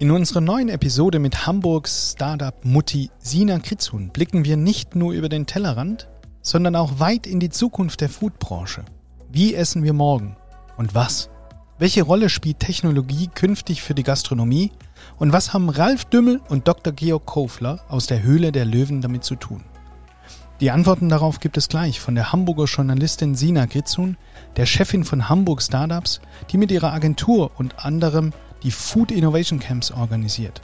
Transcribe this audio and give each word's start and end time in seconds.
In 0.00 0.10
unserer 0.10 0.40
neuen 0.40 0.68
Episode 0.70 1.20
mit 1.20 1.46
Hamburgs 1.46 2.14
Startup-Mutti 2.14 3.10
Sina 3.18 3.60
Kritzun 3.60 4.10
blicken 4.10 4.44
wir 4.44 4.56
nicht 4.56 4.96
nur 4.96 5.12
über 5.12 5.28
den 5.28 5.46
Tellerrand, 5.46 6.08
sondern 6.42 6.74
auch 6.74 6.98
weit 6.98 7.28
in 7.28 7.38
die 7.38 7.48
Zukunft 7.48 8.00
der 8.00 8.08
Foodbranche. 8.08 8.84
Wie 9.30 9.54
essen 9.54 9.84
wir 9.84 9.92
morgen? 9.92 10.36
Und 10.76 10.96
was? 10.96 11.30
Welche 11.78 12.02
Rolle 12.02 12.28
spielt 12.28 12.58
Technologie 12.58 13.30
künftig 13.32 13.82
für 13.82 13.94
die 13.94 14.02
Gastronomie? 14.02 14.72
Und 15.16 15.32
was 15.32 15.54
haben 15.54 15.68
Ralf 15.68 16.06
Dümmel 16.06 16.40
und 16.48 16.66
Dr. 16.66 16.92
Georg 16.92 17.24
Kofler 17.24 17.84
aus 17.88 18.08
der 18.08 18.24
Höhle 18.24 18.50
der 18.50 18.64
Löwen 18.64 19.00
damit 19.00 19.22
zu 19.22 19.36
tun? 19.36 19.62
Die 20.60 20.72
Antworten 20.72 21.08
darauf 21.08 21.38
gibt 21.38 21.56
es 21.56 21.68
gleich 21.68 22.00
von 22.00 22.16
der 22.16 22.32
Hamburger 22.32 22.64
Journalistin 22.64 23.36
Sina 23.36 23.66
Gritzun, 23.66 24.16
der 24.56 24.66
Chefin 24.66 25.04
von 25.04 25.28
Hamburg 25.28 25.62
Startups, 25.62 26.20
die 26.50 26.58
mit 26.58 26.72
ihrer 26.72 26.92
Agentur 26.92 27.52
und 27.56 27.84
anderem 27.84 28.32
die 28.64 28.70
Food 28.70 29.12
Innovation 29.12 29.60
Camps 29.60 29.92
organisiert. 29.92 30.60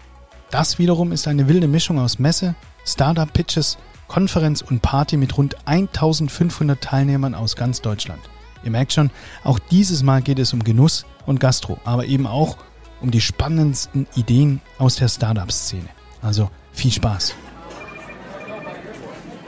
Das 0.50 0.78
wiederum 0.78 1.12
ist 1.12 1.28
eine 1.28 1.46
wilde 1.46 1.68
Mischung 1.68 1.98
aus 1.98 2.18
Messe, 2.18 2.56
Startup 2.84 3.32
Pitches, 3.32 3.78
Konferenz 4.08 4.62
und 4.62 4.82
Party 4.82 5.16
mit 5.16 5.38
rund 5.38 5.54
1500 5.66 6.80
Teilnehmern 6.80 7.34
aus 7.36 7.54
ganz 7.54 7.80
Deutschland. 7.80 8.20
Ihr 8.64 8.72
merkt 8.72 8.92
schon, 8.92 9.10
auch 9.44 9.58
dieses 9.58 10.02
Mal 10.02 10.22
geht 10.22 10.40
es 10.40 10.52
um 10.52 10.64
Genuss 10.64 11.06
und 11.26 11.38
Gastro, 11.38 11.78
aber 11.84 12.06
eben 12.06 12.26
auch 12.26 12.56
um 13.00 13.10
die 13.10 13.20
spannendsten 13.20 14.06
Ideen 14.16 14.60
aus 14.78 14.96
der 14.96 15.08
Startup-Szene. 15.08 15.88
Also 16.20 16.50
viel 16.72 16.90
Spaß. 16.90 17.34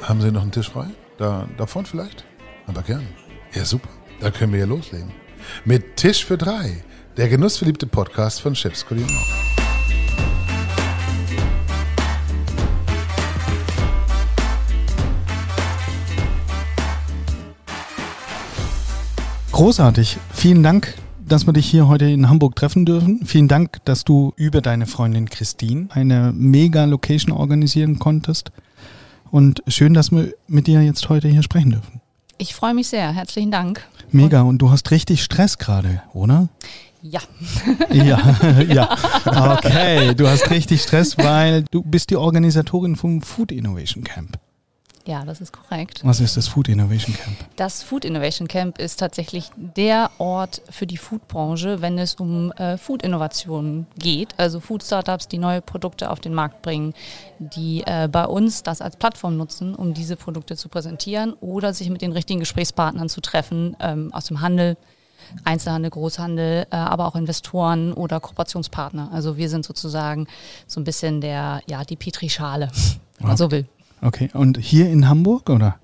Haben 0.03 0.21
Sie 0.21 0.31
noch 0.31 0.43
einen 0.43 0.53
Tisch 0.53 0.71
frei? 0.71 0.87
Da, 1.19 1.47
da 1.57 1.67
vorne 1.67 1.89
vielleicht? 1.89 2.25
Aber 2.67 2.83
gern. 2.83 3.07
Ja, 3.53 3.65
super. 3.65 3.89
Da 4.21 4.31
können 4.31 4.53
wir 4.53 4.61
ja 4.61 4.67
loslegen. 4.67 5.13
Mit 5.65 5.97
Tisch 5.97 6.25
für 6.25 6.39
drei. 6.39 6.85
Der 7.15 7.29
genussverliebte 7.29 7.87
Podcast 7.87 8.41
von 8.41 8.55
Chefs 8.55 8.87
Kulinar. 8.87 9.11
Großartig. 19.51 20.17
Vielen 20.33 20.63
Dank, 20.63 20.95
dass 21.19 21.45
wir 21.45 21.53
dich 21.53 21.67
hier 21.67 21.87
heute 21.87 22.07
in 22.07 22.31
Hamburg 22.31 22.57
treffen 22.57 22.87
dürfen. 22.87 23.27
Vielen 23.27 23.47
Dank, 23.47 23.85
dass 23.85 24.05
du 24.05 24.33
über 24.37 24.63
deine 24.63 24.87
Freundin 24.87 25.29
Christine 25.29 25.89
eine 25.91 26.33
mega 26.35 26.87
Location 26.87 27.37
organisieren 27.37 27.99
konntest. 27.99 28.53
Und 29.31 29.63
schön, 29.69 29.93
dass 29.93 30.13
wir 30.13 30.33
mit 30.49 30.67
dir 30.67 30.81
jetzt 30.81 31.11
heute 31.11 31.29
hier 31.29 31.43
sprechen 31.43 31.73
dürfen. 31.73 32.01
Ich 32.39 32.55
freue 32.55 32.73
mich 32.73 32.89
sehr. 32.89 33.13
Herzlichen 33.13 33.51
Dank. 33.51 33.87
Mega. 34.11 34.41
Und 34.41 34.59
du 34.59 34.71
hast 34.71 34.91
richtig 34.91 35.23
Stress 35.23 35.59
gerade, 35.59 36.03
oder? 36.15 36.49
Ja. 37.03 37.21
ja, 37.93 38.63
ja. 38.63 38.97
Okay, 39.25 40.15
du 40.15 40.29
hast 40.29 40.51
richtig 40.51 40.83
Stress, 40.83 41.19
weil 41.19 41.65
du 41.71 41.83
bist 41.83 42.11
die 42.11 42.17
Organisatorin 42.17 42.95
vom 42.95 43.23
Food 43.23 43.51
Innovation 43.51 44.05
Camp. 44.05 44.39
Ja, 45.05 45.25
das 45.25 45.41
ist 45.41 45.53
korrekt. 45.53 46.01
Was 46.05 46.21
ist 46.21 46.37
das 46.37 46.47
Food 46.47 46.69
Innovation 46.69 47.17
Camp? 47.17 47.37
Das 47.57 47.83
Food 47.83 48.05
Innovation 48.05 48.47
Camp 48.47 48.79
ist 48.79 49.01
tatsächlich 49.01 49.51
der 49.57 50.13
Ort 50.19 50.63
für 50.71 50.87
die 50.87 50.97
Foodbranche, 50.97 51.83
wenn 51.83 51.99
es 51.99 52.15
um 52.15 52.53
äh, 52.53 52.79
Food-Innovationen 52.79 53.89
geht. 53.99 54.39
Also 54.39 54.61
Food-Startups, 54.61 55.27
die 55.27 55.39
neue 55.39 55.61
Produkte 55.61 56.09
auf 56.09 56.21
den 56.21 56.35
Markt 56.35 56.63
bringen, 56.63 56.95
die 57.41 57.83
äh, 57.85 58.09
bei 58.11 58.27
uns 58.27 58.63
das 58.63 58.81
als 58.81 58.97
Plattform 58.97 59.37
nutzen, 59.37 59.75
um 59.75 59.93
diese 59.93 60.15
Produkte 60.15 60.57
zu 60.57 60.69
präsentieren 60.69 61.33
oder 61.41 61.75
sich 61.75 61.91
mit 61.91 62.01
den 62.01 62.13
richtigen 62.13 62.39
Gesprächspartnern 62.39 63.09
zu 63.09 63.21
treffen 63.21 63.77
ähm, 63.81 64.13
aus 64.13 64.27
dem 64.27 64.41
Handel, 64.41 64.77
Einzelhandel, 65.45 65.91
Großhandel, 65.91 66.67
äh, 66.71 66.77
aber 66.77 67.07
auch 67.07 67.17
Investoren 67.17 67.93
oder 67.93 68.21
Kooperationspartner. 68.21 69.11
Also 69.13 69.37
wir 69.37 69.49
sind 69.49 69.65
sozusagen 69.65 70.27
so 70.67 70.81
ein 70.81 70.85
bisschen 70.85 71.21
der, 71.21 71.63
ja, 71.67 71.85
die 71.85 71.97
Petrischale, 71.97 72.71
wenn 73.19 73.29
man 73.29 73.37
so 73.37 73.51
will. 73.51 73.67
Okay, 74.01 74.31
und 74.35 74.59
hier 74.59 74.91
in 74.91 75.09
Hamburg 75.09 75.49
oder? 75.49 75.77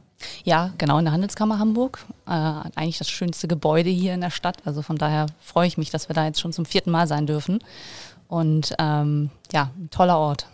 Ja, 0.44 0.72
genau, 0.78 0.98
in 0.98 1.04
der 1.04 1.12
Handelskammer 1.12 1.58
Hamburg. 1.58 2.04
Äh, 2.26 2.30
eigentlich 2.30 2.98
das 2.98 3.08
schönste 3.08 3.46
Gebäude 3.46 3.90
hier 3.90 4.14
in 4.14 4.20
der 4.20 4.30
Stadt. 4.30 4.56
Also 4.64 4.82
von 4.82 4.96
daher 4.96 5.26
freue 5.40 5.68
ich 5.68 5.78
mich, 5.78 5.90
dass 5.90 6.08
wir 6.08 6.14
da 6.14 6.24
jetzt 6.24 6.40
schon 6.40 6.52
zum 6.52 6.64
vierten 6.64 6.90
Mal 6.90 7.06
sein 7.06 7.26
dürfen. 7.26 7.60
Und 8.26 8.74
ähm, 8.78 9.30
ja, 9.52 9.70
ein 9.78 9.90
toller 9.90 10.18
Ort. 10.18 10.46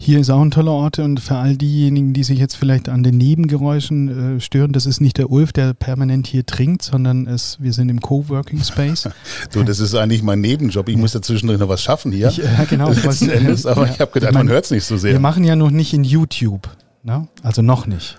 Hier 0.00 0.20
ist 0.20 0.30
auch 0.30 0.40
ein 0.40 0.52
toller 0.52 0.70
Ort 0.70 1.00
und 1.00 1.18
für 1.18 1.36
all 1.36 1.56
diejenigen, 1.56 2.12
die 2.12 2.22
sich 2.22 2.38
jetzt 2.38 2.54
vielleicht 2.54 2.88
an 2.88 3.02
den 3.02 3.18
Nebengeräuschen 3.18 4.36
äh, 4.36 4.40
stören, 4.40 4.72
das 4.72 4.86
ist 4.86 5.00
nicht 5.00 5.18
der 5.18 5.30
Ulf, 5.30 5.52
der 5.52 5.74
permanent 5.74 6.28
hier 6.28 6.46
trinkt, 6.46 6.82
sondern 6.82 7.26
es, 7.26 7.58
wir 7.60 7.72
sind 7.72 7.88
im 7.88 8.00
Coworking 8.00 8.62
Space. 8.62 9.08
so, 9.50 9.64
das 9.64 9.80
ist 9.80 9.96
eigentlich 9.96 10.22
mein 10.22 10.40
Nebenjob. 10.40 10.88
Ich 10.88 10.96
muss 10.96 11.14
ja 11.14 11.20
zwischendurch 11.20 11.58
noch 11.58 11.68
was 11.68 11.82
schaffen 11.82 12.12
hier. 12.12 12.28
Ich, 12.28 12.36
ja, 12.36 12.64
genau. 12.64 12.90
Letzten 12.90 13.28
Endes, 13.30 13.66
aber 13.66 13.86
ja, 13.86 13.92
ich 13.92 14.00
habe 14.00 14.12
gedacht, 14.12 14.34
man 14.34 14.48
hört 14.48 14.66
es 14.66 14.70
nicht 14.70 14.84
so 14.84 14.96
sehr. 14.96 15.12
Wir 15.12 15.20
machen 15.20 15.42
ja 15.42 15.56
noch 15.56 15.70
nicht 15.70 15.92
in 15.92 16.04
YouTube. 16.04 16.68
Ne? 17.02 17.26
Also 17.42 17.62
noch 17.62 17.86
nicht. 17.86 18.16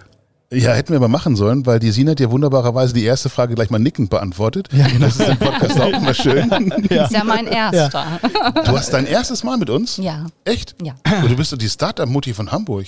Ja, 0.51 0.73
hätten 0.73 0.89
wir 0.89 0.95
aber 0.97 1.09
machen 1.09 1.35
sollen, 1.35 1.67
weil 1.67 1.77
die 1.77 1.91
Sina 1.91 2.11
hat 2.11 2.19
ja 2.19 2.31
wunderbarerweise 2.31 2.91
die 2.91 3.03
erste 3.03 3.29
Frage 3.29 3.53
gleich 3.53 3.69
mal 3.69 3.77
nickend 3.77 4.09
beantwortet. 4.09 4.67
Ja, 4.73 4.87
genau. 4.87 5.05
Das 5.05 5.19
ist 5.19 5.29
im 5.29 5.37
Podcast 5.37 5.79
auch 5.79 5.93
immer 5.93 6.13
schön. 6.13 6.49
Ja. 6.89 7.05
Ist 7.05 7.11
ja 7.11 7.23
mein 7.23 7.45
erster. 7.45 8.19
Ja. 8.33 8.51
Du 8.63 8.71
hast 8.75 8.91
dein 8.91 9.05
erstes 9.05 9.43
Mal 9.43 9.57
mit 9.57 9.69
uns? 9.69 9.97
Ja. 9.97 10.25
Echt? 10.45 10.75
Ja. 10.81 10.93
Und 11.21 11.29
du 11.29 11.35
bist 11.35 11.53
doch 11.53 11.57
die 11.57 11.69
Startup-Mutti 11.69 12.33
von 12.33 12.51
Hamburg. 12.51 12.87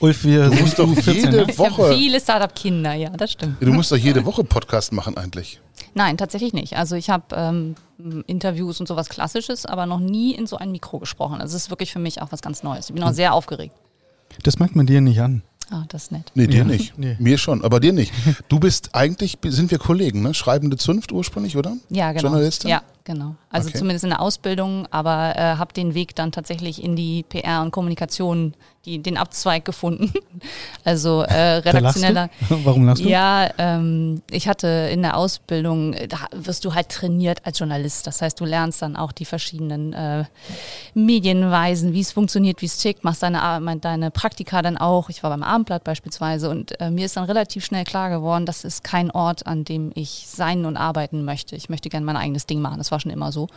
Ulf, 0.00 0.24
wir 0.24 0.46
du 0.50 0.54
musst 0.56 0.78
doch 0.78 0.92
14, 0.92 1.14
jede 1.14 1.46
ne? 1.46 1.58
Woche. 1.58 1.94
viele 1.94 2.20
Startup-Kinder, 2.20 2.94
ja, 2.94 3.10
das 3.10 3.32
stimmt. 3.32 3.56
Du 3.60 3.72
musst 3.72 3.92
doch 3.92 3.96
jede 3.96 4.24
Woche 4.24 4.42
Podcast 4.42 4.92
machen 4.92 5.16
eigentlich. 5.16 5.60
Nein, 5.94 6.16
tatsächlich 6.16 6.54
nicht. 6.54 6.76
Also 6.76 6.96
ich 6.96 7.08
habe 7.08 7.24
ähm, 7.36 7.76
Interviews 8.26 8.80
und 8.80 8.86
sowas 8.88 9.08
Klassisches, 9.08 9.64
aber 9.64 9.86
noch 9.86 10.00
nie 10.00 10.34
in 10.34 10.46
so 10.46 10.56
ein 10.56 10.72
Mikro 10.72 10.98
gesprochen. 10.98 11.40
Also 11.40 11.56
es 11.56 11.64
ist 11.64 11.70
wirklich 11.70 11.92
für 11.92 12.00
mich 12.00 12.20
auch 12.20 12.32
was 12.32 12.42
ganz 12.42 12.64
Neues. 12.64 12.88
Ich 12.88 12.94
bin 12.94 13.04
auch 13.04 13.12
sehr 13.12 13.32
aufgeregt. 13.32 13.74
Das 14.42 14.58
merkt 14.58 14.74
man 14.74 14.86
dir 14.86 15.00
nicht 15.00 15.20
an. 15.20 15.42
Ah, 15.70 15.84
das 15.88 16.04
ist 16.04 16.12
nett. 16.12 16.30
Nee, 16.34 16.46
dir 16.46 16.58
ja. 16.58 16.64
nicht. 16.64 16.96
Nee. 16.96 17.16
Mir 17.18 17.38
schon, 17.38 17.64
aber 17.64 17.80
dir 17.80 17.92
nicht. 17.92 18.12
Du 18.48 18.60
bist 18.60 18.94
eigentlich, 18.94 19.38
sind 19.44 19.70
wir 19.70 19.78
Kollegen, 19.78 20.22
ne? 20.22 20.32
Schreibende 20.34 20.76
Zunft 20.76 21.10
ursprünglich, 21.10 21.56
oder? 21.56 21.76
Ja, 21.90 22.12
genau. 22.12 22.22
Journalistin? 22.22 22.70
Ja, 22.70 22.82
genau. 23.06 23.36
Also 23.50 23.68
okay. 23.70 23.78
zumindest 23.78 24.04
in 24.04 24.10
der 24.10 24.20
Ausbildung, 24.20 24.86
aber 24.90 25.34
äh, 25.36 25.56
habe 25.56 25.72
den 25.72 25.94
Weg 25.94 26.14
dann 26.14 26.32
tatsächlich 26.32 26.84
in 26.84 26.96
die 26.96 27.22
PR 27.22 27.62
und 27.62 27.70
Kommunikation 27.70 28.52
die, 28.86 29.00
den 29.00 29.16
Abzweig 29.16 29.64
gefunden. 29.64 30.12
Also 30.84 31.22
äh, 31.22 31.56
redaktioneller. 31.56 32.30
Warum 32.48 32.86
lachst 32.86 33.02
du? 33.02 33.08
Ja, 33.08 33.50
ähm, 33.58 34.22
ich 34.30 34.46
hatte 34.46 34.88
in 34.92 35.02
der 35.02 35.16
Ausbildung, 35.16 35.96
da 36.08 36.28
wirst 36.32 36.64
du 36.64 36.74
halt 36.74 36.90
trainiert 36.90 37.44
als 37.44 37.58
Journalist. 37.58 38.06
Das 38.06 38.22
heißt, 38.22 38.38
du 38.38 38.44
lernst 38.44 38.82
dann 38.82 38.94
auch 38.94 39.10
die 39.10 39.24
verschiedenen 39.24 39.92
äh, 39.94 40.24
Medienweisen, 40.94 41.92
wie 41.92 42.00
es 42.00 42.12
funktioniert, 42.12 42.62
wie 42.62 42.66
es 42.66 42.76
tickt, 42.76 43.02
machst 43.02 43.24
deine, 43.24 43.40
deine 43.80 44.12
Praktika 44.12 44.62
dann 44.62 44.76
auch. 44.76 45.08
Ich 45.08 45.24
war 45.24 45.30
beim 45.30 45.42
Abendblatt 45.42 45.82
beispielsweise 45.82 46.50
und 46.50 46.80
äh, 46.80 46.92
mir 46.92 47.06
ist 47.06 47.16
dann 47.16 47.24
relativ 47.24 47.64
schnell 47.64 47.82
klar 47.82 48.08
geworden, 48.10 48.46
das 48.46 48.62
ist 48.62 48.84
kein 48.84 49.10
Ort, 49.10 49.48
an 49.48 49.64
dem 49.64 49.90
ich 49.96 50.26
sein 50.28 50.66
und 50.66 50.76
arbeiten 50.76 51.24
möchte. 51.24 51.56
Ich 51.56 51.68
möchte 51.68 51.88
gerne 51.88 52.06
mein 52.06 52.16
eigenes 52.16 52.46
Ding 52.46 52.60
machen. 52.60 52.78
Das 52.78 52.92
war 52.92 52.95
schon 53.00 53.12
immer 53.12 53.32
so. 53.32 53.48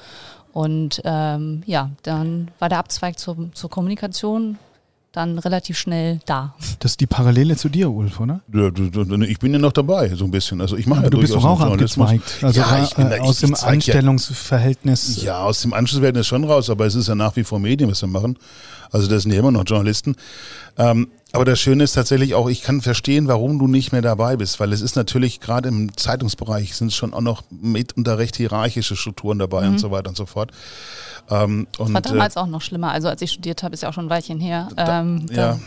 Und 0.53 1.01
ähm, 1.05 1.63
ja, 1.65 1.91
dann 2.03 2.49
war 2.59 2.69
der 2.69 2.79
Abzweig 2.79 3.19
zur, 3.19 3.49
zur 3.53 3.69
Kommunikation 3.69 4.57
dann 5.11 5.39
relativ 5.39 5.77
schnell 5.77 6.19
da. 6.25 6.53
Das 6.79 6.91
ist 6.91 6.99
die 6.99 7.07
Parallele 7.07 7.55
zu 7.55 7.69
dir, 7.69 7.91
Ulf, 7.91 8.19
oder? 8.19 8.41
Ich 9.27 9.39
bin 9.39 9.53
ja 9.53 9.59
noch 9.59 9.71
dabei, 9.71 10.09
so 10.09 10.25
ein 10.25 10.31
bisschen. 10.31 10.61
Also 10.61 10.77
ich 10.77 10.85
mache 10.85 11.03
ja, 11.03 11.09
du 11.09 11.19
bist 11.19 11.33
doch 11.33 11.43
auch 11.43 11.59
abgezweigt. 11.61 12.43
Also 12.43 12.59
ja, 12.59 12.83
ich 12.83 12.93
bin, 12.93 13.11
äh, 13.11 13.19
aus 13.19 13.39
dem 13.39 13.55
Anstellungsverhältnis. 13.55 15.23
Ja, 15.23 15.23
ja, 15.23 15.43
aus 15.43 15.61
dem 15.61 15.73
Anstellungsverhältnis 15.73 16.27
schon 16.27 16.43
raus, 16.43 16.69
aber 16.69 16.85
es 16.85 16.95
ist 16.95 17.07
ja 17.07 17.15
nach 17.15 17.35
wie 17.35 17.43
vor 17.43 17.59
Medien, 17.59 17.89
was 17.89 18.01
wir 18.01 18.07
machen. 18.07 18.37
Also 18.91 19.07
das 19.07 19.23
sind 19.23 19.31
ja 19.31 19.39
immer 19.39 19.51
noch 19.51 19.63
Journalisten. 19.65 20.15
Ähm, 20.77 21.09
aber 21.31 21.45
das 21.45 21.59
Schöne 21.59 21.83
ist 21.83 21.93
tatsächlich 21.93 22.33
auch, 22.33 22.49
ich 22.49 22.63
kann 22.63 22.81
verstehen, 22.81 23.27
warum 23.27 23.59
du 23.59 23.67
nicht 23.67 23.91
mehr 23.91 24.01
dabei 24.01 24.35
bist, 24.35 24.59
weil 24.59 24.73
es 24.73 24.81
ist 24.81 24.95
natürlich 24.95 25.39
gerade 25.39 25.69
im 25.69 25.95
Zeitungsbereich 25.95 26.75
sind 26.75 26.91
schon 26.91 27.13
auch 27.13 27.21
noch 27.21 27.43
mitunter 27.51 28.17
recht 28.17 28.35
hierarchische 28.35 28.95
Strukturen 28.95 29.37
dabei 29.37 29.65
mhm. 29.65 29.73
und 29.73 29.77
so 29.79 29.91
weiter 29.91 30.09
und 30.09 30.17
so 30.17 30.25
fort. 30.25 30.51
Ähm, 31.29 31.67
das 31.71 31.87
und, 31.87 31.93
war 31.93 32.01
damals 32.01 32.35
äh, 32.35 32.39
auch 32.39 32.47
noch 32.47 32.61
schlimmer. 32.61 32.91
Also 32.91 33.09
als 33.09 33.21
ich 33.21 33.31
studiert 33.31 33.61
habe, 33.61 33.75
ist 33.75 33.83
ja 33.83 33.89
auch 33.89 33.93
schon 33.93 34.07
ein 34.07 34.09
Weilchen 34.09 34.39
her. 34.39 34.69
Ähm, 34.75 35.27
da, 35.27 35.33
ja. 35.35 35.59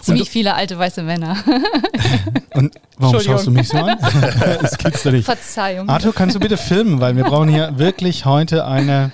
Ziemlich 0.00 0.30
viele 0.30 0.54
alte 0.54 0.78
weiße 0.78 1.02
Männer. 1.02 1.36
Und 2.54 2.74
warum 2.98 3.20
schaust 3.20 3.46
du 3.46 3.50
mich 3.50 3.68
so 3.68 3.78
an? 3.78 3.98
das 4.60 4.76
gibt's 4.76 5.02
doch 5.02 5.10
nicht. 5.10 5.24
Verzeihung. 5.24 5.88
Arthur, 5.88 6.12
kannst 6.12 6.36
du 6.36 6.40
bitte 6.40 6.58
filmen, 6.58 7.00
weil 7.00 7.16
wir 7.16 7.24
brauchen 7.24 7.48
hier 7.48 7.78
wirklich 7.78 8.26
heute 8.26 8.66
eine 8.66 9.12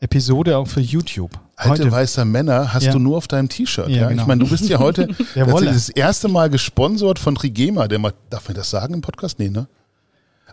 Episode 0.00 0.56
auch 0.56 0.66
für 0.66 0.80
YouTube. 0.80 1.38
Alte 1.56 1.82
heute. 1.84 1.92
weiße 1.92 2.24
Männer 2.24 2.72
hast 2.72 2.84
ja. 2.84 2.92
du 2.92 2.98
nur 2.98 3.16
auf 3.16 3.28
deinem 3.28 3.48
T-Shirt. 3.48 3.88
Ja, 3.88 4.02
ja? 4.02 4.08
Genau. 4.08 4.22
Ich 4.22 4.26
meine, 4.26 4.42
du 4.42 4.50
bist 4.50 4.68
ja 4.68 4.78
heute 4.78 5.08
das 5.34 5.88
erste 5.90 6.28
Mal 6.28 6.50
gesponsert 6.50 7.18
von 7.18 7.34
Trigema. 7.34 7.88
Der 7.88 7.98
mal, 7.98 8.12
darf 8.30 8.48
man 8.48 8.56
das 8.56 8.70
sagen 8.70 8.94
im 8.94 9.00
Podcast? 9.00 9.38
Nee, 9.38 9.50
ne? 9.50 9.66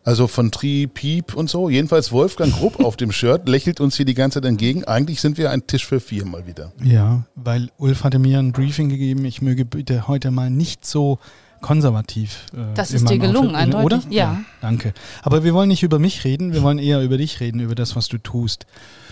Also 0.04 0.28
von 0.28 0.52
Tri, 0.52 0.88
Piep 0.88 1.36
und 1.36 1.50
so. 1.50 1.70
Jedenfalls 1.70 2.12
Wolfgang 2.12 2.54
Grupp 2.54 2.80
auf 2.80 2.96
dem 2.96 3.12
Shirt 3.12 3.48
lächelt 3.48 3.80
uns 3.80 3.96
hier 3.98 4.06
die 4.06 4.14
ganze 4.14 4.42
Zeit 4.42 4.50
entgegen. 4.50 4.84
Eigentlich 4.86 5.22
sind 5.22 5.38
wir 5.38 5.52
ein 5.52 5.68
Tisch 5.68 5.86
für 5.86 6.00
vier 6.00 6.26
mal 6.26 6.48
wieder. 6.48 6.72
Ja, 6.84 7.26
weil 7.36 7.70
Ulf 7.78 8.04
hatte 8.04 8.20
mir 8.20 8.40
ein 8.40 8.52
Briefing 8.52 8.90
gegeben, 8.90 9.26
ich 9.26 9.42
möge 9.42 9.66
bitte 9.66 10.08
heute 10.08 10.32
mal 10.32 10.50
nicht 10.50 10.86
so 10.86 11.20
konservativ. 11.62 12.46
Äh, 12.54 12.74
das 12.76 12.92
ist 12.92 13.10
dir 13.10 13.18
gelungen, 13.18 13.56
eindeutig. 13.56 13.86
Oder? 13.86 14.02
Ja. 14.10 14.34
ja. 14.34 14.42
Danke. 14.62 14.94
Aber 15.22 15.44
wir 15.44 15.54
wollen 15.54 15.70
nicht 15.70 15.84
über 15.84 16.00
mich 16.00 16.24
reden, 16.24 16.54
wir 16.54 16.62
wollen 16.62 16.80
eher 16.80 17.02
über 17.02 17.18
dich 17.18 17.40
reden, 17.40 17.60
über 17.60 17.76
das, 17.76 17.96
was 17.96 18.08
du 18.08 18.18
tust. 18.18 18.66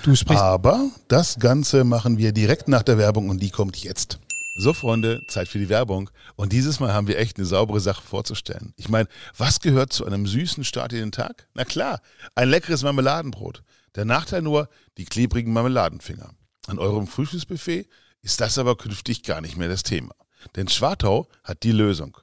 Du 0.03 0.15
sprichst. 0.15 0.44
Aber 0.44 0.89
das 1.07 1.39
Ganze 1.39 1.83
machen 1.83 2.17
wir 2.17 2.31
direkt 2.31 2.67
nach 2.67 2.83
der 2.83 2.97
Werbung 2.97 3.29
und 3.29 3.41
die 3.41 3.49
kommt 3.49 3.77
jetzt. 3.77 4.19
So, 4.59 4.73
Freunde, 4.73 5.21
Zeit 5.27 5.47
für 5.47 5.59
die 5.59 5.69
Werbung. 5.69 6.09
Und 6.35 6.51
dieses 6.51 6.79
Mal 6.79 6.91
haben 6.91 7.07
wir 7.07 7.19
echt 7.19 7.38
eine 7.38 7.45
saubere 7.45 7.79
Sache 7.79 8.01
vorzustellen. 8.01 8.73
Ich 8.75 8.89
meine, 8.89 9.07
was 9.38 9.59
gehört 9.59 9.94
zu 9.94 10.03
einem 10.05 10.25
süßen 10.25 10.63
Start 10.63 10.94
in 10.94 10.99
den 10.99 11.11
Tag? 11.11 11.47
Na 11.53 11.63
klar, 11.63 12.01
ein 12.33 12.49
leckeres 12.49 12.81
Marmeladenbrot. 12.81 13.61
Der 13.95 14.05
Nachteil 14.05 14.41
nur, 14.41 14.67
die 14.97 15.05
klebrigen 15.05 15.53
Marmeladenfinger. 15.53 16.31
An 16.65 16.79
eurem 16.79 17.05
Frühstücksbuffet 17.05 17.88
ist 18.23 18.41
das 18.41 18.57
aber 18.57 18.75
künftig 18.75 19.21
gar 19.21 19.41
nicht 19.41 19.57
mehr 19.57 19.69
das 19.69 19.83
Thema. 19.83 20.15
Denn 20.55 20.67
Schwartau 20.67 21.27
hat 21.44 21.63
die 21.63 21.71
Lösung. 21.71 22.17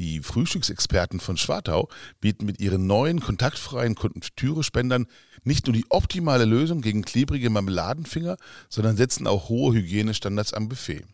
Die 0.00 0.20
Frühstücksexperten 0.20 1.20
von 1.20 1.36
Schwartau 1.36 1.90
bieten 2.22 2.46
mit 2.46 2.58
ihren 2.58 2.86
neuen 2.86 3.20
kontaktfreien 3.20 3.94
Konfitürespendern 3.94 5.06
nicht 5.44 5.66
nur 5.66 5.74
die 5.74 5.84
optimale 5.90 6.46
Lösung 6.46 6.80
gegen 6.80 7.02
klebrige 7.02 7.50
Marmeladenfinger, 7.50 8.38
sondern 8.70 8.96
setzen 8.96 9.26
auch 9.26 9.50
hohe 9.50 9.74
Hygienestandards 9.74 10.54
am 10.54 10.70
Buffet. 10.70 11.04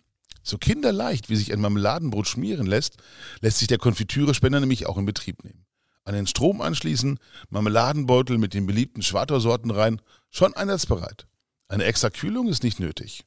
So 0.45 0.57
kinderleicht, 0.57 1.29
wie 1.29 1.35
sich 1.35 1.53
ein 1.53 1.61
Marmeladenbrot 1.61 2.29
schmieren 2.29 2.69
lässt, 2.69 2.99
lässt 3.41 3.59
sich 3.59 3.67
der 3.67 3.79
Konfitürespender 3.79 4.61
nämlich 4.61 4.87
auch 4.87 4.99
in 4.99 5.05
Betrieb 5.05 5.43
nehmen. 5.43 5.67
An 6.05 6.15
den 6.15 6.29
Strom 6.29 6.61
anschließen, 6.61 7.19
Marmeladenbeutel 7.51 8.39
mit 8.39 8.55
den 8.55 8.67
beliebten 8.67 9.03
Schwartau-Sorten 9.03 9.73
rein, 9.73 10.01
schon 10.31 10.55
einsatzbereit. 10.55 11.27
Eine 11.67 11.83
extra 11.87 12.09
Kühlung 12.09 12.47
ist 12.47 12.63
nicht 12.63 12.79
nötig. 12.79 13.25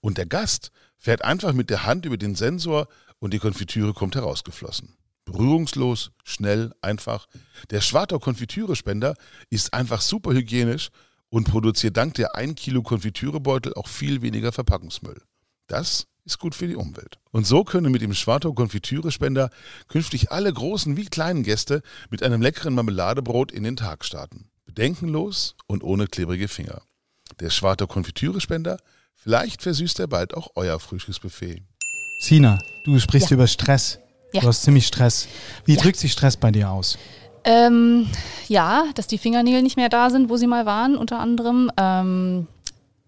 Und 0.00 0.16
der 0.16 0.24
Gast 0.24 0.72
fährt 0.96 1.20
einfach 1.20 1.52
mit 1.52 1.68
der 1.68 1.84
Hand 1.84 2.06
über 2.06 2.16
den 2.16 2.34
Sensor 2.34 2.88
und 3.18 3.34
die 3.34 3.40
Konfitüre 3.40 3.92
kommt 3.92 4.14
herausgeflossen. 4.14 4.96
Berührungslos, 5.32 6.12
schnell, 6.24 6.72
einfach. 6.80 7.26
Der 7.70 7.80
Schwartau 7.80 8.18
Konfitürespender 8.18 9.14
ist 9.50 9.74
einfach 9.74 10.00
super 10.00 10.32
hygienisch 10.32 10.90
und 11.28 11.48
produziert 11.48 11.96
dank 11.96 12.14
der 12.14 12.36
1 12.36 12.60
Kilo 12.60 12.82
Konfitürebeutel 12.82 13.74
auch 13.74 13.88
viel 13.88 14.22
weniger 14.22 14.52
Verpackungsmüll. 14.52 15.20
Das 15.66 16.06
ist 16.24 16.38
gut 16.38 16.54
für 16.54 16.68
die 16.68 16.76
Umwelt. 16.76 17.18
Und 17.30 17.46
so 17.46 17.64
können 17.64 17.90
mit 17.90 18.02
dem 18.02 18.14
Schwartau 18.14 18.52
Konfitürespender 18.52 19.50
künftig 19.88 20.30
alle 20.30 20.52
großen 20.52 20.96
wie 20.96 21.06
kleinen 21.06 21.42
Gäste 21.42 21.82
mit 22.10 22.22
einem 22.22 22.42
leckeren 22.42 22.74
Marmeladebrot 22.74 23.50
in 23.50 23.64
den 23.64 23.76
Tag 23.76 24.04
starten. 24.04 24.50
Bedenkenlos 24.66 25.56
und 25.66 25.82
ohne 25.82 26.06
klebrige 26.06 26.48
Finger. 26.48 26.82
Der 27.40 27.50
Schwartau 27.50 27.86
Konfitürespender, 27.86 28.78
vielleicht 29.14 29.62
versüßt 29.62 30.00
er 30.00 30.06
bald 30.06 30.34
auch 30.34 30.50
euer 30.54 30.78
Frühstücksbuffet. 30.78 31.62
Sina, 32.20 32.58
du 32.84 32.98
sprichst 33.00 33.30
ja. 33.30 33.34
über 33.34 33.46
Stress. 33.46 33.98
Ja. 34.32 34.40
Du 34.40 34.48
hast 34.48 34.62
ziemlich 34.62 34.86
Stress. 34.86 35.28
Wie 35.64 35.74
ja. 35.74 35.80
drückt 35.80 35.98
sich 35.98 36.12
Stress 36.12 36.36
bei 36.36 36.50
dir 36.50 36.70
aus? 36.70 36.98
Ähm, 37.44 38.08
ja, 38.48 38.84
dass 38.94 39.06
die 39.06 39.18
Fingernägel 39.18 39.62
nicht 39.62 39.76
mehr 39.76 39.88
da 39.88 40.10
sind, 40.10 40.30
wo 40.30 40.36
sie 40.36 40.46
mal 40.46 40.66
waren, 40.66 40.96
unter 40.96 41.18
anderem. 41.18 41.70
Ähm, 41.76 42.46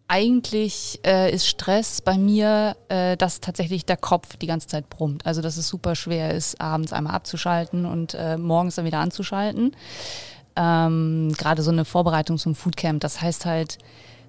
eigentlich 0.07 1.01
äh, 1.05 1.33
ist 1.33 1.47
Stress 1.47 2.03
bei 2.03 2.19
mir, 2.19 2.77
äh, 2.89 3.17
dass 3.17 3.41
tatsächlich 3.41 3.87
der 3.87 3.97
Kopf 3.97 4.37
die 4.37 4.47
ganze 4.47 4.69
Zeit 4.69 4.91
brummt. 4.91 5.25
Also 5.25 5.41
dass 5.41 5.57
es 5.57 5.69
super 5.69 5.95
schwer 5.95 6.35
ist, 6.35 6.61
abends 6.61 6.93
einmal 6.93 7.15
abzuschalten 7.15 7.87
und 7.87 8.15
äh, 8.15 8.37
morgens 8.37 8.75
dann 8.75 8.85
wieder 8.85 8.99
anzuschalten. 8.99 9.75
Ähm, 10.57 11.33
Gerade 11.39 11.63
so 11.63 11.71
eine 11.71 11.85
Vorbereitung 11.85 12.39
zum 12.39 12.55
Foodcamp, 12.55 13.01
das 13.01 13.21
heißt 13.21 13.47
halt, 13.47 13.79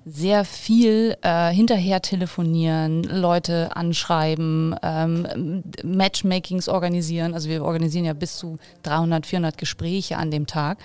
sehr 0.07 0.46
viel 0.46 1.18
äh, 1.24 1.50
hinterher 1.50 2.00
telefonieren, 2.00 3.04
Leute 3.04 3.75
anschreiben, 3.75 4.75
ähm, 4.84 5.63
Matchmakings 5.84 6.69
organisieren. 6.69 7.34
Also 7.34 7.50
wir 7.50 7.63
organisieren 7.63 8.06
ja 8.06 8.13
bis 8.13 8.38
zu 8.38 8.60
300, 8.84 9.25
400 9.25 9.57
Gespräche 9.57 10.18
an 10.18 10.30
dem 10.30 10.46
Tag. 10.46 10.78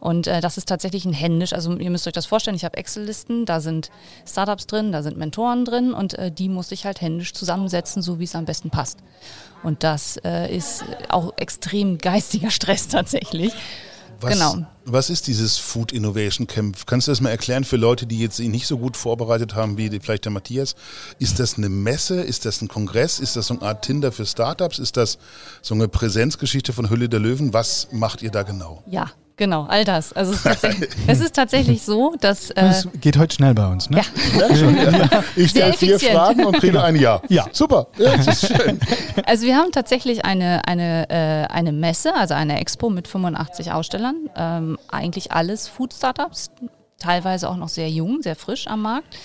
Und 0.00 0.26
äh, 0.26 0.40
das 0.40 0.58
ist 0.58 0.68
tatsächlich 0.68 1.04
ein 1.04 1.12
händisch. 1.12 1.52
Also 1.52 1.76
ihr 1.76 1.90
müsst 1.90 2.08
euch 2.08 2.12
das 2.12 2.26
vorstellen, 2.26 2.56
ich 2.56 2.64
habe 2.64 2.76
Excel-Listen, 2.76 3.46
da 3.46 3.60
sind 3.60 3.90
Startups 4.26 4.66
drin, 4.66 4.90
da 4.90 5.04
sind 5.04 5.16
Mentoren 5.16 5.64
drin 5.64 5.94
und 5.94 6.18
äh, 6.18 6.32
die 6.32 6.48
muss 6.48 6.72
ich 6.72 6.84
halt 6.84 7.00
händisch 7.00 7.32
zusammensetzen, 7.32 8.02
so 8.02 8.18
wie 8.18 8.24
es 8.24 8.34
am 8.34 8.44
besten 8.44 8.70
passt. 8.70 8.98
Und 9.62 9.84
das 9.84 10.16
äh, 10.24 10.54
ist 10.54 10.84
auch 11.08 11.32
extrem 11.36 11.98
geistiger 11.98 12.50
Stress 12.52 12.88
tatsächlich. 12.88 13.52
Was, 14.24 14.32
genau. 14.32 14.66
Was 14.84 15.10
ist 15.10 15.26
dieses 15.26 15.58
Food 15.58 15.92
Innovation 15.92 16.46
Camp? 16.46 16.86
Kannst 16.86 17.06
du 17.06 17.12
das 17.12 17.20
mal 17.20 17.30
erklären 17.30 17.64
für 17.64 17.76
Leute, 17.76 18.06
die 18.06 18.18
jetzt 18.18 18.38
nicht 18.38 18.66
so 18.66 18.78
gut 18.78 18.96
vorbereitet 18.96 19.54
haben 19.54 19.78
wie 19.78 19.88
vielleicht 20.00 20.24
der 20.24 20.32
Matthias? 20.32 20.74
Ist 21.18 21.38
das 21.38 21.56
eine 21.56 21.68
Messe? 21.68 22.20
Ist 22.20 22.44
das 22.44 22.60
ein 22.60 22.68
Kongress? 22.68 23.20
Ist 23.20 23.36
das 23.36 23.46
so 23.46 23.54
eine 23.54 23.62
Art 23.62 23.84
Tinder 23.84 24.12
für 24.12 24.26
Startups? 24.26 24.78
Ist 24.78 24.96
das 24.96 25.18
so 25.62 25.74
eine 25.74 25.88
Präsenzgeschichte 25.88 26.72
von 26.72 26.90
Hülle 26.90 27.08
der 27.08 27.20
Löwen? 27.20 27.52
Was 27.52 27.88
macht 27.92 28.22
ihr 28.22 28.30
da 28.30 28.42
genau? 28.42 28.82
Ja, 28.86 29.10
Genau, 29.36 29.64
all 29.64 29.84
das. 29.84 30.12
Also 30.12 30.30
es 30.32 30.38
ist 30.38 30.44
tatsächlich, 30.44 30.90
es 31.08 31.20
ist 31.20 31.34
tatsächlich 31.34 31.82
so, 31.82 32.14
dass. 32.20 32.50
Äh, 32.50 32.66
es 32.66 32.88
geht 33.00 33.18
heute 33.18 33.34
schnell 33.34 33.52
bei 33.54 33.66
uns, 33.66 33.90
ne? 33.90 34.00
Ja. 34.36 34.48
ja, 34.48 34.56
schon, 34.56 34.76
ja. 34.76 35.24
Ich 35.36 35.50
stelle 35.50 35.72
vier 35.72 35.98
Fragen 35.98 36.44
und 36.44 36.52
kriege 36.58 36.74
genau. 36.74 36.84
ein 36.84 36.96
Ja. 36.96 37.20
Ja. 37.28 37.46
Super. 37.50 37.88
Ja, 37.98 38.16
das 38.16 38.42
ist 38.42 38.56
schön. 38.56 38.78
Also 39.26 39.46
wir 39.46 39.56
haben 39.56 39.72
tatsächlich 39.72 40.24
eine, 40.24 40.66
eine, 40.66 41.08
äh, 41.08 41.52
eine 41.52 41.72
Messe, 41.72 42.14
also 42.14 42.34
eine 42.34 42.60
Expo 42.60 42.90
mit 42.90 43.08
85 43.08 43.72
Ausstellern. 43.72 44.28
Ähm, 44.36 44.78
eigentlich 44.90 45.32
alles 45.32 45.66
Food-Startups, 45.68 46.50
teilweise 46.98 47.48
auch 47.48 47.56
noch 47.56 47.68
sehr 47.68 47.88
jung, 47.88 48.22
sehr 48.22 48.36
frisch 48.36 48.66
am 48.66 48.82
Markt. 48.82 49.16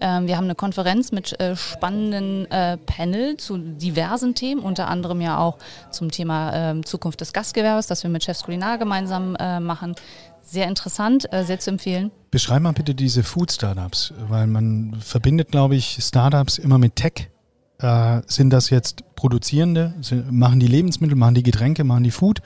Ähm, 0.00 0.26
wir 0.26 0.36
haben 0.36 0.44
eine 0.44 0.54
Konferenz 0.54 1.12
mit 1.12 1.38
äh, 1.40 1.56
spannenden 1.56 2.50
äh, 2.50 2.76
Panel 2.76 3.36
zu 3.36 3.58
diversen 3.58 4.34
Themen, 4.34 4.60
unter 4.60 4.88
anderem 4.88 5.20
ja 5.20 5.38
auch 5.38 5.58
zum 5.90 6.10
Thema 6.10 6.72
äh, 6.72 6.80
Zukunft 6.82 7.20
des 7.20 7.32
Gastgewerbes, 7.32 7.86
das 7.86 8.02
wir 8.02 8.10
mit 8.10 8.24
Chefs 8.24 8.44
Kulinar 8.44 8.78
gemeinsam 8.78 9.36
äh, 9.36 9.60
machen. 9.60 9.94
Sehr 10.42 10.68
interessant, 10.68 11.32
äh, 11.32 11.44
sehr 11.44 11.58
zu 11.58 11.70
empfehlen. 11.70 12.10
Beschreib 12.30 12.62
mal 12.62 12.72
bitte 12.72 12.94
diese 12.94 13.22
Food-Startups, 13.22 14.14
weil 14.28 14.46
man 14.46 14.96
verbindet, 15.00 15.50
glaube 15.50 15.74
ich, 15.74 15.98
Startups 16.00 16.58
immer 16.58 16.78
mit 16.78 16.96
Tech. 16.96 17.30
Äh, 17.78 18.22
sind 18.26 18.50
das 18.50 18.70
jetzt 18.70 19.02
Produzierende? 19.16 19.94
Sind, 20.00 20.30
machen 20.30 20.60
die 20.60 20.68
Lebensmittel, 20.68 21.16
machen 21.16 21.34
die 21.34 21.42
Getränke, 21.42 21.84
machen 21.84 22.04
die 22.04 22.10
Food? 22.10 22.40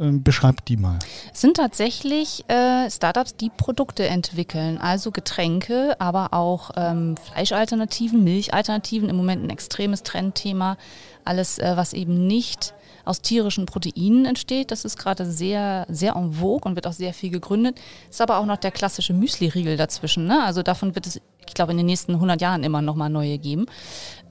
Ähm, 0.00 0.22
beschreibt 0.22 0.68
die 0.68 0.78
mal. 0.78 0.98
Es 1.34 1.42
sind 1.42 1.58
tatsächlich 1.58 2.48
äh, 2.48 2.90
Startups, 2.90 3.36
die 3.36 3.50
Produkte 3.50 4.06
entwickeln, 4.06 4.78
also 4.78 5.10
Getränke, 5.10 5.94
aber 6.00 6.32
auch 6.32 6.70
ähm, 6.76 7.16
Fleischalternativen, 7.18 8.24
Milchalternativen, 8.24 9.10
im 9.10 9.16
Moment 9.16 9.44
ein 9.44 9.50
extremes 9.50 10.02
Trendthema. 10.02 10.78
Alles, 11.26 11.58
äh, 11.58 11.76
was 11.76 11.92
eben 11.92 12.26
nicht 12.26 12.72
aus 13.04 13.20
tierischen 13.22 13.66
Proteinen 13.66 14.24
entsteht. 14.24 14.70
Das 14.70 14.84
ist 14.84 14.98
gerade 14.98 15.26
sehr, 15.26 15.86
sehr 15.88 16.16
en 16.16 16.32
vogue 16.32 16.68
und 16.68 16.74
wird 16.76 16.86
auch 16.86 16.92
sehr 16.92 17.14
viel 17.14 17.30
gegründet. 17.30 17.80
Ist 18.08 18.20
aber 18.20 18.38
auch 18.38 18.46
noch 18.46 18.56
der 18.56 18.70
klassische 18.70 19.12
Müsli-Riegel 19.12 19.76
dazwischen. 19.76 20.26
Ne? 20.26 20.42
Also 20.44 20.62
davon 20.62 20.94
wird 20.94 21.06
es, 21.06 21.20
ich 21.46 21.54
glaube, 21.54 21.72
in 21.72 21.78
den 21.78 21.86
nächsten 21.86 22.14
100 22.14 22.40
Jahren 22.40 22.64
immer 22.64 22.82
noch 22.82 22.94
mal 22.94 23.08
neue 23.08 23.38
geben. 23.38 23.66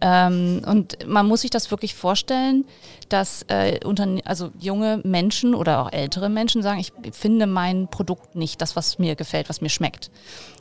Ähm, 0.01 0.61
und 0.65 1.05
man 1.07 1.27
muss 1.27 1.41
sich 1.41 1.49
das 1.49 1.71
wirklich 1.71 1.93
vorstellen, 1.93 2.65
dass 3.09 3.43
äh, 3.49 3.79
also 4.23 4.51
junge 4.59 5.01
Menschen 5.03 5.53
oder 5.53 5.81
auch 5.81 5.91
ältere 5.91 6.29
Menschen 6.29 6.61
sagen, 6.61 6.79
ich 6.79 6.93
finde 7.11 7.47
mein 7.47 7.89
Produkt 7.89 8.35
nicht 8.35 8.61
das, 8.61 8.75
was 8.75 8.99
mir 8.99 9.15
gefällt, 9.15 9.49
was 9.49 9.61
mir 9.61 9.69
schmeckt. 9.69 10.09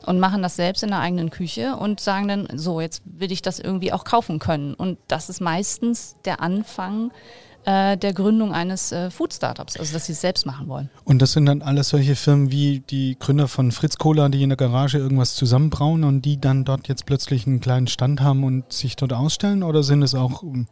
Und 0.05 0.19
machen 0.19 0.41
das 0.41 0.55
selbst 0.55 0.83
in 0.83 0.89
der 0.89 0.99
eigenen 0.99 1.29
Küche 1.29 1.75
und 1.75 1.99
sagen 1.99 2.27
dann, 2.27 2.47
so, 2.55 2.81
jetzt 2.81 3.01
will 3.05 3.31
ich 3.31 3.41
das 3.41 3.59
irgendwie 3.59 3.93
auch 3.93 4.03
kaufen 4.03 4.39
können. 4.39 4.73
Und 4.73 4.97
das 5.07 5.29
ist 5.29 5.39
meistens 5.39 6.15
der 6.25 6.41
Anfang 6.41 7.11
äh, 7.69 7.97
der 7.97 8.13
Gründung 8.13 8.51
eines 8.51 8.91
äh, 8.91 9.11
Food-Startups, 9.11 9.77
also 9.77 9.93
dass 9.93 10.07
sie 10.07 10.13
es 10.13 10.21
selbst 10.21 10.45
machen 10.47 10.67
wollen. 10.67 10.89
Und 11.03 11.21
das 11.21 11.33
sind 11.33 11.45
dann 11.45 11.61
alles 11.61 11.89
solche 11.89 12.15
Firmen 12.15 12.51
wie 12.51 12.79
die 12.79 13.15
Gründer 13.19 13.47
von 13.47 13.71
Fritz 13.71 13.97
Cola, 13.97 14.29
die 14.29 14.41
in 14.41 14.49
der 14.49 14.57
Garage 14.57 14.97
irgendwas 14.97 15.35
zusammenbrauen 15.35 16.03
und 16.03 16.23
die 16.23 16.41
dann 16.41 16.65
dort 16.65 16.87
jetzt 16.87 17.05
plötzlich 17.05 17.45
einen 17.45 17.59
kleinen 17.59 17.87
Stand 17.87 18.21
haben 18.21 18.43
und 18.43 18.73
sich 18.73 18.95
dort 18.95 19.13
ausstellen? 19.13 19.61
Oder 19.61 19.83
sind 19.83 20.01
es 20.01 20.15
auch 20.15 20.43
äh, 20.43 20.65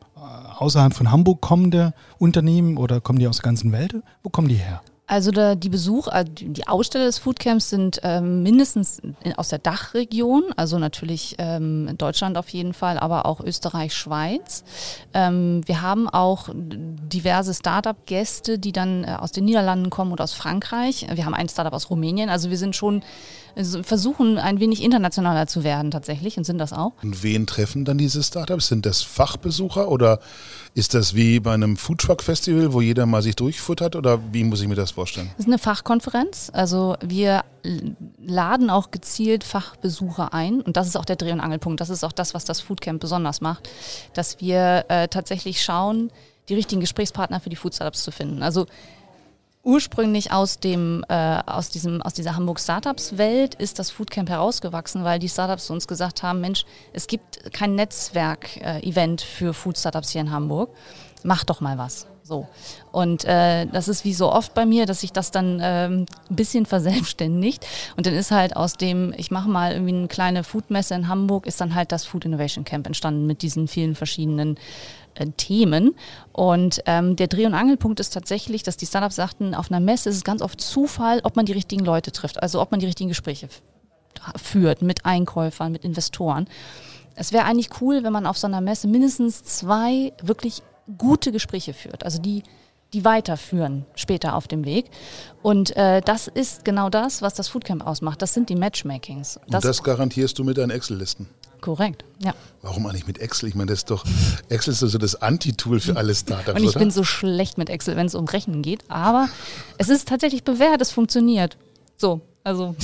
außerhalb 0.58 0.94
von 0.94 1.12
Hamburg 1.12 1.40
kommende 1.40 1.94
Unternehmen 2.18 2.78
oder 2.78 3.00
kommen 3.00 3.20
die 3.20 3.28
aus 3.28 3.38
der 3.38 3.44
ganzen 3.44 3.72
Welt? 3.72 3.96
Wo 4.24 4.30
kommen 4.30 4.48
die 4.48 4.56
her? 4.56 4.82
Also 5.10 5.32
der, 5.32 5.56
die 5.56 5.70
Besuch, 5.70 6.10
also 6.10 6.30
die 6.34 6.68
Aussteller 6.68 7.06
des 7.06 7.18
Foodcamps 7.18 7.70
sind 7.70 8.02
ähm, 8.04 8.44
mindestens 8.44 9.00
in, 9.00 9.34
aus 9.36 9.48
der 9.48 9.60
Dachregion, 9.60 10.44
also 10.58 10.80
natürlich 10.80 11.36
ähm, 11.38 11.96
Deutschland 11.98 12.38
auf 12.38 12.50
jeden 12.50 12.74
Fall, 12.74 13.00
aber 13.00 13.26
auch 13.26 13.40
Österreich, 13.40 13.96
Schweiz. 13.96 14.66
Ähm, 15.14 15.62
wir 15.66 15.82
haben 15.82 16.10
auch 16.10 16.50
diverse 16.54 17.54
Startup-Gäste, 17.54 18.60
die 18.60 18.74
dann 18.74 19.06
äh, 19.06 19.16
aus 19.18 19.32
den 19.32 19.46
Niederlanden 19.46 19.90
kommen 19.90 20.12
und 20.12 20.20
aus 20.20 20.34
Frankreich. 20.34 21.08
Wir 21.10 21.26
haben 21.26 21.34
ein 21.34 21.48
Startup 21.48 21.74
aus 21.74 21.90
Rumänien. 21.90 22.30
Also 22.30 22.50
wir 22.50 22.58
sind 22.58 22.76
schon 22.76 23.02
also 23.58 23.82
versuchen 23.82 24.38
ein 24.38 24.60
wenig 24.60 24.84
internationaler 24.84 25.48
zu 25.48 25.64
werden 25.64 25.90
tatsächlich 25.90 26.38
und 26.38 26.44
sind 26.44 26.60
das 26.60 26.74
auch. 26.74 26.94
Und 27.02 27.24
wen 27.24 27.48
treffen 27.48 27.86
dann 27.86 27.98
diese 27.98 28.22
Startups? 28.22 28.68
Sind 28.68 28.86
das 28.86 29.02
Fachbesucher 29.02 29.90
oder 29.90 30.20
ist 30.76 30.94
das 30.94 31.16
wie 31.16 31.40
bei 31.40 31.56
einem 31.56 31.76
Foodtruck 31.76 32.22
Festival, 32.22 32.72
wo 32.72 32.82
jeder 32.82 33.08
mal 33.08 33.24
sich 33.24 33.36
durchfuttert 33.36 33.96
oder 33.96 34.20
wie 34.32 34.44
muss 34.44 34.62
ich 34.62 34.68
mir 34.68 34.76
das 34.76 34.92
vorstellen? 34.98 35.30
Das 35.38 35.46
ist 35.46 35.52
eine 35.52 35.60
Fachkonferenz. 35.60 36.50
Also 36.54 36.96
wir 37.04 37.44
laden 38.18 38.72
auch 38.72 38.90
gezielt 38.90 39.44
Fachbesucher 39.44 40.34
ein 40.34 40.62
und 40.62 40.76
das 40.76 40.88
ist 40.88 40.98
auch 40.98 41.06
der 41.06 41.18
Dreh- 41.18 41.32
und 41.32 41.40
Angelpunkt. 41.40 41.80
Das 41.82 41.90
ist 41.90 42.04
auch 42.04 42.12
das, 42.12 42.34
was 42.34 42.46
das 42.46 42.62
Foodcamp 42.62 43.00
besonders 43.00 43.40
macht, 43.40 43.70
dass 44.14 44.42
wir 44.42 44.86
äh, 44.88 45.08
tatsächlich 45.08 45.62
schauen, 45.62 46.12
die 46.50 46.56
richtigen 46.56 46.82
Gesprächspartner 46.82 47.40
für 47.40 47.52
die 47.52 47.56
Food 47.56 47.76
Startups 47.76 48.04
zu 48.04 48.12
finden. 48.12 48.42
Also 48.42 48.66
ursprünglich 49.64 50.32
aus 50.32 50.60
dem 50.60 51.06
äh, 51.10 51.42
aus 51.46 51.70
diesem 51.70 52.02
aus 52.02 52.16
dieser 52.16 52.36
Hamburg 52.36 52.60
Startups 52.60 53.20
Welt 53.20 53.54
ist 53.54 53.78
das 53.78 53.92
Foodcamp 53.92 54.30
herausgewachsen, 54.30 55.04
weil 55.04 55.20
die 55.20 55.30
Startups 55.30 55.70
uns 55.70 55.88
gesagt 55.88 56.24
haben, 56.24 56.42
Mensch, 56.42 56.66
es 56.92 57.06
gibt 57.06 57.54
kein 57.54 57.76
Netzwerk 57.76 58.58
äh, 58.58 59.18
für 59.20 59.54
Food 59.54 59.78
Startups 59.78 60.10
hier 60.10 60.22
in 60.22 60.32
Hamburg. 60.32 60.72
Mach 61.22 61.44
doch 61.44 61.62
mal 61.62 61.78
was. 61.78 62.08
So. 62.28 62.46
Und 62.92 63.24
äh, 63.24 63.68
das 63.68 63.88
ist 63.88 64.04
wie 64.04 64.14
so 64.14 64.30
oft 64.30 64.54
bei 64.54 64.66
mir, 64.66 64.86
dass 64.86 65.00
sich 65.00 65.14
das 65.14 65.32
dann 65.32 65.62
ähm, 65.64 66.06
ein 66.30 66.36
bisschen 66.36 66.66
verselbstständigt. 66.66 67.66
Und 67.96 68.06
dann 68.06 68.14
ist 68.14 68.32
halt 68.32 68.58
aus 68.58 68.76
dem, 68.76 69.14
ich 69.16 69.32
mache 69.32 69.48
mal 69.48 69.72
irgendwie 69.72 69.96
eine 69.96 70.08
kleine 70.10 70.44
Foodmesse 70.44 70.94
in 70.94 71.08
Hamburg, 71.08 71.48
ist 71.48 71.62
dann 71.62 71.74
halt 71.74 71.94
das 71.94 72.04
Food 72.04 72.26
Innovation 72.26 72.66
Camp 72.66 72.86
entstanden 72.86 73.28
mit 73.28 73.44
diesen 73.44 73.70
vielen 73.70 73.96
verschiedenen 73.96 74.58
äh, 75.16 75.28
Themen. 75.38 75.96
Und 76.34 76.82
ähm, 76.86 77.16
der 77.16 77.28
Dreh- 77.28 77.46
und 77.46 77.54
Angelpunkt 77.54 78.02
ist 78.02 78.14
tatsächlich, 78.14 78.62
dass 78.62 78.76
die 78.76 78.88
Startups 78.88 79.16
sagten, 79.16 79.56
auf 79.56 79.72
einer 79.72 79.80
Messe 79.80 80.10
ist 80.10 80.18
es 80.18 80.24
ganz 80.26 80.42
oft 80.42 80.60
Zufall, 80.60 81.22
ob 81.24 81.38
man 81.38 81.46
die 81.46 81.54
richtigen 81.54 81.86
Leute 81.86 82.12
trifft, 82.12 82.44
also 82.44 82.62
ob 82.62 82.72
man 82.72 82.82
die 82.82 82.88
richtigen 82.88 83.08
Gespräche 83.08 83.48
führt 84.36 84.82
mit 84.82 85.06
Einkäufern, 85.06 85.72
mit 85.72 85.86
Investoren. 85.86 86.46
Es 87.16 87.32
wäre 87.32 87.46
eigentlich 87.46 87.70
cool, 87.80 88.04
wenn 88.04 88.12
man 88.12 88.26
auf 88.26 88.38
so 88.38 88.48
einer 88.48 88.60
Messe 88.60 88.90
mindestens 88.90 89.46
zwei 89.46 90.12
wirklich 90.22 90.62
gute 90.98 91.32
Gespräche 91.32 91.74
führt, 91.74 92.04
also 92.04 92.20
die 92.22 92.44
die 92.94 93.04
weiterführen 93.04 93.86
später 93.96 94.36
auf 94.36 94.48
dem 94.48 94.66
Weg. 94.66 94.86
Und 95.42 95.76
äh, 95.76 96.02
das 96.02 96.28
ist 96.28 96.64
genau 96.64 96.90
das, 96.90 97.22
was 97.22 97.34
das 97.34 97.48
Foodcamp 97.50 97.86
ausmacht. 97.86 98.22
Das 98.22 98.34
sind 98.34 98.50
die 98.50 98.56
Matchmakings. 98.56 99.40
Das, 99.48 99.64
Und 99.64 99.66
das 99.66 99.84
garantierst 99.84 100.40
du 100.40 100.44
mit 100.44 100.58
deinen 100.58 100.72
Excel-Listen? 100.72 101.28
Korrekt, 101.60 102.06
ja. 102.20 102.34
Warum 102.62 102.86
eigentlich 102.86 103.08
mit 103.08 103.18
Excel? 103.18 103.50
Ich 103.50 103.56
meine, 103.56 103.72
das 103.72 103.80
ist 103.80 103.90
doch, 103.90 104.06
Excel 104.48 104.74
ist 104.74 104.80
so 104.80 104.98
das 104.98 105.16
Anti-Tool 105.16 105.80
für 105.80 105.98
alle 105.98 106.14
Startups. 106.14 106.60
Und 106.60 106.64
ich 106.64 106.70
oder? 106.70 106.80
bin 106.80 106.92
so 106.92 107.04
schlecht 107.04 107.58
mit 107.58 107.70
Excel, 107.70 107.96
wenn 107.96 108.06
es 108.06 108.16
um 108.16 108.26
Rechnen 108.26 108.62
geht, 108.62 108.84
aber 108.90 109.28
es 109.80 109.90
ist 109.90 110.08
tatsächlich 110.08 110.44
bewährt, 110.44 110.82
es 110.82 110.92
funktioniert. 110.92 111.58
So, 111.98 112.22
also. 112.44 112.76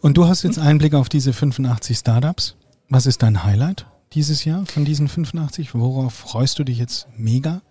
Und 0.00 0.16
du 0.16 0.28
hast 0.28 0.44
jetzt 0.44 0.58
Einblick 0.58 0.94
auf 0.94 1.08
diese 1.08 1.32
85 1.32 1.98
Startups. 1.98 2.54
Was 2.88 3.06
ist 3.06 3.22
dein 3.22 3.42
Highlight 3.42 3.84
dieses 4.14 4.44
Jahr 4.44 4.64
von 4.66 4.84
diesen 4.84 5.08
85? 5.08 5.74
Worauf 5.74 6.14
freust 6.14 6.58
du 6.58 6.64
dich 6.64 6.78
jetzt 6.78 7.08
mega? 7.16 7.62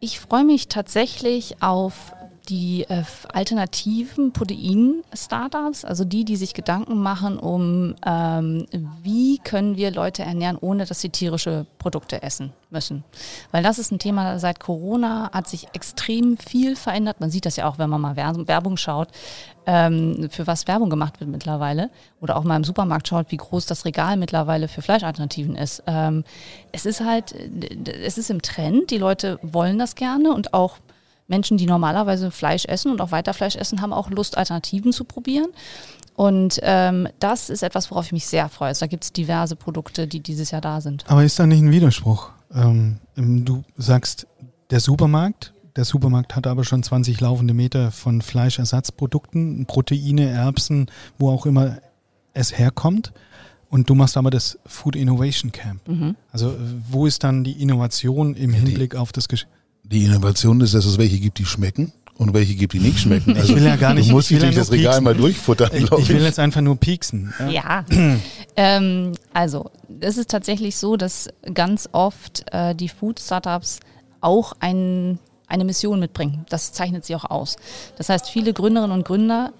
Ich 0.00 0.18
freue 0.18 0.44
mich 0.44 0.68
tatsächlich 0.68 1.62
auf 1.62 2.12
die 2.48 2.84
äh, 2.88 3.04
alternativen 3.32 4.32
Protein-Startups, 4.32 5.84
also 5.84 6.04
die, 6.04 6.24
die 6.24 6.36
sich 6.36 6.54
Gedanken 6.54 7.00
machen 7.00 7.38
um, 7.38 7.94
ähm, 8.04 8.66
wie 9.02 9.38
können 9.38 9.76
wir 9.76 9.90
Leute 9.90 10.22
ernähren, 10.22 10.58
ohne 10.60 10.84
dass 10.84 11.00
sie 11.00 11.10
tierische 11.10 11.66
Produkte 11.78 12.22
essen 12.22 12.52
müssen. 12.70 13.04
Weil 13.52 13.62
das 13.62 13.78
ist 13.78 13.92
ein 13.92 13.98
Thema, 13.98 14.38
seit 14.38 14.58
Corona 14.58 15.30
hat 15.32 15.48
sich 15.48 15.68
extrem 15.72 16.36
viel 16.36 16.74
verändert. 16.74 17.20
Man 17.20 17.30
sieht 17.30 17.46
das 17.46 17.56
ja 17.56 17.68
auch, 17.68 17.78
wenn 17.78 17.90
man 17.90 18.00
mal 18.00 18.16
Werbung 18.16 18.76
schaut, 18.76 19.08
ähm, 19.66 20.28
für 20.30 20.46
was 20.46 20.66
Werbung 20.66 20.90
gemacht 20.90 21.20
wird 21.20 21.30
mittlerweile. 21.30 21.90
Oder 22.20 22.36
auch 22.36 22.44
mal 22.44 22.56
im 22.56 22.64
Supermarkt 22.64 23.06
schaut, 23.08 23.30
wie 23.30 23.36
groß 23.36 23.66
das 23.66 23.84
Regal 23.84 24.16
mittlerweile 24.16 24.68
für 24.68 24.82
Fleischalternativen 24.82 25.54
ist. 25.54 25.82
Ähm, 25.86 26.24
es 26.72 26.86
ist 26.86 27.04
halt, 27.04 27.34
es 27.86 28.18
ist 28.18 28.30
im 28.30 28.42
Trend, 28.42 28.90
die 28.90 28.98
Leute 28.98 29.38
wollen 29.42 29.78
das 29.78 29.94
gerne 29.94 30.32
und 30.32 30.54
auch 30.54 30.78
Menschen, 31.28 31.56
die 31.56 31.66
normalerweise 31.66 32.30
Fleisch 32.30 32.64
essen 32.66 32.92
und 32.92 33.00
auch 33.00 33.10
weiter 33.10 33.34
Fleisch 33.34 33.56
essen, 33.56 33.80
haben 33.80 33.92
auch 33.92 34.10
Lust, 34.10 34.36
Alternativen 34.36 34.92
zu 34.92 35.04
probieren. 35.04 35.48
Und 36.14 36.60
ähm, 36.62 37.08
das 37.20 37.48
ist 37.48 37.62
etwas, 37.62 37.90
worauf 37.90 38.06
ich 38.06 38.12
mich 38.12 38.26
sehr 38.26 38.48
freue. 38.48 38.68
Also 38.68 38.80
da 38.80 38.86
gibt 38.86 39.04
es 39.04 39.12
diverse 39.12 39.56
Produkte, 39.56 40.06
die 40.06 40.20
dieses 40.20 40.50
Jahr 40.50 40.60
da 40.60 40.80
sind. 40.80 41.04
Aber 41.08 41.24
ist 41.24 41.38
da 41.38 41.46
nicht 41.46 41.62
ein 41.62 41.70
Widerspruch? 41.70 42.30
Ähm, 42.54 42.98
du 43.16 43.64
sagst, 43.76 44.26
der 44.70 44.80
Supermarkt, 44.80 45.54
der 45.76 45.84
Supermarkt 45.84 46.36
hat 46.36 46.46
aber 46.46 46.64
schon 46.64 46.82
20 46.82 47.20
laufende 47.20 47.54
Meter 47.54 47.90
von 47.90 48.20
Fleischersatzprodukten, 48.20 49.64
Proteine, 49.66 50.28
Erbsen, 50.28 50.90
wo 51.18 51.30
auch 51.30 51.46
immer 51.46 51.78
es 52.34 52.58
herkommt. 52.58 53.12
Und 53.70 53.88
du 53.88 53.94
machst 53.94 54.18
aber 54.18 54.30
das 54.30 54.58
Food 54.66 54.96
Innovation 54.96 55.50
Camp. 55.50 55.88
Mhm. 55.88 56.14
Also 56.30 56.54
wo 56.90 57.06
ist 57.06 57.24
dann 57.24 57.42
die 57.42 57.62
Innovation 57.62 58.34
im 58.34 58.52
Hinblick 58.52 58.94
auf 58.94 59.12
das 59.12 59.28
Geschäft? 59.28 59.50
Die 59.82 60.04
Innovation 60.04 60.60
ist, 60.60 60.74
dass 60.74 60.84
es 60.84 60.98
welche 60.98 61.18
gibt, 61.18 61.38
die 61.38 61.44
schmecken 61.44 61.92
und 62.16 62.34
welche 62.34 62.54
gibt, 62.54 62.72
die 62.72 62.78
nicht 62.78 63.00
schmecken. 63.00 63.36
Also 63.36 63.48
ich 63.52 63.56
will 63.56 63.66
ja 63.66 63.76
gar 63.76 63.94
nicht. 63.94 64.08
Du 64.08 64.12
musst 64.12 64.30
dich 64.30 64.38
durch 64.38 64.54
das 64.54 64.70
Regal 64.70 64.92
pieksen. 64.92 65.04
mal 65.04 65.14
durchfuttern. 65.14 65.70
Ich, 65.74 65.90
ich, 65.90 66.08
will 66.08 66.22
jetzt 66.22 66.38
einfach 66.38 66.60
nur 66.60 66.76
pieksen. 66.76 67.34
Ja. 67.50 67.84
ja. 67.90 68.16
ähm, 68.56 69.12
also, 69.32 69.70
es 70.00 70.16
ist 70.16 70.30
tatsächlich 70.30 70.76
so, 70.76 70.96
dass 70.96 71.28
ganz 71.52 71.88
oft 71.92 72.44
äh, 72.52 72.74
die 72.74 72.88
Food-Startups 72.88 73.80
auch 74.20 74.54
ein, 74.60 75.18
eine 75.48 75.64
Mission 75.64 75.98
mitbringen. 75.98 76.46
Das 76.48 76.72
zeichnet 76.72 77.04
sie 77.04 77.16
auch 77.16 77.24
aus. 77.24 77.56
Das 77.98 78.08
heißt, 78.08 78.28
viele 78.28 78.52
Gründerinnen 78.52 78.96
und 78.96 79.04
Gründer 79.04 79.52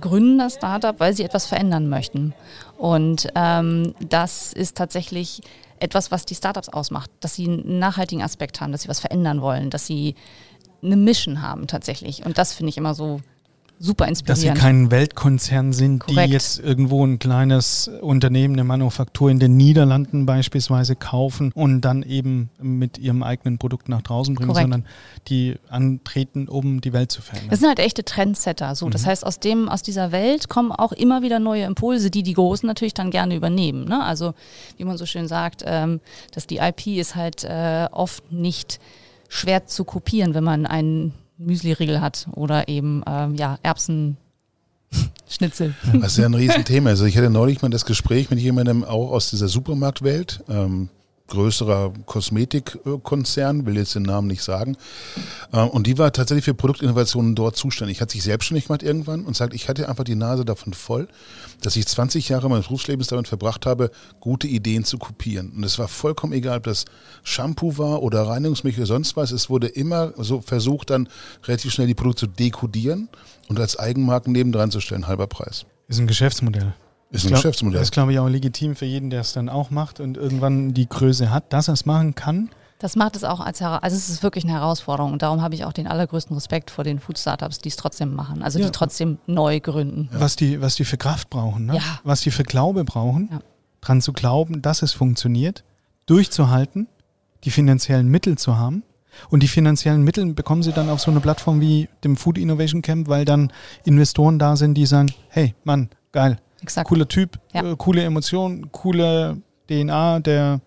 gründen 0.00 0.38
das 0.38 0.54
Startup, 0.54 0.98
weil 0.98 1.14
sie 1.14 1.24
etwas 1.24 1.46
verändern 1.46 1.88
möchten. 1.88 2.34
Und 2.76 3.28
ähm, 3.34 3.94
das 4.00 4.52
ist 4.52 4.76
tatsächlich 4.76 5.42
etwas, 5.78 6.10
was 6.10 6.24
die 6.24 6.34
Startups 6.34 6.68
ausmacht, 6.68 7.10
dass 7.20 7.34
sie 7.34 7.48
einen 7.48 7.78
nachhaltigen 7.78 8.22
Aspekt 8.22 8.60
haben, 8.60 8.72
dass 8.72 8.82
sie 8.82 8.88
was 8.88 9.00
verändern 9.00 9.40
wollen, 9.40 9.70
dass 9.70 9.86
sie 9.86 10.14
eine 10.82 10.96
Mission 10.96 11.42
haben 11.42 11.66
tatsächlich. 11.66 12.24
Und 12.24 12.38
das 12.38 12.52
finde 12.52 12.70
ich 12.70 12.76
immer 12.76 12.94
so 12.94 13.20
super 13.78 14.06
inspirierend. 14.06 14.44
Dass 14.44 14.56
sie 14.56 14.60
kein 14.60 14.90
Weltkonzern 14.90 15.72
sind, 15.72 16.00
Korrekt. 16.00 16.28
die 16.28 16.32
jetzt 16.32 16.58
irgendwo 16.58 17.04
ein 17.04 17.18
kleines 17.18 17.90
Unternehmen, 18.00 18.54
eine 18.54 18.64
Manufaktur 18.64 19.30
in 19.30 19.38
den 19.38 19.56
Niederlanden 19.56 20.26
beispielsweise 20.26 20.96
kaufen 20.96 21.52
und 21.54 21.80
dann 21.82 22.02
eben 22.02 22.50
mit 22.60 22.98
ihrem 22.98 23.22
eigenen 23.22 23.58
Produkt 23.58 23.88
nach 23.88 24.02
draußen 24.02 24.34
bringen, 24.34 24.48
Korrekt. 24.48 24.64
sondern 24.64 24.86
die 25.28 25.56
antreten, 25.68 26.48
um 26.48 26.80
die 26.80 26.92
Welt 26.92 27.10
zu 27.10 27.22
verändern. 27.22 27.50
Das 27.50 27.60
sind 27.60 27.68
halt 27.68 27.78
echte 27.78 28.04
Trendsetter. 28.04 28.74
So. 28.74 28.86
Mhm. 28.86 28.90
Das 28.90 29.06
heißt, 29.06 29.26
aus, 29.26 29.40
dem, 29.40 29.68
aus 29.68 29.82
dieser 29.82 30.12
Welt 30.12 30.48
kommen 30.48 30.72
auch 30.72 30.92
immer 30.92 31.22
wieder 31.22 31.38
neue 31.38 31.64
Impulse, 31.64 32.10
die 32.10 32.22
die 32.22 32.34
Großen 32.34 32.66
natürlich 32.66 32.94
dann 32.94 33.10
gerne 33.10 33.34
übernehmen. 33.34 33.84
Ne? 33.86 34.02
Also 34.02 34.34
wie 34.76 34.84
man 34.84 34.96
so 34.96 35.06
schön 35.06 35.28
sagt, 35.28 35.62
ähm, 35.66 36.00
dass 36.32 36.46
die 36.46 36.58
IP 36.58 36.86
ist 36.86 37.16
halt 37.16 37.44
äh, 37.44 37.88
oft 37.90 38.32
nicht 38.32 38.78
schwer 39.28 39.66
zu 39.66 39.84
kopieren, 39.84 40.34
wenn 40.34 40.44
man 40.44 40.66
einen 40.66 41.12
Müsli-Riegel 41.38 42.00
hat 42.00 42.28
oder 42.32 42.68
eben 42.68 43.02
ähm, 43.06 43.34
ja, 43.34 43.58
Erbsen. 43.62 44.16
Schnitzel. 45.28 45.74
Das 45.92 46.12
ist 46.12 46.18
ja 46.18 46.26
ein 46.26 46.34
Riesenthema. 46.34 46.90
Also 46.90 47.06
ich 47.06 47.16
hatte 47.16 47.30
neulich 47.30 47.62
mal 47.62 47.70
das 47.70 47.84
Gespräch 47.84 48.30
mit 48.30 48.38
jemandem 48.38 48.84
auch 48.84 49.10
aus 49.10 49.30
dieser 49.30 49.48
Supermarktwelt. 49.48 50.44
Ähm, 50.48 50.88
größerer 51.28 51.92
Kosmetikkonzern, 52.04 53.64
will 53.64 53.76
jetzt 53.76 53.94
den 53.94 54.02
Namen 54.02 54.28
nicht 54.28 54.42
sagen. 54.42 54.76
Äh, 55.52 55.60
und 55.62 55.86
die 55.86 55.96
war 55.96 56.12
tatsächlich 56.12 56.44
für 56.44 56.54
Produktinnovationen 56.54 57.34
dort 57.34 57.56
zuständig. 57.56 58.00
Hat 58.00 58.10
sich 58.10 58.22
selbstständig 58.22 58.66
gemacht 58.66 58.82
irgendwann 58.82 59.24
und 59.24 59.34
sagt, 59.36 59.54
ich 59.54 59.68
hatte 59.68 59.88
einfach 59.88 60.04
die 60.04 60.16
Nase 60.16 60.44
davon 60.44 60.74
voll, 60.74 61.08
dass 61.62 61.76
ich 61.76 61.86
20 61.86 62.28
Jahre 62.28 62.48
meines 62.48 62.66
Berufslebens 62.66 63.08
damit 63.08 63.28
verbracht 63.28 63.64
habe, 63.64 63.90
gute 64.20 64.46
Ideen 64.46 64.84
zu 64.84 64.98
kopieren. 64.98 65.52
Und 65.56 65.64
es 65.64 65.78
war 65.78 65.88
vollkommen 65.88 66.34
egal, 66.34 66.58
ob 66.58 66.64
das 66.64 66.84
Shampoo 67.22 67.78
war 67.78 68.02
oder 68.02 68.22
Reinigungsmittel 68.26 68.80
oder 68.80 68.86
sonst 68.86 69.16
was. 69.16 69.30
Es 69.30 69.48
wurde 69.48 69.68
immer 69.68 70.12
so 70.18 70.42
versucht, 70.42 70.90
dann 70.90 71.08
relativ 71.44 71.72
schnell 71.72 71.86
die 71.86 71.94
Produkte 71.94 72.20
zu 72.20 72.26
dekodieren 72.26 73.08
und 73.48 73.58
als 73.58 73.78
Eigenmarken 73.78 74.32
nebendran 74.32 74.70
zu 74.70 74.80
stellen, 74.80 75.06
halber 75.06 75.26
Preis. 75.26 75.64
Ist 75.88 75.98
ein 75.98 76.06
Geschäftsmodell. 76.06 76.74
Ist 77.14 77.24
ein 77.24 77.28
glaub, 77.28 77.42
Geschäftsmodell. 77.42 77.78
Das 77.78 77.88
ist, 77.88 77.92
glaube 77.92 78.12
ich, 78.12 78.18
auch 78.18 78.28
legitim 78.28 78.74
für 78.74 78.86
jeden, 78.86 79.08
der 79.08 79.20
es 79.20 79.32
dann 79.32 79.48
auch 79.48 79.70
macht 79.70 80.00
und 80.00 80.16
irgendwann 80.16 80.74
die 80.74 80.88
Größe 80.88 81.30
hat, 81.30 81.52
dass 81.52 81.68
er 81.68 81.74
es 81.74 81.86
machen 81.86 82.14
kann. 82.14 82.50
Das 82.80 82.96
macht 82.96 83.14
es 83.14 83.22
auch 83.22 83.40
als 83.40 83.62
also 83.62 83.96
es 83.96 84.10
ist 84.10 84.22
wirklich 84.22 84.44
eine 84.44 84.52
Herausforderung 84.52 85.12
und 85.12 85.22
darum 85.22 85.40
habe 85.40 85.54
ich 85.54 85.64
auch 85.64 85.72
den 85.72 85.86
allergrößten 85.86 86.34
Respekt 86.34 86.72
vor 86.72 86.82
den 86.82 86.98
Food 86.98 87.18
Startups, 87.18 87.58
die 87.58 87.68
es 87.68 87.76
trotzdem 87.76 88.14
machen, 88.14 88.42
also 88.42 88.58
ja. 88.58 88.66
die 88.66 88.72
trotzdem 88.72 89.18
neu 89.26 89.60
gründen. 89.60 90.10
Ja. 90.12 90.20
Was 90.20 90.34
die 90.36 90.60
was 90.60 90.74
die 90.74 90.84
für 90.84 90.96
Kraft 90.96 91.30
brauchen, 91.30 91.66
ne? 91.66 91.76
ja. 91.76 91.82
was 92.02 92.20
die 92.22 92.32
für 92.32 92.42
Glaube 92.42 92.84
brauchen, 92.84 93.28
ja. 93.30 93.38
dran 93.80 94.02
zu 94.02 94.12
glauben, 94.12 94.60
dass 94.60 94.82
es 94.82 94.92
funktioniert, 94.92 95.62
durchzuhalten, 96.06 96.88
die 97.44 97.50
finanziellen 97.50 98.08
Mittel 98.08 98.36
zu 98.36 98.58
haben 98.58 98.82
und 99.30 99.42
die 99.42 99.48
finanziellen 99.48 100.02
Mittel 100.02 100.34
bekommen 100.34 100.64
sie 100.64 100.72
dann 100.72 100.90
auf 100.90 101.00
so 101.00 101.12
eine 101.12 101.20
Plattform 101.20 101.60
wie 101.60 101.88
dem 102.02 102.16
Food 102.16 102.38
Innovation 102.38 102.82
Camp, 102.82 103.08
weil 103.08 103.24
dann 103.24 103.52
Investoren 103.84 104.38
da 104.38 104.56
sind, 104.56 104.74
die 104.74 104.86
sagen, 104.86 105.14
hey 105.28 105.54
Mann, 105.62 105.88
geil, 106.12 106.38
Exakt. 106.64 106.88
Cooler 106.88 107.06
Typ, 107.06 107.38
ja. 107.52 107.62
äh, 107.62 107.76
coole 107.76 108.02
Emotionen, 108.02 108.72
coole 108.72 109.36
DNA, 109.68 110.20
der 110.20 110.60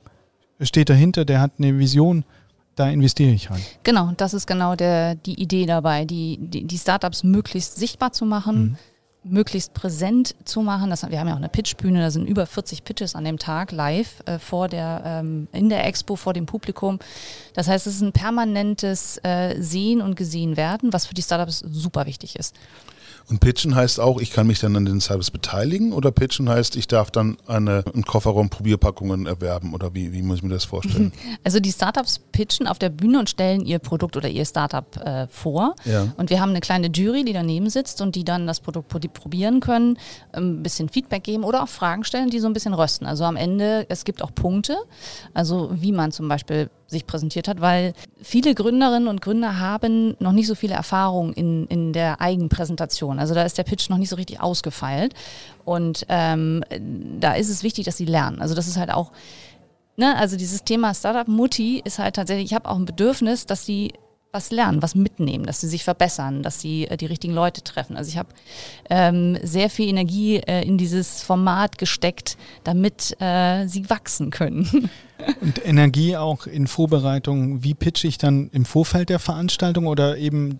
steht 0.62 0.90
dahinter, 0.90 1.26
der 1.26 1.42
hat 1.42 1.54
eine 1.58 1.78
Vision. 1.80 2.24
Da 2.76 2.88
investiere 2.88 3.32
ich 3.32 3.50
rein. 3.50 3.64
Genau, 3.82 4.12
das 4.18 4.36
ist 4.36 4.46
genau 4.46 4.76
der, 4.76 5.16
die 5.16 5.42
Idee 5.42 5.66
dabei, 5.66 6.06
die, 6.06 6.38
die, 6.40 6.66
die 6.66 6.78
Startups 6.78 7.24
möglichst 7.24 7.78
sichtbar 7.78 8.12
zu 8.12 8.24
machen, 8.24 8.78
mhm. 9.24 9.34
möglichst 9.34 9.74
präsent 9.74 10.36
zu 10.46 10.62
machen. 10.62 10.92
Das, 10.92 11.10
wir 11.10 11.20
haben 11.20 11.28
ja 11.28 11.34
auch 11.34 11.40
eine 11.40 11.50
Pitchbühne, 11.50 12.00
da 12.00 12.12
sind 12.12 12.28
über 12.28 12.46
40 12.46 12.84
Pitches 12.84 13.16
an 13.16 13.24
dem 13.24 13.40
Tag 13.40 13.72
live 13.72 14.22
äh, 14.28 14.38
vor 14.38 14.68
der, 14.68 15.02
ähm, 15.04 15.48
in 15.54 15.70
der 15.70 15.88
Expo 15.88 16.16
vor 16.16 16.34
dem 16.34 16.46
Publikum. 16.46 17.00
Das 17.56 17.68
heißt, 17.68 17.88
es 17.88 17.96
ist 17.96 18.02
ein 18.02 18.12
permanentes 18.12 19.20
äh, 19.24 19.60
Sehen 19.60 20.04
und 20.04 20.16
Gesehen 20.16 20.56
werden, 20.56 20.94
was 20.94 21.08
für 21.08 21.16
die 21.16 21.24
Startups 21.24 21.58
super 21.68 22.06
wichtig 22.06 22.36
ist. 22.36 22.54
Und 23.30 23.42
pitchen 23.42 23.76
heißt 23.76 24.00
auch, 24.00 24.22
ich 24.22 24.32
kann 24.32 24.48
mich 24.48 24.60
dann 24.60 24.76
an 24.78 24.86
den 24.86 25.02
Service 25.02 25.32
beteiligen 25.32 25.92
oder 25.92 26.12
pitchen 26.12 26.48
heißt, 26.48 26.78
ich 26.78 26.88
darf 26.88 27.12
dann 27.12 27.38
eine, 27.46 27.84
einen 27.94 28.06
Kofferraum 28.06 28.50
Probierpackungen 28.50 29.26
erwerben 29.26 29.74
oder 29.74 29.94
wie, 29.94 30.14
wie 30.14 30.22
muss 30.22 30.38
ich 30.38 30.44
mir 30.44 30.50
das 30.50 30.64
vorstellen? 30.64 31.12
Also 31.44 31.60
die 31.60 31.72
Startups 31.72 32.20
pitchen 32.32 32.68
auf 32.68 32.80
der 32.80 32.90
Bühne 32.90 33.20
und 33.20 33.30
stellen 33.30 33.66
ihr 33.66 33.80
Produkt 33.80 34.16
oder 34.18 34.30
ihr 34.30 34.46
Startup 34.46 34.86
äh, 34.98 35.28
vor. 35.28 35.76
Ja. 35.86 36.14
Und 36.18 36.30
wir 36.30 36.40
haben 36.40 36.50
eine 36.50 36.62
kleine 36.62 36.88
Jury, 36.88 37.26
die 37.26 37.34
daneben 37.34 37.70
sitzt 37.70 38.02
und 38.02 38.16
die 38.16 38.24
dann 38.24 38.48
das 38.48 38.60
Produkt 38.60 38.90
probieren 39.14 39.60
können, 39.60 39.98
ein 40.32 40.64
bisschen 40.64 40.90
Feedback 40.90 41.24
geben 41.24 41.44
oder 41.44 41.64
auch 41.64 41.70
Fragen 41.70 42.04
stellen, 42.04 42.30
die 42.30 42.40
so 42.40 42.48
ein 42.48 42.54
bisschen 42.54 42.74
rösten. 42.74 43.06
Also 43.06 43.26
am 43.26 43.36
Ende, 43.36 43.86
es 43.90 44.06
gibt 44.06 44.22
auch 44.22 44.34
Punkte, 44.34 44.78
also 45.34 45.70
wie 45.74 45.92
man 45.92 46.12
zum 46.12 46.28
Beispiel 46.28 46.70
sich 46.88 47.06
präsentiert 47.06 47.48
hat, 47.48 47.62
weil 47.62 47.94
viele 48.22 48.56
Gründerinnen 48.56 49.08
und 49.08 49.22
Gründer 49.22 49.60
haben 49.60 50.16
noch 50.20 50.32
nicht 50.32 50.48
so 50.48 50.56
viele 50.56 50.74
Erfahrungen 50.74 51.34
in, 51.34 51.68
in 51.68 51.94
der 51.94 52.22
Eigenpräsentation. 52.22 53.20
Also 53.20 53.34
da 53.34 53.44
ist 53.44 53.58
der 53.58 53.64
Pitch 53.64 53.90
noch 53.90 53.98
nicht 53.98 54.10
so 54.10 54.16
richtig 54.16 54.42
ausgefeilt. 54.42 55.14
Und 55.66 56.06
ähm, 56.08 56.64
da 57.20 57.34
ist 57.34 57.50
es 57.50 57.64
wichtig, 57.64 57.86
dass 57.86 57.98
sie 57.98 58.06
lernen. 58.06 58.42
Also 58.42 58.56
das 58.56 58.68
ist 58.68 58.78
halt 58.78 58.92
auch, 58.92 59.12
ne, 59.98 60.16
also 60.18 60.38
dieses 60.38 60.64
Thema 60.64 60.94
Startup-Mutti 60.94 61.82
ist 61.84 62.00
halt 62.00 62.16
tatsächlich, 62.16 62.46
ich 62.46 62.54
habe 62.56 62.70
auch 62.70 62.78
ein 62.78 62.86
Bedürfnis, 62.86 63.46
dass 63.46 63.66
sie 63.66 63.94
was 64.32 64.52
lernen, 64.52 64.82
was 64.82 64.96
mitnehmen, 64.96 65.46
dass 65.46 65.62
sie 65.62 65.68
sich 65.68 65.84
verbessern, 65.84 66.44
dass 66.44 66.62
sie 66.62 66.86
äh, 66.88 66.98
die 66.98 67.06
richtigen 67.06 67.34
Leute 67.34 67.64
treffen. 67.64 67.98
Also 67.98 68.10
ich 68.10 68.18
habe 68.18 68.30
ähm, 68.90 69.38
sehr 69.42 69.70
viel 69.70 69.88
Energie 69.88 70.38
äh, 70.38 70.64
in 70.66 70.78
dieses 70.78 71.24
Format 71.24 71.78
gesteckt, 71.78 72.38
damit 72.64 73.16
äh, 73.22 73.68
sie 73.68 73.90
wachsen 73.90 74.30
können. 74.30 74.90
Und 75.42 75.66
Energie 75.66 76.16
auch 76.16 76.46
in 76.46 76.68
Vorbereitung, 76.68 77.64
wie 77.64 77.74
pitche 77.74 78.08
ich 78.08 78.18
dann 78.20 78.50
im 78.52 78.66
Vorfeld 78.66 79.10
der 79.10 79.20
Veranstaltung 79.20 79.88
oder 79.88 80.18
eben 80.18 80.60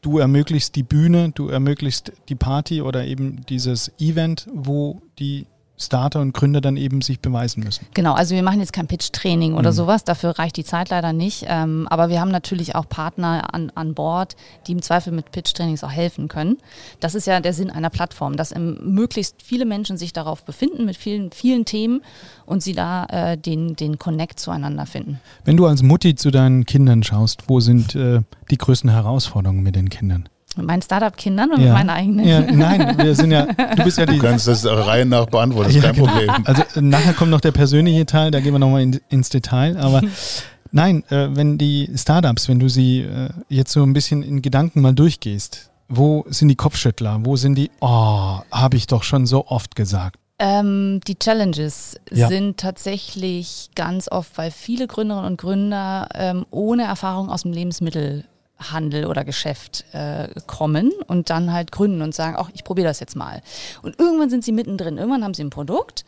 du 0.00 0.18
ermöglichst 0.18 0.74
die 0.74 0.82
Bühne, 0.82 1.30
du 1.32 1.48
ermöglichst 1.48 2.12
die 2.28 2.34
Party 2.34 2.82
oder 2.82 3.04
eben 3.04 3.46
dieses 3.46 3.92
Event, 4.00 4.48
wo 4.52 5.00
die 5.18 5.46
Starter 5.86 6.20
und 6.20 6.32
Gründer 6.32 6.60
dann 6.60 6.76
eben 6.76 7.00
sich 7.00 7.20
beweisen 7.20 7.62
müssen. 7.62 7.86
Genau, 7.94 8.14
also 8.14 8.34
wir 8.34 8.42
machen 8.42 8.60
jetzt 8.60 8.72
kein 8.72 8.86
Pitch-Training 8.86 9.54
oder 9.54 9.70
mhm. 9.70 9.76
sowas, 9.76 10.04
dafür 10.04 10.38
reicht 10.38 10.56
die 10.56 10.64
Zeit 10.64 10.90
leider 10.90 11.12
nicht. 11.12 11.44
Ähm, 11.48 11.86
aber 11.88 12.08
wir 12.08 12.20
haben 12.20 12.30
natürlich 12.30 12.74
auch 12.74 12.88
Partner 12.88 13.52
an, 13.52 13.70
an 13.74 13.94
Bord, 13.94 14.36
die 14.66 14.72
im 14.72 14.82
Zweifel 14.82 15.12
mit 15.12 15.32
Pitch-Trainings 15.32 15.84
auch 15.84 15.90
helfen 15.90 16.28
können. 16.28 16.58
Das 17.00 17.14
ist 17.14 17.26
ja 17.26 17.40
der 17.40 17.52
Sinn 17.52 17.70
einer 17.70 17.90
Plattform, 17.90 18.36
dass 18.36 18.54
möglichst 18.54 19.42
viele 19.42 19.64
Menschen 19.64 19.96
sich 19.96 20.12
darauf 20.12 20.44
befinden 20.44 20.84
mit 20.84 20.96
vielen, 20.96 21.32
vielen 21.32 21.64
Themen 21.64 22.02
und 22.46 22.62
sie 22.62 22.74
da 22.74 23.06
äh, 23.06 23.38
den, 23.38 23.76
den 23.76 23.98
Connect 23.98 24.38
zueinander 24.38 24.86
finden. 24.86 25.20
Wenn 25.44 25.56
du 25.56 25.66
als 25.66 25.82
Mutti 25.82 26.14
zu 26.14 26.30
deinen 26.30 26.66
Kindern 26.66 27.02
schaust, 27.02 27.44
wo 27.48 27.60
sind 27.60 27.94
äh, 27.94 28.22
die 28.50 28.58
größten 28.58 28.90
Herausforderungen 28.90 29.62
mit 29.62 29.76
den 29.76 29.88
Kindern? 29.88 30.28
Mit 30.56 30.66
meinen 30.66 30.82
Startup-Kindern 30.82 31.52
und 31.52 31.60
ja. 31.60 31.66
mit 31.66 31.72
meinen 31.74 31.90
eigenen? 31.90 32.26
Ja, 32.26 32.40
nein, 32.40 32.96
wir 32.98 33.14
sind 33.14 33.30
ja, 33.30 33.46
du 33.76 33.84
bist 33.84 33.98
ja 33.98 34.06
die. 34.06 34.18
Du 34.18 34.22
kannst 34.26 34.46
das 34.46 34.66
Reihen 34.66 35.08
nach 35.08 35.26
beantworten, 35.26 35.68
das 35.68 35.76
ist 35.76 35.82
ja, 35.82 35.92
kein 35.92 36.00
genau. 36.00 36.12
Problem. 36.12 36.30
Also 36.44 36.80
nachher 36.80 37.14
kommt 37.14 37.30
noch 37.30 37.40
der 37.40 37.52
persönliche 37.52 38.06
Teil, 38.06 38.30
da 38.30 38.40
gehen 38.40 38.52
wir 38.52 38.58
nochmal 38.58 38.82
in, 38.82 39.00
ins 39.08 39.28
Detail, 39.28 39.76
aber 39.78 40.02
nein, 40.72 41.04
äh, 41.10 41.28
wenn 41.30 41.58
die 41.58 41.90
Startups, 41.94 42.48
wenn 42.48 42.58
du 42.58 42.68
sie 42.68 43.00
äh, 43.00 43.30
jetzt 43.48 43.72
so 43.72 43.82
ein 43.82 43.92
bisschen 43.92 44.22
in 44.22 44.42
Gedanken 44.42 44.80
mal 44.80 44.94
durchgehst, 44.94 45.70
wo 45.88 46.24
sind 46.28 46.48
die 46.48 46.56
Kopfschüttler? 46.56 47.20
Wo 47.22 47.36
sind 47.36 47.54
die, 47.56 47.70
oh, 47.80 48.38
habe 48.50 48.76
ich 48.76 48.86
doch 48.86 49.02
schon 49.02 49.26
so 49.26 49.46
oft 49.46 49.76
gesagt. 49.76 50.18
Ähm, 50.38 51.00
die 51.06 51.18
Challenges 51.18 52.00
ja. 52.10 52.28
sind 52.28 52.58
tatsächlich 52.58 53.70
ganz 53.76 54.10
oft, 54.10 54.36
weil 54.38 54.50
viele 54.50 54.88
Gründerinnen 54.88 55.30
und 55.30 55.40
Gründer 55.40 56.08
ähm, 56.14 56.46
ohne 56.50 56.84
Erfahrung 56.84 57.30
aus 57.30 57.42
dem 57.42 57.52
Lebensmittel 57.52 58.24
Handel 58.70 59.06
oder 59.06 59.24
Geschäft 59.24 59.84
äh, 59.92 60.28
kommen 60.46 60.92
und 61.06 61.30
dann 61.30 61.52
halt 61.52 61.72
gründen 61.72 62.02
und 62.02 62.14
sagen, 62.14 62.36
ach, 62.38 62.50
ich 62.54 62.64
probiere 62.64 62.88
das 62.88 63.00
jetzt 63.00 63.16
mal. 63.16 63.42
Und 63.82 63.98
irgendwann 63.98 64.30
sind 64.30 64.44
sie 64.44 64.52
mittendrin, 64.52 64.98
irgendwann 64.98 65.24
haben 65.24 65.34
sie 65.34 65.42
ein 65.42 65.50
Produkt. 65.50 66.04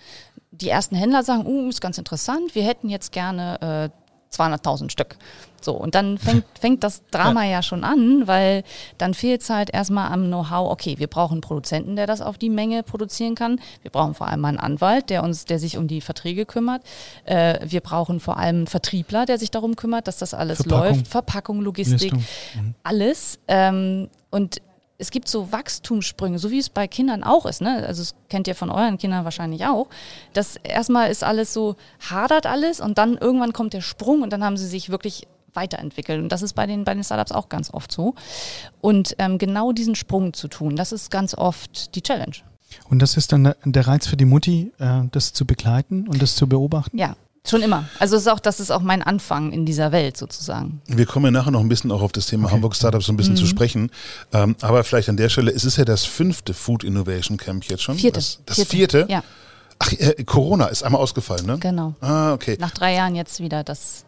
Die 0.51 0.69
ersten 0.69 0.95
Händler 0.95 1.25
sagen, 1.25 1.47
uh, 1.47 1.69
ist 1.69 1.81
ganz 1.81 1.99
interessant, 1.99 2.55
wir 2.55 2.63
hätten 2.63 2.89
jetzt 2.89 3.11
gerne 3.11 3.91
äh, 3.91 4.35
200.000 4.37 4.91
Stück. 4.91 5.17
So, 5.65 5.73
und 5.73 5.95
dann 5.95 6.19
fängt, 6.19 6.45
fängt 6.61 6.85
das 6.85 7.03
Drama 7.11 7.45
ja. 7.45 7.63
schon 7.63 7.85
an, 7.85 8.27
weil 8.27 8.63
dann 8.99 9.15
fehlt 9.15 9.43
es 9.43 9.51
halt 9.51 9.71
erstmal 9.71 10.13
am 10.13 10.27
Know-how, 10.27 10.71
okay, 10.71 10.97
wir 10.99 11.07
brauchen 11.07 11.35
einen 11.35 11.41
Produzenten, 11.41 11.97
der 11.97 12.07
das 12.07 12.21
auf 12.21 12.39
die 12.39 12.51
Menge 12.51 12.83
produzieren 12.83 13.35
kann. 13.35 13.61
Wir 13.83 13.91
brauchen 13.91 14.15
vor 14.15 14.29
allem 14.29 14.45
einen 14.45 14.59
Anwalt, 14.59 15.11
der 15.11 15.23
uns, 15.23 15.45
der 15.45 15.59
sich 15.59 15.77
um 15.77 15.89
die 15.89 16.01
Verträge 16.01 16.47
kümmert. 16.47 16.83
Äh, 17.25 17.61
wir 17.65 17.81
brauchen 17.81 18.21
vor 18.21 18.37
allem 18.37 18.57
einen 18.57 18.67
Vertriebler, 18.67 19.27
der 19.27 19.39
sich 19.39 19.51
darum 19.51 19.77
kümmert, 19.77 20.07
dass 20.07 20.19
das 20.19 20.35
alles 20.35 20.59
Verpackung. 20.59 20.97
läuft. 20.97 21.09
Verpackung, 21.09 21.61
Logistik, 21.61 22.13
mhm. 22.13 22.75
alles. 22.83 23.39
Ähm, 23.49 24.09
und 24.31 24.61
es 24.97 25.11
gibt 25.11 25.29
so 25.29 25.51
Wachstumssprünge, 25.51 26.39
so 26.39 26.51
wie 26.51 26.59
es 26.59 26.69
bei 26.69 26.87
Kindern 26.87 27.25
auch 27.25 27.47
ist. 27.47 27.61
Ne? 27.61 27.85
Also 27.87 28.03
das 28.03 28.15
kennt 28.29 28.47
ihr 28.47 28.55
von 28.55 28.71
euren 28.71 28.97
Kindern 28.97 29.25
wahrscheinlich 29.25 29.67
auch. 29.67 29.89
Das 30.33 30.57
erstmal 30.57 31.11
ist 31.11 31.25
alles 31.25 31.53
so, 31.53 31.77
hadert 32.11 32.47
alles 32.47 32.81
und 32.81 32.99
dann 32.99 33.17
irgendwann 33.17 33.53
kommt 33.53 33.73
der 33.73 33.81
Sprung 33.81 34.23
und 34.23 34.33
dann 34.33 34.45
haben 34.45 34.57
sie 34.57 34.69
sich 34.69 34.91
wirklich 34.91 35.27
weiterentwickelt. 35.55 36.23
Und 36.23 36.31
das 36.31 36.43
ist 36.43 36.55
bei 36.55 36.67
den, 36.67 36.85
bei 36.85 36.95
den 36.95 37.05
Startups 37.05 37.33
auch 37.33 37.49
ganz 37.49 37.73
oft 37.73 37.93
so. 37.93 38.15
Und 38.81 39.15
ähm, 39.19 39.39
genau 39.39 39.73
diesen 39.73 39.95
Sprung 39.95 40.33
zu 40.33 40.49
tun, 40.49 40.77
das 40.77 40.93
ist 40.93 41.11
ganz 41.11 41.35
oft 41.35 41.95
die 41.95 42.03
Challenge. 42.03 42.37
Und 42.89 43.01
das 43.01 43.17
ist 43.17 43.33
dann 43.33 43.55
der 43.65 43.87
Reiz 43.87 44.07
für 44.07 44.17
die 44.17 44.25
Mutti, 44.25 44.73
äh, 44.79 45.03
das 45.13 45.33
zu 45.33 45.47
begleiten 45.47 46.09
und 46.09 46.21
das 46.21 46.35
zu 46.35 46.49
beobachten? 46.49 46.99
Ja, 46.99 47.17
Schon 47.47 47.61
immer. 47.61 47.85
Also 47.99 48.17
ist 48.17 48.27
auch, 48.27 48.41
das 48.41 48.59
ist 48.59 48.71
auch 48.71 48.81
mein 48.81 49.03
Anfang 49.03 49.53
in 49.53 49.67
dieser 49.67 49.93
Welt 49.93 50.17
sozusagen. 50.17 50.81
Wir 50.87 51.05
kommen 51.05 51.27
ja 51.27 51.31
nachher 51.31 51.51
noch 51.51 51.61
ein 51.61 51.69
bisschen 51.69 51.93
auch 51.93 52.01
auf 52.01 52.11
das 52.11 52.25
Thema 52.25 52.47
okay. 52.47 52.55
Hamburg 52.55 52.75
Startups 52.75 53.05
so 53.05 53.13
ein 53.13 53.19
bisschen 53.19 53.35
mhm. 53.35 53.39
zu 53.39 53.47
sprechen. 53.47 53.91
Ähm, 54.33 54.57
aber 54.63 54.83
vielleicht 54.83 55.11
an 55.11 55.19
der 55.19 55.29
Stelle, 55.29 55.51
es 55.51 55.67
ist 55.67 55.77
ja 55.77 55.85
das 55.85 56.07
fünfte 56.07 56.55
Food 56.55 56.85
Innovation 56.85 57.37
Camp 57.37 57.65
jetzt 57.65 57.83
schon. 57.83 57.99
Vierte. 57.99 58.19
Das, 58.19 58.39
das 58.47 58.57
vierte. 58.57 58.71
vierte? 58.71 59.07
Ja. 59.13 59.23
Ach, 59.79 59.93
äh, 59.93 60.25
Corona 60.25 60.69
ist 60.69 60.85
einmal 60.85 61.03
ausgefallen, 61.03 61.45
ne? 61.45 61.59
Genau. 61.59 61.95
Ah, 62.01 62.33
okay. 62.33 62.57
Nach 62.59 62.71
drei 62.71 62.95
Jahren 62.95 63.15
jetzt 63.15 63.41
wieder 63.41 63.63
das 63.63 64.07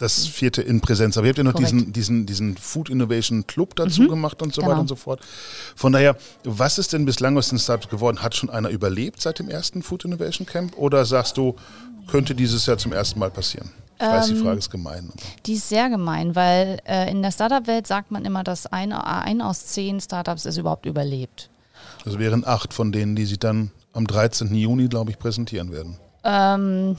das 0.00 0.26
vierte 0.26 0.62
in 0.62 0.80
Präsenz. 0.80 1.18
Aber 1.18 1.26
ihr 1.26 1.30
habt 1.30 1.38
ja 1.38 1.44
noch 1.44 1.52
diesen, 1.52 1.92
diesen, 1.92 2.24
diesen 2.24 2.56
Food 2.56 2.88
Innovation 2.88 3.46
Club 3.46 3.76
dazu 3.76 4.02
mhm. 4.02 4.08
gemacht 4.08 4.40
und 4.42 4.54
so 4.54 4.62
genau. 4.62 4.72
weiter 4.72 4.80
und 4.80 4.88
so 4.88 4.96
fort. 4.96 5.20
Von 5.76 5.92
daher, 5.92 6.16
was 6.42 6.78
ist 6.78 6.94
denn 6.94 7.04
bislang 7.04 7.36
aus 7.36 7.50
den 7.50 7.58
Startups 7.58 7.90
geworden? 7.90 8.22
Hat 8.22 8.34
schon 8.34 8.48
einer 8.48 8.70
überlebt 8.70 9.20
seit 9.20 9.38
dem 9.38 9.50
ersten 9.50 9.82
Food 9.82 10.06
Innovation 10.06 10.46
Camp? 10.46 10.76
Oder 10.78 11.04
sagst 11.04 11.36
du, 11.36 11.54
könnte 12.06 12.34
dieses 12.34 12.64
Jahr 12.64 12.78
zum 12.78 12.92
ersten 12.92 13.18
Mal 13.18 13.30
passieren? 13.30 13.70
Ich 13.98 14.06
weiß, 14.06 14.28
die 14.28 14.32
ähm, 14.32 14.42
Frage 14.42 14.58
ist 14.58 14.70
gemein. 14.70 15.12
Die 15.44 15.52
ist 15.52 15.68
sehr 15.68 15.90
gemein, 15.90 16.34
weil 16.34 16.80
äh, 16.86 17.10
in 17.10 17.20
der 17.20 17.30
Startup-Welt 17.30 17.86
sagt 17.86 18.10
man 18.10 18.24
immer, 18.24 18.42
dass 18.42 18.66
ein, 18.66 18.92
ein 18.94 19.42
aus 19.42 19.66
zehn 19.66 20.00
Startups 20.00 20.46
es 20.46 20.56
überhaupt 20.56 20.86
überlebt. 20.86 21.50
Also 22.06 22.18
wären 22.18 22.46
acht 22.46 22.72
von 22.72 22.92
denen, 22.92 23.14
die 23.14 23.26
sich 23.26 23.38
dann 23.38 23.70
am 23.92 24.06
13. 24.06 24.54
Juni, 24.54 24.88
glaube 24.88 25.10
ich, 25.10 25.18
präsentieren 25.18 25.70
werden. 25.72 25.98
Ähm, 26.24 26.96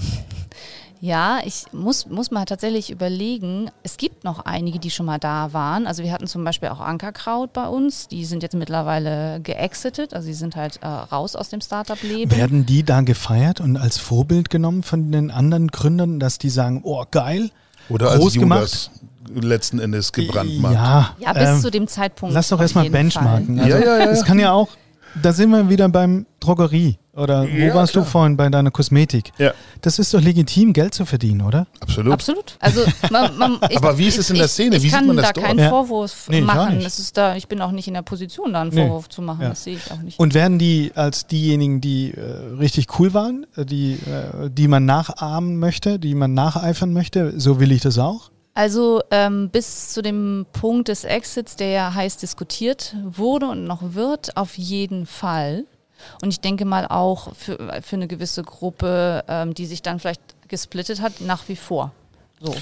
ja, 1.04 1.40
ich 1.44 1.66
muss, 1.72 2.06
muss 2.06 2.30
mal 2.30 2.46
tatsächlich 2.46 2.92
überlegen. 2.92 3.72
Es 3.82 3.98
gibt 3.98 4.24
noch 4.24 4.46
einige, 4.46 4.78
die 4.78 4.92
schon 4.92 5.08
mal 5.08 5.18
da 5.18 5.52
waren. 5.52 5.88
Also 5.88 6.04
wir 6.04 6.12
hatten 6.12 6.28
zum 6.28 6.44
Beispiel 6.44 6.70
auch 6.70 6.80
Ankerkraut 6.80 7.54
bei 7.54 7.68
uns. 7.68 8.08
Die 8.08 8.24
sind 8.24 8.44
jetzt 8.44 8.54
mittlerweile 8.54 9.42
geexitet. 9.42 10.14
Also 10.14 10.28
die 10.28 10.36
sind 10.36 10.56
halt 10.56 10.80
äh, 10.84 10.88
raus 10.88 11.36
aus 11.36 11.50
dem 11.50 11.60
Startup-Leben. 11.60 12.30
Werden 12.32 12.68
die 12.68 12.84
da 12.84 13.02
gefeiert 13.02 13.62
und 13.62 13.78
als 13.78 13.98
Vorbild 13.98 14.52
genommen 14.52 14.84
von 14.84 15.12
den 15.12 15.32
anderen 15.32 15.70
Gründern, 15.70 16.20
dass 16.20 16.38
die 16.38 16.52
sagen, 16.52 16.82
oh 16.84 17.04
geil, 17.10 17.50
Oder 17.90 18.16
groß 18.18 18.26
als 18.26 18.34
gemacht? 18.36 18.92
letzten 19.34 19.80
Endes 19.80 20.12
gebrannt 20.12 20.60
macht. 20.60 20.74
Ja, 20.76 21.16
ja 21.18 21.34
bis 21.34 21.50
ähm, 21.50 21.62
zu 21.62 21.72
dem 21.72 21.88
Zeitpunkt. 21.88 22.36
Lass 22.36 22.50
doch 22.50 22.62
erstmal 22.62 22.92
benchmarken. 22.92 23.60
Also, 23.60 23.72
ja, 23.72 23.80
ja, 23.80 23.98
ja. 23.98 24.12
Es 24.12 24.24
kann 24.24 24.38
ja 24.38 24.52
auch, 24.52 24.70
da 25.20 25.34
sind 25.34 25.50
wir 25.50 25.68
wieder 25.68 25.90
beim 25.90 26.28
Drogerie. 26.40 27.00
Oder 27.14 27.44
wo 27.44 27.48
ja, 27.48 27.74
warst 27.74 27.92
klar. 27.92 28.06
du 28.06 28.10
vorhin 28.10 28.38
bei 28.38 28.48
deiner 28.48 28.72
Kosmetik? 28.72 29.34
Ja. 29.38 29.54
Das 29.82 30.00
ist 30.00 30.14
doch 30.14 30.22
legitim, 30.22 30.72
Geld 30.72 30.94
zu 30.94 31.06
verdienen, 31.06 31.42
oder? 31.42 31.68
Absolut. 31.82 32.14
Absolut. 32.14 32.58
Also, 32.60 32.86
man, 33.10 33.38
man, 33.38 33.60
ich, 33.70 33.76
Aber 33.76 33.98
wie 33.98 34.08
ist 34.08 34.18
es 34.18 34.30
in 34.30 34.38
der 34.38 34.48
Szene? 34.48 34.78
Ich, 34.78 34.84
wie 34.84 34.90
sieht 34.90 35.06
man 35.06 35.18
das 35.18 35.28
da 35.28 35.34
dort? 35.34 35.46
keinen 35.46 35.70
Vorwurf 35.70 36.30
nee, 36.30 36.40
machen. 36.40 36.80
Das 36.82 37.00
ist 37.00 37.18
da, 37.18 37.36
ich 37.36 37.50
bin 37.50 37.62
auch 37.62 37.72
nicht 37.72 37.90
in 37.90 37.96
der 37.96 38.02
Position, 38.02 38.54
da 38.54 38.62
einen 38.62 38.74
nee. 38.74 38.88
Vorwurf 38.88 39.10
zu 39.10 39.22
machen. 39.22 39.42
Ja. 39.42 39.50
Das 39.50 39.64
sehe 39.64 39.76
ich 39.76 39.92
auch 39.92 40.02
nicht. 40.02 40.20
Und 40.20 40.34
werden 40.34 40.58
die 40.58 40.94
als 40.96 41.28
diejenigen, 41.28 41.82
die 41.82 42.14
äh, 42.14 42.56
richtig 42.58 42.88
cool 42.98 43.14
waren, 43.14 43.46
äh, 43.58 43.66
die, 43.66 43.94
äh, 43.94 44.50
die 44.50 44.70
man 44.70 44.86
nachahmen 44.86 45.60
möchte, 45.60 46.00
die 46.00 46.16
man 46.16 46.34
nacheifern 46.34 46.94
möchte, 46.94 47.38
so 47.38 47.60
will 47.60 47.74
ich 47.74 47.82
das 47.82 47.98
auch? 47.98 48.32
Also 48.54 49.02
ähm, 49.12 49.50
bis 49.50 49.94
zu 49.94 50.02
dem 50.02 50.46
Punkt 50.52 50.90
des 50.90 51.06
Exits, 51.06 51.56
der 51.56 51.70
ja 51.70 51.94
heiß 51.94 52.18
diskutiert 52.18 52.96
wurde 53.04 53.48
und 53.48 53.64
noch 53.64 53.94
wird, 53.94 54.36
auf 54.36 54.58
jeden 54.58 55.06
Fall. 55.06 55.66
Und 56.22 56.30
ich 56.30 56.40
denke 56.40 56.66
mal 56.66 56.88
auch 56.88 57.34
für, 57.36 57.82
für 57.82 57.96
eine 57.96 58.08
gewisse 58.08 58.44
Gruppe, 58.44 59.24
ähm, 59.28 59.54
die 59.54 59.66
sich 59.66 59.82
dann 59.82 60.00
vielleicht 60.00 60.22
gesplittet 60.48 61.02
hat, 61.02 61.22
nach 61.22 61.48
wie 61.48 61.56
vor. 61.56 61.92
So. 62.40 62.56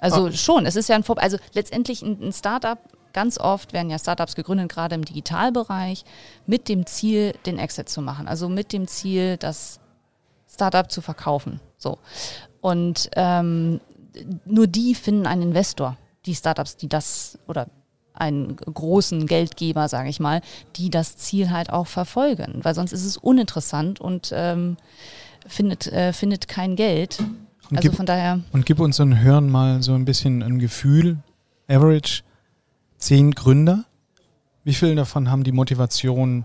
Also 0.00 0.26
ah. 0.26 0.32
schon, 0.32 0.66
es 0.66 0.76
ist 0.76 0.88
ja 0.88 0.96
ein 0.96 1.02
Vor 1.02 1.18
also 1.18 1.36
letztendlich 1.52 2.02
ein, 2.02 2.18
ein 2.20 2.32
Startup, 2.32 2.78
ganz 3.12 3.38
oft 3.38 3.72
werden 3.72 3.90
ja 3.90 3.98
Startups 3.98 4.34
gegründet, 4.34 4.70
gerade 4.70 4.94
im 4.94 5.04
Digitalbereich, 5.04 6.04
mit 6.46 6.68
dem 6.68 6.86
Ziel, 6.86 7.32
den 7.46 7.58
Exit 7.58 7.88
zu 7.88 8.02
machen. 8.02 8.28
Also 8.28 8.48
mit 8.48 8.72
dem 8.72 8.86
Ziel, 8.86 9.36
das 9.36 9.80
Startup 10.48 10.90
zu 10.90 11.00
verkaufen. 11.00 11.60
So. 11.78 11.98
Und 12.60 13.10
ähm, 13.14 13.80
nur 14.44 14.66
die 14.66 14.94
finden 14.94 15.26
einen 15.26 15.42
Investor, 15.42 15.96
die 16.24 16.34
Startups, 16.34 16.76
die 16.76 16.88
das 16.88 17.38
oder 17.46 17.68
einen 18.16 18.56
großen 18.56 19.26
Geldgeber, 19.26 19.88
sage 19.88 20.08
ich 20.08 20.20
mal, 20.20 20.40
die 20.76 20.90
das 20.90 21.16
Ziel 21.16 21.50
halt 21.50 21.70
auch 21.70 21.86
verfolgen, 21.86 22.60
weil 22.62 22.74
sonst 22.74 22.92
ist 22.92 23.04
es 23.04 23.16
uninteressant 23.16 24.00
und 24.00 24.32
ähm, 24.34 24.76
findet, 25.46 25.86
äh, 25.88 26.12
findet 26.12 26.48
kein 26.48 26.76
Geld. 26.76 27.18
Und 27.70 27.78
also 27.78 27.88
gib, 27.88 27.96
von 27.96 28.06
daher. 28.06 28.40
Und 28.52 28.66
gib 28.66 28.80
uns 28.80 29.00
unseren 29.00 29.20
Hörern 29.22 29.50
mal 29.50 29.82
so 29.82 29.94
ein 29.94 30.04
bisschen 30.04 30.42
ein 30.42 30.58
Gefühl. 30.58 31.18
Average 31.68 32.22
zehn 32.98 33.32
Gründer. 33.32 33.84
Wie 34.64 34.74
viele 34.74 34.94
davon 34.94 35.30
haben 35.30 35.44
die 35.44 35.52
Motivation 35.52 36.44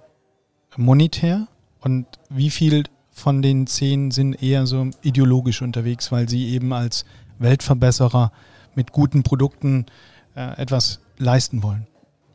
monetär 0.78 1.48
und 1.80 2.06
wie 2.30 2.50
viel 2.50 2.84
von 3.12 3.42
den 3.42 3.68
zehn 3.68 4.12
sind 4.12 4.42
eher 4.42 4.66
so 4.66 4.90
ideologisch 5.02 5.62
unterwegs, 5.62 6.12
weil 6.12 6.30
sie 6.30 6.50
eben 6.50 6.72
als 6.74 7.06
Weltverbesserer 7.40 8.32
mit 8.76 8.92
guten 8.92 9.24
Produkten 9.24 9.86
äh, 10.36 10.60
etwas 10.62 11.00
leisten 11.22 11.64
wollen? 11.64 11.88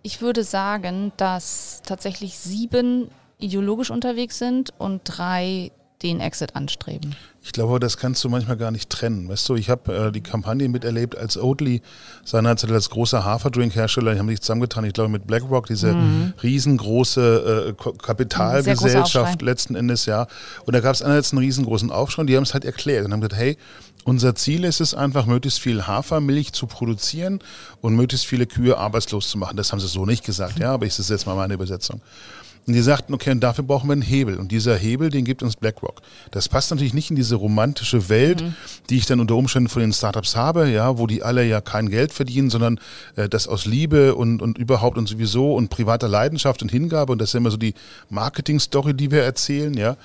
Ich 0.03 0.21
würde 0.21 0.45
sagen, 0.45 1.13
dass 1.17 1.83
tatsächlich 1.85 2.39
sieben 2.39 3.11
ideologisch 3.39 3.91
unterwegs 3.91 4.39
sind 4.39 4.73
und 4.79 5.03
drei 5.05 5.73
den 6.03 6.21
Exit 6.21 6.55
anstreben. 6.55 7.17
Ich 7.43 7.53
glaube, 7.53 7.81
das 7.81 7.97
kannst 7.97 8.23
du 8.23 8.29
manchmal 8.29 8.57
gar 8.57 8.71
nicht 8.71 8.91
trennen. 8.91 9.29
Weißt 9.29 9.49
du, 9.49 9.55
ich 9.55 9.71
habe 9.71 10.09
äh, 10.09 10.13
die 10.13 10.21
Kampagne 10.21 10.69
miterlebt, 10.69 11.17
als 11.17 11.39
Oatly 11.39 11.81
seinerzeit 12.25 12.71
als 12.71 12.91
großer 12.91 13.25
Haferdrink-Hersteller, 13.25 14.13
die 14.13 14.19
haben 14.19 14.29
sich 14.29 14.41
zusammengetan, 14.41 14.85
ich 14.85 14.93
glaube 14.93 15.11
mit 15.11 15.27
BlackRock, 15.27 15.67
diese 15.67 15.95
mhm. 15.95 16.35
riesengroße 16.43 17.75
äh, 17.79 17.93
Kapitalgesellschaft 18.03 19.43
letzten 19.43 19.75
Endes, 19.75 20.07
ja. 20.07 20.27
Und 20.67 20.75
da 20.75 20.81
gab 20.81 20.95
es 20.95 21.03
einerseits 21.03 21.33
einen 21.33 21.39
riesengroßen 21.39 21.91
Aufschrei 21.91 22.23
und 22.23 22.27
die 22.27 22.37
haben 22.37 22.43
es 22.43 22.53
halt 22.53 22.65
erklärt 22.65 23.07
und 23.07 23.13
haben 23.13 23.21
gesagt, 23.21 23.41
hey, 23.41 23.57
unser 24.07 24.37
Ziel 24.37 24.63
ist 24.63 24.81
es 24.81 24.95
einfach, 24.95 25.27
möglichst 25.27 25.59
viel 25.59 25.87
Hafermilch 25.87 26.53
zu 26.53 26.69
produzieren 26.69 27.41
und 27.81 27.97
möglichst 27.97 28.25
viele 28.25 28.47
Kühe 28.47 28.79
arbeitslos 28.79 29.29
zu 29.29 29.37
machen. 29.37 29.57
Das 29.57 29.73
haben 29.73 29.81
sie 29.81 29.89
so 29.89 30.07
nicht 30.07 30.25
gesagt, 30.25 30.61
ja, 30.61 30.73
aber 30.73 30.87
ich 30.87 30.97
das 30.97 31.09
jetzt 31.09 31.27
mal 31.27 31.35
meine 31.35 31.55
Übersetzung. 31.55 32.01
Und 32.69 32.75
die 32.75 32.81
sagten, 32.83 33.15
okay, 33.15 33.31
und 33.31 33.41
dafür 33.41 33.65
brauchen 33.65 33.89
wir 33.89 33.93
einen 33.93 34.03
Hebel. 34.03 34.39
Und 34.39 34.53
dieser 34.53 34.77
Hebel, 34.77 35.11
den 35.11 35.25
gibt 35.25 35.43
uns 35.43 35.57
BlackRock. 35.57 36.03
Das 36.31 36.49
passt 36.49 36.71
natürlich 36.71 36.95
nicht 36.95 37.11
in 37.11 37.17
diese 37.17 37.35
romantische 37.35 38.09
Welt, 38.09 38.43
mhm. 38.43 38.55
die 38.91 38.97
ich 38.97 39.07
dann 39.07 39.19
unter 39.19 39.35
Umständen 39.35 39.69
von 39.69 39.83
den 39.83 39.93
Startups 39.93 40.37
habe, 40.37 40.69
ja, 40.69 40.99
wo 40.99 41.09
die 41.09 41.25
alle 41.25 41.45
ja 41.45 41.61
kein 41.61 41.89
Geld 41.89 42.13
verdienen, 42.13 42.51
sondern 42.51 42.79
äh, 43.17 43.29
das 43.29 43.49
aus 43.49 43.67
Liebe 43.67 44.15
und, 44.15 44.41
und 44.41 44.57
überhaupt 44.59 44.99
und 44.99 45.09
sowieso 45.09 45.55
und 45.55 45.69
privater 45.69 46.09
Leidenschaft 46.09 46.63
und 46.63 46.71
Hingabe. 46.71 47.13
Und 47.13 47.21
das 47.21 47.31
ist 47.31 47.35
immer 47.35 47.51
so 47.51 47.57
die 47.57 47.75
Marketing-Story, 48.09 48.95
die 48.95 49.11
wir 49.11 49.23
erzählen, 49.23 49.75
ja. 49.75 49.97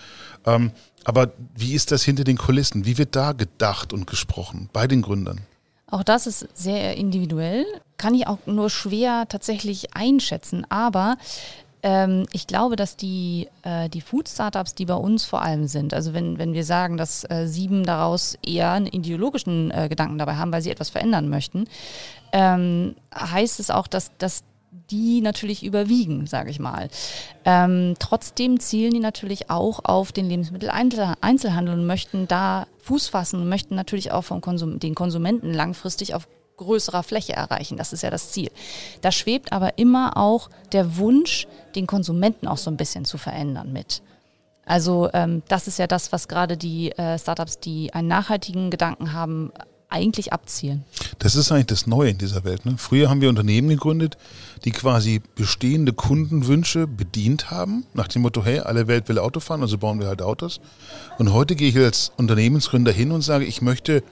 Ähm, 0.45 0.71
aber 1.03 1.31
wie 1.55 1.73
ist 1.73 1.91
das 1.91 2.03
hinter 2.03 2.23
den 2.23 2.37
Kulissen? 2.37 2.85
Wie 2.85 2.97
wird 2.97 3.15
da 3.15 3.33
gedacht 3.33 3.93
und 3.93 4.07
gesprochen 4.07 4.69
bei 4.73 4.87
den 4.87 5.01
Gründern? 5.01 5.41
Auch 5.87 6.03
das 6.03 6.25
ist 6.25 6.47
sehr 6.53 6.95
individuell, 6.95 7.65
kann 7.97 8.15
ich 8.15 8.25
auch 8.25 8.39
nur 8.45 8.69
schwer 8.69 9.25
tatsächlich 9.27 9.93
einschätzen. 9.93 10.65
Aber 10.69 11.17
ähm, 11.83 12.25
ich 12.31 12.47
glaube, 12.47 12.75
dass 12.75 12.95
die, 12.95 13.49
äh, 13.63 13.89
die 13.89 14.01
Food-Startups, 14.01 14.75
die 14.75 14.85
bei 14.85 14.95
uns 14.95 15.25
vor 15.25 15.41
allem 15.41 15.67
sind, 15.67 15.93
also 15.93 16.13
wenn, 16.13 16.37
wenn 16.37 16.53
wir 16.53 16.63
sagen, 16.63 16.95
dass 16.95 17.29
äh, 17.29 17.47
sieben 17.47 17.83
daraus 17.83 18.37
eher 18.45 18.71
einen 18.71 18.87
ideologischen 18.87 19.71
äh, 19.71 19.89
Gedanken 19.89 20.17
dabei 20.17 20.35
haben, 20.35 20.53
weil 20.53 20.61
sie 20.61 20.71
etwas 20.71 20.89
verändern 20.89 21.27
möchten, 21.27 21.65
ähm, 22.31 22.95
heißt 23.13 23.59
es 23.59 23.69
auch, 23.69 23.87
dass, 23.87 24.11
dass 24.17 24.43
die 24.71 25.21
natürlich 25.21 25.63
überwiegen, 25.63 26.27
sage 26.27 26.49
ich 26.49 26.59
mal. 26.59 26.89
Ähm, 27.45 27.95
trotzdem 27.99 28.59
zielen 28.59 28.93
die 28.93 28.99
natürlich 28.99 29.49
auch 29.49 29.83
auf 29.83 30.11
den 30.11 30.27
Lebensmitteleinzelhandel 30.27 31.75
und 31.75 31.85
möchten 31.85 32.27
da 32.27 32.67
Fuß 32.79 33.09
fassen 33.09 33.41
und 33.41 33.49
möchten 33.49 33.75
natürlich 33.75 34.11
auch 34.11 34.23
vom 34.23 34.41
Konsum 34.41 34.79
den 34.79 34.95
Konsumenten 34.95 35.53
langfristig 35.53 36.15
auf 36.15 36.27
größerer 36.57 37.03
Fläche 37.03 37.33
erreichen. 37.33 37.77
Das 37.77 37.91
ist 37.91 38.03
ja 38.03 38.09
das 38.09 38.31
Ziel. 38.31 38.49
Da 39.01 39.11
schwebt 39.11 39.51
aber 39.51 39.77
immer 39.77 40.17
auch 40.17 40.49
der 40.71 40.97
Wunsch, 40.97 41.47
den 41.75 41.87
Konsumenten 41.87 42.47
auch 42.47 42.57
so 42.57 42.69
ein 42.69 42.77
bisschen 42.77 43.05
zu 43.05 43.17
verändern 43.17 43.73
mit. 43.73 44.01
Also 44.65 45.09
ähm, 45.13 45.41
das 45.47 45.67
ist 45.67 45.79
ja 45.79 45.87
das, 45.87 46.11
was 46.11 46.27
gerade 46.27 46.55
die 46.55 46.91
äh, 46.91 47.17
Startups, 47.17 47.59
die 47.59 47.93
einen 47.93 48.07
nachhaltigen 48.07 48.69
Gedanken 48.69 49.11
haben, 49.11 49.51
eigentlich 49.91 50.33
abzielen. 50.33 50.83
Das 51.19 51.35
ist 51.35 51.51
eigentlich 51.51 51.67
das 51.67 51.87
Neue 51.87 52.09
in 52.09 52.17
dieser 52.17 52.43
Welt. 52.43 52.65
Ne? 52.65 52.75
Früher 52.77 53.09
haben 53.09 53.21
wir 53.21 53.29
Unternehmen 53.29 53.69
gegründet, 53.69 54.17
die 54.65 54.71
quasi 54.71 55.21
bestehende 55.35 55.93
Kundenwünsche 55.93 56.87
bedient 56.87 57.51
haben, 57.51 57.85
nach 57.93 58.07
dem 58.07 58.23
Motto, 58.23 58.43
hey, 58.43 58.59
alle 58.59 58.87
Welt 58.87 59.09
will 59.09 59.19
Auto 59.19 59.39
fahren, 59.39 59.61
also 59.61 59.77
bauen 59.77 59.99
wir 59.99 60.07
halt 60.07 60.21
Autos. 60.21 60.61
Und 61.17 61.33
heute 61.33 61.55
gehe 61.55 61.69
ich 61.69 61.77
als 61.77 62.11
Unternehmensgründer 62.17 62.91
hin 62.91 63.11
und 63.11 63.21
sage, 63.21 63.45
ich 63.45 63.61
möchte 63.61 64.03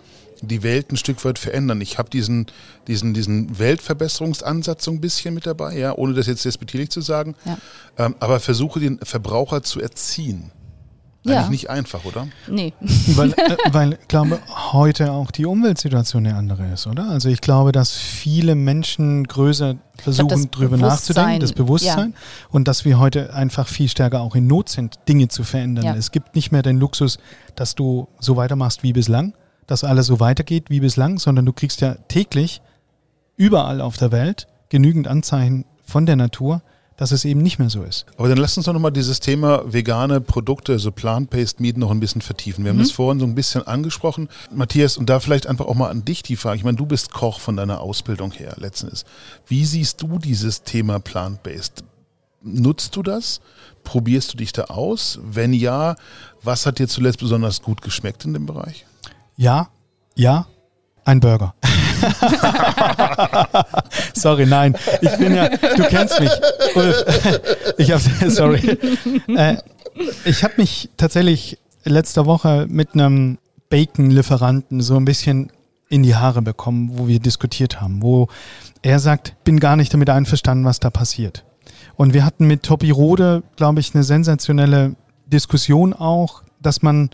die 0.42 0.63
Welt 0.63 0.92
ein 0.92 0.98
Stück 0.98 1.24
weit 1.26 1.39
verändern. 1.39 1.82
Ich 1.82 1.98
habe 1.98 2.10
diesen, 2.10 2.48
diesen, 2.88 3.13
diesen 3.13 3.60
Weltverbesserungsansatz 3.60 4.86
so 4.86 4.92
ein 4.92 5.02
bisschen 5.02 5.34
mit 5.34 5.46
dabei, 5.46 5.78
ja, 5.78 5.94
ohne 5.96 6.13
das 6.13 6.28
jetzt 6.28 6.46
despektierlich 6.46 6.89
zu 6.89 7.02
sagen, 7.02 7.36
ja. 7.46 7.58
ähm, 7.98 8.15
aber 8.20 8.39
versuche 8.39 8.80
den 8.80 9.00
Verbraucher 9.00 9.63
zu 9.63 9.82
erziehen. 9.82 10.52
Eigentlich 11.38 11.63
ja. 11.63 11.70
nicht 11.70 11.70
einfach, 11.70 12.06
oder? 12.06 12.28
Nee. 12.48 12.74
weil, 13.15 13.34
äh, 13.34 13.58
weil 13.72 13.94
ich 13.94 14.08
glaube, 14.08 14.39
heute 14.72 15.12
auch 15.12 15.32
die 15.32 15.46
Umweltsituation 15.46 16.26
eine 16.26 16.36
andere 16.36 16.72
ist, 16.74 16.88
oder? 16.88 17.10
Also 17.10 17.30
ich 17.30 17.42
glaube, 17.42 17.72
dass 17.72 17.94
viele 17.94 18.56
Menschen 18.56 19.26
größer 19.26 19.76
versuchen, 19.98 20.50
darüber 20.52 20.78
nachzudenken, 20.78 21.39
das 21.39 21.54
Bewusstsein. 21.54 22.12
Ja. 22.12 22.48
Und 22.50 22.68
dass 22.68 22.86
wir 22.86 23.00
heute 23.00 23.34
einfach 23.34 23.68
viel 23.68 23.89
stärker 23.89 24.22
auch 24.22 24.36
in 24.36 24.48
Not 24.48 24.70
sind, 24.70 25.00
Dinge 25.08 25.28
zu 25.28 25.44
verändern. 25.44 25.86
Ja. 25.86 25.96
Es 25.96 26.12
gibt 26.12 26.36
nicht 26.36 26.52
mehr 26.52 26.62
den 26.62 26.78
Luxus, 26.78 27.18
dass 27.56 27.76
du 27.76 28.08
so 28.20 28.36
weitermachst 28.36 28.84
wie 28.84 28.94
bislang, 28.94 29.34
dass 29.68 29.84
alles 29.84 30.08
so 30.08 30.20
weitergeht 30.20 30.70
wie 30.70 30.80
bislang, 30.80 31.20
sondern 31.20 31.46
du 31.46 31.54
kriegst 31.54 31.82
ja 31.82 31.96
täglich 32.08 32.62
überall 33.38 33.82
auf 33.82 33.98
der 33.98 34.12
Welt 34.12 34.48
genügend 34.70 35.08
Anzeichen 35.08 35.65
von 35.84 36.06
der 36.06 36.15
Natur, 36.15 36.62
dass 36.99 37.13
es 37.13 37.23
eben 37.23 37.41
nicht 37.41 37.59
mehr 37.59 37.69
so 37.69 37.83
ist. 37.83 38.05
Aber 38.17 38.27
dann 38.27 38.38
lass 38.38 38.57
uns 38.57 38.65
doch 38.65 38.73
nochmal 38.73 38.91
dieses 38.91 39.21
Thema 39.21 39.63
vegane 39.65 40.19
Produkte, 40.19 40.73
also 40.73 40.91
Plant-Based 40.91 41.62
Meat, 41.62 41.77
noch 41.77 41.91
ein 41.91 42.01
bisschen 42.01 42.19
vertiefen. 42.19 42.65
Wir 42.65 42.71
haben 42.71 42.77
mhm. 42.77 42.81
das 42.81 42.91
vorhin 42.91 43.21
so 43.21 43.25
ein 43.25 43.35
bisschen 43.35 43.65
angesprochen. 43.65 44.27
Matthias, 44.51 44.97
und 44.97 45.09
da 45.09 45.21
vielleicht 45.21 45.47
einfach 45.47 45.65
auch 45.65 45.75
mal 45.75 45.89
an 45.89 46.03
dich 46.03 46.23
die 46.23 46.35
Frage. 46.35 46.57
Ich 46.57 46.65
meine, 46.65 46.75
du 46.75 46.85
bist 46.85 47.13
Koch 47.13 47.39
von 47.39 47.55
deiner 47.55 47.79
Ausbildung 47.79 48.33
her 48.33 48.53
letztens. 48.57 49.05
Wie 49.47 49.63
siehst 49.63 50.01
du 50.01 50.19
dieses 50.19 50.63
Thema 50.63 50.99
Plant-Based? 50.99 51.85
Nutzt 52.41 52.97
du 52.97 53.01
das? 53.01 53.39
Probierst 53.85 54.33
du 54.33 54.38
dich 54.38 54.51
da 54.51 54.65
aus? 54.65 55.19
Wenn 55.23 55.53
ja, 55.53 55.95
was 56.43 56.65
hat 56.65 56.79
dir 56.79 56.89
zuletzt 56.89 57.19
besonders 57.19 57.62
gut 57.62 57.81
geschmeckt 57.81 58.25
in 58.25 58.33
dem 58.33 58.45
Bereich? 58.45 58.85
Ja, 59.38 59.69
ja, 60.15 60.47
ein 61.05 61.19
Burger. 61.19 61.53
sorry, 64.13 64.45
nein. 64.45 64.75
Ich 65.01 65.17
bin 65.17 65.35
ja, 65.35 65.49
du 65.49 65.83
kennst 65.83 66.19
mich. 66.19 66.31
Ulf, 66.75 67.05
ich 67.77 67.91
habe, 67.91 68.03
sorry. 68.29 68.77
Äh, 69.27 69.57
ich 70.25 70.43
habe 70.43 70.53
mich 70.57 70.89
tatsächlich 70.97 71.57
letzte 71.83 72.25
Woche 72.25 72.67
mit 72.69 72.93
einem 72.93 73.38
Bacon-Lieferanten 73.69 74.81
so 74.81 74.95
ein 74.95 75.05
bisschen 75.05 75.51
in 75.89 76.03
die 76.03 76.15
Haare 76.15 76.41
bekommen, 76.41 76.91
wo 76.93 77.07
wir 77.07 77.19
diskutiert 77.19 77.81
haben, 77.81 78.01
wo 78.01 78.27
er 78.81 78.99
sagt, 78.99 79.35
bin 79.43 79.59
gar 79.59 79.75
nicht 79.75 79.93
damit 79.93 80.09
einverstanden, 80.09 80.65
was 80.65 80.79
da 80.79 80.89
passiert. 80.89 81.43
Und 81.95 82.13
wir 82.13 82.23
hatten 82.23 82.47
mit 82.47 82.63
Topi 82.63 82.91
Rode, 82.91 83.43
glaube 83.57 83.79
ich, 83.81 83.93
eine 83.93 84.03
sensationelle 84.03 84.95
Diskussion 85.25 85.93
auch, 85.93 86.43
dass 86.62 86.81
man 86.81 87.09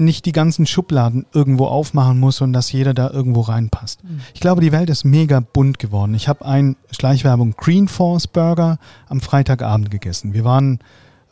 nicht 0.00 0.26
die 0.26 0.32
ganzen 0.32 0.66
Schubladen 0.66 1.26
irgendwo 1.32 1.66
aufmachen 1.66 2.18
muss 2.18 2.40
und 2.40 2.52
dass 2.52 2.72
jeder 2.72 2.94
da 2.94 3.10
irgendwo 3.10 3.40
reinpasst. 3.42 4.04
Mhm. 4.04 4.20
Ich 4.34 4.40
glaube, 4.40 4.60
die 4.60 4.72
Welt 4.72 4.90
ist 4.90 5.04
mega 5.04 5.40
bunt 5.40 5.78
geworden. 5.78 6.14
Ich 6.14 6.28
habe 6.28 6.44
ein 6.44 6.76
Schleichwerbung 6.90 7.54
Green 7.56 7.88
Force 7.88 8.26
Burger 8.26 8.78
am 9.08 9.20
Freitagabend 9.20 9.90
gegessen. 9.90 10.32
Wir 10.32 10.44
waren 10.44 10.80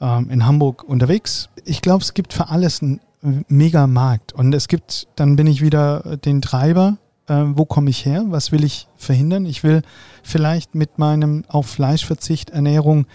ähm, 0.01 0.31
in 0.31 0.47
Hamburg 0.47 0.85
unterwegs. 0.85 1.49
Ich 1.65 1.83
glaube, 1.83 2.03
es 2.03 2.15
gibt 2.15 2.33
für 2.33 2.49
alles 2.49 2.83
einen 2.83 3.01
mega 3.49 3.87
Markt. 3.87 4.33
Und 4.33 4.55
es 4.55 4.69
gibt, 4.69 5.09
dann 5.17 5.37
bin 5.37 5.47
ich 5.47 5.63
wieder 5.63 6.17
den 6.19 6.43
Treiber. 6.43 6.99
Äh, 7.29 7.45
wo 7.47 7.65
komme 7.65 7.91
ich 7.91 8.05
her? 8.05 8.25
Was 8.29 8.53
will 8.53 8.65
ich 8.65 8.89
verhindern? 8.97 9.47
Ich 9.47 9.63
will 9.65 9.83
vielleicht 10.23 10.75
mit 10.75 10.99
meinem 10.99 11.45
auf 11.49 11.67
Fleischverzicht 11.67 12.51
Ernährung 12.51 13.07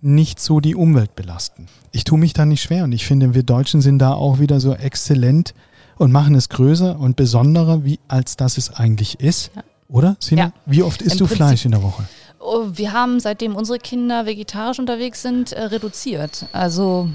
nicht 0.00 0.40
so 0.40 0.60
die 0.60 0.74
Umwelt 0.74 1.16
belasten. 1.16 1.68
Ich 1.96 2.04
tue 2.04 2.18
mich 2.18 2.34
da 2.34 2.44
nicht 2.44 2.60
schwer 2.60 2.84
und 2.84 2.92
ich 2.92 3.06
finde, 3.06 3.32
wir 3.32 3.42
Deutschen 3.42 3.80
sind 3.80 4.00
da 4.00 4.12
auch 4.12 4.38
wieder 4.38 4.60
so 4.60 4.74
exzellent 4.74 5.54
und 5.96 6.12
machen 6.12 6.34
es 6.34 6.50
größer 6.50 7.00
und 7.00 7.16
besonderer, 7.16 7.86
wie 7.86 7.98
als 8.06 8.36
das 8.36 8.58
es 8.58 8.70
eigentlich 8.70 9.20
ist. 9.20 9.50
Ja. 9.56 9.62
Oder? 9.88 10.18
Sina, 10.20 10.42
ja. 10.42 10.52
wie 10.66 10.82
oft 10.82 11.00
isst 11.00 11.14
Im 11.14 11.20
du 11.20 11.24
Prinzip, 11.24 11.38
Fleisch 11.38 11.64
in 11.64 11.70
der 11.70 11.82
Woche? 11.82 12.04
Oh, 12.38 12.66
wir 12.70 12.92
haben, 12.92 13.18
seitdem 13.18 13.56
unsere 13.56 13.78
Kinder 13.78 14.26
vegetarisch 14.26 14.78
unterwegs 14.78 15.22
sind, 15.22 15.52
äh, 15.52 15.62
reduziert. 15.62 16.44
Also 16.52 17.08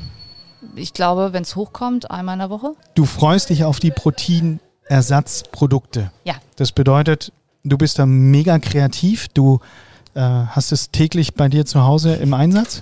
ich 0.75 0.93
glaube, 0.93 1.31
wenn 1.31 1.43
es 1.43 1.55
hochkommt, 1.55 2.09
einmal 2.09 2.33
in 2.33 2.39
der 2.39 2.49
Woche. 2.49 2.73
Du 2.95 3.05
freust 3.05 3.51
dich 3.51 3.63
auf 3.63 3.79
die 3.79 3.91
Proteinersatzprodukte. 3.91 6.11
Ja. 6.23 6.37
Das 6.55 6.71
bedeutet, 6.71 7.31
du 7.63 7.77
bist 7.77 7.99
da 7.99 8.07
mega 8.07 8.57
kreativ. 8.57 9.27
Du 9.27 9.59
äh, 10.15 10.21
hast 10.21 10.71
es 10.71 10.89
täglich 10.89 11.35
bei 11.35 11.49
dir 11.49 11.67
zu 11.67 11.83
Hause 11.83 12.15
im 12.15 12.33
Einsatz? 12.33 12.81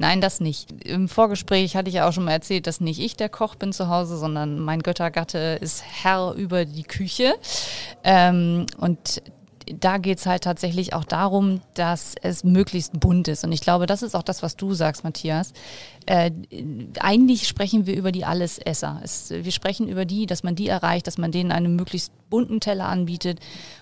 Nein, 0.00 0.20
das 0.20 0.38
nicht. 0.38 0.70
Im 0.86 1.08
Vorgespräch 1.08 1.74
hatte 1.74 1.88
ich 1.88 1.96
ja 1.96 2.08
auch 2.08 2.12
schon 2.12 2.24
mal 2.24 2.30
erzählt, 2.30 2.68
dass 2.68 2.80
nicht 2.80 3.00
ich 3.00 3.16
der 3.16 3.28
Koch 3.28 3.56
bin 3.56 3.72
zu 3.72 3.88
Hause, 3.88 4.16
sondern 4.16 4.60
mein 4.60 4.80
Göttergatte 4.80 5.58
ist 5.60 5.82
Herr 5.82 6.34
über 6.34 6.64
die 6.64 6.84
Küche. 6.84 7.34
Ähm, 8.04 8.66
und 8.76 9.20
da 9.66 9.98
geht 9.98 10.18
es 10.18 10.26
halt 10.26 10.44
tatsächlich 10.44 10.92
auch 10.92 11.02
darum, 11.02 11.62
dass 11.74 12.14
es 12.22 12.44
möglichst 12.44 13.00
bunt 13.00 13.26
ist. 13.26 13.42
Und 13.42 13.50
ich 13.50 13.60
glaube, 13.60 13.86
das 13.86 14.04
ist 14.04 14.14
auch 14.14 14.22
das, 14.22 14.40
was 14.40 14.54
du 14.54 14.72
sagst, 14.72 15.02
Matthias. 15.02 15.52
Äh, 16.06 16.30
eigentlich 17.00 17.48
sprechen 17.48 17.86
wir 17.86 17.96
über 17.96 18.12
die 18.12 18.24
Allesesser. 18.24 19.00
Es, 19.02 19.30
wir 19.30 19.50
sprechen 19.50 19.88
über 19.88 20.04
die, 20.04 20.26
dass 20.26 20.44
man 20.44 20.54
die 20.54 20.68
erreicht, 20.68 21.08
dass 21.08 21.18
man 21.18 21.32
denen 21.32 21.50
einen 21.50 21.74
möglichst 21.74 22.12
bunten 22.30 22.60
Teller 22.60 22.86
anbietet 22.86 23.40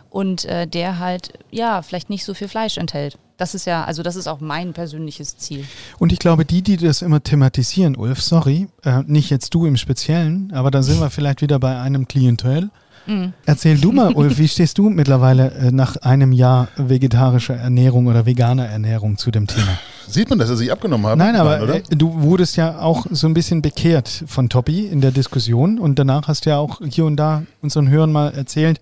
und 0.08 0.46
äh, 0.46 0.66
der 0.66 0.98
halt, 0.98 1.34
ja, 1.50 1.82
vielleicht 1.82 2.08
nicht 2.08 2.24
so 2.24 2.32
viel 2.32 2.48
Fleisch 2.48 2.78
enthält. 2.78 3.18
Das 3.36 3.54
ist 3.54 3.66
ja, 3.66 3.84
also 3.84 4.02
das 4.02 4.16
ist 4.16 4.28
auch 4.28 4.40
mein 4.40 4.72
persönliches 4.72 5.36
Ziel. 5.36 5.64
Und 5.98 6.12
ich 6.12 6.18
glaube, 6.18 6.44
die, 6.44 6.62
die 6.62 6.78
das 6.78 7.02
immer 7.02 7.22
thematisieren, 7.22 7.96
Ulf, 7.96 8.22
sorry, 8.22 8.68
äh, 8.82 9.02
nicht 9.06 9.30
jetzt 9.30 9.52
du 9.52 9.66
im 9.66 9.76
Speziellen, 9.76 10.52
aber 10.54 10.70
da 10.70 10.82
sind 10.82 11.00
wir 11.00 11.10
vielleicht 11.10 11.42
wieder 11.42 11.58
bei 11.58 11.78
einem 11.78 12.08
Klientel. 12.08 12.70
Mhm. 13.06 13.34
Erzähl 13.44 13.78
du 13.78 13.92
mal, 13.92 14.12
Ulf, 14.14 14.38
wie 14.38 14.48
stehst 14.48 14.78
du 14.78 14.88
mittlerweile 14.88 15.50
äh, 15.52 15.70
nach 15.70 15.96
einem 15.98 16.32
Jahr 16.32 16.68
vegetarischer 16.76 17.54
Ernährung 17.54 18.06
oder 18.06 18.26
veganer 18.26 18.66
Ernährung 18.66 19.18
zu 19.18 19.30
dem 19.30 19.46
Thema? 19.46 19.78
Sieht 20.08 20.30
man, 20.30 20.38
dass 20.38 20.50
er 20.50 20.56
sich 20.56 20.72
abgenommen 20.72 21.06
hat? 21.06 21.18
Nein, 21.18 21.36
aber 21.36 21.58
Nein, 21.58 21.82
äh, 21.90 21.96
du 21.96 22.22
wurdest 22.22 22.56
ja 22.56 22.78
auch 22.78 23.06
so 23.10 23.26
ein 23.26 23.34
bisschen 23.34 23.60
bekehrt 23.60 24.24
von 24.26 24.48
Toppi 24.48 24.86
in 24.86 25.00
der 25.00 25.10
Diskussion 25.10 25.78
und 25.78 25.98
danach 25.98 26.26
hast 26.26 26.46
du 26.46 26.50
ja 26.50 26.58
auch 26.58 26.80
hier 26.88 27.04
und 27.04 27.16
da 27.16 27.42
unseren 27.60 27.88
Hörern 27.90 28.12
mal 28.12 28.32
erzählt, 28.32 28.80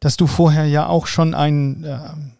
dass 0.00 0.16
du 0.16 0.26
vorher 0.26 0.66
ja 0.66 0.86
auch 0.86 1.06
schon 1.06 1.34
ein 1.34 1.84
äh, 1.84 1.98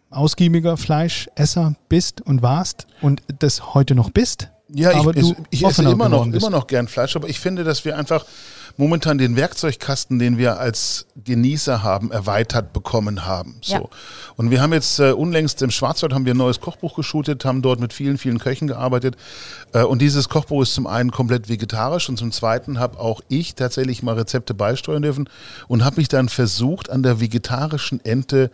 ausgiebiger 0.09 0.77
Fleischesser 0.77 1.75
bist 1.87 2.21
und 2.21 2.41
warst 2.41 2.87
und 3.01 3.21
das 3.39 3.73
heute 3.73 3.95
noch 3.95 4.09
bist. 4.09 4.49
Ja, 4.71 4.91
ich, 4.91 5.17
ich, 5.17 5.35
ich 5.49 5.65
esse 5.65 5.83
immer 5.83 6.09
noch, 6.09 6.25
immer 6.25 6.49
noch 6.49 6.67
gern 6.67 6.87
Fleisch, 6.87 7.15
aber 7.15 7.27
ich 7.27 7.39
finde, 7.39 7.63
dass 7.63 7.85
wir 7.85 7.97
einfach 7.97 8.25
momentan 8.79 9.17
den 9.17 9.35
Werkzeugkasten, 9.35 10.19
den 10.19 10.37
wir 10.37 10.57
als 10.57 11.05
Genießer 11.21 11.83
haben, 11.83 12.11
erweitert 12.11 12.71
bekommen 12.71 13.25
haben. 13.25 13.57
So. 13.61 13.73
Ja. 13.73 13.83
Und 14.37 14.51
wir 14.51 14.61
haben 14.61 14.71
jetzt 14.71 14.99
äh, 14.99 15.11
unlängst 15.11 15.61
im 15.61 15.69
Schwarzwald 15.69 16.13
haben 16.13 16.23
wir 16.23 16.33
ein 16.33 16.37
neues 16.37 16.61
Kochbuch 16.61 16.95
geshootet, 16.95 17.43
haben 17.43 17.61
dort 17.61 17.81
mit 17.81 17.91
vielen, 17.91 18.17
vielen 18.17 18.39
Köchen 18.39 18.69
gearbeitet. 18.69 19.17
Äh, 19.73 19.83
und 19.83 20.01
dieses 20.01 20.29
Kochbuch 20.29 20.61
ist 20.61 20.75
zum 20.75 20.87
einen 20.87 21.11
komplett 21.11 21.49
vegetarisch 21.49 22.07
und 22.07 22.15
zum 22.15 22.31
zweiten 22.31 22.79
habe 22.79 22.97
auch 22.99 23.19
ich 23.27 23.53
tatsächlich 23.53 24.01
mal 24.01 24.15
Rezepte 24.15 24.53
beisteuern 24.53 25.01
dürfen 25.01 25.29
und 25.67 25.83
habe 25.83 25.97
mich 25.97 26.07
dann 26.07 26.29
versucht, 26.29 26.89
an 26.89 27.03
der 27.03 27.19
vegetarischen 27.19 27.99
Ente 28.05 28.49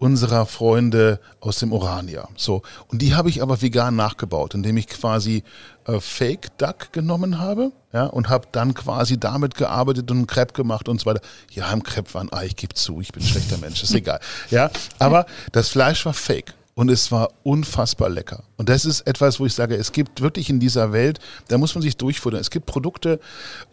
unserer 0.00 0.46
Freunde 0.46 1.20
aus 1.38 1.60
dem 1.60 1.72
Orania. 1.72 2.28
So. 2.36 2.62
Und 2.88 3.00
die 3.00 3.14
habe 3.14 3.28
ich 3.28 3.42
aber 3.42 3.62
vegan 3.62 3.94
nachgebaut, 3.94 4.54
indem 4.54 4.76
ich 4.76 4.88
quasi 4.88 5.44
äh, 5.88 6.00
Fake 6.00 6.56
Duck 6.58 6.92
genommen 6.92 7.38
habe 7.38 7.72
ja, 7.92 8.04
und 8.04 8.28
habe 8.28 8.46
dann 8.52 8.74
quasi 8.74 9.18
damit 9.18 9.54
gearbeitet 9.54 10.10
und 10.10 10.18
einen 10.18 10.26
Crepe 10.26 10.52
gemacht 10.52 10.88
und 10.88 11.00
so 11.00 11.06
weiter. 11.06 11.22
Ja, 11.50 11.72
im 11.72 11.82
Crepe 11.82 12.12
war 12.14 12.20
ein 12.20 12.32
Ei, 12.32 12.46
ich 12.46 12.56
gebe 12.56 12.74
zu, 12.74 13.00
ich 13.00 13.10
bin 13.10 13.22
ein 13.22 13.26
schlechter 13.26 13.58
Mensch, 13.58 13.82
ist 13.82 13.94
egal. 13.94 14.20
Ja, 14.50 14.70
aber 14.98 15.26
das 15.52 15.68
Fleisch 15.70 16.04
war 16.06 16.14
fake. 16.14 16.54
Und 16.74 16.90
es 16.90 17.10
war 17.10 17.30
unfassbar 17.42 18.08
lecker. 18.08 18.44
Und 18.56 18.68
das 18.68 18.84
ist 18.84 19.00
etwas, 19.00 19.40
wo 19.40 19.46
ich 19.46 19.54
sage, 19.54 19.74
es 19.74 19.90
gibt 19.90 20.20
wirklich 20.20 20.48
in 20.48 20.60
dieser 20.60 20.92
Welt, 20.92 21.18
da 21.48 21.58
muss 21.58 21.74
man 21.74 21.82
sich 21.82 21.96
durchfuttern. 21.96 22.40
Es 22.40 22.50
gibt 22.50 22.66
Produkte, 22.66 23.18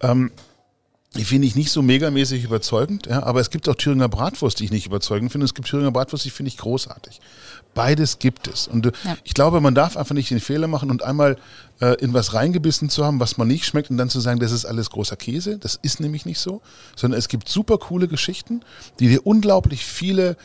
ähm, 0.01 0.31
die 1.15 1.23
finde 1.23 1.47
ich 1.47 1.55
nicht 1.55 1.71
so 1.71 1.81
megamäßig 1.81 2.43
überzeugend, 2.43 3.05
ja, 3.07 3.23
aber 3.23 3.39
es 3.39 3.49
gibt 3.49 3.69
auch 3.69 3.75
Thüringer 3.75 4.09
Bratwurst, 4.09 4.59
die 4.59 4.65
ich 4.65 4.71
nicht 4.71 4.85
überzeugend 4.85 5.31
finde. 5.31 5.45
Es 5.45 5.53
gibt 5.53 5.67
Thüringer 5.67 5.91
Bratwurst, 5.91 6.25
die 6.25 6.29
finde 6.29 6.49
ich 6.49 6.57
großartig. 6.57 7.21
Beides 7.75 8.17
gibt 8.17 8.47
es. 8.47 8.67
Und 8.67 8.87
äh, 8.87 8.91
ja. 9.03 9.17
ich 9.23 9.35
glaube, 9.35 9.61
man 9.61 9.75
darf 9.75 9.97
einfach 9.97 10.15
nicht 10.15 10.31
den 10.31 10.39
Fehler 10.39 10.67
machen 10.67 10.89
und 10.89 11.03
einmal 11.03 11.37
äh, 11.81 11.93
in 12.01 12.13
was 12.13 12.33
reingebissen 12.33 12.89
zu 12.89 13.05
haben, 13.05 13.19
was 13.19 13.37
man 13.37 13.47
nicht 13.47 13.65
schmeckt 13.65 13.91
und 13.91 13.97
dann 13.97 14.09
zu 14.09 14.19
sagen, 14.19 14.39
das 14.39 14.51
ist 14.51 14.65
alles 14.65 14.89
großer 14.89 15.17
Käse. 15.17 15.59
Das 15.59 15.77
ist 15.81 15.99
nämlich 15.99 16.25
nicht 16.25 16.39
so, 16.39 16.61
sondern 16.95 17.19
es 17.19 17.27
gibt 17.27 17.47
super 17.49 17.77
coole 17.77 18.07
Geschichten, 18.07 18.61
die 18.99 19.09
dir 19.09 19.27
unglaublich 19.27 19.85
viele 19.85 20.37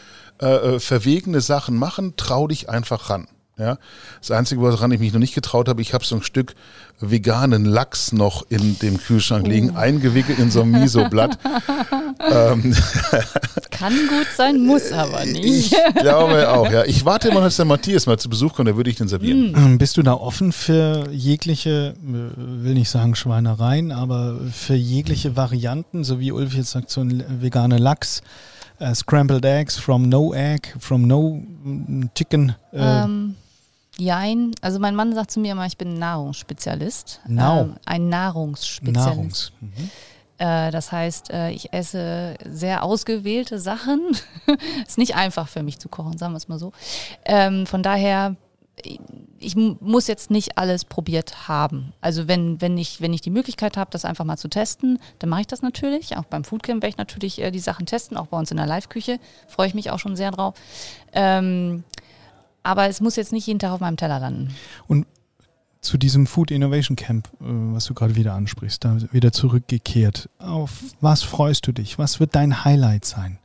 äh, 0.42 0.46
äh 0.46 0.80
verwegene 0.80 1.40
Sachen 1.40 1.76
machen. 1.76 2.14
Trau 2.16 2.48
dich 2.48 2.68
einfach 2.68 3.08
ran. 3.08 3.28
Ja, 3.60 3.76
das 4.20 4.30
Einzige, 4.30 4.62
woran 4.62 4.90
ich 4.90 5.00
mich 5.00 5.12
noch 5.12 5.20
nicht 5.20 5.34
getraut 5.34 5.68
habe, 5.68 5.82
ich 5.82 5.92
habe 5.92 6.02
so 6.02 6.16
ein 6.16 6.22
Stück 6.22 6.54
veganen 6.98 7.66
Lachs 7.66 8.12
noch 8.12 8.46
in 8.48 8.78
dem 8.78 8.96
Kühlschrank 8.96 9.46
liegen, 9.46 9.72
oh. 9.74 9.78
eingewickelt 9.78 10.38
in 10.38 10.50
so 10.50 10.62
ein 10.62 10.70
Miso-Blatt. 10.70 11.38
ähm. 12.32 12.74
Kann 13.70 13.92
gut 14.08 14.28
sein, 14.34 14.64
muss 14.64 14.92
aber 14.92 15.26
nicht. 15.26 15.74
Ich 15.74 15.94
glaube 15.94 16.50
auch, 16.50 16.70
ja. 16.70 16.84
Ich 16.84 17.04
warte 17.04 17.28
immer, 17.28 17.42
dass 17.42 17.56
der 17.56 17.66
Matthias 17.66 18.06
mal 18.06 18.18
zu 18.18 18.30
Besuch 18.30 18.54
kommt, 18.54 18.68
dann 18.68 18.76
würde 18.76 18.88
ich 18.88 18.96
den 18.96 19.08
servieren. 19.08 19.74
Mm. 19.74 19.78
Bist 19.78 19.98
du 19.98 20.02
da 20.02 20.14
offen 20.14 20.52
für 20.52 21.08
jegliche, 21.10 21.94
will 22.00 22.74
nicht 22.74 22.88
sagen 22.88 23.14
Schweinereien, 23.14 23.92
aber 23.92 24.38
für 24.50 24.74
jegliche 24.74 25.36
Varianten, 25.36 26.02
so 26.02 26.18
wie 26.18 26.32
Ulf 26.32 26.54
jetzt 26.54 26.70
sagt, 26.70 26.90
so 26.90 27.02
ein 27.02 27.24
veganer 27.42 27.78
Lachs? 27.78 28.22
Uh, 28.82 28.94
scrambled 28.94 29.44
eggs 29.44 29.78
from 29.78 30.08
no 30.08 30.32
egg, 30.32 30.74
from 30.78 31.06
no 31.06 31.42
mm, 31.62 32.08
chicken. 32.14 32.54
Uh, 32.72 32.78
ähm, 32.78 33.36
Jein. 34.00 34.52
Also 34.62 34.78
mein 34.78 34.96
Mann 34.96 35.14
sagt 35.14 35.30
zu 35.30 35.40
mir 35.40 35.52
immer, 35.52 35.66
ich 35.66 35.76
bin 35.76 35.94
Nahrungsspezialist. 35.94 37.20
Nau. 37.28 37.60
Ähm, 37.60 37.76
ein 37.84 38.08
Nahrungsspezialist. 38.08 39.06
Nahrungs. 39.06 39.52
Mhm. 39.60 39.90
Äh, 40.38 40.70
das 40.70 40.90
heißt, 40.90 41.30
äh, 41.30 41.50
ich 41.50 41.72
esse 41.74 42.34
sehr 42.48 42.82
ausgewählte 42.82 43.58
Sachen. 43.58 44.00
Ist 44.86 44.96
nicht 44.96 45.16
einfach 45.16 45.48
für 45.48 45.62
mich 45.62 45.78
zu 45.78 45.90
kochen, 45.90 46.16
sagen 46.16 46.32
wir 46.32 46.38
es 46.38 46.48
mal 46.48 46.58
so. 46.58 46.72
Ähm, 47.26 47.66
von 47.66 47.82
daher, 47.82 48.36
ich 49.38 49.54
muss 49.56 50.06
jetzt 50.06 50.30
nicht 50.30 50.56
alles 50.56 50.86
probiert 50.86 51.48
haben. 51.48 51.92
Also 52.00 52.26
wenn, 52.26 52.62
wenn, 52.62 52.78
ich, 52.78 53.02
wenn 53.02 53.12
ich 53.12 53.20
die 53.20 53.30
Möglichkeit 53.30 53.76
habe, 53.76 53.90
das 53.90 54.06
einfach 54.06 54.24
mal 54.24 54.38
zu 54.38 54.48
testen, 54.48 54.98
dann 55.18 55.28
mache 55.28 55.42
ich 55.42 55.46
das 55.46 55.60
natürlich. 55.60 56.16
Auch 56.16 56.24
beim 56.24 56.44
Foodcamp 56.44 56.82
werde 56.82 56.92
ich 56.94 56.96
natürlich 56.96 57.42
äh, 57.42 57.50
die 57.50 57.58
Sachen 57.58 57.84
testen, 57.84 58.16
auch 58.16 58.28
bei 58.28 58.38
uns 58.38 58.50
in 58.50 58.56
der 58.56 58.66
Live-Küche. 58.66 59.18
Freue 59.46 59.68
ich 59.68 59.74
mich 59.74 59.90
auch 59.90 59.98
schon 59.98 60.16
sehr 60.16 60.30
drauf. 60.30 60.54
Ähm, 61.12 61.84
aber 62.62 62.88
es 62.88 63.00
muss 63.00 63.16
jetzt 63.16 63.32
nicht 63.32 63.46
jeden 63.46 63.58
Tag 63.58 63.72
auf 63.72 63.80
meinem 63.80 63.96
Teller 63.96 64.20
landen. 64.20 64.54
Und 64.86 65.06
zu 65.80 65.98
diesem 65.98 66.26
Food 66.26 66.50
Innovation 66.50 66.96
Camp, 66.96 67.28
äh, 67.40 67.44
was 67.44 67.86
du 67.86 67.94
gerade 67.94 68.16
wieder 68.16 68.34
ansprichst, 68.34 68.84
da 68.84 68.98
wieder 69.12 69.32
zurückgekehrt. 69.32 70.28
Auf 70.38 70.82
was 71.00 71.22
freust 71.22 71.66
du 71.66 71.72
dich? 71.72 71.98
Was 71.98 72.20
wird 72.20 72.34
dein 72.34 72.64
Highlight 72.64 73.04
sein? 73.04 73.38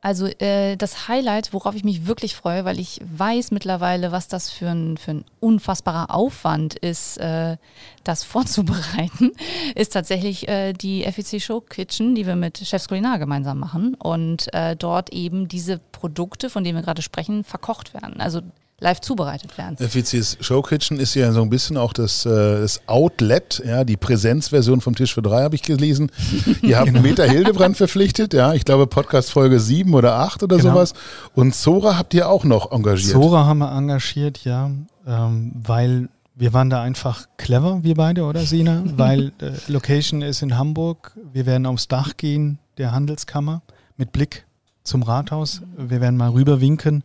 Also 0.00 0.26
äh, 0.26 0.76
das 0.76 1.08
Highlight, 1.08 1.52
worauf 1.52 1.74
ich 1.74 1.82
mich 1.82 2.06
wirklich 2.06 2.36
freue, 2.36 2.64
weil 2.64 2.78
ich 2.78 3.00
weiß 3.16 3.50
mittlerweile, 3.50 4.12
was 4.12 4.28
das 4.28 4.48
für 4.48 4.68
ein, 4.68 4.96
für 4.96 5.10
ein 5.10 5.24
unfassbarer 5.40 6.14
Aufwand 6.14 6.76
ist, 6.76 7.16
äh, 7.18 7.56
das 8.04 8.22
vorzubereiten, 8.24 9.32
ist 9.74 9.94
tatsächlich 9.94 10.46
äh, 10.46 10.72
die 10.72 11.02
FEC 11.02 11.42
Show 11.42 11.60
Kitchen, 11.60 12.14
die 12.14 12.26
wir 12.26 12.36
mit 12.36 12.58
Chefs 12.58 12.86
Kulinar 12.86 13.18
gemeinsam 13.18 13.58
machen 13.58 13.94
und 13.94 14.52
äh, 14.54 14.76
dort 14.76 15.12
eben 15.12 15.48
diese 15.48 15.78
Produkte, 15.90 16.48
von 16.48 16.62
denen 16.62 16.78
wir 16.78 16.84
gerade 16.84 17.02
sprechen, 17.02 17.42
verkocht 17.42 17.92
werden. 17.92 18.20
Also 18.20 18.42
live 18.80 19.00
zubereitet 19.00 19.58
werden. 19.58 19.76
FEC's 19.76 20.38
Show 20.40 20.62
Kitchen 20.62 21.00
ist 21.00 21.14
ja 21.14 21.32
so 21.32 21.42
ein 21.42 21.50
bisschen 21.50 21.76
auch 21.76 21.92
das, 21.92 22.24
äh, 22.24 22.60
das 22.60 22.80
Outlet, 22.86 23.62
ja, 23.66 23.84
die 23.84 23.96
Präsenzversion 23.96 24.80
vom 24.80 24.94
Tisch 24.94 25.14
für 25.14 25.22
drei 25.22 25.42
habe 25.42 25.56
ich 25.56 25.62
gelesen. 25.62 26.10
Ihr 26.62 26.78
habt 26.78 26.86
genau. 26.86 27.00
Meta 27.00 27.24
Hildebrand 27.24 27.76
verpflichtet, 27.76 28.34
ja, 28.34 28.54
ich 28.54 28.64
glaube 28.64 28.86
Podcast 28.86 29.32
Folge 29.32 29.58
sieben 29.58 29.94
oder 29.94 30.14
acht 30.14 30.42
oder 30.42 30.56
genau. 30.56 30.70
sowas. 30.70 30.94
Und 31.34 31.54
Zora 31.54 31.98
habt 31.98 32.14
ihr 32.14 32.28
auch 32.28 32.44
noch 32.44 32.70
engagiert. 32.70 33.12
Zora 33.12 33.46
haben 33.46 33.58
wir 33.58 33.72
engagiert, 33.72 34.44
ja, 34.44 34.70
ähm, 35.06 35.52
weil 35.54 36.08
wir 36.36 36.52
waren 36.52 36.70
da 36.70 36.80
einfach 36.82 37.26
clever, 37.36 37.82
wir 37.82 37.96
beide, 37.96 38.22
oder 38.22 38.40
Sina? 38.42 38.84
weil 38.96 39.32
äh, 39.40 39.52
Location 39.66 40.22
ist 40.22 40.42
in 40.42 40.56
Hamburg. 40.56 41.16
Wir 41.32 41.46
werden 41.46 41.66
aufs 41.66 41.88
Dach 41.88 42.16
gehen 42.16 42.60
der 42.78 42.92
Handelskammer 42.92 43.62
mit 43.96 44.12
Blick 44.12 44.46
zum 44.84 45.02
Rathaus. 45.02 45.62
Wir 45.76 46.00
werden 46.00 46.16
mal 46.16 46.30
rüber 46.30 46.60
winken 46.60 47.02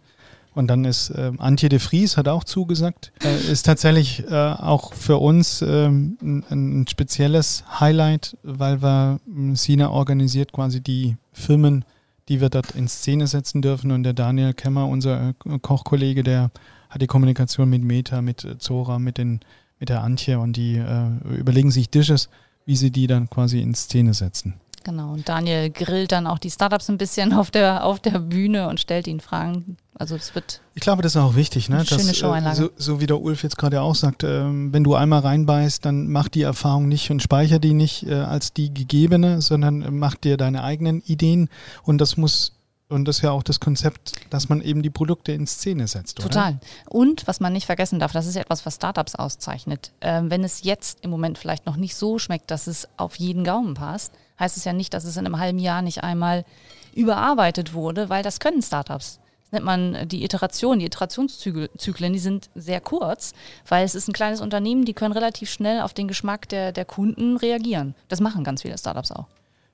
und 0.56 0.68
dann 0.68 0.86
ist 0.86 1.10
äh, 1.10 1.32
Antje 1.38 1.70
de 1.70 1.80
Vries 1.80 2.18
hat 2.18 2.28
auch 2.28 2.44
zugesagt. 2.44 3.12
Äh, 3.24 3.52
ist 3.52 3.66
tatsächlich 3.66 4.24
äh, 4.30 4.34
auch 4.34 4.94
für 4.94 5.18
uns 5.18 5.62
ähm, 5.62 6.18
ein, 6.22 6.46
ein, 6.50 6.88
spezielles 6.88 7.64
Highlight, 7.80 8.38
weil 8.44 8.82
wir 8.82 9.20
ähm, 9.28 9.56
Sina 9.56 9.90
organisiert 9.90 10.52
quasi 10.52 10.82
die 10.82 11.18
Firmen, 11.32 11.86
die 12.30 12.40
wir 12.40 12.50
dort 12.50 12.72
in 12.72 12.88
Szene 12.88 13.28
setzen 13.28 13.62
dürfen. 13.62 13.92
Und 13.92 14.04
der 14.04 14.14
Daniel 14.14 14.54
Kemmer, 14.54 14.88
unser 14.88 15.30
äh, 15.30 15.60
Kochkollege, 15.60 16.24
der 16.24 16.52
hat 16.90 17.02
die 17.02 17.08
Kommunikation 17.08 17.70
mit 17.70 17.84
Meta, 17.84 18.22
mit 18.22 18.44
äh, 18.44 18.58
Zora, 18.60 19.00
mit, 19.00 19.18
den, 19.18 19.40
mit 19.80 19.90
der 19.90 20.04
Antje 20.04 20.40
und 20.40 20.56
die 20.56 20.78
äh, 20.78 21.36
überlegen 21.36 21.72
sich 21.72 21.90
Dishes, 21.90 22.30
wie 22.66 22.76
sie 22.76 22.92
die 22.92 23.08
dann 23.08 23.30
quasi 23.30 23.60
in 23.60 23.74
Szene 23.74 24.14
setzen. 24.14 24.54
Genau, 24.84 25.14
und 25.14 25.30
Daniel 25.30 25.70
grillt 25.70 26.12
dann 26.12 26.28
auch 26.28 26.40
die 26.40 26.52
Startups 26.52 26.90
ein 26.90 26.98
bisschen 26.98 27.34
auf 27.34 27.52
der, 27.52 27.86
auf 27.86 28.00
der 28.00 28.20
Bühne 28.20 28.68
und 28.68 28.80
stellt 28.80 29.08
ihnen 29.08 29.22
Fragen. 29.22 29.78
Also 29.96 30.16
es 30.16 30.34
wird. 30.34 30.62
Ich 30.74 30.82
glaube, 30.82 31.04
das 31.04 31.16
ist 31.16 31.22
auch 31.22 31.36
wichtig, 31.36 31.70
ne? 31.70 31.86
Schöne 31.86 32.04
Dass, 32.04 32.18
Showeinlage. 32.18 32.56
So, 32.56 32.70
so, 32.76 33.00
wie 33.00 33.06
der 33.06 33.22
Ulf 33.22 33.44
jetzt 33.44 33.58
gerade 33.58 33.82
auch 33.82 33.96
sagt, 33.96 34.24
äh, 34.24 34.44
wenn 34.44 34.84
du 34.84 34.96
einmal 34.96 35.20
reinbeißt, 35.20 35.86
dann 35.86 36.08
mach 36.08 36.30
die 36.30 36.42
Erfahrung 36.42 36.88
nicht 36.88 37.12
und 37.12 37.22
speicher 37.22 37.60
die 37.60 37.74
nicht 37.74 38.08
äh, 38.08 38.16
als 38.16 38.54
die 38.54 38.74
gegebene, 38.74 39.42
sondern 39.42 39.98
mach 39.98 40.16
dir 40.16 40.38
deine 40.38 40.64
eigenen 40.64 41.02
Ideen 41.02 41.50
und 41.84 42.00
das 42.00 42.18
muss 42.18 42.54
und 42.90 43.06
das 43.08 43.18
ist 43.18 43.22
ja 43.24 43.32
auch 43.32 43.42
das 43.42 43.60
Konzept, 43.60 44.12
dass 44.30 44.50
man 44.50 44.62
eben 44.62 44.84
die 44.84 44.92
Produkte 44.92 45.32
in 45.32 45.48
Szene 45.48 45.88
setzt. 45.88 46.20
Oder? 46.20 46.30
Total. 46.30 46.60
Und 46.88 47.26
was 47.26 47.40
man 47.40 47.52
nicht 47.52 47.66
vergessen 47.66 47.98
darf, 47.98 48.12
das 48.12 48.28
ist 48.28 48.36
ja 48.36 48.42
etwas, 48.42 48.68
was 48.68 48.76
Startups 48.76 49.16
auszeichnet. 49.16 49.92
Ähm, 50.02 50.30
wenn 50.30 50.44
es 50.44 50.64
jetzt 50.64 51.00
im 51.02 51.10
Moment 51.10 51.40
vielleicht 51.40 51.66
noch 51.66 51.76
nicht 51.76 51.96
so 51.96 52.20
schmeckt, 52.20 52.52
dass 52.52 52.68
es 52.68 52.88
auf 52.98 53.16
jeden 53.16 53.44
Gaumen 53.44 53.74
passt, 53.74 54.14
heißt 54.40 54.58
es 54.58 54.66
ja 54.66 54.74
nicht, 54.74 54.94
dass 54.94 55.06
es 55.06 55.18
in 55.18 55.26
einem 55.26 55.40
halben 55.40 55.58
Jahr 55.58 55.82
nicht 55.82 56.04
einmal 56.04 56.46
überarbeitet 56.94 57.74
wurde, 57.74 58.10
weil 58.10 58.22
das 58.22 58.40
können 58.40 58.62
Startups. 58.62 59.20
Nennt 59.54 59.66
man 59.66 60.08
die 60.08 60.24
Iteration, 60.24 60.80
die 60.80 60.86
Iterationszyklen, 60.86 62.14
die 62.14 62.20
sind 62.20 62.50
sehr 62.56 62.82
kurz, 62.82 63.34
weil 63.68 63.86
es 63.86 63.96
ist 63.96 64.08
ein 64.08 64.14
kleines 64.14 64.42
Unternehmen, 64.42 64.86
die 64.86 64.94
können 64.94 65.14
relativ 65.14 65.50
schnell 65.50 65.82
auf 65.82 65.94
den 65.94 66.08
Geschmack 66.08 66.50
der, 66.50 66.72
der 66.72 66.86
Kunden 66.86 67.38
reagieren. 67.38 67.96
Das 68.10 68.20
machen 68.20 68.44
ganz 68.44 68.64
viele 68.64 68.78
Startups 68.78 69.12
auch. 69.12 69.28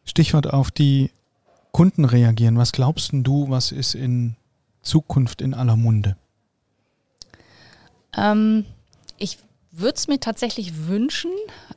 Stichwort 0.05 0.47
auf 0.51 0.71
die 0.71 1.11
Kunden 1.71 2.05
reagieren. 2.05 2.57
Was 2.57 2.71
glaubst 2.71 3.11
du, 3.13 3.49
was 3.49 3.71
ist 3.71 3.95
in 3.95 4.35
Zukunft 4.81 5.41
in 5.41 5.53
aller 5.53 5.75
Munde? 5.75 6.15
Ähm, 8.17 8.65
ich 9.17 9.37
würde 9.71 9.95
es 9.95 10.07
mir 10.07 10.19
tatsächlich 10.19 10.87
wünschen, 10.87 11.31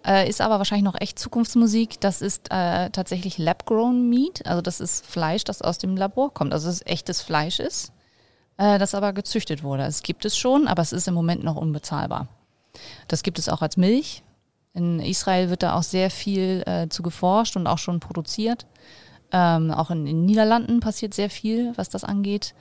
äh, 0.07 0.29
ist 0.29 0.41
aber 0.41 0.59
wahrscheinlich 0.59 0.85
noch 0.85 1.01
echt 1.01 1.19
Zukunftsmusik. 1.19 2.01
Das 2.01 2.23
ist 2.23 2.51
äh, 2.51 2.91
tatsächlich 2.91 3.39
Lab-Grown 3.39 4.09
Meat. 4.09 4.47
Also 4.47 4.63
das 4.63 4.81
ist 4.81 5.07
Fleisch, 5.07 5.45
das 5.45 5.63
aus 5.63 5.79
dem 5.79 5.97
Labor 5.97 6.33
kommt. 6.33 6.53
Also 6.53 6.69
es 6.69 6.85
echtes 6.87 7.21
Fleisch 7.21 7.61
ist, 7.61 7.93
äh, 8.57 8.79
das 8.79 8.95
aber 8.95 9.13
gezüchtet 9.13 9.63
wurde. 9.63 9.85
Es 9.85 10.03
gibt 10.03 10.25
es 10.25 10.37
schon, 10.37 10.69
aber 10.69 10.83
es 10.83 10.93
ist 10.93 11.07
im 11.07 11.15
Moment 11.15 11.45
noch 11.45 11.57
unbezahlbar. 11.57 12.29
Das 13.09 13.23
gibt 13.23 13.39
es 13.39 13.49
auch 13.49 13.61
als 13.61 13.77
Milch. 13.77 14.23
In 14.75 15.01
Israel 15.01 15.51
wird 15.51 15.63
da 15.63 15.75
auch 15.75 15.83
sehr 15.83 16.11
viel 16.11 16.63
äh, 16.67 16.89
zu 16.89 17.03
geforscht 17.03 17.57
und 17.57 17.67
auch 17.67 17.79
schon 17.79 18.01
produziert. 18.01 18.67
Ähm, 19.31 19.71
auch 19.71 19.91
in 19.91 20.07
den 20.07 20.25
Niederlanden 20.25 20.81
passiert 20.81 21.13
sehr 21.13 21.29
viel, 21.29 21.73
was 21.77 21.91
das 21.91 22.05
angeht. 22.05 22.55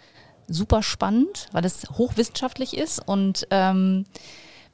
Super 0.48 0.84
spannend, 0.84 1.48
weil 1.54 1.64
es 1.64 1.90
hochwissenschaftlich 1.90 2.76
ist 2.76 3.00
und 3.08 3.48
ähm, 3.52 4.06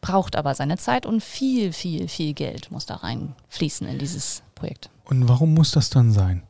braucht 0.01 0.35
aber 0.35 0.55
seine 0.55 0.77
Zeit 0.77 1.05
und 1.05 1.23
viel, 1.23 1.73
viel, 1.73 2.07
viel 2.07 2.33
Geld 2.33 2.71
muss 2.71 2.85
da 2.85 2.95
reinfließen 2.95 3.87
in 3.87 3.99
dieses 3.99 4.43
Projekt. 4.55 4.89
Und 5.05 5.27
warum 5.27 5.53
muss 5.53 5.71
das 5.71 5.89
dann 5.89 6.11
sein? 6.11 6.43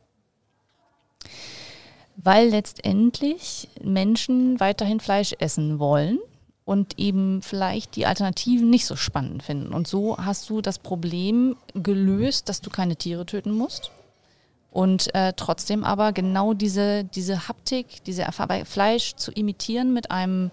Weil 2.16 2.48
letztendlich 2.48 3.68
Menschen 3.82 4.58
weiterhin 4.60 5.00
Fleisch 5.00 5.34
essen 5.38 5.78
wollen 5.78 6.18
und 6.64 6.98
eben 6.98 7.40
vielleicht 7.40 7.96
die 7.96 8.04
Alternativen 8.04 8.68
nicht 8.68 8.86
so 8.86 8.96
spannend 8.96 9.42
finden. 9.42 9.72
Und 9.72 9.88
so 9.88 10.18
hast 10.18 10.50
du 10.50 10.60
das 10.60 10.78
Problem 10.78 11.56
gelöst, 11.74 12.48
dass 12.48 12.60
du 12.60 12.70
keine 12.70 12.96
Tiere 12.96 13.24
töten 13.24 13.52
musst. 13.52 13.90
Und 14.70 15.14
äh, 15.14 15.32
trotzdem 15.34 15.82
aber 15.82 16.12
genau 16.12 16.52
diese, 16.52 17.04
diese 17.04 17.48
Haptik, 17.48 18.04
diese 18.04 18.26
Fleisch 18.64 19.14
zu 19.16 19.32
imitieren 19.32 19.94
mit 19.94 20.10
einem 20.10 20.50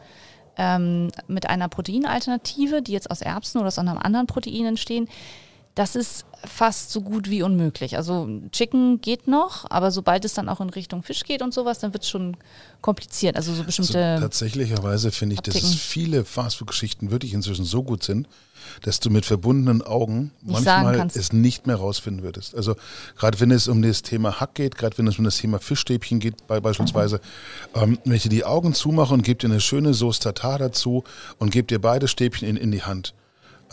ähm, 0.57 1.09
mit 1.27 1.49
einer 1.49 1.69
Proteinalternative, 1.69 2.81
die 2.81 2.93
jetzt 2.93 3.11
aus 3.11 3.21
Erbsen 3.21 3.59
oder 3.59 3.67
aus 3.67 3.79
einem 3.79 3.97
anderen 3.97 4.27
Protein 4.27 4.65
entstehen, 4.65 5.07
das 5.75 5.97
ist 5.97 6.25
fast 6.45 6.91
so 6.91 7.01
gut 7.01 7.29
wie 7.29 7.43
unmöglich. 7.43 7.97
Also 7.97 8.29
Chicken 8.51 9.01
geht 9.01 9.27
noch, 9.27 9.65
aber 9.69 9.91
sobald 9.91 10.23
es 10.23 10.33
dann 10.33 10.47
auch 10.47 10.61
in 10.61 10.69
Richtung 10.69 11.03
Fisch 11.03 11.23
geht 11.23 11.41
und 11.41 11.53
sowas, 11.53 11.79
dann 11.79 11.93
wird 11.93 12.03
es 12.03 12.09
schon 12.09 12.37
kompliziert. 12.81 13.35
Also 13.35 13.53
so 13.53 13.63
bestimmte. 13.63 14.03
Also 14.03 14.23
tatsächlicherweise 14.23 15.11
finde 15.11 15.35
ich, 15.35 15.41
dass 15.41 15.55
es 15.55 15.75
viele 15.75 16.23
Fastfood-Geschichten 16.23 17.11
wirklich 17.11 17.33
inzwischen 17.33 17.65
so 17.65 17.83
gut 17.83 18.03
sind, 18.03 18.27
dass 18.83 19.01
du 19.01 19.09
mit 19.09 19.25
verbundenen 19.25 19.81
Augen 19.81 20.31
nicht 20.41 20.65
manchmal 20.65 21.07
es 21.13 21.33
nicht 21.33 21.67
mehr 21.67 21.75
rausfinden 21.75 22.23
würdest. 22.23 22.55
Also 22.55 22.75
gerade 23.17 23.39
wenn 23.41 23.51
es 23.51 23.67
um 23.67 23.81
das 23.81 24.01
Thema 24.01 24.39
Hack 24.39 24.55
geht, 24.55 24.77
gerade 24.77 24.97
wenn 24.97 25.07
es 25.07 25.17
um 25.17 25.25
das 25.25 25.37
Thema 25.37 25.59
Fischstäbchen 25.59 26.19
geht, 26.19 26.47
bei, 26.47 26.61
beispielsweise, 26.61 27.19
ähm, 27.73 27.99
wenn 28.05 28.15
ich 28.15 28.23
dir 28.23 28.29
die 28.29 28.45
Augen 28.45 28.73
zumache 28.73 29.13
und 29.13 29.23
gebe 29.23 29.39
dir 29.39 29.51
eine 29.51 29.61
schöne 29.61 29.93
Sauce 29.93 30.19
Tartar 30.19 30.59
dazu 30.59 31.03
und 31.37 31.51
gebe 31.51 31.67
dir 31.67 31.79
beide 31.79 32.07
Stäbchen 32.07 32.47
in, 32.47 32.55
in 32.55 32.71
die 32.71 32.83
Hand 32.83 33.13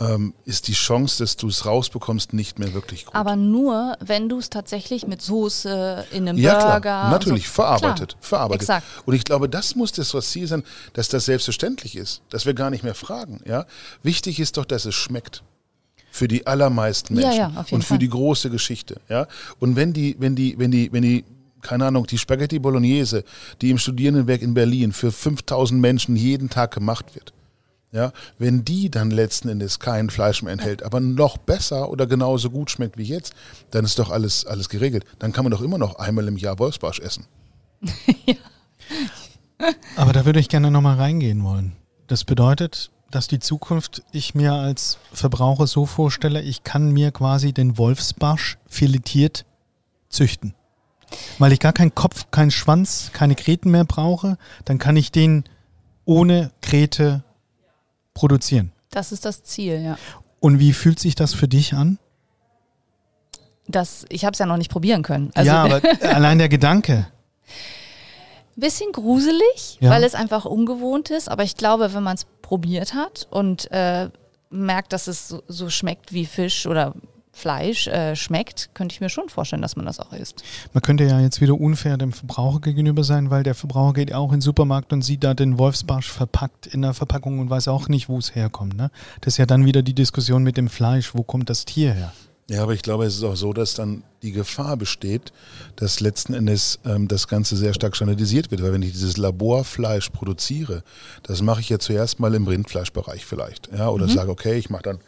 ähm, 0.03 0.33
ist 0.45 0.67
die 0.67 0.73
Chance, 0.73 1.23
dass 1.23 1.37
du 1.37 1.47
es 1.47 1.65
rausbekommst, 1.65 2.33
nicht 2.33 2.59
mehr 2.59 2.73
wirklich 2.73 3.05
gut. 3.05 3.15
Aber 3.15 3.35
nur, 3.35 3.95
wenn 3.99 4.29
du 4.29 4.39
es 4.39 4.49
tatsächlich 4.49 5.07
mit 5.07 5.21
Soße 5.21 6.05
in 6.11 6.27
einem 6.27 6.37
ja, 6.37 6.59
Burger. 6.59 6.79
Klar, 6.81 7.11
natürlich, 7.11 7.47
so. 7.47 7.53
verarbeitet. 7.53 8.09
Klar, 8.09 8.21
verarbeitet. 8.21 8.61
Exakt. 8.63 8.87
Und 9.05 9.13
ich 9.13 9.23
glaube, 9.23 9.49
das 9.49 9.75
muss 9.75 9.91
das 9.91 10.11
Ziel 10.29 10.47
sein, 10.47 10.63
dass 10.93 11.09
das 11.09 11.25
selbstverständlich 11.25 11.95
ist, 11.95 12.21
dass 12.29 12.45
wir 12.45 12.53
gar 12.53 12.69
nicht 12.69 12.83
mehr 12.83 12.95
fragen. 12.95 13.41
Ja? 13.45 13.65
Wichtig 14.01 14.39
ist 14.39 14.57
doch, 14.57 14.65
dass 14.65 14.85
es 14.85 14.95
schmeckt 14.95 15.43
für 16.11 16.27
die 16.27 16.45
allermeisten 16.45 17.15
Menschen 17.15 17.31
ja, 17.31 17.49
ja, 17.49 17.65
und 17.71 17.83
für 17.83 17.89
Fall. 17.89 17.97
die 17.97 18.09
große 18.09 18.49
Geschichte. 18.49 18.99
Ja? 19.09 19.27
Und 19.59 19.75
wenn 19.75 19.93
die, 19.93 20.15
wenn 20.19 20.35
die, 20.35 20.57
wenn 20.57 20.71
die, 20.71 20.91
wenn 20.91 21.01
die, 21.01 21.23
keine 21.61 21.85
Ahnung, 21.85 22.05
die 22.05 22.17
Spaghetti 22.17 22.59
Bolognese, 22.59 23.23
die 23.61 23.69
im 23.69 23.77
Studierendenwerk 23.77 24.41
in 24.41 24.53
Berlin 24.53 24.91
für 24.91 25.11
5000 25.11 25.79
Menschen 25.79 26.15
jeden 26.15 26.49
Tag 26.49 26.71
gemacht 26.71 27.15
wird, 27.15 27.33
ja, 27.93 28.11
wenn 28.39 28.65
die 28.65 28.89
dann 28.89 29.11
letzten 29.11 29.49
Endes 29.49 29.79
kein 29.79 30.09
Fleisch 30.09 30.41
mehr 30.41 30.51
enthält, 30.51 30.81
aber 30.81 30.99
noch 30.99 31.37
besser 31.37 31.89
oder 31.89 32.07
genauso 32.07 32.49
gut 32.49 32.71
schmeckt 32.71 32.97
wie 32.97 33.03
jetzt, 33.03 33.33
dann 33.69 33.85
ist 33.85 33.99
doch 33.99 34.09
alles, 34.09 34.45
alles 34.45 34.67
geregelt. 34.67 35.05
Dann 35.19 35.31
kann 35.31 35.45
man 35.45 35.51
doch 35.51 35.61
immer 35.61 35.77
noch 35.77 35.95
einmal 35.95 36.27
im 36.27 36.37
Jahr 36.37 36.57
Wolfsbarsch 36.57 36.99
essen. 36.99 37.27
ja. 38.25 38.35
Aber 39.95 40.11
da 40.11 40.25
würde 40.25 40.39
ich 40.39 40.49
gerne 40.49 40.71
nochmal 40.71 40.97
reingehen 40.97 41.43
wollen. 41.43 41.73
Das 42.07 42.23
bedeutet, 42.23 42.91
dass 43.11 43.27
die 43.27 43.39
Zukunft 43.39 44.01
ich 44.11 44.33
mir 44.33 44.53
als 44.53 44.97
Verbraucher 45.13 45.67
so 45.67 45.85
vorstelle, 45.85 46.41
ich 46.41 46.63
kann 46.63 46.91
mir 46.91 47.11
quasi 47.11 47.53
den 47.53 47.77
Wolfsbarsch 47.77 48.57
filetiert 48.65 49.45
züchten. 50.09 50.55
Weil 51.37 51.51
ich 51.51 51.59
gar 51.59 51.73
keinen 51.73 51.93
Kopf, 51.93 52.31
keinen 52.31 52.49
Schwanz, 52.49 53.11
keine 53.13 53.35
Kreten 53.35 53.69
mehr 53.69 53.85
brauche, 53.85 54.39
dann 54.65 54.79
kann 54.79 54.97
ich 54.97 55.11
den 55.11 55.43
ohne 56.05 56.51
Krete 56.61 57.23
produzieren. 58.13 58.71
Das 58.91 59.11
ist 59.11 59.25
das 59.25 59.43
Ziel, 59.43 59.81
ja. 59.81 59.97
Und 60.39 60.59
wie 60.59 60.73
fühlt 60.73 60.99
sich 60.99 61.15
das 61.15 61.33
für 61.33 61.47
dich 61.47 61.73
an? 61.73 61.97
Das, 63.67 64.05
ich 64.09 64.25
habe 64.25 64.33
es 64.33 64.39
ja 64.39 64.45
noch 64.45 64.57
nicht 64.57 64.69
probieren 64.69 65.03
können. 65.03 65.31
Also 65.35 65.47
ja, 65.47 65.63
aber 65.63 65.81
allein 66.01 66.37
der 66.37 66.49
Gedanke. 66.49 67.07
Bisschen 68.55 68.91
gruselig, 68.91 69.77
ja. 69.79 69.89
weil 69.89 70.03
es 70.03 70.15
einfach 70.15 70.45
ungewohnt 70.45 71.09
ist. 71.09 71.29
Aber 71.29 71.43
ich 71.43 71.55
glaube, 71.55 71.93
wenn 71.93 72.03
man 72.03 72.15
es 72.15 72.25
probiert 72.41 72.93
hat 72.93 73.27
und 73.31 73.71
äh, 73.71 74.09
merkt, 74.49 74.93
dass 74.93 75.07
es 75.07 75.27
so, 75.27 75.41
so, 75.47 75.69
schmeckt 75.69 76.13
wie 76.13 76.25
Fisch 76.25 76.67
oder 76.67 76.93
Fleisch 77.35 77.87
äh, 77.87 78.15
schmeckt, 78.15 78.69
könnte 78.75 78.93
ich 78.93 79.01
mir 79.01 79.09
schon 79.09 79.27
vorstellen, 79.27 79.63
dass 79.63 79.75
man 79.75 79.87
das 79.87 79.99
auch 79.99 80.13
isst. 80.13 80.43
Man 80.71 80.83
könnte 80.83 81.03
ja 81.03 81.19
jetzt 81.19 81.41
wieder 81.41 81.59
unfair 81.59 81.97
dem 81.97 82.13
Verbraucher 82.13 82.61
gegenüber 82.61 83.03
sein, 83.03 83.31
weil 83.31 83.41
der 83.41 83.55
Verbraucher 83.55 83.93
geht 83.93 84.13
auch 84.13 84.31
in 84.31 84.37
den 84.37 84.41
Supermarkt 84.41 84.93
und 84.93 85.01
sieht 85.01 85.23
da 85.23 85.33
den 85.33 85.57
Wolfsbarsch 85.57 86.11
verpackt 86.11 86.67
in 86.67 86.83
der 86.83 86.93
Verpackung 86.93 87.39
und 87.39 87.49
weiß 87.49 87.67
auch 87.69 87.89
nicht, 87.89 88.07
wo 88.07 88.19
es 88.19 88.35
herkommt. 88.35 88.77
Ne? 88.77 88.91
Das 89.21 89.33
ist 89.33 89.37
ja 89.39 89.47
dann 89.47 89.65
wieder 89.65 89.81
die 89.81 89.95
Diskussion 89.95 90.43
mit 90.43 90.57
dem 90.57 90.69
Fleisch, 90.69 91.15
wo 91.15 91.23
kommt 91.23 91.49
das 91.49 91.65
Tier 91.65 91.93
her? 91.93 92.13
Ja, 92.49 92.61
aber 92.61 92.73
ich 92.73 92.81
glaube, 92.81 93.05
es 93.05 93.15
ist 93.15 93.23
auch 93.23 93.35
so, 93.35 93.51
dass 93.51 93.73
dann 93.73 94.03
die 94.21 94.31
Gefahr 94.31 94.77
besteht, 94.77 95.31
dass 95.77 96.01
letzten 96.01 96.33
Endes 96.33 96.79
ähm, 96.85 97.07
das 97.07 97.27
Ganze 97.27 97.55
sehr 97.55 97.73
stark 97.73 97.95
standardisiert 97.95 98.51
wird. 98.51 98.61
Weil 98.61 98.73
wenn 98.73 98.81
ich 98.83 98.91
dieses 98.91 99.17
Laborfleisch 99.17 100.09
produziere, 100.09 100.83
das 101.23 101.41
mache 101.41 101.61
ich 101.61 101.69
ja 101.69 101.79
zuerst 101.79 102.19
mal 102.19 102.35
im 102.35 102.45
Rindfleischbereich 102.45 103.25
vielleicht. 103.25 103.69
Ja, 103.75 103.89
oder 103.89 104.05
mhm. 104.05 104.11
sage, 104.11 104.29
okay, 104.29 104.55
ich 104.55 104.69
mache 104.69 104.83
dann 104.83 104.99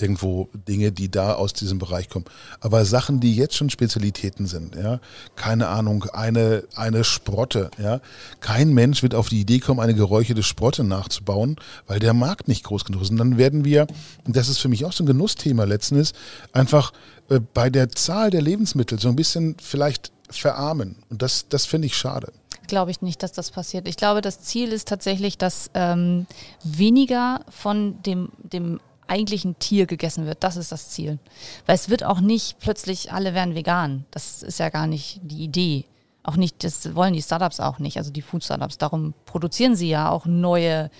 irgendwo 0.00 0.48
Dinge, 0.68 0.92
die 0.92 1.10
da 1.10 1.34
aus 1.34 1.52
diesem 1.52 1.78
Bereich 1.78 2.08
kommen. 2.08 2.24
Aber 2.60 2.84
Sachen, 2.84 3.20
die 3.20 3.34
jetzt 3.34 3.56
schon 3.56 3.70
Spezialitäten 3.70 4.46
sind, 4.46 4.74
ja, 4.74 5.00
keine 5.36 5.68
Ahnung, 5.68 6.04
eine, 6.12 6.64
eine 6.74 7.04
Sprotte, 7.04 7.70
ja. 7.78 8.00
Kein 8.40 8.72
Mensch 8.72 9.02
wird 9.02 9.14
auf 9.14 9.28
die 9.28 9.40
Idee 9.40 9.60
kommen, 9.60 9.80
eine 9.80 9.94
geräucherte 9.94 10.42
Sprotte 10.42 10.84
nachzubauen, 10.84 11.56
weil 11.86 11.98
der 11.98 12.14
Markt 12.14 12.48
nicht 12.48 12.64
groß 12.64 12.84
genug 12.84 13.02
ist. 13.02 13.10
Und 13.10 13.18
dann 13.18 13.38
werden 13.38 13.64
wir, 13.64 13.86
und 14.24 14.36
das 14.36 14.48
ist 14.48 14.58
für 14.58 14.68
mich 14.68 14.84
auch 14.84 14.92
so 14.92 15.04
ein 15.04 15.06
Genussthema 15.06 15.64
letztens, 15.64 16.12
einfach 16.52 16.92
äh, 17.28 17.40
bei 17.40 17.70
der 17.70 17.88
Zahl 17.90 18.30
der 18.30 18.42
Lebensmittel 18.42 18.98
so 18.98 19.08
ein 19.08 19.16
bisschen 19.16 19.56
vielleicht 19.60 20.12
verarmen. 20.30 20.96
Und 21.10 21.22
das, 21.22 21.46
das 21.48 21.66
finde 21.66 21.86
ich 21.86 21.96
schade 21.96 22.32
glaube 22.66 22.90
ich 22.90 23.02
nicht, 23.02 23.22
dass 23.22 23.32
das 23.32 23.50
passiert. 23.50 23.86
Ich 23.86 23.96
glaube, 23.96 24.20
das 24.20 24.40
Ziel 24.40 24.72
ist 24.72 24.88
tatsächlich, 24.88 25.38
dass 25.38 25.70
ähm, 25.74 26.26
weniger 26.62 27.40
von 27.48 28.02
dem, 28.02 28.30
dem 28.42 28.80
eigentlich 29.06 29.44
ein 29.44 29.58
Tier 29.58 29.86
gegessen 29.86 30.26
wird. 30.26 30.42
Das 30.42 30.56
ist 30.56 30.72
das 30.72 30.90
Ziel. 30.90 31.18
Weil 31.66 31.74
es 31.74 31.88
wird 31.88 32.04
auch 32.04 32.20
nicht 32.20 32.58
plötzlich 32.60 33.12
alle 33.12 33.34
werden 33.34 33.54
vegan. 33.54 34.04
Das 34.10 34.42
ist 34.42 34.58
ja 34.58 34.68
gar 34.68 34.86
nicht 34.86 35.20
die 35.22 35.44
Idee. 35.44 35.84
Auch 36.26 36.36
nicht, 36.36 36.64
das 36.64 36.94
wollen 36.94 37.12
die 37.12 37.20
Startups 37.20 37.60
auch 37.60 37.78
nicht, 37.78 37.98
also 37.98 38.10
die 38.10 38.22
Food-Startups. 38.22 38.78
Darum 38.78 39.12
produzieren 39.26 39.76
sie 39.76 39.90
ja 39.90 40.08
auch 40.08 40.24
neue 40.24 40.90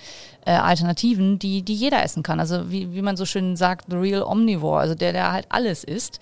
äh, 0.44 0.50
Alternativen, 0.52 1.38
die, 1.38 1.62
die 1.62 1.72
jeder 1.72 2.02
essen 2.02 2.22
kann. 2.22 2.40
Also 2.40 2.70
wie, 2.70 2.92
wie 2.92 3.00
man 3.00 3.16
so 3.16 3.24
schön 3.24 3.56
sagt, 3.56 3.86
the 3.88 3.96
real 3.96 4.22
omnivore, 4.22 4.80
also 4.80 4.94
der, 4.94 5.12
der 5.12 5.32
halt 5.32 5.46
alles 5.48 5.82
isst. 5.82 6.20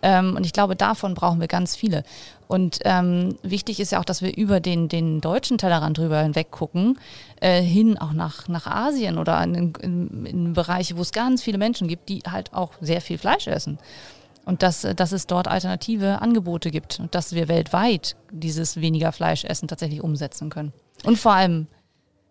Ähm, 0.00 0.36
und 0.36 0.46
ich 0.46 0.52
glaube, 0.52 0.76
davon 0.76 1.14
brauchen 1.14 1.40
wir 1.40 1.48
ganz 1.48 1.74
viele. 1.74 2.04
Und 2.46 2.78
ähm, 2.84 3.36
wichtig 3.42 3.80
ist 3.80 3.90
ja 3.90 3.98
auch, 3.98 4.04
dass 4.04 4.22
wir 4.22 4.36
über 4.36 4.60
den, 4.60 4.88
den 4.88 5.20
deutschen 5.20 5.58
Tellerrand 5.58 5.98
drüber 5.98 6.22
hinweg 6.22 6.52
gucken, 6.52 7.00
äh, 7.40 7.60
hin 7.60 7.98
auch 7.98 8.12
nach, 8.12 8.46
nach 8.46 8.68
Asien 8.68 9.18
oder 9.18 9.42
in, 9.42 9.74
in, 9.74 10.26
in 10.26 10.52
Bereiche, 10.52 10.96
wo 10.96 11.02
es 11.02 11.10
ganz 11.10 11.42
viele 11.42 11.58
Menschen 11.58 11.88
gibt, 11.88 12.08
die 12.08 12.20
halt 12.30 12.54
auch 12.54 12.70
sehr 12.80 13.00
viel 13.00 13.18
Fleisch 13.18 13.48
essen. 13.48 13.78
Und 14.46 14.62
dass, 14.62 14.86
dass 14.96 15.12
es 15.12 15.26
dort 15.26 15.48
alternative 15.48 16.22
Angebote 16.22 16.70
gibt 16.70 17.00
und 17.00 17.14
dass 17.14 17.34
wir 17.34 17.48
weltweit 17.48 18.16
dieses 18.30 18.80
weniger 18.80 19.12
Fleischessen 19.12 19.68
tatsächlich 19.68 20.02
umsetzen 20.02 20.48
können. 20.48 20.72
Und 21.04 21.18
vor 21.18 21.32
allem 21.32 21.66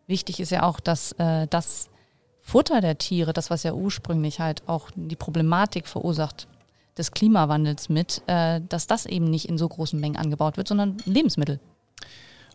wichtig 0.08 0.40
ist 0.40 0.50
ja 0.50 0.64
auch, 0.64 0.80
dass 0.80 1.12
äh, 1.14 1.46
das 1.48 1.90
Futter 2.40 2.80
der 2.80 2.98
Tiere, 2.98 3.34
das 3.34 3.50
was 3.50 3.64
ja 3.64 3.74
ursprünglich 3.74 4.40
halt 4.40 4.64
auch 4.68 4.90
die 4.96 5.16
Problematik 5.16 5.88
verursacht 5.88 6.48
des 6.98 7.12
Klimawandels 7.12 7.90
mit, 7.90 8.22
äh, 8.28 8.62
dass 8.70 8.88
das 8.88 9.06
eben 9.06 9.30
nicht 9.30 9.50
in 9.50 9.58
so 9.58 9.68
großen 9.68 10.00
Mengen 10.00 10.16
angebaut 10.16 10.58
wird, 10.58 10.68
sondern 10.68 10.98
Lebensmittel. 11.06 11.60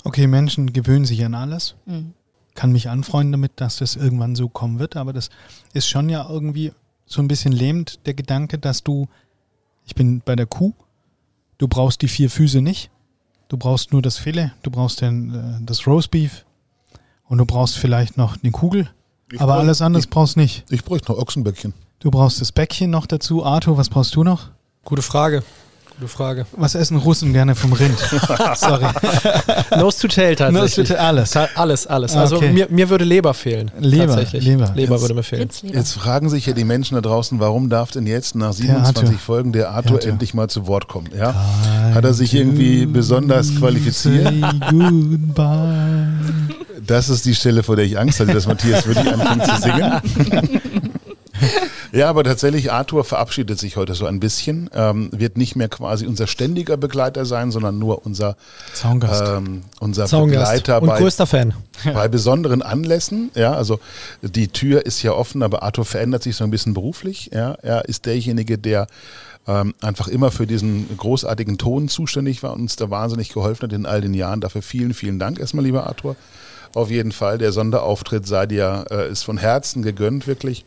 Okay, 0.05 0.27
Menschen 0.27 0.73
gewöhnen 0.73 1.05
sich 1.05 1.25
an 1.25 1.35
alles. 1.35 1.75
Mhm. 1.85 2.15
Kann 2.55 2.73
mich 2.73 2.89
anfreunden 2.89 3.33
damit, 3.33 3.53
dass 3.57 3.77
das 3.77 3.97
irgendwann 3.97 4.35
so 4.35 4.49
kommen 4.49 4.79
wird, 4.79 4.97
aber 4.97 5.13
das 5.13 5.29
ist 5.73 5.89
schon 5.89 6.09
ja 6.09 6.29
irgendwie 6.29 6.73
so 7.05 7.21
ein 7.21 7.29
bisschen 7.29 7.53
lähmend, 7.53 8.07
der 8.07 8.15
Gedanke, 8.15 8.59
dass 8.59 8.83
du, 8.83 9.09
ich 9.91 9.95
bin 9.97 10.22
bei 10.24 10.36
der 10.36 10.47
Kuh, 10.47 10.72
du 11.59 11.66
brauchst 11.66 12.03
die 12.03 12.09
vier 12.09 12.30
Füße 12.30 12.62
nicht, 12.62 12.91
du 13.49 13.57
brauchst 13.57 13.93
nur 13.93 14.03
das 14.03 14.18
Filet, 14.18 14.53
du 14.62 14.70
brauchst 14.70 15.01
den, 15.01 15.34
äh, 15.34 15.66
das 15.66 15.86
Roastbeef 15.86 16.45
und 17.24 17.38
du 17.38 17.45
brauchst 17.45 17.76
vielleicht 17.76 18.16
noch 18.16 18.36
eine 18.41 18.53
Kugel, 18.53 18.88
ich 19.32 19.41
aber 19.41 19.55
alles 19.55 19.82
anderes 19.82 20.05
ich, 20.05 20.11
brauchst 20.11 20.36
nicht. 20.36 20.64
Ich 20.70 20.84
bräuchte 20.84 21.12
noch 21.12 21.18
Ochsenbäckchen. 21.18 21.74
Du 22.01 22.11
brauchst 22.11 22.41
das 22.41 22.53
Bäckchen 22.53 22.91
noch 22.91 23.07
dazu. 23.07 23.45
Arthur, 23.45 23.76
was 23.76 23.88
brauchst 23.88 24.14
du 24.14 24.24
noch? 24.24 24.51
Gute 24.84 25.03
Frage. 25.03 25.43
Gute 26.01 26.12
Frage. 26.12 26.46
Was 26.57 26.74
essen 26.74 26.96
Russen 26.96 27.34
gerne 27.34 27.55
vom 27.55 27.74
Rind? 27.74 27.98
Sorry. 28.55 28.86
Nose 29.76 29.98
to 30.01 30.09
tail 30.09 30.34
tatsächlich. 30.34 30.78
Nose 30.78 30.82
to 30.82 30.94
tail, 30.94 30.96
alles. 30.96 31.36
Alles, 31.36 31.86
alles. 31.86 32.16
Also 32.16 32.36
okay. 32.36 32.53
mir, 32.53 32.68
mir 32.70 32.88
würde 32.88 33.05
Leber 33.05 33.34
fehlen. 33.34 33.70
Leber, 33.78 34.07
tatsächlich. 34.07 34.46
Leber. 34.46 34.72
Leber 34.74 34.94
jetzt, 34.94 35.03
würde 35.03 35.14
mir 35.14 35.22
fehlen. 35.22 35.51
Jetzt 35.62 35.92
fragen 35.92 36.30
sich 36.30 36.46
ja 36.46 36.55
die 36.55 36.64
Menschen 36.64 36.94
da 36.94 37.03
draußen, 37.03 37.38
warum 37.38 37.68
darf 37.68 37.90
denn 37.90 38.07
jetzt 38.07 38.34
nach 38.34 38.55
27 38.55 39.18
Folgen 39.18 39.53
der 39.53 39.72
Arthur, 39.72 39.96
Arthur, 39.96 40.11
endlich 40.11 40.32
mal 40.32 40.48
zu 40.48 40.66
Wort 40.66 40.88
kommen? 40.88 41.11
Ja? 41.14 41.34
Hat 41.92 42.05
er 42.05 42.14
sich 42.14 42.32
irgendwie 42.32 42.86
besonders 42.86 43.55
qualifiziert? 43.57 44.32
Das 46.86 47.11
ist 47.11 47.26
die 47.26 47.34
Stelle, 47.34 47.62
vor 47.62 47.76
der 47.76 47.84
ich 47.84 47.98
Angst 47.98 48.20
hatte, 48.20 48.32
dass 48.32 48.46
Matthias 48.46 48.86
wirklich 48.86 49.12
anfängt 49.12 49.44
zu 49.44 49.61
singen. 49.61 50.01
Ja, 51.93 52.09
aber 52.09 52.24
tatsächlich, 52.24 52.70
Arthur 52.70 53.05
verabschiedet 53.05 53.59
sich 53.59 53.76
heute 53.76 53.95
so 53.95 54.07
ein 54.07 54.20
bisschen, 54.20 54.70
ähm, 54.74 55.11
wird 55.12 55.36
nicht 55.36 55.57
mehr 55.57 55.68
quasi 55.68 56.07
unser 56.07 56.26
ständiger 56.26 56.76
Begleiter 56.76 57.24
sein, 57.24 57.51
sondern 57.51 57.78
nur 57.78 58.07
unser 58.07 58.36
Zaungast. 58.72 59.24
Ähm, 59.26 59.62
unser 59.80 60.07
Zaungast. 60.07 60.53
Begleiter 60.53 60.82
Und 60.82 60.88
bei, 60.88 60.99
größter 60.99 61.26
Fan. 61.26 61.55
bei 61.84 62.09
besonderen 62.09 62.62
Anlässen. 62.62 63.30
Ja, 63.34 63.55
also 63.55 63.80
die 64.22 64.49
Tür 64.49 64.86
ist 64.86 65.03
ja 65.03 65.12
offen, 65.12 65.43
aber 65.43 65.62
Arthur 65.62 65.84
verändert 65.84 66.22
sich 66.22 66.36
so 66.36 66.45
ein 66.45 66.51
bisschen 66.51 66.74
beruflich. 66.74 67.30
Ja, 67.32 67.55
er 67.62 67.86
ist 67.86 68.07
derjenige, 68.07 68.57
der 68.59 68.86
ähm, 69.49 69.74
einfach 69.80 70.09
immer 70.09 70.30
für 70.30 70.47
diesen 70.47 70.97
großartigen 70.97 71.59
Ton 71.59 71.88
zuständig 71.88 72.43
war 72.43 72.53
und 72.53 72.61
uns 72.61 72.76
da 72.76 72.91
wahnsinnig 72.91 73.30
geholfen 73.30 73.62
hat 73.64 73.72
in 73.72 73.86
all 73.86 74.01
den 74.01 74.14
Jahren. 74.14 74.41
Dafür 74.41 74.62
vielen, 74.62 74.95
vielen 74.95 75.18
Dank 75.18 75.38
erstmal, 75.38 75.64
lieber 75.64 75.86
Arthur. 75.86 76.16
Auf 76.74 76.91
jeden 76.91 77.11
Fall, 77.11 77.38
der 77.38 77.51
Sonderauftritt 77.51 78.26
sei 78.26 78.47
dir, 78.47 78.84
äh, 78.91 79.11
ist 79.11 79.24
von 79.24 79.38
Herzen 79.38 79.82
gegönnt, 79.82 80.28
wirklich. 80.28 80.64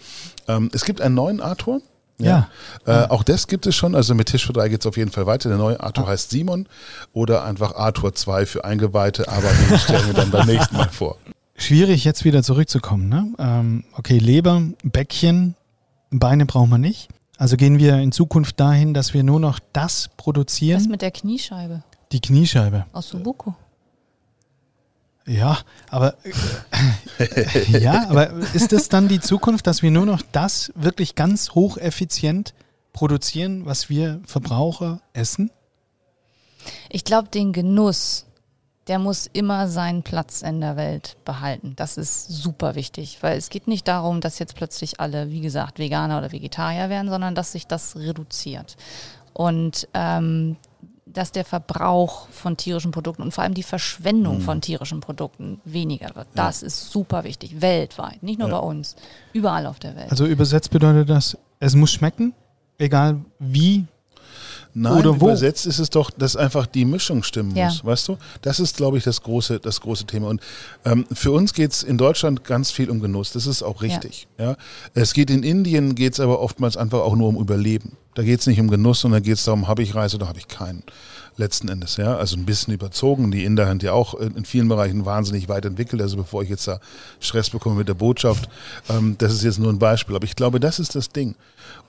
Ähm, 0.47 0.69
es 0.73 0.85
gibt 0.85 1.01
einen 1.01 1.15
neuen 1.15 1.41
Arthur. 1.41 1.81
Ja. 2.19 2.49
ja. 2.85 3.05
Äh, 3.05 3.09
auch 3.09 3.23
das 3.23 3.47
gibt 3.47 3.65
es 3.65 3.75
schon. 3.75 3.95
Also 3.95 4.15
mit 4.15 4.27
Tisch 4.27 4.45
für 4.45 4.53
drei 4.53 4.69
geht 4.69 4.81
es 4.81 4.85
auf 4.85 4.97
jeden 4.97 5.11
Fall 5.11 5.25
weiter. 5.25 5.49
Der 5.49 5.57
neue 5.57 5.79
Arthur 5.79 6.05
ah. 6.05 6.09
heißt 6.09 6.29
Simon 6.29 6.67
oder 7.11 7.43
einfach 7.43 7.75
Arthur 7.75 8.13
2 8.13 8.45
für 8.45 8.63
Eingeweihte, 8.63 9.27
aber 9.27 9.49
den 9.49 9.79
stellen 9.79 10.07
wir 10.07 10.13
dann 10.13 10.31
beim 10.31 10.47
nächsten 10.47 10.77
Mal 10.77 10.89
vor. 10.89 11.17
Schwierig, 11.55 12.03
jetzt 12.03 12.25
wieder 12.25 12.43
zurückzukommen. 12.43 13.09
Ne? 13.09 13.33
Ähm, 13.37 13.83
okay, 13.93 14.17
Leber, 14.17 14.61
Bäckchen, 14.83 15.55
Beine 16.09 16.45
brauchen 16.45 16.69
wir 16.69 16.77
nicht. 16.77 17.09
Also 17.37 17.57
gehen 17.57 17.79
wir 17.79 17.97
in 17.97 18.11
Zukunft 18.11 18.59
dahin, 18.59 18.93
dass 18.93 19.13
wir 19.13 19.23
nur 19.23 19.39
noch 19.39 19.59
das 19.73 20.09
produzieren. 20.17 20.79
Was 20.79 20.87
mit 20.87 21.01
der 21.01 21.11
Kniescheibe? 21.11 21.83
Die 22.11 22.21
Kniescheibe. 22.21 22.85
Aus 22.93 23.09
Subuko. 23.09 23.55
Ja, 25.25 25.59
aber 25.89 26.15
äh, 27.17 27.79
ja, 27.79 28.09
aber 28.09 28.31
ist 28.53 28.73
das 28.73 28.89
dann 28.89 29.07
die 29.07 29.21
Zukunft, 29.21 29.67
dass 29.67 29.81
wir 29.81 29.91
nur 29.91 30.05
noch 30.05 30.21
das 30.31 30.71
wirklich 30.75 31.15
ganz 31.15 31.51
hocheffizient 31.51 32.53
produzieren, 32.91 33.65
was 33.65 33.89
wir 33.89 34.21
Verbraucher 34.25 35.01
essen? 35.13 35.49
Ich 36.89 37.03
glaube, 37.03 37.29
den 37.29 37.53
Genuss, 37.53 38.25
der 38.87 38.99
muss 38.99 39.27
immer 39.31 39.69
seinen 39.69 40.03
Platz 40.03 40.41
in 40.41 40.59
der 40.59 40.75
Welt 40.75 41.15
behalten. 41.23 41.73
Das 41.77 41.97
ist 41.97 42.27
super 42.27 42.75
wichtig, 42.75 43.19
weil 43.21 43.37
es 43.37 43.49
geht 43.49 43.67
nicht 43.67 43.87
darum, 43.87 44.19
dass 44.19 44.39
jetzt 44.39 44.55
plötzlich 44.55 44.99
alle, 44.99 45.31
wie 45.31 45.41
gesagt, 45.41 45.79
Veganer 45.79 46.17
oder 46.17 46.31
Vegetarier 46.31 46.89
werden, 46.89 47.09
sondern 47.09 47.33
dass 47.33 47.53
sich 47.53 47.65
das 47.65 47.95
reduziert. 47.95 48.75
Und 49.33 49.87
ähm, 49.93 50.57
dass 51.13 51.31
der 51.31 51.45
Verbrauch 51.45 52.27
von 52.29 52.57
tierischen 52.57 52.91
Produkten 52.91 53.21
und 53.21 53.33
vor 53.33 53.43
allem 53.43 53.53
die 53.53 53.63
Verschwendung 53.63 54.39
mhm. 54.39 54.41
von 54.41 54.61
tierischen 54.61 54.99
Produkten 54.99 55.61
weniger 55.63 56.15
wird. 56.15 56.27
Das 56.35 56.61
ja. 56.61 56.67
ist 56.67 56.91
super 56.91 57.23
wichtig, 57.23 57.61
weltweit, 57.61 58.23
nicht 58.23 58.39
nur 58.39 58.49
ja. 58.49 58.59
bei 58.59 58.67
uns, 58.67 58.95
überall 59.31 59.65
auf 59.65 59.79
der 59.79 59.95
Welt. 59.95 60.11
Also 60.11 60.25
übersetzt 60.25 60.71
bedeutet 60.71 61.09
das, 61.09 61.37
es 61.59 61.75
muss 61.75 61.91
schmecken, 61.91 62.33
egal 62.77 63.21
wie 63.39 63.85
Nein, 64.75 64.93
Oder 64.93 65.21
wo? 65.21 65.25
übersetzt 65.25 65.67
ist 65.67 65.79
es 65.79 65.89
doch, 65.91 66.09
dass 66.09 66.35
einfach 66.35 66.65
die 66.65 66.85
Mischung 66.85 67.21
stimmen 67.21 67.55
ja. 67.55 67.65
muss, 67.65 67.85
weißt 67.85 68.07
du? 68.07 68.17
Das 68.41 68.59
ist, 68.59 68.77
glaube 68.77 68.97
ich, 68.97 69.03
das 69.03 69.21
große, 69.21 69.59
das 69.59 69.81
große 69.81 70.05
Thema. 70.05 70.29
Und 70.29 70.41
ähm, 70.83 71.05
für 71.11 71.31
uns 71.31 71.53
geht 71.53 71.71
es 71.71 71.83
in 71.83 71.97
Deutschland 71.97 72.43
ganz 72.43 72.71
viel 72.71 72.89
um 72.89 72.99
Genuss. 72.99 73.33
Das 73.33 73.45
ist 73.45 73.61
auch 73.61 73.83
richtig. 73.83 74.27
Ja. 74.39 74.51
ja? 74.51 74.57
Es 74.95 75.13
geht 75.13 75.29
in 75.29 75.43
Indien, 75.43 75.93
geht 75.93 76.13
es 76.13 76.19
aber 76.19 76.39
oftmals 76.39 76.75
einfach 76.75 77.01
auch 77.01 77.15
nur 77.15 77.27
um 77.27 77.37
Überleben. 77.37 77.97
Da 78.15 78.23
geht 78.23 78.39
es 78.39 78.47
nicht 78.47 78.59
um 78.59 78.69
Genuss, 78.69 79.01
sondern 79.01 79.21
da 79.21 79.25
geht 79.25 79.37
es 79.37 79.43
darum, 79.43 79.67
habe 79.67 79.83
ich 79.83 79.93
Reis 79.93 80.15
oder 80.15 80.27
habe 80.27 80.39
ich 80.39 80.47
keinen 80.47 80.83
letzten 81.37 81.69
Endes, 81.69 81.97
ja. 81.97 82.15
Also 82.15 82.37
ein 82.37 82.45
bisschen 82.45 82.73
überzogen. 82.73 83.31
Die 83.31 83.43
Inder 83.43 83.67
sind 83.67 83.83
ja 83.83 83.93
auch 83.93 84.13
in 84.15 84.45
vielen 84.45 84.67
Bereichen 84.67 85.05
wahnsinnig 85.05 85.49
weit 85.49 85.65
entwickelt. 85.65 86.01
Also 86.01 86.17
bevor 86.17 86.43
ich 86.43 86.49
jetzt 86.49 86.67
da 86.67 86.79
Stress 87.19 87.49
bekomme 87.49 87.75
mit 87.75 87.87
der 87.87 87.93
Botschaft, 87.93 88.49
ähm, 88.89 89.15
das 89.17 89.33
ist 89.33 89.43
jetzt 89.43 89.59
nur 89.59 89.71
ein 89.71 89.79
Beispiel. 89.79 90.15
Aber 90.15 90.25
ich 90.25 90.35
glaube, 90.35 90.59
das 90.59 90.79
ist 90.79 90.95
das 90.95 91.09
Ding. 91.09 91.35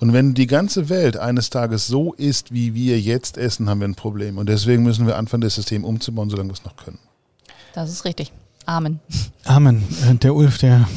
Und 0.00 0.12
wenn 0.12 0.34
die 0.34 0.46
ganze 0.46 0.88
Welt 0.88 1.16
eines 1.16 1.50
Tages 1.50 1.86
so 1.86 2.12
ist, 2.14 2.52
wie 2.52 2.74
wir 2.74 3.00
jetzt 3.00 3.36
essen, 3.38 3.68
haben 3.68 3.80
wir 3.80 3.88
ein 3.88 3.94
Problem. 3.94 4.38
Und 4.38 4.48
deswegen 4.48 4.82
müssen 4.82 5.06
wir 5.06 5.16
anfangen, 5.16 5.42
das 5.42 5.54
System 5.54 5.84
umzubauen, 5.84 6.30
solange 6.30 6.50
wir 6.50 6.54
es 6.54 6.64
noch 6.64 6.76
können. 6.76 6.98
Das 7.74 7.90
ist 7.90 8.04
richtig. 8.04 8.32
Amen. 8.66 9.00
Amen. 9.44 9.84
Äh, 10.08 10.14
der 10.14 10.34
Ulf, 10.34 10.56
der, 10.58 10.88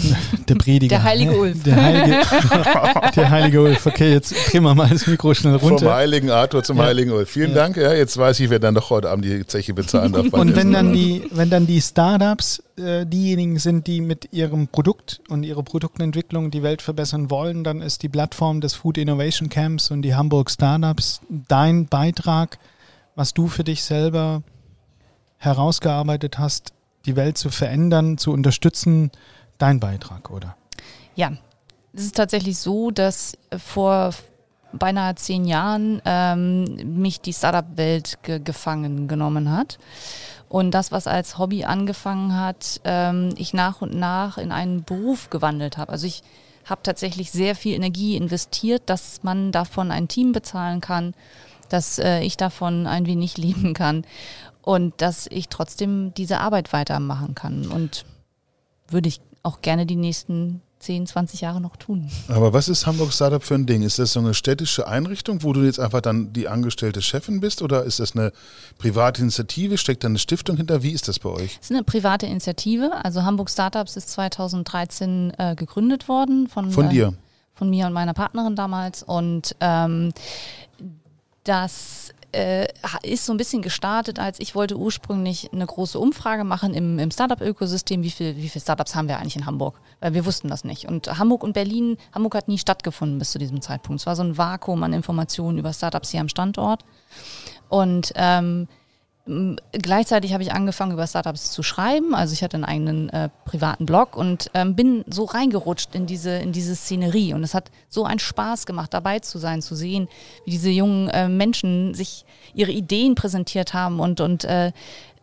der 0.48 0.56
Prediger. 0.56 0.96
Der 0.96 1.04
heilige 1.04 1.38
Ulf. 1.38 1.64
Der 1.64 1.76
heilige, 1.76 2.22
der 3.16 3.30
heilige 3.30 3.62
Ulf. 3.62 3.86
Okay, 3.86 4.14
jetzt 4.14 4.34
drehen 4.52 4.64
wir 4.64 4.74
mal 4.74 4.88
das 4.88 5.06
Mikro 5.06 5.34
schnell 5.34 5.56
runter. 5.56 5.86
Vom 5.86 5.94
heiligen 5.94 6.30
Arthur 6.30 6.64
zum 6.64 6.78
ja. 6.78 6.86
heiligen 6.86 7.12
Ulf. 7.12 7.30
Vielen 7.30 7.50
ja. 7.50 7.56
Dank. 7.56 7.76
Ja, 7.76 7.94
jetzt 7.94 8.18
weiß 8.18 8.40
ich, 8.40 8.50
wer 8.50 8.60
dann 8.60 8.74
doch 8.74 8.90
heute 8.90 9.10
Abend 9.10 9.26
die 9.26 9.46
Zeche 9.46 9.74
bezahlen 9.74 10.14
darf. 10.14 10.28
Und 10.32 10.56
wenn 10.56 10.72
dann, 10.72 10.94
die, 10.94 11.24
wenn 11.32 11.50
dann 11.50 11.68
die 11.68 11.82
Startups 11.82 12.64
äh, 12.78 13.06
diejenigen 13.06 13.60
sind, 13.60 13.86
die 13.88 14.00
mit 14.00 14.32
ihrem 14.32 14.70
Produkt 14.70 15.20
und 15.28 15.44
ihrer 15.44 15.64
Produktentwicklung 15.64 16.50
die 16.50 16.64
Welt 16.64 16.82
verbessern 16.82 17.30
wollen, 17.30 17.66
dann 17.66 17.82
ist 17.82 18.02
die 18.02 18.10
Plattform 18.10 18.62
des 18.62 18.76
Food 18.76 18.98
Innovation 18.98 19.50
Camps 19.50 19.92
und 19.92 20.04
die 20.04 20.16
Hamburg 20.16 20.50
Startups 20.52 21.20
dein 21.50 21.88
Beitrag, 21.88 22.60
was 23.16 23.34
du 23.34 23.48
für 23.48 23.66
dich 23.66 23.84
selber 23.84 24.42
herausgearbeitet 25.38 26.40
hast, 26.40 26.74
die 27.08 27.16
Welt 27.16 27.38
zu 27.38 27.50
verändern, 27.50 28.18
zu 28.18 28.32
unterstützen, 28.32 29.12
dein 29.58 29.80
Beitrag, 29.80 30.30
oder? 30.30 30.56
Ja, 31.16 31.32
es 31.94 32.04
ist 32.04 32.16
tatsächlich 32.16 32.60
so, 32.60 32.92
dass 32.92 33.38
vor 33.58 34.14
beinahe 34.74 35.16
zehn 35.16 35.46
Jahren 35.46 36.02
ähm, 36.06 37.00
mich 37.02 37.22
die 37.22 37.34
Startup-Welt 37.34 38.20
ge 38.22 38.40
gefangen 38.40 39.08
genommen 39.08 39.52
hat. 39.52 39.80
Und 40.50 40.72
das, 40.72 40.92
was 40.92 41.08
als 41.08 41.38
Hobby 41.38 41.64
angefangen 41.66 42.40
hat, 42.40 42.82
ähm, 42.84 43.30
ich 43.38 43.54
nach 43.54 43.82
und 43.82 43.96
nach 43.96 44.38
in 44.38 44.52
einen 44.52 44.84
Beruf 44.84 45.30
gewandelt 45.30 45.78
habe. 45.78 45.92
Also 45.92 46.08
ich 46.08 46.22
habe 46.66 46.84
tatsächlich 46.84 47.32
sehr 47.32 47.56
viel 47.56 47.76
Energie 47.76 48.16
investiert, 48.16 48.84
dass 48.86 49.24
man 49.24 49.52
davon 49.52 49.90
ein 49.92 50.08
Team 50.08 50.34
bezahlen 50.34 50.82
kann, 50.82 51.14
dass 51.70 52.00
äh, 52.00 52.22
ich 52.22 52.38
davon 52.38 52.88
ein 52.88 53.06
wenig 53.06 53.38
leben 53.38 53.74
kann 53.74 54.06
und 54.68 54.96
dass 54.98 55.28
ich 55.28 55.48
trotzdem 55.48 56.14
diese 56.16 56.42
Arbeit 56.42 56.74
weitermachen 56.74 57.36
kann. 57.36 57.68
Und 57.68 58.04
würde 58.90 59.08
ich 59.08 59.22
auch 59.42 59.62
gerne 59.62 59.86
die 59.86 59.96
nächsten 59.96 60.62
10, 60.80 61.08
20 61.08 61.40
Jahre 61.40 61.62
noch 61.62 61.78
tun. 61.78 62.12
Aber 62.28 62.52
was 62.52 62.68
ist 62.68 62.86
Hamburg 62.86 63.14
Startup 63.14 63.42
für 63.42 63.56
ein 63.56 63.66
Ding? 63.66 63.82
Ist 63.82 63.98
das 63.98 64.12
so 64.12 64.20
eine 64.20 64.34
städtische 64.34 64.86
Einrichtung, 64.86 65.42
wo 65.44 65.54
du 65.54 65.62
jetzt 65.62 65.80
einfach 65.80 66.02
dann 66.02 66.34
die 66.34 66.50
angestellte 66.50 67.02
Chefin 67.02 67.40
bist 67.40 67.62
oder 67.62 67.86
ist 67.86 68.02
das 68.02 68.14
eine 68.14 68.34
private 68.78 69.22
Initiative? 69.22 69.78
Steckt 69.78 70.04
da 70.04 70.10
eine 70.10 70.20
Stiftung 70.20 70.58
hinter? 70.58 70.84
Wie 70.84 70.92
ist 70.92 71.08
das 71.08 71.18
bei 71.20 71.30
euch? 71.30 71.58
Es 71.62 71.70
ist 71.70 71.72
eine 71.72 71.86
private 71.86 72.26
Initiative. 72.26 72.92
Also 73.06 73.24
Hamburg 73.24 73.50
Startups 73.50 73.96
ist 73.96 74.10
2013 74.10 75.32
äh, 75.38 75.56
gegründet 75.56 76.10
worden. 76.10 76.50
Von, 76.50 76.72
von 76.72 76.90
dir? 76.90 77.08
Äh, 77.08 77.58
von 77.58 77.70
mir 77.70 77.88
und 77.88 77.94
meiner 77.94 78.14
Partnerin 78.14 78.58
damals. 78.58 79.02
Und 79.02 79.56
ähm, 79.62 80.12
das 81.46 82.12
äh, 82.38 82.68
ist 83.02 83.26
so 83.26 83.34
ein 83.34 83.38
bisschen 83.38 83.62
gestartet, 83.62 84.20
als 84.20 84.40
ich 84.40 84.54
wollte 84.54 84.78
ursprünglich 84.78 85.52
eine 85.52 85.66
große 85.66 85.98
Umfrage 85.98 86.44
machen 86.44 86.74
im, 86.74 87.00
im 87.00 87.10
Startup-Ökosystem, 87.10 88.04
wie, 88.04 88.12
viel, 88.12 88.38
wie 88.38 88.50
viele 88.50 88.62
Startups 88.62 88.96
haben 88.96 89.08
wir 89.08 89.18
eigentlich 89.18 89.36
in 89.36 89.46
Hamburg? 89.46 89.80
Weil 90.00 90.14
wir 90.14 90.26
wussten 90.26 90.48
das 90.48 90.64
nicht. 90.64 90.88
Und 90.88 91.18
Hamburg 91.18 91.44
und 91.44 91.54
Berlin, 91.54 91.98
Hamburg 92.14 92.36
hat 92.36 92.48
nie 92.48 92.60
stattgefunden 92.60 93.18
bis 93.18 93.32
zu 93.32 93.40
diesem 93.40 93.62
Zeitpunkt. 93.62 94.02
Es 94.02 94.06
war 94.06 94.16
so 94.16 94.24
ein 94.24 94.38
Vakuum 94.38 94.84
an 94.84 94.94
Informationen 94.94 95.58
über 95.58 95.74
Startups 95.74 96.12
hier 96.12 96.22
am 96.22 96.30
Standort. 96.30 96.86
Und 97.70 98.14
ähm, 98.16 98.68
gleichzeitig 99.72 100.34
habe 100.34 100.44
ich 100.44 100.54
angefangen, 100.54 100.92
über 100.92 101.08
Startups 101.08 101.52
zu 101.52 101.64
schreiben. 101.64 102.16
Also 102.16 102.34
ich 102.34 102.44
hatte 102.44 102.56
einen 102.56 102.66
eigenen 102.66 103.10
äh, 103.10 103.30
privaten 103.46 103.86
Blog 103.86 104.16
und 104.16 104.50
ähm, 104.54 104.76
bin 104.76 105.04
so 105.08 105.26
reingerutscht 105.26 105.96
in 105.96 106.06
diese, 106.06 106.32
in 106.32 106.52
diese 106.52 106.76
Szenerie. 106.76 107.34
Und 107.34 107.44
es 107.44 107.54
hat 107.54 107.72
so 107.90 108.06
einen 108.06 108.20
Spaß 108.20 108.66
gemacht, 108.66 108.94
dabei 108.94 109.20
zu 109.20 109.38
sein, 109.38 109.62
zu 109.62 109.76
sehen, 109.76 110.08
wie 110.46 110.52
diese 110.52 110.70
jungen 110.70 111.10
äh, 111.10 111.28
Menschen 111.28 111.94
sich 111.94 112.26
ihre 112.54 112.72
Ideen 112.72 113.16
präsentiert 113.16 113.74
haben 113.74 114.00
und, 114.00 114.22
und 114.22 114.44
äh, 114.46 114.72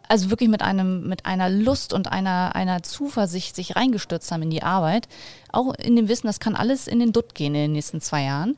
also 0.09 0.31
wirklich 0.31 0.51
mit 0.51 0.63
einem, 0.63 1.09
mit 1.09 1.27
einer 1.27 1.49
Lust 1.49 1.93
und 1.93 2.13
einer, 2.13 2.55
einer 2.55 2.83
Zuversicht 2.83 3.57
sich 3.57 3.77
reingestürzt 3.77 4.31
haben 4.31 4.43
in 4.43 4.51
die 4.51 4.63
Arbeit. 4.63 5.09
Auch 5.51 5.75
in 5.75 5.97
dem 5.97 6.09
Wissen, 6.09 6.27
das 6.27 6.41
kann 6.41 6.57
alles 6.57 6.87
in 6.87 6.99
den 6.99 7.13
Dutt 7.13 7.35
gehen 7.35 7.55
in 7.55 7.63
den 7.63 7.73
nächsten 7.73 8.01
zwei 8.01 8.25
Jahren. 8.25 8.57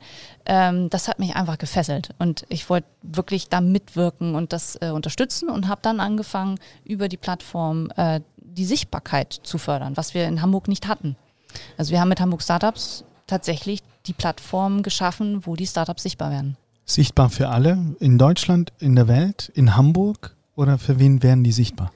Ähm, 0.49 0.89
das 0.89 1.09
hat 1.09 1.19
mich 1.19 1.35
einfach 1.35 1.57
gefesselt. 1.57 2.11
Und 2.19 2.45
ich 2.47 2.69
wollte 2.69 2.87
wirklich 3.03 3.49
da 3.49 3.59
mitwirken 3.59 4.33
und 4.33 4.53
das 4.53 4.77
äh, 4.81 4.89
unterstützen 4.89 5.49
und 5.49 5.67
habe 5.67 5.81
dann 5.83 5.99
angefangen, 5.99 6.57
über 6.85 7.09
die 7.09 7.17
Plattform 7.17 7.89
äh, 7.97 8.21
die 8.37 8.65
Sichtbarkeit 8.65 9.39
zu 9.43 9.57
fördern, 9.57 9.97
was 9.97 10.13
wir 10.13 10.25
in 10.25 10.41
Hamburg 10.41 10.67
nicht 10.69 10.87
hatten. 10.87 11.17
Also 11.77 11.91
wir 11.91 11.99
haben 11.99 12.09
mit 12.09 12.21
Hamburg 12.21 12.41
Startups 12.41 13.03
tatsächlich 13.27 13.83
die 14.05 14.13
Plattform 14.13 14.83
geschaffen, 14.83 15.45
wo 15.45 15.55
die 15.55 15.67
Startups 15.67 16.03
sichtbar 16.03 16.31
werden. 16.31 16.55
Sichtbar 16.85 17.29
für 17.29 17.49
alle 17.49 17.77
in 17.99 18.17
Deutschland, 18.17 18.71
in 18.79 18.95
der 18.95 19.09
Welt, 19.09 19.51
in 19.53 19.75
Hamburg 19.75 20.35
oder 20.55 20.77
für 20.77 20.97
wen 20.97 21.21
werden 21.21 21.43
die 21.43 21.51
sichtbar? 21.51 21.91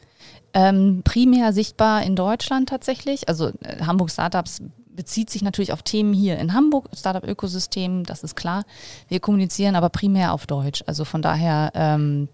Ähm, 0.54 1.02
primär 1.06 1.54
sichtbar 1.54 2.04
in 2.04 2.18
Deutschland 2.18 2.68
tatsächlich. 2.68 3.30
Also 3.30 3.52
äh, 3.64 3.82
Hamburg 3.86 4.12
Startups 4.12 4.62
bezieht 4.96 5.30
sich 5.30 5.42
natürlich 5.42 5.74
auf 5.74 5.84
Themen 5.84 6.14
hier 6.14 6.38
in 6.38 6.54
Hamburg, 6.54 6.90
Startup-Ökosystem, 6.94 8.04
das 8.04 8.24
ist 8.24 8.36
klar. 8.36 8.64
Wir 9.08 9.20
kommunizieren 9.20 9.76
aber 9.76 9.90
primär 9.90 10.34
auf 10.34 10.48
Deutsch. 10.48 10.84
Also 10.88 11.06
von 11.06 11.22
daher 11.22 11.72
ähm, 11.76 12.28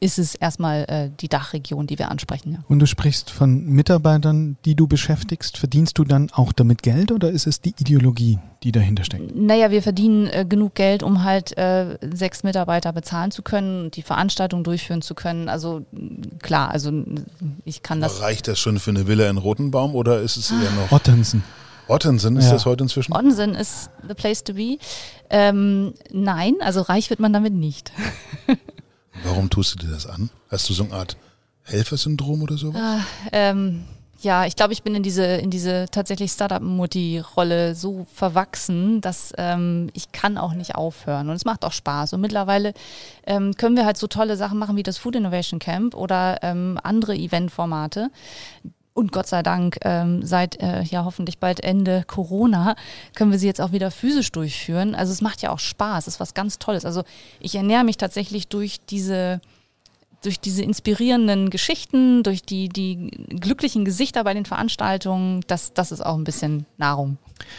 ist 0.00 0.18
es 0.18 0.34
erstmal 0.34 0.84
äh, 0.88 1.10
die 1.20 1.28
Dachregion, 1.28 1.86
die 1.86 1.98
wir 1.98 2.10
ansprechen. 2.10 2.52
Ja. 2.52 2.58
Und 2.68 2.78
du 2.78 2.86
sprichst 2.86 3.30
von 3.30 3.66
Mitarbeitern, 3.66 4.56
die 4.64 4.74
du 4.74 4.86
beschäftigst. 4.86 5.58
Verdienst 5.58 5.98
du 5.98 6.04
dann 6.04 6.30
auch 6.32 6.52
damit 6.52 6.82
Geld 6.82 7.12
oder 7.12 7.30
ist 7.30 7.46
es 7.46 7.60
die 7.60 7.74
Ideologie, 7.78 8.38
die 8.62 8.72
dahinter 8.72 9.04
steckt? 9.04 9.34
Naja, 9.36 9.70
wir 9.70 9.82
verdienen 9.82 10.26
äh, 10.28 10.46
genug 10.48 10.74
Geld, 10.74 11.02
um 11.02 11.24
halt 11.24 11.56
äh, 11.58 11.98
sechs 12.14 12.42
Mitarbeiter 12.42 12.92
bezahlen 12.92 13.30
zu 13.30 13.42
können 13.42 13.84
und 13.84 13.96
die 13.96 14.02
Veranstaltung 14.02 14.64
durchführen 14.64 15.02
zu 15.02 15.14
können. 15.14 15.48
Also 15.48 15.84
klar, 16.40 16.70
also 16.70 16.90
ich 17.64 17.82
kann 17.82 18.00
das. 18.00 18.20
reicht 18.20 18.48
das 18.48 18.58
schon 18.58 18.78
für 18.78 18.90
eine 18.90 19.06
Villa 19.06 19.28
in 19.28 19.38
Rotenbaum 19.38 19.94
oder 19.94 20.20
ist 20.20 20.36
es 20.36 20.50
eher 20.50 20.70
noch. 20.72 20.92
Ottensen. 20.92 21.42
Ottensen 21.86 22.36
ist 22.36 22.46
ja. 22.46 22.52
das 22.52 22.64
heute 22.64 22.84
inzwischen? 22.84 23.12
Ottensen 23.12 23.54
ist 23.54 23.90
the 24.08 24.14
place 24.14 24.42
to 24.42 24.54
be. 24.54 24.78
Ähm, 25.28 25.92
nein, 26.10 26.54
also 26.60 26.80
reich 26.80 27.10
wird 27.10 27.20
man 27.20 27.32
damit 27.32 27.52
nicht. 27.52 27.92
Warum 29.22 29.50
tust 29.50 29.74
du 29.74 29.78
dir 29.78 29.92
das 29.92 30.06
an? 30.06 30.30
Hast 30.48 30.68
du 30.68 30.74
so 30.74 30.84
eine 30.84 30.94
Art 30.94 31.16
Helfersyndrom 31.62 32.42
oder 32.42 32.56
sowas? 32.56 32.80
Ah, 32.80 33.00
ähm, 33.32 33.84
ja, 34.20 34.46
ich 34.46 34.56
glaube, 34.56 34.72
ich 34.72 34.82
bin 34.82 34.94
in 34.94 35.02
diese, 35.02 35.24
in 35.24 35.50
diese 35.50 35.86
tatsächlich 35.90 36.32
Startup-Mutti-Rolle 36.32 37.74
so 37.74 38.06
verwachsen, 38.12 39.00
dass 39.00 39.32
ähm, 39.36 39.90
ich 39.92 40.12
kann 40.12 40.38
auch 40.38 40.54
nicht 40.54 40.74
aufhören. 40.74 41.28
Und 41.28 41.36
es 41.36 41.44
macht 41.44 41.64
auch 41.64 41.72
Spaß. 41.72 42.14
Und 42.14 42.22
mittlerweile 42.22 42.72
ähm, 43.26 43.54
können 43.56 43.76
wir 43.76 43.84
halt 43.84 43.98
so 43.98 44.06
tolle 44.06 44.36
Sachen 44.36 44.58
machen 44.58 44.76
wie 44.76 44.82
das 44.82 44.98
Food 44.98 45.16
Innovation 45.16 45.58
Camp 45.58 45.94
oder 45.94 46.38
ähm, 46.42 46.78
andere 46.82 47.14
Eventformate, 47.14 48.10
und 48.94 49.10
Gott 49.12 49.26
sei 49.26 49.42
Dank, 49.42 49.78
ähm, 49.82 50.24
seit 50.24 50.60
äh, 50.62 50.82
ja 50.82 51.04
hoffentlich 51.04 51.38
bald 51.38 51.60
Ende 51.60 52.04
Corona, 52.06 52.76
können 53.14 53.32
wir 53.32 53.38
sie 53.38 53.46
jetzt 53.46 53.60
auch 53.60 53.72
wieder 53.72 53.90
physisch 53.90 54.30
durchführen. 54.32 54.94
Also 54.94 55.12
es 55.12 55.20
macht 55.20 55.42
ja 55.42 55.50
auch 55.50 55.58
Spaß, 55.58 56.06
es 56.06 56.14
ist 56.14 56.20
was 56.20 56.32
ganz 56.32 56.58
Tolles. 56.58 56.84
Also 56.84 57.02
ich 57.40 57.56
ernähre 57.56 57.84
mich 57.84 57.96
tatsächlich 57.96 58.46
durch 58.46 58.78
diese, 58.88 59.40
durch 60.22 60.38
diese 60.38 60.62
inspirierenden 60.62 61.50
Geschichten, 61.50 62.22
durch 62.22 62.42
die, 62.42 62.68
die 62.68 63.10
glücklichen 63.40 63.84
Gesichter 63.84 64.22
bei 64.22 64.32
den 64.32 64.46
Veranstaltungen. 64.46 65.42
Das, 65.48 65.74
das 65.74 65.90
ist 65.90 66.00
auch 66.00 66.16
ein 66.16 66.24
bisschen 66.24 66.64
Nahrung. 66.78 67.18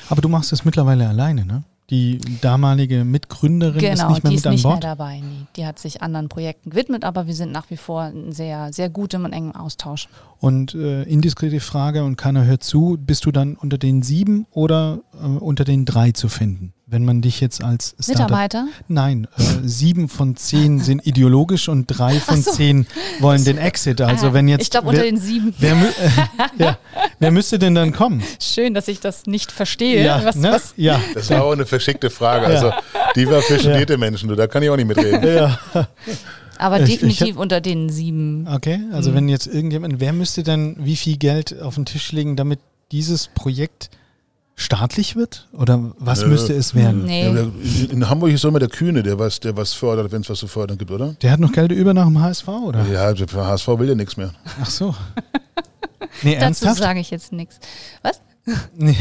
Aber 0.09 0.21
du 0.21 0.29
machst 0.29 0.53
es 0.53 0.63
mittlerweile 0.63 1.07
alleine, 1.07 1.45
ne? 1.45 1.63
Die 1.89 2.19
damalige 2.41 3.05
Mitgründerin 3.05 3.79
genau, 3.79 3.91
ist 3.91 4.09
nicht 4.09 4.23
mehr 4.23 4.31
die 4.31 4.35
mit 4.35 4.45
ist 4.45 4.47
an 4.47 4.61
Bord? 4.61 4.75
Nicht 4.75 4.83
mehr 4.83 4.95
dabei. 4.95 5.19
Nee. 5.19 5.45
Die 5.55 5.65
hat 5.67 5.77
sich 5.77 6.01
anderen 6.01 6.29
Projekten 6.29 6.71
gewidmet, 6.71 7.03
aber 7.03 7.27
wir 7.27 7.35
sind 7.35 7.51
nach 7.51 7.69
wie 7.69 7.77
vor 7.77 8.07
in 8.07 8.31
sehr, 8.31 8.73
sehr 8.73 8.89
gutem 8.89 9.25
und 9.25 9.33
engem 9.33 9.55
Austausch. 9.55 10.09
Und 10.39 10.73
äh, 10.73 11.03
indiskrete 11.03 11.59
Frage 11.59 12.03
und 12.03 12.15
keiner 12.17 12.45
hört 12.45 12.63
zu, 12.63 12.97
bist 12.99 13.25
du 13.25 13.31
dann 13.31 13.55
unter 13.55 13.77
den 13.77 14.01
sieben 14.01 14.47
oder 14.51 15.01
äh, 15.13 15.25
unter 15.25 15.63
den 15.63 15.85
drei 15.85 16.11
zu 16.11 16.27
finden? 16.27 16.74
Wenn 16.87 17.03
man 17.03 17.21
dich 17.21 17.41
jetzt 17.41 17.63
als 17.63 17.95
Startup 17.99 18.25
Mitarbeiter? 18.25 18.67
Nein, 18.87 19.27
äh, 19.37 19.41
sieben 19.63 20.07
von 20.07 20.35
zehn 20.35 20.79
sind 20.79 21.05
ideologisch 21.05 21.67
und 21.67 21.87
drei 21.87 22.19
von 22.19 22.41
so. 22.41 22.51
zehn 22.51 22.85
wollen 23.19 23.43
den 23.43 23.57
Exit. 23.57 24.01
Also 24.01 24.27
ah, 24.27 24.33
wenn 24.33 24.47
jetzt 24.47 24.61
ich 24.61 24.69
glaube 24.69 24.89
unter 24.89 25.01
den 25.01 25.17
sieben. 25.17 25.53
Wer, 25.57 25.73
äh, 25.73 25.83
ja, 26.59 26.77
wer 27.19 27.31
müsste 27.31 27.57
denn 27.57 27.73
dann 27.73 27.91
kommen? 27.91 28.23
Schön, 28.39 28.75
dass 28.75 28.87
ich 28.87 28.99
das 28.99 29.25
nicht 29.25 29.51
verstehe. 29.51 30.03
Ja, 30.03 30.23
was, 30.23 30.35
ne? 30.35 30.51
was? 30.51 30.73
ja. 30.77 31.01
Das 31.15 31.29
war 31.31 31.43
auch 31.43 31.53
eine 31.53 31.65
verschickte 31.65 32.11
Frage. 32.11 32.45
Also 32.45 32.71
die 33.15 33.27
war 33.29 33.41
für 33.41 33.57
studierte 33.57 33.93
ja. 33.93 33.99
Menschen. 33.99 34.29
Du, 34.29 34.35
da 34.35 34.45
kann 34.45 34.61
ich 34.61 34.69
auch 34.69 34.77
nicht 34.77 34.87
mitreden. 34.87 35.23
Ja. 35.35 35.59
Aber 36.59 36.79
ich, 36.81 36.91
definitiv 36.91 37.27
ich 37.27 37.33
hab, 37.33 37.39
unter 37.39 37.61
den 37.61 37.89
sieben. 37.89 38.47
Okay, 38.47 38.79
also 38.91 39.09
mhm. 39.09 39.15
wenn 39.15 39.29
jetzt 39.29 39.47
irgendjemand, 39.47 39.99
wer 39.99 40.13
müsste 40.13 40.43
denn 40.43 40.75
wie 40.79 40.95
viel 40.95 41.17
Geld 41.17 41.59
auf 41.61 41.75
den 41.75 41.85
Tisch 41.85 42.11
legen, 42.11 42.35
damit 42.35 42.59
dieses 42.91 43.27
Projekt 43.27 43.89
staatlich 44.55 45.15
wird? 45.15 45.47
Oder 45.51 45.93
was 45.99 46.23
äh, 46.23 46.27
müsste 46.27 46.53
es 46.53 46.75
werden? 46.75 47.05
Nee. 47.05 47.27
in 47.89 48.09
Hamburg 48.09 48.31
ist 48.31 48.45
immer 48.45 48.59
der 48.59 48.69
Kühne, 48.69 49.03
der 49.03 49.19
was, 49.19 49.39
der 49.39 49.55
was 49.57 49.73
fördert, 49.73 50.11
wenn 50.11 50.21
es 50.21 50.29
was 50.29 50.39
zu 50.39 50.47
fördern 50.47 50.77
gibt, 50.77 50.91
oder? 50.91 51.13
Der 51.21 51.31
hat 51.31 51.39
noch 51.39 51.51
Geld 51.51 51.71
über 51.71 51.93
nach 51.93 52.05
dem 52.05 52.21
HSV, 52.21 52.47
oder? 52.47 52.85
Ja, 52.87 53.13
der 53.13 53.27
HSV 53.27 53.67
will 53.67 53.89
ja 53.89 53.95
nichts 53.95 54.17
mehr. 54.17 54.31
Ach 54.61 54.69
so. 54.69 54.95
Nee, 56.21 56.35
ernsthaft? 56.35 56.77
Dazu 56.77 56.83
sage 56.83 56.99
ich 57.01 57.11
jetzt 57.11 57.33
nichts. 57.33 57.59
Was? 58.01 58.21
Nee. 58.75 58.95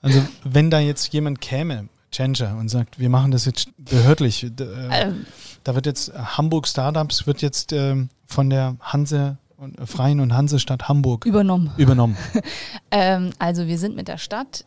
Also, 0.00 0.22
wenn 0.44 0.70
da 0.70 0.78
jetzt 0.78 1.12
jemand 1.12 1.40
käme, 1.40 1.88
Changer, 2.10 2.56
und 2.56 2.68
sagt, 2.68 2.98
wir 2.98 3.10
machen 3.10 3.32
das 3.32 3.44
jetzt 3.44 3.68
behördlich, 3.76 4.44
äh, 4.44 4.50
ähm. 4.90 5.26
da 5.64 5.74
wird 5.74 5.86
jetzt 5.86 6.12
Hamburg 6.14 6.66
Startups 6.66 7.26
wird 7.26 7.42
jetzt 7.42 7.72
äh, 7.72 7.96
von 8.24 8.48
der 8.48 8.76
Hanse 8.80 9.36
und 9.58 9.78
äh, 9.78 9.86
Freien 9.86 10.20
und 10.20 10.34
Hansestadt 10.34 10.88
Hamburg 10.88 11.26
übernommen. 11.26 11.72
übernommen. 11.76 12.16
ähm, 12.90 13.30
also 13.38 13.66
wir 13.66 13.78
sind 13.78 13.96
mit 13.96 14.08
der 14.08 14.18
Stadt 14.18 14.64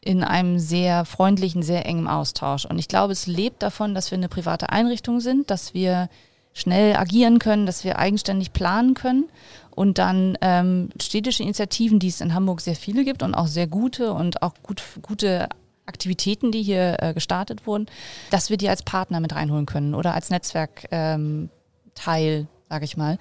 in 0.00 0.22
einem 0.22 0.58
sehr 0.58 1.06
freundlichen, 1.06 1.62
sehr 1.62 1.86
engen 1.86 2.06
Austausch. 2.06 2.66
Und 2.66 2.78
ich 2.78 2.88
glaube, 2.88 3.14
es 3.14 3.26
lebt 3.26 3.62
davon, 3.62 3.94
dass 3.94 4.10
wir 4.10 4.18
eine 4.18 4.28
private 4.28 4.68
Einrichtung 4.68 5.20
sind, 5.20 5.50
dass 5.50 5.72
wir 5.72 6.10
schnell 6.52 6.94
agieren 6.94 7.38
können, 7.38 7.64
dass 7.66 7.84
wir 7.84 7.98
eigenständig 7.98 8.52
planen 8.52 8.94
können 8.94 9.24
und 9.70 9.98
dann 9.98 10.36
ähm, 10.40 10.90
städtische 11.00 11.42
Initiativen, 11.42 11.98
die 11.98 12.08
es 12.08 12.20
in 12.20 12.34
Hamburg 12.34 12.60
sehr 12.60 12.76
viele 12.76 13.04
gibt 13.04 13.22
und 13.22 13.34
auch 13.34 13.48
sehr 13.48 13.66
gute 13.66 14.12
und 14.12 14.42
auch 14.42 14.52
gut, 14.62 14.82
gute 15.02 15.48
Aktivitäten, 15.86 16.52
die 16.52 16.62
hier 16.62 16.98
äh, 17.00 17.14
gestartet 17.14 17.66
wurden, 17.66 17.86
dass 18.30 18.50
wir 18.50 18.56
die 18.56 18.68
als 18.68 18.82
Partner 18.82 19.20
mit 19.20 19.34
reinholen 19.34 19.66
können 19.66 19.94
oder 19.94 20.14
als 20.14 20.30
Netzwerkteil 20.30 20.88
ähm, 20.90 21.50
sage 22.68 22.84
ich 22.84 22.96
mal. 22.96 23.18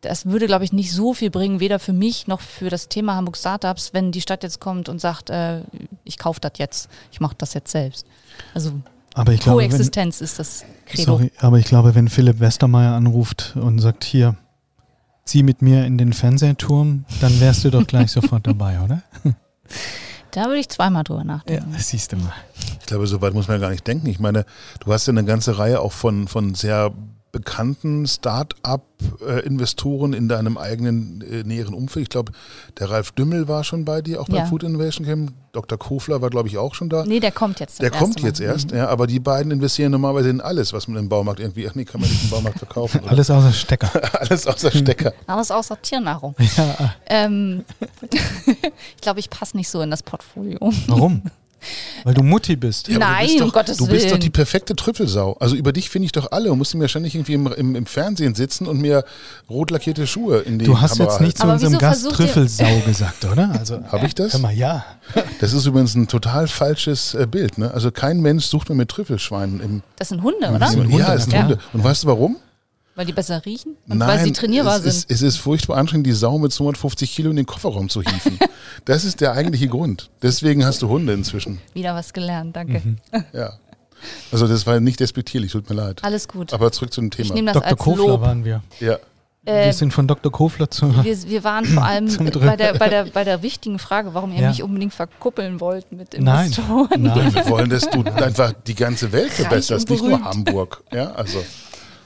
Das 0.00 0.26
würde, 0.26 0.46
glaube 0.46 0.64
ich, 0.64 0.72
nicht 0.72 0.92
so 0.92 1.14
viel 1.14 1.30
bringen, 1.30 1.60
weder 1.60 1.78
für 1.78 1.92
mich 1.92 2.26
noch 2.26 2.40
für 2.40 2.70
das 2.70 2.88
Thema 2.88 3.14
Hamburg 3.14 3.36
Startups, 3.36 3.92
wenn 3.92 4.12
die 4.12 4.20
Stadt 4.20 4.42
jetzt 4.42 4.60
kommt 4.60 4.88
und 4.88 5.00
sagt, 5.00 5.30
äh, 5.30 5.62
ich 6.04 6.18
kaufe 6.18 6.40
das 6.40 6.52
jetzt, 6.56 6.88
ich 7.12 7.20
mache 7.20 7.34
das 7.38 7.54
jetzt 7.54 7.70
selbst. 7.70 8.06
Also 8.54 8.72
aber 9.14 9.32
ich 9.32 9.40
glaube, 9.40 9.62
Koexistenz 9.62 10.20
wenn, 10.20 10.24
ist 10.24 10.38
das 10.38 10.64
Credo. 10.86 11.04
Sorry, 11.04 11.32
aber 11.38 11.58
ich 11.58 11.66
glaube, 11.66 11.94
wenn 11.94 12.08
Philipp 12.08 12.40
Westermeier 12.40 12.92
anruft 12.92 13.54
und 13.56 13.78
sagt, 13.78 14.04
hier, 14.04 14.36
zieh 15.24 15.42
mit 15.42 15.62
mir 15.62 15.86
in 15.86 15.98
den 15.98 16.12
Fernsehturm, 16.12 17.04
dann 17.20 17.40
wärst 17.40 17.64
du 17.64 17.70
doch 17.70 17.86
gleich 17.86 18.10
sofort 18.12 18.46
dabei, 18.46 18.80
oder? 18.80 19.02
Da 20.32 20.44
würde 20.44 20.58
ich 20.58 20.68
zweimal 20.68 21.02
drüber 21.02 21.24
nachdenken. 21.24 21.72
Ja, 21.72 21.78
siehst 21.78 22.12
du 22.12 22.16
mal. 22.16 22.34
Ich 22.80 22.86
glaube, 22.86 23.06
so 23.06 23.22
weit 23.22 23.32
muss 23.32 23.48
man 23.48 23.58
gar 23.58 23.70
nicht 23.70 23.86
denken. 23.86 24.06
Ich 24.06 24.20
meine, 24.20 24.44
du 24.80 24.92
hast 24.92 25.06
ja 25.06 25.12
eine 25.12 25.24
ganze 25.24 25.58
Reihe 25.58 25.80
auch 25.80 25.92
von, 25.92 26.28
von 26.28 26.54
sehr 26.54 26.92
bekannten 27.36 28.06
Start-up-Investoren 28.06 30.14
in 30.14 30.26
deinem 30.26 30.56
eigenen 30.56 31.20
äh, 31.20 31.42
näheren 31.42 31.74
Umfeld? 31.74 32.04
Ich 32.04 32.08
glaube, 32.08 32.32
der 32.78 32.90
Ralf 32.90 33.12
Dümmel 33.12 33.46
war 33.46 33.62
schon 33.62 33.84
bei 33.84 34.00
dir, 34.00 34.22
auch 34.22 34.28
bei 34.30 34.38
ja. 34.38 34.46
Food 34.46 34.62
Innovation 34.62 35.06
Camp. 35.06 35.32
Dr. 35.52 35.76
Kofler 35.78 36.22
war, 36.22 36.30
glaube 36.30 36.48
ich, 36.48 36.56
auch 36.56 36.74
schon 36.74 36.88
da. 36.88 37.04
Nee, 37.04 37.20
der 37.20 37.32
kommt 37.32 37.60
jetzt. 37.60 37.80
Der 37.80 37.90
kommt 37.90 38.20
jetzt 38.20 38.40
Mal. 38.40 38.46
erst, 38.46 38.70
mhm. 38.70 38.78
ja. 38.78 38.88
Aber 38.88 39.06
die 39.06 39.20
beiden 39.20 39.52
investieren 39.52 39.92
normalerweise 39.92 40.30
in 40.30 40.40
alles, 40.40 40.72
was 40.72 40.88
man 40.88 40.98
im 40.98 41.10
Baumarkt 41.10 41.40
irgendwie, 41.40 41.68
ach 41.68 41.74
nee, 41.74 41.84
kann 41.84 42.00
man 42.00 42.08
nicht 42.08 42.24
im 42.24 42.30
Baumarkt 42.30 42.58
verkaufen. 42.58 43.02
alles 43.06 43.30
außer 43.30 43.52
Stecker. 43.52 43.90
alles 44.20 44.46
außer 44.46 44.70
Stecker. 44.70 45.12
alles 45.26 45.50
außer 45.50 45.80
Tiernahrung. 45.80 46.34
Ja. 46.56 46.94
Ähm, 47.06 47.64
ich 48.96 49.02
glaube, 49.02 49.20
ich 49.20 49.28
passe 49.28 49.56
nicht 49.56 49.68
so 49.68 49.82
in 49.82 49.90
das 49.90 50.02
Portfolio. 50.02 50.58
Warum? 50.86 51.22
Weil 52.04 52.14
du 52.14 52.22
Mutti 52.22 52.56
bist. 52.56 52.88
Ja, 52.88 52.98
Nein, 52.98 53.26
bist 53.26 53.40
doch, 53.40 53.46
um 53.46 53.52
Gottes 53.52 53.78
Willen. 53.78 53.88
Du 53.88 53.94
bist 53.94 54.10
doch 54.10 54.18
die 54.18 54.30
perfekte 54.30 54.76
Trüffelsau. 54.76 55.36
Also 55.40 55.56
über 55.56 55.72
dich 55.72 55.90
finde 55.90 56.06
ich 56.06 56.12
doch 56.12 56.30
alle. 56.32 56.48
Du 56.48 56.54
musst 56.54 56.74
mir 56.74 56.88
ständig 56.88 57.14
irgendwie 57.14 57.34
im, 57.34 57.46
im, 57.48 57.76
im, 57.76 57.86
Fernsehen 57.86 58.34
sitzen 58.34 58.66
und 58.66 58.80
mir 58.80 59.04
rot 59.50 59.70
lackierte 59.70 60.06
Schuhe 60.06 60.38
in 60.40 60.58
die 60.58 60.64
Du 60.64 60.80
hast 60.80 60.98
Kamera 60.98 61.12
jetzt 61.12 61.20
nicht 61.20 61.38
zu 61.38 61.46
unserem 61.46 61.78
Gast 61.78 62.08
Trüffelsau 62.10 62.80
gesagt, 62.86 63.24
oder? 63.24 63.50
Also, 63.58 63.82
Habe 63.92 64.06
ich 64.06 64.14
das? 64.14 64.34
Hör 64.34 64.40
mal, 64.40 64.54
ja. 64.54 64.84
Das 65.40 65.52
ist 65.52 65.66
übrigens 65.66 65.94
ein 65.94 66.08
total 66.08 66.48
falsches 66.48 67.14
äh, 67.14 67.26
Bild. 67.26 67.58
Ne? 67.58 67.72
Also 67.72 67.90
kein 67.90 68.20
Mensch 68.20 68.46
sucht 68.46 68.68
mir 68.68 68.74
mit 68.74 68.88
Trüffelschweinen 68.88 69.60
im. 69.60 69.82
Das 69.96 70.08
sind 70.08 70.22
Hunde, 70.22 70.48
oder? 70.48 70.72
Ja, 70.72 71.14
das 71.14 71.24
sind 71.24 71.32
ja. 71.32 71.42
Hunde. 71.42 71.58
Und 71.72 71.84
weißt 71.84 72.04
du 72.04 72.08
warum? 72.08 72.36
Weil 72.96 73.04
die 73.04 73.12
besser 73.12 73.44
riechen 73.44 73.76
und 73.88 73.98
Nein, 73.98 74.08
weil 74.08 74.24
sie 74.24 74.32
trainierbar 74.32 74.76
es 74.78 74.82
sind. 74.82 74.88
Ist, 74.90 75.10
es 75.10 75.20
ist 75.20 75.36
furchtbar 75.36 75.76
anstrengend, 75.76 76.06
die 76.06 76.12
Sau 76.12 76.38
mit 76.38 76.50
250 76.50 77.14
Kilo 77.14 77.28
in 77.28 77.36
den 77.36 77.44
Kofferraum 77.44 77.90
zu 77.90 78.00
hieven. 78.00 78.38
das 78.86 79.04
ist 79.04 79.20
der 79.20 79.32
eigentliche 79.32 79.68
Grund. 79.68 80.08
Deswegen 80.22 80.64
hast 80.64 80.80
du 80.80 80.88
Hunde 80.88 81.12
inzwischen. 81.12 81.60
Wieder 81.74 81.94
was 81.94 82.14
gelernt, 82.14 82.56
danke. 82.56 82.80
Mhm. 82.82 82.96
Ja. 83.34 83.52
Also 84.30 84.46
das 84.46 84.66
war 84.66 84.78
nicht 84.80 85.00
despektierlich, 85.00 85.52
tut 85.52 85.68
mir 85.68 85.76
leid. 85.76 86.04
Alles 86.04 86.28
gut. 86.28 86.52
Aber 86.52 86.72
zurück 86.72 86.92
zu 86.92 87.00
dem 87.00 87.10
Thema. 87.10 87.26
Ich 87.26 87.34
nehme 87.34 87.46
das 87.46 87.54
Dr. 87.54 87.70
als 87.70 87.78
Kofler 87.78 88.06
Lob. 88.06 88.20
waren 88.20 88.44
wir. 88.44 88.62
Ja. 88.80 88.98
wir 89.44 89.72
sind 89.72 89.92
von 89.92 90.06
Dr. 90.06 90.30
Kofler 90.32 90.70
zu. 90.70 91.04
Wir, 91.04 91.22
wir 91.24 91.44
waren 91.44 91.64
vor 91.64 91.84
allem 91.84 92.06
bei 92.16 92.56
der, 92.56 92.74
bei, 92.74 92.88
der, 92.88 93.04
bei 93.06 93.24
der 93.24 93.42
wichtigen 93.42 93.78
Frage, 93.78 94.14
warum 94.14 94.32
ihr 94.32 94.40
ja. 94.40 94.48
mich 94.48 94.62
unbedingt 94.62 94.94
verkuppeln 94.94 95.60
wollt 95.60 95.92
mit 95.92 96.14
Investoren. 96.14 96.88
Nein, 96.90 97.02
Nein. 97.02 97.34
wir 97.34 97.48
wollen, 97.48 97.70
dass 97.70 97.88
du 97.88 98.02
einfach 98.16 98.52
die 98.66 98.74
ganze 98.74 99.12
Welt 99.12 99.32
verbesserst, 99.32 99.88
nicht 99.90 100.02
nur 100.02 100.22
Hamburg. 100.22 100.82
Ja, 100.92 101.12
also. 101.12 101.42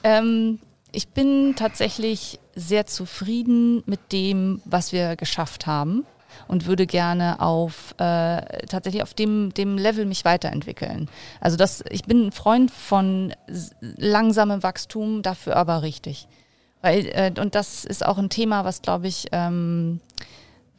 Ähm, 0.03 0.59
ich 0.91 1.09
bin 1.09 1.55
tatsächlich 1.55 2.39
sehr 2.55 2.85
zufrieden 2.85 3.83
mit 3.85 4.11
dem, 4.11 4.61
was 4.65 4.91
wir 4.91 5.15
geschafft 5.15 5.67
haben 5.67 6.05
und 6.47 6.65
würde 6.65 6.85
gerne 6.85 7.39
auf 7.39 7.93
äh, 7.97 8.65
tatsächlich 8.67 9.03
auf 9.03 9.13
dem, 9.13 9.53
dem 9.53 9.77
Level 9.77 10.05
mich 10.05 10.25
weiterentwickeln. 10.25 11.09
Also 11.39 11.57
das, 11.57 11.83
ich 11.89 12.03
bin 12.03 12.27
ein 12.27 12.31
Freund 12.31 12.71
von 12.71 13.33
langsamem 13.79 14.63
Wachstum, 14.63 15.21
dafür 15.21 15.55
aber 15.55 15.81
richtig. 15.81 16.27
Weil, 16.81 17.05
äh, 17.07 17.31
und 17.39 17.55
das 17.55 17.85
ist 17.85 18.05
auch 18.05 18.17
ein 18.17 18.29
Thema, 18.29 18.65
was 18.65 18.81
glaube 18.81 19.07
ich, 19.07 19.27
ähm, 19.31 20.01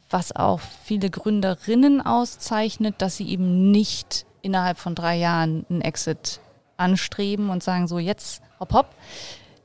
was 0.09 0.35
auch 0.35 0.59
viele 0.83 1.09
Gründerinnen 1.09 2.01
auszeichnet, 2.05 2.95
dass 2.99 3.17
sie 3.17 3.27
eben 3.27 3.71
nicht 3.71 4.25
innerhalb 4.41 4.77
von 4.77 4.93
drei 4.93 5.15
Jahren 5.15 5.65
einen 5.69 5.81
Exit 5.81 6.39
anstreben 6.77 7.49
und 7.49 7.63
sagen, 7.63 7.87
so 7.87 7.97
jetzt 7.97 8.43
hopp 8.59 8.73
hopp, 8.73 8.87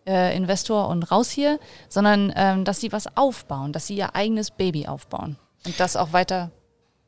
äh, 0.09 0.35
Investor 0.37 0.89
und 0.89 1.05
raus 1.05 1.31
hier, 1.31 1.61
sondern 1.89 2.33
ähm, 2.35 2.65
dass 2.65 2.81
sie 2.81 2.91
was 2.91 3.17
aufbauen, 3.17 3.73
dass 3.73 3.87
sie 3.87 3.97
ihr 3.97 4.15
eigenes 4.17 4.51
Baby 4.51 4.87
aufbauen 4.87 5.37
und 5.67 5.79
das 5.79 5.97
auch 5.97 6.13
weiter 6.13 6.51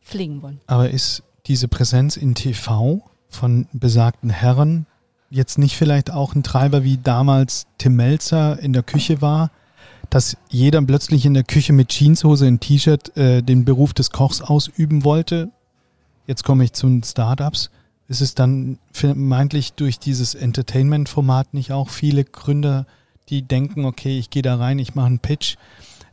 pflegen 0.03 0.43
wollen. 0.43 0.61
Aber 0.67 0.91
ist 0.91 1.23
diese 1.47 1.67
Präsenz 1.67 2.17
in 2.17 2.35
TV 2.35 3.03
von 3.29 3.67
besagten 3.73 4.31
Herren 4.31 4.87
jetzt 5.31 5.59
nicht 5.59 5.77
vielleicht 5.77 6.11
auch 6.11 6.35
ein 6.35 6.43
Treiber, 6.43 6.85
wie 6.85 6.99
damals 6.99 7.67
Tim 7.79 7.97
Melzer 7.97 8.59
in 8.59 8.73
der 8.73 8.83
Küche 8.83 9.23
war, 9.23 9.51
dass 10.11 10.37
jeder 10.49 10.83
plötzlich 10.83 11.25
in 11.25 11.35
der 11.35 11.45
Küche 11.45 11.73
mit 11.73 11.89
Jeanshose 11.89 12.49
und 12.49 12.61
T-Shirt 12.61 13.17
äh, 13.17 13.43
den 13.43 13.65
Beruf 13.65 13.95
des 13.95 14.11
Kochs 14.11 14.43
ausüben 14.43 15.05
wollte? 15.05 15.51
Jetzt 16.27 16.45
komme 16.45 16.65
ich 16.65 16.73
zu 16.73 16.89
den 16.89 17.03
Startups. 17.03 17.71
Ist 18.11 18.23
es 18.23 18.35
dann 18.35 18.81
vermeintlich 18.91 19.75
durch 19.75 20.01
dieses 20.01 20.35
Entertainment-Format 20.35 21.55
nicht 21.55 21.71
auch 21.71 21.91
viele 21.91 22.25
Gründer, 22.25 22.85
die 23.29 23.43
denken, 23.43 23.85
okay, 23.85 24.19
ich 24.19 24.31
gehe 24.31 24.43
da 24.43 24.57
rein, 24.57 24.81
ich 24.81 24.97
mache 24.97 25.07
einen 25.07 25.21
Pitch, 25.21 25.55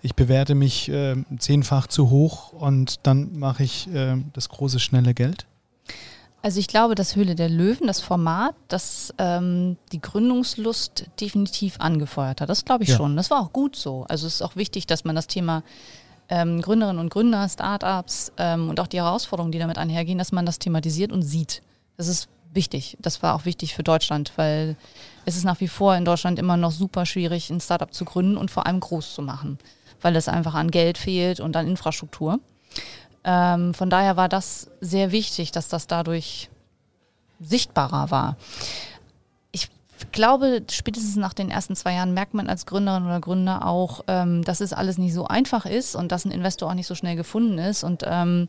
ich 0.03 0.13
bewerte 0.13 0.53
mich 0.53 0.89
äh, 0.89 1.15
zehnfach 1.39 1.87
zu 1.87 2.11
hoch 2.11 2.53
und 2.53 2.99
dann 3.01 3.39
mache 3.39 3.63
ich 3.63 3.91
äh, 3.91 4.15
das 4.33 4.49
große, 4.49 4.79
schnelle 4.79 5.15
Geld? 5.15 5.47
Also 6.43 6.59
ich 6.59 6.67
glaube, 6.67 6.93
dass 6.93 7.15
Höhle 7.15 7.33
der 7.33 7.49
Löwen, 7.49 7.87
das 7.87 7.99
Format, 7.99 8.53
das 8.67 9.11
ähm, 9.17 9.77
die 9.91 9.99
Gründungslust 9.99 11.05
definitiv 11.19 11.77
angefeuert 11.79 12.41
hat. 12.41 12.49
Das 12.49 12.63
glaube 12.63 12.83
ich 12.83 12.91
ja. 12.91 12.97
schon. 12.97 13.15
Das 13.17 13.31
war 13.31 13.41
auch 13.41 13.51
gut 13.51 13.75
so. 13.75 14.05
Also 14.07 14.27
es 14.27 14.35
ist 14.35 14.41
auch 14.43 14.55
wichtig, 14.55 14.85
dass 14.85 15.03
man 15.03 15.15
das 15.15 15.25
Thema 15.25 15.63
ähm, 16.29 16.61
Gründerinnen 16.61 16.99
und 16.99 17.09
Gründer, 17.09 17.49
Startups 17.49 18.31
ähm, 18.37 18.69
und 18.69 18.79
auch 18.79 18.85
die 18.85 18.97
Herausforderungen, 18.97 19.51
die 19.51 19.57
damit 19.57 19.79
einhergehen, 19.79 20.19
dass 20.19 20.31
man 20.31 20.45
das 20.45 20.59
thematisiert 20.59 21.11
und 21.11 21.23
sieht. 21.23 21.63
Das 21.97 22.07
ist 22.07 22.29
wichtig. 22.53 22.97
Das 23.01 23.21
war 23.23 23.35
auch 23.35 23.45
wichtig 23.45 23.75
für 23.75 23.83
Deutschland, 23.83 24.31
weil 24.35 24.75
es 25.25 25.35
ist 25.35 25.43
nach 25.43 25.59
wie 25.59 25.67
vor 25.67 25.95
in 25.95 26.05
Deutschland 26.05 26.39
immer 26.39 26.57
noch 26.57 26.71
super 26.71 27.05
schwierig, 27.05 27.49
ein 27.49 27.59
Startup 27.59 27.93
zu 27.93 28.05
gründen 28.05 28.37
und 28.37 28.51
vor 28.51 28.65
allem 28.65 28.79
groß 28.79 29.13
zu 29.13 29.21
machen, 29.21 29.57
weil 30.01 30.15
es 30.15 30.27
einfach 30.27 30.53
an 30.53 30.71
Geld 30.71 30.97
fehlt 30.97 31.39
und 31.39 31.55
an 31.55 31.67
Infrastruktur. 31.67 32.39
Ähm, 33.23 33.73
von 33.73 33.89
daher 33.89 34.15
war 34.15 34.29
das 34.29 34.69
sehr 34.79 35.11
wichtig, 35.11 35.51
dass 35.51 35.67
das 35.67 35.87
dadurch 35.87 36.49
sichtbarer 37.39 38.09
war. 38.11 38.37
Ich 39.51 39.69
glaube, 40.11 40.63
spätestens 40.71 41.15
nach 41.15 41.33
den 41.33 41.49
ersten 41.49 41.75
zwei 41.75 41.93
Jahren 41.93 42.13
merkt 42.13 42.33
man 42.33 42.47
als 42.47 42.65
Gründerin 42.65 43.05
oder 43.05 43.19
Gründer 43.19 43.65
auch, 43.65 44.03
ähm, 44.07 44.43
dass 44.43 44.61
es 44.61 44.71
alles 44.71 44.97
nicht 44.97 45.13
so 45.13 45.27
einfach 45.27 45.65
ist 45.65 45.95
und 45.95 46.11
dass 46.11 46.25
ein 46.25 46.31
Investor 46.31 46.69
auch 46.69 46.75
nicht 46.75 46.87
so 46.87 46.95
schnell 46.95 47.15
gefunden 47.15 47.57
ist 47.57 47.83
und 47.83 48.03
ähm, 48.05 48.47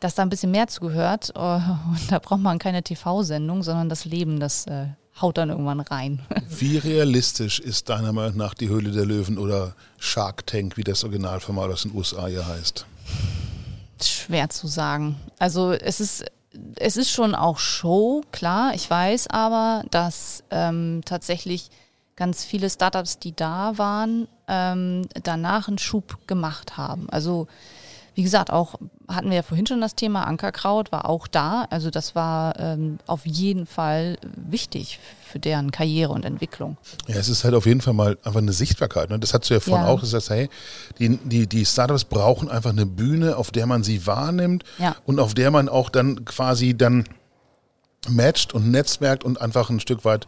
dass 0.00 0.14
da 0.14 0.22
ein 0.22 0.30
bisschen 0.30 0.50
mehr 0.50 0.66
zugehört. 0.66 1.32
Äh, 1.34 1.38
und 1.38 2.10
da 2.10 2.18
braucht 2.18 2.40
man 2.40 2.58
keine 2.58 2.82
TV-Sendung, 2.82 3.62
sondern 3.62 3.88
das 3.88 4.04
Leben, 4.04 4.40
das 4.40 4.66
äh, 4.66 4.86
haut 5.20 5.38
dann 5.38 5.50
irgendwann 5.50 5.80
rein. 5.80 6.20
Wie 6.48 6.78
realistisch 6.78 7.60
ist 7.60 7.88
deiner 7.88 8.12
Meinung 8.12 8.36
nach 8.36 8.54
die 8.54 8.68
Höhle 8.68 8.90
der 8.90 9.06
Löwen 9.06 9.38
oder 9.38 9.74
Shark 9.98 10.46
Tank, 10.46 10.76
wie 10.76 10.84
das 10.84 11.04
Originalformat 11.04 11.70
aus 11.70 11.82
den 11.82 11.94
USA 11.94 12.26
hier 12.26 12.46
heißt? 12.46 12.86
Schwer 14.02 14.48
zu 14.48 14.66
sagen. 14.66 15.16
Also 15.38 15.72
es 15.72 16.00
ist 16.00 16.24
es 16.76 16.96
ist 16.96 17.10
schon 17.10 17.34
auch 17.34 17.58
Show, 17.58 18.22
klar. 18.32 18.74
Ich 18.74 18.90
weiß 18.90 19.28
aber, 19.28 19.84
dass 19.90 20.42
ähm, 20.50 21.02
tatsächlich 21.04 21.70
ganz 22.16 22.44
viele 22.44 22.68
Startups, 22.68 23.18
die 23.18 23.34
da 23.34 23.78
waren, 23.78 24.26
ähm, 24.48 25.06
danach 25.22 25.68
einen 25.68 25.78
Schub 25.78 26.26
gemacht 26.26 26.76
haben. 26.76 27.08
Also 27.10 27.46
wie 28.14 28.22
gesagt, 28.22 28.50
auch 28.50 28.74
hatten 29.14 29.30
wir 29.30 29.36
ja 29.36 29.42
vorhin 29.42 29.66
schon 29.66 29.80
das 29.80 29.94
Thema 29.94 30.26
Ankerkraut, 30.26 30.92
war 30.92 31.08
auch 31.08 31.26
da. 31.26 31.66
Also 31.70 31.90
das 31.90 32.14
war 32.14 32.58
ähm, 32.58 32.98
auf 33.06 33.26
jeden 33.26 33.66
Fall 33.66 34.18
wichtig 34.22 34.98
für 35.30 35.38
deren 35.38 35.70
Karriere 35.70 36.12
und 36.12 36.24
Entwicklung. 36.24 36.76
Ja, 37.06 37.16
es 37.16 37.28
ist 37.28 37.44
halt 37.44 37.54
auf 37.54 37.66
jeden 37.66 37.80
Fall 37.80 37.94
mal 37.94 38.18
einfach 38.24 38.40
eine 38.40 38.52
Sichtbarkeit. 38.52 39.10
Ne? 39.10 39.18
Das 39.18 39.32
hast 39.34 39.48
du 39.48 39.54
ja 39.54 39.60
vorhin 39.60 39.86
ja. 39.86 39.92
auch 39.92 40.00
gesagt, 40.00 40.30
hey, 40.30 40.48
die, 40.98 41.16
die, 41.18 41.46
die 41.46 41.64
Startups 41.64 42.04
brauchen 42.04 42.50
einfach 42.50 42.70
eine 42.70 42.86
Bühne, 42.86 43.36
auf 43.36 43.50
der 43.50 43.66
man 43.66 43.82
sie 43.82 44.06
wahrnimmt 44.06 44.64
ja. 44.78 44.96
und 45.06 45.20
auf 45.20 45.34
der 45.34 45.50
man 45.50 45.68
auch 45.68 45.90
dann 45.90 46.24
quasi 46.24 46.76
dann 46.76 47.04
matcht 48.08 48.54
und 48.54 48.70
netzwerkt 48.70 49.24
und 49.24 49.40
einfach 49.40 49.70
ein 49.70 49.80
Stück 49.80 50.04
weit 50.04 50.26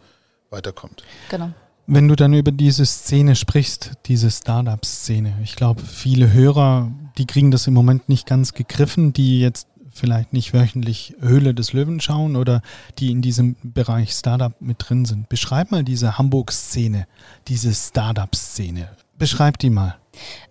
weiterkommt. 0.50 1.02
Genau. 1.30 1.50
Wenn 1.86 2.08
du 2.08 2.14
dann 2.14 2.32
über 2.32 2.52
diese 2.52 2.86
Szene 2.86 3.34
sprichst, 3.34 3.92
diese 4.06 4.30
Startup-Szene, 4.30 5.34
ich 5.42 5.56
glaube, 5.56 5.82
viele 5.82 6.32
Hörer, 6.32 6.90
die 7.18 7.26
kriegen 7.26 7.50
das 7.50 7.66
im 7.66 7.74
Moment 7.74 8.08
nicht 8.08 8.26
ganz 8.26 8.54
gegriffen, 8.54 9.12
die 9.12 9.40
jetzt 9.40 9.66
vielleicht 9.92 10.32
nicht 10.32 10.54
wöchentlich 10.54 11.14
Höhle 11.20 11.54
des 11.54 11.72
Löwen 11.72 12.00
schauen 12.00 12.36
oder 12.36 12.62
die 12.98 13.10
in 13.10 13.20
diesem 13.20 13.56
Bereich 13.62 14.12
Startup 14.12 14.54
mit 14.60 14.76
drin 14.78 15.04
sind. 15.04 15.28
Beschreib 15.28 15.70
mal 15.70 15.84
diese 15.84 16.18
Hamburg-Szene, 16.18 17.06
diese 17.48 17.74
Startup-Szene. 17.74 18.88
Beschreib 19.18 19.58
die 19.58 19.70
mal. 19.70 19.96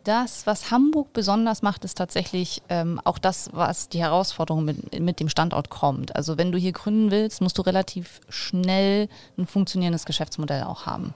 Das, 0.03 0.47
was 0.47 0.71
Hamburg 0.71 1.13
besonders 1.13 1.61
macht, 1.61 1.85
ist 1.85 1.97
tatsächlich 1.97 2.61
ähm, 2.69 2.99
auch 3.03 3.17
das, 3.17 3.49
was 3.53 3.89
die 3.89 3.99
Herausforderung 3.99 4.65
mit, 4.65 4.99
mit 4.99 5.19
dem 5.19 5.29
Standort 5.29 5.69
kommt. 5.69 6.15
Also 6.15 6.37
wenn 6.37 6.51
du 6.51 6.57
hier 6.57 6.71
gründen 6.71 7.11
willst, 7.11 7.41
musst 7.41 7.57
du 7.57 7.61
relativ 7.61 8.21
schnell 8.29 9.07
ein 9.37 9.45
funktionierendes 9.45 10.05
Geschäftsmodell 10.05 10.63
auch 10.63 10.85
haben. 10.85 11.13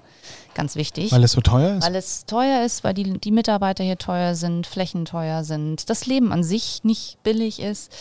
Ganz 0.54 0.76
wichtig. 0.76 1.12
Weil 1.12 1.24
es 1.24 1.32
so 1.32 1.42
teuer 1.42 1.78
ist? 1.78 1.86
Weil 1.86 1.96
es 1.96 2.26
teuer 2.26 2.64
ist, 2.64 2.84
weil 2.84 2.94
die, 2.94 3.20
die 3.20 3.32
Mitarbeiter 3.32 3.84
hier 3.84 3.98
teuer 3.98 4.36
sind, 4.36 4.68
Flächen 4.68 5.06
teuer 5.06 5.44
sind, 5.44 5.90
das 5.90 6.06
Leben 6.06 6.32
an 6.32 6.44
sich 6.44 6.84
nicht 6.84 7.22
billig 7.24 7.60
ist. 7.60 7.92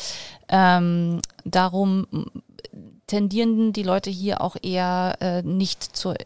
Ähm, 0.49 1.21
darum 1.45 2.07
tendieren 3.07 3.73
die 3.73 3.83
Leute 3.83 4.11
hier 4.11 4.41
auch 4.41 4.57
eher 4.63 5.17
äh, 5.21 5.43
nicht 5.43 5.83
zur 5.83 6.17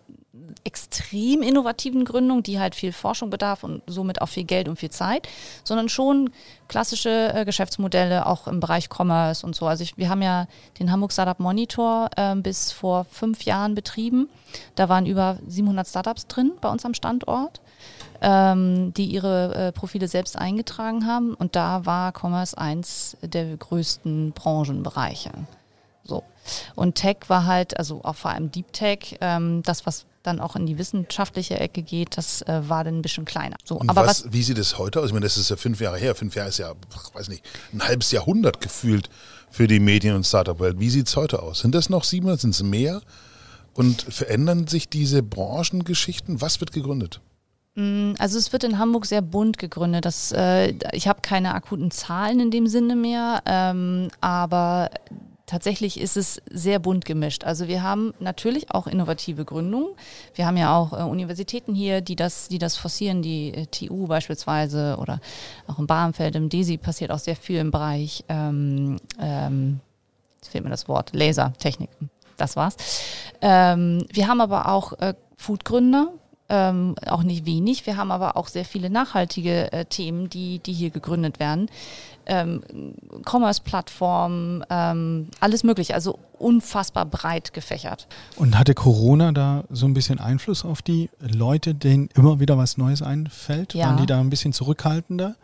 extrem 0.64 1.43
innovativen 1.43 2.05
Gründung, 2.05 2.43
die 2.43 2.59
halt 2.59 2.74
viel 2.74 2.93
Forschung 2.93 3.30
bedarf 3.30 3.64
und 3.64 3.82
somit 3.86 4.20
auch 4.20 4.28
viel 4.28 4.45
Geld 4.45 4.68
und 4.68 4.76
viel 4.76 4.91
Zeit, 4.91 5.28
sondern 5.64 5.89
schon 5.89 6.30
klassische 6.68 7.32
äh, 7.34 7.45
Geschäftsmodelle 7.45 8.26
auch 8.26 8.47
im 8.47 8.61
Bereich 8.61 8.89
Commerce 8.91 9.45
und 9.45 9.55
so. 9.55 9.66
Also 9.66 9.82
ich, 9.82 9.97
wir 9.97 10.09
haben 10.09 10.22
ja 10.22 10.47
den 10.78 10.91
Hamburg 10.91 11.12
Startup 11.12 11.39
Monitor 11.39 12.11
äh, 12.16 12.34
bis 12.36 12.72
vor 12.72 13.05
fünf 13.11 13.43
Jahren 13.43 13.74
betrieben. 13.74 14.28
Da 14.74 14.89
waren 14.89 15.07
über 15.07 15.39
700 15.47 15.86
Startups 15.86 16.26
drin 16.26 16.53
bei 16.61 16.68
uns 16.68 16.84
am 16.84 16.95
Standort, 16.95 17.61
ähm, 18.20 18.93
die 18.95 19.07
ihre 19.07 19.55
äh, 19.55 19.72
Profile 19.72 20.09
selbst 20.09 20.36
eingetragen 20.36 21.07
haben. 21.07 21.34
Und 21.34 21.57
da 21.57 21.86
war 21.86 22.12
Commerce 22.12 22.57
eins 22.57 23.16
der 23.22 23.57
größten 23.57 24.32
Branchenbereiche. 24.32 25.32
So. 26.05 26.24
Und 26.74 26.95
Tech 26.95 27.18
war 27.28 27.45
halt, 27.45 27.78
also 27.78 28.01
auch 28.03 28.16
vor 28.16 28.30
allem 28.30 28.51
Deep 28.51 28.72
Tech, 28.72 29.18
ähm, 29.20 29.62
das, 29.62 29.86
was 29.86 30.07
dann 30.28 30.40
auch 30.40 30.56
in 30.56 30.66
die 30.66 30.78
wissenschaftliche 30.78 31.58
Ecke 31.58 31.82
geht, 31.82 32.16
das 32.16 32.42
äh, 32.42 32.68
war 32.68 32.84
dann 32.84 32.98
ein 32.98 33.02
bisschen 33.02 33.24
kleiner. 33.24 33.56
So, 33.64 33.76
Und 33.76 33.90
aber 33.90 34.02
was, 34.06 34.24
was, 34.24 34.32
wie 34.32 34.42
sieht 34.42 34.58
es 34.58 34.78
heute 34.78 35.00
aus? 35.00 35.06
Ich 35.06 35.12
meine, 35.12 35.24
das 35.24 35.36
ist 35.36 35.50
ja 35.50 35.56
fünf 35.56 35.80
Jahre 35.80 35.98
her. 35.98 36.14
Fünf 36.14 36.34
Jahre 36.34 36.48
ist 36.48 36.58
ja, 36.58 36.72
weiß 37.14 37.28
nicht, 37.28 37.44
ein 37.72 37.82
halbes 37.82 38.12
Jahrhundert 38.12 38.60
gefühlt 38.60 39.08
für 39.50 39.66
die 39.66 39.80
Medien- 39.80 40.14
und 40.14 40.24
Startup-Welt. 40.24 40.78
Wie 40.78 40.90
sieht 40.90 41.08
es 41.08 41.16
heute 41.16 41.42
aus? 41.42 41.60
Sind 41.60 41.74
das 41.74 41.90
noch 41.90 42.04
sieben 42.04 42.26
oder 42.26 42.38
sind 42.38 42.50
es 42.50 42.62
mehr? 42.62 43.00
Und 43.74 44.02
verändern 44.02 44.66
sich 44.66 44.88
diese 44.88 45.22
Branchengeschichten? 45.22 46.40
Was 46.40 46.60
wird 46.60 46.72
gegründet? 46.72 47.20
Mm, 47.74 48.14
also 48.18 48.38
es 48.38 48.52
wird 48.52 48.64
in 48.64 48.78
Hamburg 48.78 49.06
sehr 49.06 49.22
bunt 49.22 49.56
gegründet. 49.56 50.04
Das, 50.04 50.32
äh, 50.32 50.74
ich 50.92 51.06
habe 51.06 51.20
keine 51.22 51.54
akuten 51.54 51.90
Zahlen 51.90 52.40
in 52.40 52.50
dem 52.50 52.66
Sinne 52.66 52.96
mehr, 52.96 53.42
ähm, 53.46 54.08
aber 54.20 54.90
tatsächlich 55.49 55.99
ist 55.99 56.16
es 56.16 56.40
sehr 56.51 56.78
bunt 56.78 57.05
gemischt. 57.05 57.42
Also 57.42 57.66
wir 57.66 57.82
haben 57.82 58.14
natürlich 58.20 58.70
auch 58.70 58.86
innovative 58.86 59.44
Gründungen. 59.44 59.88
Wir 60.34 60.46
haben 60.46 60.57
ja 60.57 60.76
auch 60.76 60.92
äh, 60.92 61.03
Universitäten 61.03 61.74
hier, 61.74 62.01
die 62.01 62.14
das, 62.14 62.49
die 62.49 62.59
das 62.59 62.76
forcieren, 62.76 63.22
die 63.22 63.53
äh, 63.53 63.66
TU 63.66 64.07
beispielsweise 64.07 64.96
oder 65.01 65.20
auch 65.66 65.78
im 65.78 65.86
Barmfeld, 65.86 66.36
im 66.36 66.49
DESI 66.49 66.76
passiert 66.76 67.11
auch 67.11 67.18
sehr 67.18 67.34
viel 67.34 67.59
im 67.59 67.70
Bereich, 67.70 68.24
ähm, 68.28 68.99
ähm, 69.20 69.80
jetzt 70.36 70.51
fehlt 70.51 70.64
mir 70.64 70.70
das 70.70 70.86
Wort, 70.86 71.11
Lasertechnik. 71.14 71.90
Das 72.36 72.55
war's. 72.55 72.76
Ähm, 73.40 74.07
wir 74.12 74.28
haben 74.28 74.40
aber 74.40 74.68
auch 74.68 74.92
äh, 75.01 75.14
Foodgründer, 75.36 76.12
ähm, 76.49 76.94
auch 77.07 77.22
nicht 77.22 77.46
wenig. 77.46 77.86
Wir 77.86 77.96
haben 77.96 78.11
aber 78.11 78.36
auch 78.36 78.49
sehr 78.49 78.64
viele 78.64 78.90
nachhaltige 78.90 79.72
äh, 79.72 79.84
Themen, 79.84 80.30
die, 80.30 80.59
die 80.61 80.72
hier 80.72 80.90
gegründet 80.90 81.38
werden. 81.38 81.70
Ähm, 82.26 82.62
Commerce-Plattformen, 83.24 84.64
ähm, 84.70 85.28
alles 85.40 85.64
mögliche, 85.64 85.94
also 85.94 86.18
unfassbar 86.38 87.07
breit 87.07 87.53
gefächert. 87.53 88.07
Und 88.36 88.59
hatte 88.59 88.74
Corona 88.74 89.32
da 89.32 89.64
so 89.70 89.86
ein 89.86 89.94
bisschen 89.94 90.20
Einfluss 90.20 90.64
auf 90.64 90.82
die 90.82 91.11
Leute, 91.20 91.74
denen 91.74 92.09
immer 92.14 92.40
wieder 92.40 92.57
was 92.57 92.76
Neues 92.76 93.03
einfällt? 93.03 93.74
Ja. 93.74 93.86
Waren 93.86 93.99
die 93.99 94.07
da 94.07 94.20
ein 94.20 94.30
bisschen 94.30 94.53
zurückhaltender? 94.53 95.36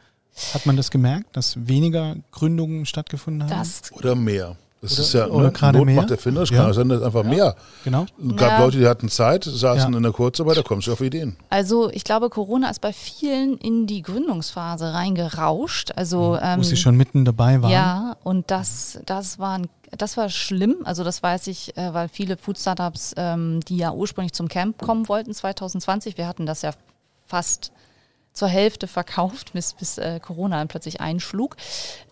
Hat 0.52 0.66
man 0.66 0.76
das 0.76 0.90
gemerkt, 0.90 1.36
dass 1.36 1.68
weniger 1.68 2.16
Gründungen 2.32 2.86
stattgefunden 2.86 3.44
haben? 3.44 3.50
Das 3.50 3.92
Oder 3.92 4.14
mehr? 4.14 4.56
Das 4.84 4.92
oder, 4.92 5.00
ist 5.00 5.12
ja 5.14 5.26
oder 5.28 5.46
ne, 5.46 5.52
gerade 5.52 5.78
Not 5.78 5.86
mehr? 5.86 5.96
macht 5.96 6.10
erfinderisch, 6.10 6.50
ja. 6.50 6.62
kann 6.62 6.74
sein, 6.74 6.90
dass 6.90 7.02
einfach 7.02 7.24
ja. 7.24 7.30
mehr. 7.30 7.56
Genau. 7.84 8.04
Es 8.22 8.36
gab 8.36 8.50
ja. 8.50 8.64
Leute, 8.64 8.78
die 8.78 8.86
hatten 8.86 9.08
Zeit, 9.08 9.44
saßen 9.44 9.92
ja. 9.92 9.96
in 9.96 10.02
der 10.02 10.12
Kurzarbeit, 10.12 10.58
da 10.58 10.62
kommst 10.62 10.88
du 10.88 10.92
auf 10.92 11.00
Ideen. 11.00 11.36
Also 11.48 11.90
ich 11.90 12.04
glaube, 12.04 12.28
Corona 12.28 12.68
ist 12.68 12.82
bei 12.82 12.92
vielen 12.92 13.56
in 13.56 13.86
die 13.86 14.02
Gründungsphase 14.02 14.92
reingerauscht. 14.92 15.92
Also, 15.96 16.36
ähm, 16.40 16.58
Wo 16.58 16.62
sie 16.62 16.76
schon 16.76 16.98
mitten 16.98 17.24
dabei 17.24 17.62
waren. 17.62 17.70
Ja, 17.70 18.16
und 18.24 18.50
das, 18.50 19.00
das 19.06 19.38
war 19.38 19.58
ein 19.58 19.68
das 19.96 20.16
war 20.16 20.28
schlimm. 20.28 20.78
Also 20.84 21.04
das 21.04 21.22
weiß 21.22 21.46
ich, 21.46 21.76
äh, 21.76 21.94
weil 21.94 22.08
viele 22.08 22.36
Food 22.36 22.58
Startups, 22.58 23.14
ähm, 23.16 23.60
die 23.60 23.76
ja 23.76 23.92
ursprünglich 23.92 24.32
zum 24.32 24.48
Camp 24.48 24.76
kommen 24.78 25.08
wollten 25.08 25.32
2020, 25.32 26.18
wir 26.18 26.26
hatten 26.26 26.46
das 26.46 26.62
ja 26.62 26.72
fast 27.26 27.72
zur 28.34 28.48
Hälfte 28.48 28.88
verkauft, 28.88 29.52
bis, 29.52 29.74
bis 29.74 29.96
äh, 29.96 30.18
Corona 30.20 30.58
dann 30.58 30.68
plötzlich 30.68 31.00
einschlug. 31.00 31.56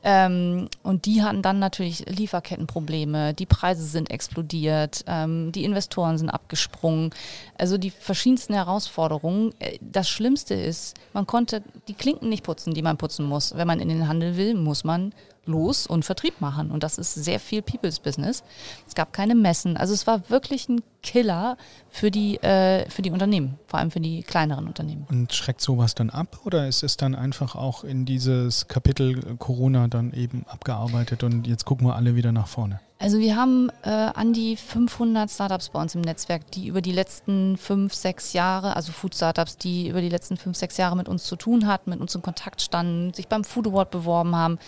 Ähm, 0.04 0.68
und 0.84 1.04
die 1.04 1.22
hatten 1.22 1.42
dann 1.42 1.58
natürlich 1.58 2.06
Lieferkettenprobleme, 2.08 3.34
die 3.34 3.44
Preise 3.44 3.84
sind 3.84 4.10
explodiert, 4.10 5.04
ähm, 5.08 5.50
die 5.50 5.64
Investoren 5.64 6.18
sind 6.18 6.30
abgesprungen. 6.30 7.10
Also 7.58 7.76
die 7.76 7.90
verschiedensten 7.90 8.54
Herausforderungen. 8.54 9.52
Äh, 9.58 9.78
das 9.80 10.08
Schlimmste 10.08 10.54
ist, 10.54 10.96
man 11.12 11.26
konnte 11.26 11.62
die 11.88 11.94
Klinken 11.94 12.28
nicht 12.28 12.44
putzen, 12.44 12.72
die 12.72 12.82
man 12.82 12.98
putzen 12.98 13.26
muss. 13.26 13.56
Wenn 13.56 13.66
man 13.66 13.80
in 13.80 13.88
den 13.88 14.06
Handel 14.06 14.36
will, 14.36 14.54
muss 14.54 14.84
man 14.84 15.12
los 15.44 15.86
und 15.86 16.04
Vertrieb 16.04 16.40
machen. 16.40 16.70
Und 16.70 16.82
das 16.82 16.98
ist 16.98 17.14
sehr 17.14 17.40
viel 17.40 17.62
People's 17.62 17.98
Business. 17.98 18.42
Es 18.86 18.94
gab 18.94 19.12
keine 19.12 19.34
Messen. 19.34 19.76
Also 19.76 19.92
es 19.92 20.06
war 20.06 20.28
wirklich 20.30 20.68
ein 20.68 20.82
Killer 21.02 21.56
für 21.88 22.10
die, 22.10 22.36
äh, 22.42 22.88
für 22.88 23.02
die 23.02 23.10
Unternehmen, 23.10 23.58
vor 23.66 23.80
allem 23.80 23.90
für 23.90 24.00
die 24.00 24.22
kleineren 24.22 24.66
Unternehmen. 24.66 25.04
Und 25.10 25.32
schreckt 25.32 25.60
sowas 25.60 25.94
dann 25.94 26.10
ab 26.10 26.38
oder 26.44 26.68
ist 26.68 26.82
es 26.82 26.96
dann 26.96 27.14
einfach 27.14 27.56
auch 27.56 27.82
in 27.82 28.04
dieses 28.04 28.68
Kapitel 28.68 29.36
Corona 29.36 29.88
dann 29.88 30.12
eben 30.12 30.46
abgearbeitet 30.46 31.24
und 31.24 31.46
jetzt 31.46 31.64
gucken 31.64 31.86
wir 31.86 31.96
alle 31.96 32.14
wieder 32.14 32.30
nach 32.30 32.46
vorne? 32.46 32.80
Also 33.00 33.18
wir 33.18 33.34
haben 33.34 33.68
äh, 33.82 33.90
an 33.90 34.32
die 34.32 34.56
500 34.56 35.28
Startups 35.28 35.70
bei 35.70 35.82
uns 35.82 35.96
im 35.96 36.02
Netzwerk, 36.02 36.48
die 36.52 36.68
über 36.68 36.80
die 36.80 36.92
letzten 36.92 37.56
fünf, 37.56 37.94
sechs 37.94 38.32
Jahre, 38.32 38.76
also 38.76 38.92
Food 38.92 39.16
Startups, 39.16 39.56
die 39.56 39.88
über 39.88 40.00
die 40.00 40.08
letzten 40.08 40.36
fünf, 40.36 40.56
sechs 40.56 40.76
Jahre 40.76 40.96
mit 40.96 41.08
uns 41.08 41.24
zu 41.24 41.34
tun 41.34 41.66
hatten, 41.66 41.90
mit 41.90 42.00
uns 42.00 42.14
in 42.14 42.22
Kontakt 42.22 42.62
standen, 42.62 43.12
sich 43.12 43.26
beim 43.26 43.42
Food 43.42 43.66
Award 43.66 43.90
beworben 43.90 44.36
haben. 44.36 44.60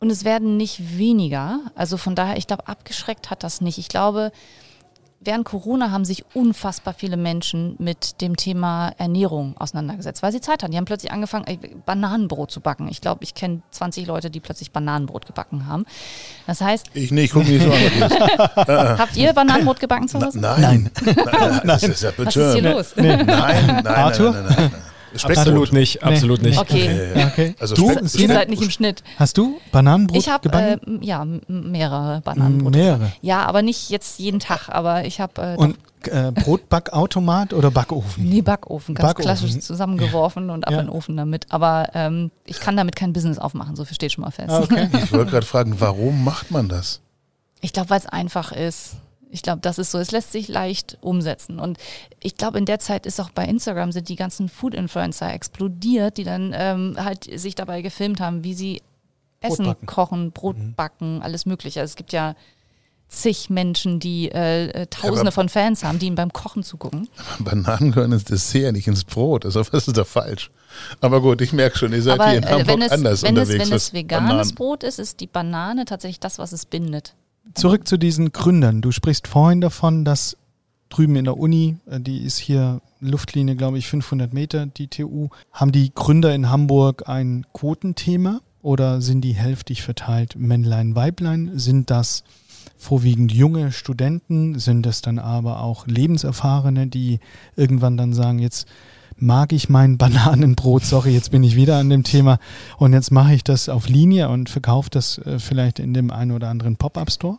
Und 0.00 0.10
es 0.10 0.24
werden 0.24 0.56
nicht 0.56 0.96
weniger. 0.96 1.60
Also 1.74 1.98
von 1.98 2.14
daher, 2.14 2.38
ich 2.38 2.46
glaube, 2.46 2.66
abgeschreckt 2.66 3.30
hat 3.30 3.44
das 3.44 3.60
nicht. 3.60 3.76
Ich 3.76 3.88
glaube, 3.88 4.32
während 5.20 5.44
Corona 5.44 5.90
haben 5.90 6.06
sich 6.06 6.24
unfassbar 6.34 6.94
viele 6.94 7.18
Menschen 7.18 7.76
mit 7.78 8.22
dem 8.22 8.38
Thema 8.38 8.94
Ernährung 8.96 9.54
auseinandergesetzt, 9.58 10.22
weil 10.22 10.32
sie 10.32 10.40
Zeit 10.40 10.62
hatten. 10.62 10.72
Die 10.72 10.78
haben 10.78 10.86
plötzlich 10.86 11.12
angefangen, 11.12 11.44
Bananenbrot 11.84 12.50
zu 12.50 12.60
backen. 12.60 12.88
Ich 12.88 13.02
glaube, 13.02 13.22
ich 13.24 13.34
kenne 13.34 13.60
20 13.72 14.06
Leute, 14.06 14.30
die 14.30 14.40
plötzlich 14.40 14.72
Bananenbrot 14.72 15.26
gebacken 15.26 15.66
haben. 15.66 15.84
Das 16.46 16.62
heißt. 16.62 16.86
Ich 16.94 17.10
nicht, 17.10 17.34
guck 17.34 17.46
mich 17.46 17.62
so 17.62 17.70
an. 17.70 18.98
Habt 18.98 19.18
ihr 19.18 19.34
Bananenbrot 19.34 19.80
gebacken 19.80 20.08
zu 20.08 20.18
Hause? 20.18 20.40
Nein. 20.40 20.90
Nein. 21.04 21.20
nein. 21.26 21.60
Das 21.64 21.82
ist 21.82 22.02
ja 22.02 22.12
Was 22.16 22.34
ist 22.34 22.54
hier 22.54 22.72
los? 22.72 22.94
Nein, 22.96 23.26
nein, 23.26 23.26
nein, 23.26 23.84
nein, 23.84 24.12
nein, 24.18 24.44
nein. 24.56 24.70
Absolut 25.22 25.72
nicht, 25.72 26.02
absolut 26.02 26.42
nee. 26.42 26.50
nicht. 26.50 26.58
Okay. 26.58 27.12
Ja, 27.14 27.26
okay. 27.26 27.54
Also 27.58 27.74
du, 27.74 27.90
Ihr 27.90 28.28
seid 28.28 28.48
nicht 28.48 28.62
im 28.62 28.70
Schnitt. 28.70 29.02
Hast 29.16 29.36
du 29.38 29.60
Bananenbrot 29.72 30.18
ich 30.18 30.28
hab, 30.28 30.42
gebacken? 30.42 31.00
Äh, 31.02 31.06
ja, 31.06 31.26
mehrere 31.48 32.20
Bananenbrot. 32.22 32.74
Mehrere? 32.74 33.12
Ja, 33.20 33.44
aber 33.46 33.62
nicht 33.62 33.90
jetzt 33.90 34.18
jeden 34.18 34.40
Tag, 34.40 34.68
aber 34.68 35.04
ich 35.04 35.20
habe... 35.20 35.42
Äh, 35.42 35.56
und 35.56 35.76
äh, 36.06 36.32
Brotbackautomat 36.32 37.52
oder 37.52 37.70
Backofen? 37.70 38.28
Nee, 38.28 38.42
Backofen, 38.42 38.94
ganz 38.94 39.08
Backofen. 39.08 39.24
klassisch 39.24 39.58
zusammengeworfen 39.60 40.50
und 40.50 40.66
ab 40.66 40.72
ja. 40.72 40.80
in 40.80 40.86
den 40.86 40.92
Ofen 40.92 41.16
damit. 41.16 41.46
Aber 41.50 41.90
ähm, 41.94 42.30
ich 42.46 42.60
kann 42.60 42.76
damit 42.76 42.96
kein 42.96 43.12
Business 43.12 43.38
aufmachen, 43.38 43.76
so 43.76 43.84
viel 43.84 43.94
steht 43.94 44.12
schon 44.12 44.24
mal 44.24 44.30
fest. 44.30 44.50
Ah, 44.50 44.60
okay. 44.60 44.88
ich 44.92 45.12
wollte 45.12 45.30
gerade 45.30 45.46
fragen, 45.46 45.76
warum 45.78 46.24
macht 46.24 46.50
man 46.50 46.68
das? 46.68 47.00
Ich 47.60 47.72
glaube, 47.72 47.90
weil 47.90 47.98
es 47.98 48.06
einfach 48.06 48.52
ist. 48.52 48.96
Ich 49.30 49.42
glaube, 49.42 49.60
das 49.60 49.78
ist 49.78 49.90
so. 49.90 49.98
Es 49.98 50.10
lässt 50.10 50.32
sich 50.32 50.48
leicht 50.48 50.98
umsetzen. 51.00 51.58
Und 51.58 51.78
ich 52.20 52.36
glaube, 52.36 52.58
in 52.58 52.64
der 52.64 52.78
Zeit 52.78 53.06
ist 53.06 53.20
auch 53.20 53.30
bei 53.30 53.44
Instagram 53.44 53.92
sind 53.92 54.08
die 54.08 54.16
ganzen 54.16 54.48
Food-Influencer 54.48 55.32
explodiert, 55.32 56.16
die 56.16 56.24
dann 56.24 56.52
ähm, 56.54 56.96
halt 56.98 57.24
sich 57.38 57.54
dabei 57.54 57.82
gefilmt 57.82 58.20
haben, 58.20 58.44
wie 58.44 58.54
sie 58.54 58.82
Essen 59.40 59.64
Brot 59.64 59.86
kochen, 59.86 60.32
Brot 60.32 60.58
mhm. 60.58 60.74
backen, 60.74 61.22
alles 61.22 61.46
Mögliche. 61.46 61.80
Also 61.80 61.92
es 61.92 61.96
gibt 61.96 62.12
ja 62.12 62.34
zig 63.08 63.50
Menschen, 63.50 64.00
die 64.00 64.30
äh, 64.30 64.68
äh 64.68 64.86
Tausende 64.86 65.26
ja, 65.26 65.30
von 65.30 65.48
Fans 65.48 65.82
haben, 65.84 65.98
die 65.98 66.06
ihm 66.06 66.14
beim 66.14 66.32
Kochen 66.32 66.62
zugucken. 66.62 67.08
Bananen 67.40 67.92
gehören 67.92 68.12
ins 68.12 68.24
Dessert, 68.24 68.72
nicht 68.72 68.86
ins 68.86 69.04
Brot. 69.04 69.44
Also 69.44 69.60
was 69.60 69.88
ist 69.88 69.96
da 69.96 70.04
falsch? 70.04 70.50
Aber 71.00 71.20
gut, 71.20 71.40
ich 71.40 71.52
merke 71.52 71.76
schon, 71.76 71.92
ihr 71.92 72.02
seid 72.02 72.20
Aber, 72.20 72.30
hier 72.30 72.38
in 72.38 72.48
Hamburg 72.48 72.68
wenn 72.68 72.82
es, 72.82 72.92
anders 72.92 73.22
wenn 73.22 73.38
unterwegs. 73.38 73.64
Es, 73.64 73.70
wenn 73.70 73.76
es 73.76 73.92
veganes. 73.92 74.52
Brot 74.54 74.84
ist, 74.84 74.98
ist 74.98 75.20
die 75.20 75.26
Banane 75.26 75.84
tatsächlich 75.84 76.20
das, 76.20 76.38
was 76.38 76.52
es 76.52 76.66
bindet. 76.66 77.14
Zurück 77.54 77.86
zu 77.88 77.98
diesen 77.98 78.32
Gründern. 78.32 78.80
Du 78.80 78.92
sprichst 78.92 79.26
vorhin 79.26 79.60
davon, 79.60 80.04
dass 80.04 80.36
drüben 80.90 81.16
in 81.16 81.24
der 81.24 81.38
Uni, 81.38 81.76
äh, 81.86 82.00
die 82.00 82.18
ist 82.18 82.38
hier 82.38 82.80
Luftlinie, 83.00 83.56
glaube 83.56 83.78
ich, 83.78 83.88
500 83.88 84.34
Meter, 84.34 84.66
die 84.66 84.88
TU, 84.88 85.28
haben 85.52 85.72
die 85.72 85.92
Gründer 85.94 86.34
in 86.34 86.50
Hamburg 86.50 87.08
ein 87.08 87.46
Quotenthema 87.54 88.40
oder 88.60 89.00
sind 89.00 89.22
die 89.22 89.32
hälftig 89.32 89.82
verteilt 89.82 90.36
Männlein, 90.36 90.94
Weiblein? 90.94 91.58
Sind 91.58 91.90
das 91.90 92.24
vorwiegend 92.76 93.32
junge 93.32 93.72
Studenten? 93.72 94.58
Sind 94.58 94.86
es 94.86 95.00
dann 95.00 95.18
aber 95.18 95.62
auch 95.62 95.86
Lebenserfahrene, 95.86 96.88
die 96.88 97.20
irgendwann 97.56 97.96
dann 97.96 98.12
sagen, 98.12 98.38
jetzt 98.38 98.68
mag 99.20 99.52
ich 99.52 99.68
mein 99.68 99.98
Bananenbrot, 99.98 100.84
sorry, 100.84 101.10
jetzt 101.10 101.30
bin 101.30 101.42
ich 101.42 101.56
wieder 101.56 101.78
an 101.78 101.90
dem 101.90 102.04
Thema 102.04 102.38
und 102.78 102.92
jetzt 102.92 103.10
mache 103.10 103.34
ich 103.34 103.44
das 103.44 103.68
auf 103.68 103.88
Linie 103.88 104.28
und 104.28 104.48
verkaufe 104.48 104.90
das 104.90 105.18
äh, 105.18 105.38
vielleicht 105.38 105.78
in 105.78 105.94
dem 105.94 106.10
einen 106.10 106.32
oder 106.32 106.48
anderen 106.48 106.76
Pop-up-Store? 106.76 107.38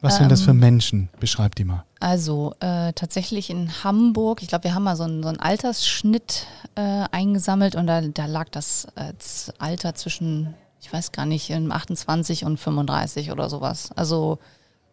Was 0.00 0.14
ähm, 0.14 0.20
sind 0.20 0.32
das 0.32 0.42
für 0.42 0.50
ähm, 0.50 0.58
Menschen? 0.58 1.08
Beschreib 1.20 1.54
die 1.54 1.64
mal. 1.64 1.84
Also 2.00 2.54
äh, 2.60 2.92
tatsächlich 2.94 3.50
in 3.50 3.84
Hamburg, 3.84 4.42
ich 4.42 4.48
glaube, 4.48 4.64
wir 4.64 4.74
haben 4.74 4.84
mal 4.84 4.96
so 4.96 5.04
einen, 5.04 5.22
so 5.22 5.28
einen 5.28 5.40
Altersschnitt 5.40 6.46
äh, 6.74 7.04
eingesammelt 7.10 7.76
und 7.76 7.86
da, 7.86 8.00
da 8.00 8.26
lag 8.26 8.48
das 8.48 8.86
äh, 8.94 9.12
Alter 9.58 9.94
zwischen, 9.94 10.54
ich 10.80 10.92
weiß 10.92 11.12
gar 11.12 11.26
nicht, 11.26 11.52
28 11.52 12.44
und 12.46 12.58
35 12.58 13.30
oder 13.30 13.50
sowas. 13.50 13.90
Also 13.94 14.38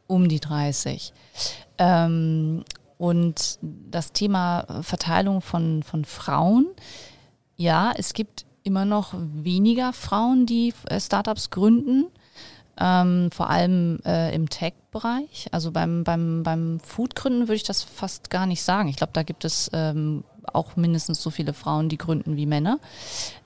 um 0.07 0.27
die 0.27 0.39
30. 0.39 1.13
Ähm, 1.77 2.63
und 2.97 3.59
das 3.61 4.11
Thema 4.11 4.65
Verteilung 4.81 5.41
von, 5.41 5.83
von 5.83 6.05
Frauen, 6.05 6.67
ja, 7.55 7.93
es 7.95 8.13
gibt 8.13 8.45
immer 8.63 8.85
noch 8.85 9.13
weniger 9.15 9.93
Frauen, 9.93 10.45
die 10.45 10.73
äh, 10.89 10.99
Startups 10.99 11.49
gründen, 11.49 12.07
ähm, 12.79 13.29
vor 13.31 13.49
allem 13.49 13.99
äh, 14.05 14.35
im 14.35 14.49
Tech-Bereich. 14.49 15.47
Also 15.51 15.71
beim, 15.71 16.03
beim, 16.03 16.43
beim 16.43 16.79
Food-Gründen 16.79 17.41
würde 17.41 17.55
ich 17.55 17.63
das 17.63 17.81
fast 17.83 18.29
gar 18.29 18.45
nicht 18.45 18.61
sagen. 18.61 18.89
Ich 18.89 18.97
glaube, 18.97 19.13
da 19.13 19.23
gibt 19.23 19.45
es 19.45 19.69
ähm, 19.73 20.23
auch 20.53 20.75
mindestens 20.75 21.21
so 21.21 21.29
viele 21.29 21.53
Frauen, 21.53 21.89
die 21.89 21.97
gründen 21.97 22.35
wie 22.35 22.45
Männer. 22.45 22.79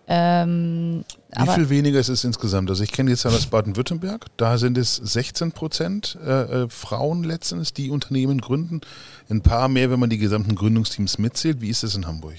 Ähm, 0.08 1.06
Wie 1.38 1.48
viel 1.48 1.70
weniger 1.70 2.00
ist 2.00 2.10
es 2.10 2.24
insgesamt? 2.24 2.70
Also 2.70 2.84
ich 2.84 2.92
kenne 2.92 3.12
jetzt 3.12 3.24
ja 3.24 3.32
das 3.32 3.46
Baden-Württemberg, 3.46 4.26
da 4.36 4.58
sind 4.58 4.78
es 4.78 4.96
16 4.96 5.54
Prozent 5.54 6.18
äh, 6.22 6.64
äh, 6.64 6.70
Frauen 6.70 7.24
letztens, 7.24 7.74
die 7.74 7.90
Unternehmen 7.90 8.42
gründen. 8.42 8.82
Ein 9.32 9.42
paar 9.42 9.70
mehr, 9.70 9.90
wenn 9.90 10.00
man 10.00 10.10
die 10.10 10.18
gesamten 10.18 10.56
Gründungsteams 10.56 11.18
mitzählt. 11.18 11.62
Wie 11.62 11.70
ist 11.70 11.84
es 11.84 11.96
in 11.96 12.06
Hamburg? 12.06 12.36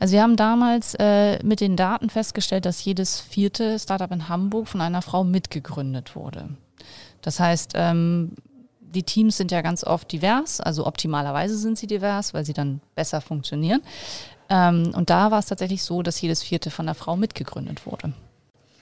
Also 0.00 0.14
wir 0.14 0.22
haben 0.22 0.36
damals 0.36 0.94
äh, 0.98 1.42
mit 1.44 1.60
den 1.60 1.76
Daten 1.76 2.10
festgestellt, 2.10 2.66
dass 2.66 2.84
jedes 2.84 3.20
vierte 3.20 3.78
Startup 3.78 4.10
in 4.10 4.28
Hamburg 4.28 4.66
von 4.66 4.80
einer 4.80 5.00
Frau 5.00 5.22
mitgegründet 5.22 6.16
wurde. 6.16 6.50
Das 7.22 7.38
heißt, 7.38 7.72
ähm, 7.74 8.32
die 8.80 9.04
Teams 9.04 9.36
sind 9.36 9.52
ja 9.52 9.60
ganz 9.60 9.84
oft 9.84 10.10
divers, 10.10 10.60
also 10.60 10.86
optimalerweise 10.86 11.56
sind 11.56 11.78
sie 11.78 11.86
divers, 11.86 12.34
weil 12.34 12.44
sie 12.44 12.52
dann 12.52 12.80
besser 12.94 13.20
funktionieren. 13.20 13.82
Ähm, 14.48 14.92
und 14.94 15.10
da 15.10 15.30
war 15.30 15.38
es 15.38 15.46
tatsächlich 15.46 15.82
so, 15.82 16.02
dass 16.02 16.20
jedes 16.20 16.42
vierte 16.42 16.70
von 16.70 16.86
einer 16.86 16.94
Frau 16.94 17.16
mitgegründet 17.16 17.86
wurde. 17.86 18.12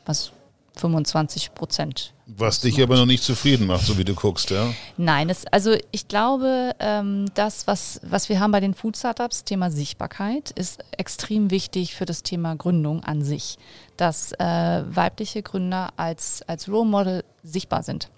Was 0.06 0.32
25 0.76 1.54
Prozent. 1.54 2.12
Was 2.26 2.60
dich 2.60 2.82
aber 2.82 2.96
noch 2.96 3.06
nicht 3.06 3.22
zufrieden 3.22 3.66
macht, 3.66 3.86
so 3.86 3.98
wie 3.98 4.04
du 4.04 4.14
guckst, 4.14 4.50
ja? 4.50 4.72
Nein, 4.96 5.28
das, 5.28 5.46
also 5.46 5.76
ich 5.92 6.08
glaube, 6.08 6.72
ähm, 6.80 7.26
das, 7.34 7.66
was, 7.66 8.00
was 8.02 8.28
wir 8.28 8.40
haben 8.40 8.50
bei 8.50 8.60
den 8.60 8.74
Food 8.74 8.96
Startups, 8.96 9.44
Thema 9.44 9.70
Sichtbarkeit, 9.70 10.50
ist 10.50 10.84
extrem 10.96 11.50
wichtig 11.50 11.94
für 11.94 12.04
das 12.04 12.22
Thema 12.24 12.56
Gründung 12.56 13.04
an 13.04 13.22
sich, 13.22 13.58
dass 13.96 14.32
äh, 14.32 14.82
weibliche 14.88 15.42
Gründer 15.42 15.90
als, 15.96 16.42
als 16.48 16.68
Role 16.68 16.88
Model 16.88 17.24
sichtbar 17.44 17.84
sind. 17.84 18.10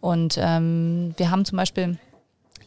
Und 0.00 0.38
ähm, 0.40 1.14
wir 1.16 1.30
haben 1.30 1.44
zum 1.44 1.56
Beispiel 1.56 1.98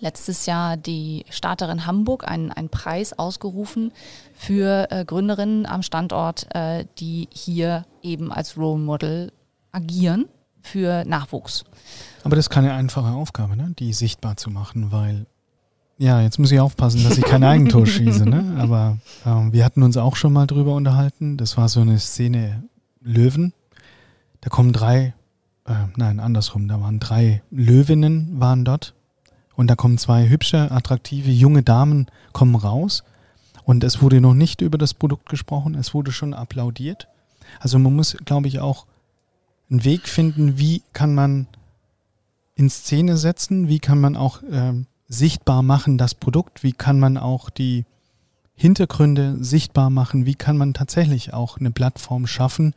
letztes 0.04 0.46
Jahr 0.46 0.78
die 0.78 1.26
Starterin 1.30 1.88
Hamburg 1.88 2.28
einen, 2.28 2.52
einen 2.52 2.70
Preis 2.70 3.14
ausgerufen 3.18 3.92
für 4.36 4.92
äh, 4.92 5.06
Gründerinnen 5.06 5.66
am 5.66 5.82
Standort, 5.82 6.54
äh, 6.54 6.86
die 7.00 7.30
hier 7.32 7.86
eben 8.04 8.32
als 8.32 8.58
Role 8.58 8.80
Model 8.80 9.32
agieren 9.72 10.26
für 10.62 11.06
Nachwuchs. 11.06 11.64
Aber 12.24 12.36
das 12.36 12.46
ist 12.46 12.50
keine 12.50 12.74
einfache 12.74 13.14
Aufgabe, 13.14 13.56
ne? 13.56 13.74
die 13.80 13.94
sichtbar 13.94 14.38
zu 14.38 14.52
machen, 14.52 14.92
weil 14.92 15.26
ja, 15.98 16.22
jetzt 16.22 16.38
muss 16.38 16.52
ich 16.52 16.60
aufpassen, 16.60 17.04
dass 17.04 17.18
ich 17.18 17.24
kein 17.24 17.44
Eigentor 17.44 17.86
schieße, 17.86 18.28
ne? 18.28 18.56
Aber 18.60 18.98
ähm, 19.26 19.54
wir 19.54 19.64
hatten 19.64 19.84
uns 19.84 19.96
auch 19.96 20.16
schon 20.16 20.34
mal 20.34 20.48
drüber 20.48 20.74
unterhalten. 20.74 21.38
Das 21.38 21.56
war 21.56 21.70
so 21.70 21.82
eine 21.82 22.00
Szene 22.00 22.64
Löwen. 23.00 23.54
Da 24.42 24.50
kommen 24.50 24.74
drei, 24.74 25.14
äh, 25.66 25.74
nein, 25.96 26.20
andersrum, 26.20 26.68
da 26.68 26.82
waren 26.82 27.00
drei 27.00 27.44
Löwinnen 27.52 28.40
waren 28.40 28.66
dort. 28.66 28.96
Und 29.56 29.68
da 29.68 29.76
kommen 29.76 29.98
zwei 29.98 30.30
hübsche, 30.30 30.72
attraktive 30.72 31.32
junge 31.32 31.64
Damen, 31.64 32.08
kommen 32.32 32.56
raus. 32.56 33.04
Und 33.66 33.84
es 33.84 34.02
wurde 34.02 34.20
noch 34.20 34.34
nicht 34.34 34.62
über 34.62 34.78
das 34.78 34.94
Produkt 34.94 35.30
gesprochen, 35.30 35.76
es 35.76 35.94
wurde 35.94 36.12
schon 36.12 36.34
applaudiert. 36.34 37.08
Also 37.60 37.80
man 37.80 37.96
muss, 37.96 38.18
glaube 38.26 38.48
ich, 38.48 38.60
auch 38.60 38.86
einen 39.70 39.84
Weg 39.84 40.08
finden, 40.08 40.58
wie 40.58 40.82
kann 40.92 41.16
man 41.16 41.48
in 42.56 42.70
Szene 42.70 43.18
setzen, 43.18 43.68
wie 43.68 43.80
kann 43.80 44.00
man 44.00 44.16
auch 44.16 44.42
ähm, 44.52 44.86
sichtbar 45.08 45.64
machen, 45.64 45.98
das 45.98 46.16
Produkt? 46.16 46.64
Wie 46.64 46.74
kann 46.74 47.00
man 47.00 47.18
auch 47.18 47.50
die 47.50 47.86
Hintergründe 48.56 49.38
sichtbar 49.44 49.90
machen? 49.90 50.26
Wie 50.26 50.36
kann 50.36 50.58
man 50.58 50.74
tatsächlich 50.74 51.34
auch 51.34 51.58
eine 51.58 51.72
Plattform 51.72 52.28
schaffen? 52.28 52.74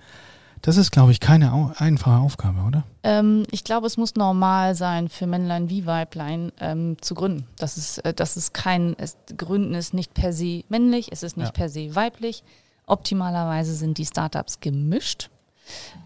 Das 0.62 0.76
ist, 0.76 0.90
glaube 0.90 1.12
ich, 1.12 1.20
keine 1.20 1.74
einfache 1.78 2.18
Aufgabe, 2.18 2.60
oder? 2.66 2.84
Ähm, 3.02 3.44
ich 3.50 3.62
glaube, 3.62 3.86
es 3.86 3.96
muss 3.96 4.14
normal 4.14 4.74
sein 4.74 5.08
für 5.08 5.26
Männlein 5.26 5.68
wie 5.70 5.86
Weiblein 5.86 6.50
ähm, 6.60 6.96
zu 7.00 7.14
gründen. 7.14 7.46
Das 7.56 7.76
ist, 7.76 7.98
äh, 7.98 8.12
das 8.12 8.36
ist 8.36 8.52
kein, 8.54 8.96
es, 8.98 9.16
Gründen 9.36 9.74
ist 9.74 9.94
nicht 9.94 10.14
per 10.14 10.32
se 10.32 10.64
männlich, 10.68 11.12
es 11.12 11.22
ist 11.22 11.36
nicht 11.36 11.48
ja. 11.48 11.52
per 11.52 11.68
se 11.68 11.94
weiblich. 11.94 12.42
Optimalerweise 12.86 13.74
sind 13.74 13.98
die 13.98 14.06
Startups 14.06 14.60
gemischt. 14.60 15.30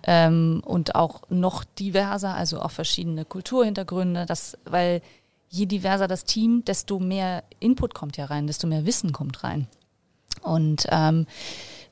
Ähm, 0.04 0.62
und 0.64 0.94
auch 0.94 1.22
noch 1.28 1.64
diverser, 1.64 2.34
also 2.34 2.60
auch 2.60 2.70
verschiedene 2.70 3.26
Kulturhintergründe, 3.26 4.24
das, 4.24 4.56
weil 4.64 5.02
je 5.50 5.66
diverser 5.66 6.08
das 6.08 6.24
Team, 6.24 6.64
desto 6.64 6.98
mehr 6.98 7.44
Input 7.58 7.94
kommt 7.94 8.16
ja 8.16 8.24
rein, 8.26 8.46
desto 8.46 8.66
mehr 8.66 8.86
Wissen 8.86 9.12
kommt 9.12 9.44
rein. 9.44 9.66
Und 10.42 10.86
ähm, 10.90 11.26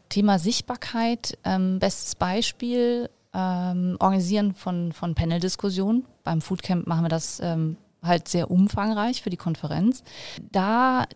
Thema 0.09 0.39
Sichtbarkeit, 0.39 1.39
ähm, 1.45 1.79
bestes 1.79 2.15
Beispiel, 2.15 3.11
ähm, 3.35 3.97
Organisieren 4.01 4.55
von, 4.55 4.93
von 4.93 5.15
Panel-Diskussionen. 5.15 6.05
Beim 6.25 6.41
Foodcamp 6.41 6.87
machen 6.87 7.05
wir 7.05 7.09
das 7.11 7.41
ähm, 7.41 7.77
halt 8.03 8.29
sehr 8.29 8.51
umfangreich 8.51 9.23
für 9.23 9.31
die 9.31 9.37
Konferenz. 9.37 10.03
Da 10.53 11.07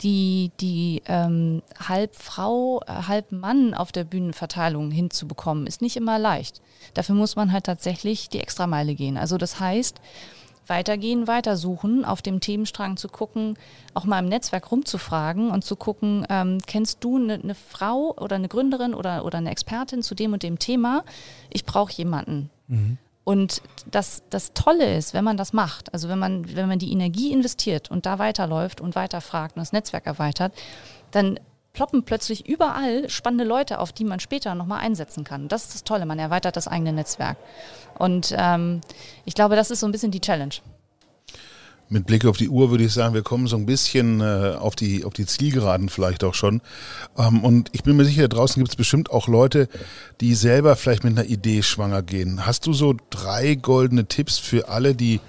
die, 0.00 0.50
die 0.60 1.02
ähm, 1.06 1.62
halb 1.78 2.14
Frau, 2.14 2.80
äh, 2.86 2.92
halb 3.08 3.32
Mann 3.32 3.74
auf 3.74 3.92
der 3.92 4.04
Bühnenverteilung 4.04 4.90
hinzubekommen, 4.90 5.66
ist 5.66 5.82
nicht 5.82 5.96
immer 5.96 6.18
leicht. 6.18 6.60
Dafür 6.92 7.14
muss 7.14 7.36
man 7.36 7.52
halt 7.52 7.64
tatsächlich 7.64 8.28
die 8.28 8.40
Extrameile 8.40 8.94
gehen. 8.94 9.16
Also 9.16 9.38
das 9.38 9.60
heißt, 9.60 10.00
weitergehen, 10.66 11.26
weitersuchen, 11.26 12.04
auf 12.04 12.22
dem 12.22 12.40
Themenstrang 12.40 12.96
zu 12.96 13.08
gucken, 13.08 13.56
auch 13.94 14.04
mal 14.04 14.18
im 14.18 14.28
Netzwerk 14.28 14.70
rumzufragen 14.70 15.50
und 15.50 15.64
zu 15.64 15.76
gucken, 15.76 16.26
ähm, 16.28 16.58
kennst 16.66 17.02
du 17.04 17.16
eine, 17.16 17.34
eine, 17.34 17.54
Frau 17.54 18.14
oder 18.16 18.36
eine 18.36 18.48
Gründerin 18.48 18.94
oder, 18.94 19.24
oder 19.24 19.38
eine 19.38 19.50
Expertin 19.50 20.02
zu 20.02 20.14
dem 20.14 20.32
und 20.32 20.42
dem 20.42 20.58
Thema? 20.58 21.04
Ich 21.50 21.64
brauche 21.64 21.92
jemanden. 21.92 22.50
Mhm. 22.68 22.98
Und 23.24 23.62
das, 23.90 24.22
das 24.28 24.52
Tolle 24.52 24.96
ist, 24.96 25.14
wenn 25.14 25.24
man 25.24 25.38
das 25.38 25.54
macht, 25.54 25.92
also 25.94 26.10
wenn 26.10 26.18
man, 26.18 26.54
wenn 26.54 26.68
man 26.68 26.78
die 26.78 26.92
Energie 26.92 27.32
investiert 27.32 27.90
und 27.90 28.04
da 28.04 28.18
weiterläuft 28.18 28.82
und 28.82 28.94
weiterfragt 28.94 29.56
und 29.56 29.60
das 29.60 29.72
Netzwerk 29.72 30.06
erweitert, 30.06 30.52
dann 31.10 31.40
ploppen 31.74 32.04
plötzlich 32.04 32.48
überall 32.48 33.10
spannende 33.10 33.44
Leute, 33.44 33.80
auf 33.80 33.92
die 33.92 34.04
man 34.04 34.20
später 34.20 34.54
nochmal 34.54 34.80
einsetzen 34.80 35.24
kann. 35.24 35.48
Das 35.48 35.64
ist 35.64 35.74
das 35.74 35.84
Tolle, 35.84 36.06
man 36.06 36.18
erweitert 36.18 36.56
das 36.56 36.68
eigene 36.68 36.92
Netzwerk. 36.92 37.36
Und 37.98 38.34
ähm, 38.38 38.80
ich 39.26 39.34
glaube, 39.34 39.56
das 39.56 39.70
ist 39.70 39.80
so 39.80 39.86
ein 39.86 39.92
bisschen 39.92 40.12
die 40.12 40.20
Challenge. 40.20 40.54
Mit 41.90 42.06
Blick 42.06 42.24
auf 42.24 42.38
die 42.38 42.48
Uhr 42.48 42.70
würde 42.70 42.84
ich 42.84 42.92
sagen, 42.94 43.12
wir 43.12 43.22
kommen 43.22 43.46
so 43.46 43.56
ein 43.56 43.66
bisschen 43.66 44.20
äh, 44.20 44.56
auf, 44.58 44.74
die, 44.74 45.04
auf 45.04 45.12
die 45.12 45.26
Zielgeraden 45.26 45.90
vielleicht 45.90 46.24
auch 46.24 46.32
schon. 46.32 46.62
Ähm, 47.18 47.44
und 47.44 47.68
ich 47.72 47.82
bin 47.82 47.96
mir 47.96 48.06
sicher, 48.06 48.26
draußen 48.26 48.60
gibt 48.60 48.70
es 48.70 48.76
bestimmt 48.76 49.10
auch 49.10 49.28
Leute, 49.28 49.68
die 50.20 50.34
selber 50.34 50.76
vielleicht 50.76 51.04
mit 51.04 51.18
einer 51.18 51.28
Idee 51.28 51.62
schwanger 51.62 52.02
gehen. 52.02 52.46
Hast 52.46 52.66
du 52.66 52.72
so 52.72 52.94
drei 53.10 53.56
goldene 53.56 54.06
Tipps 54.06 54.38
für 54.38 54.68
alle, 54.68 54.94
die 54.94 55.20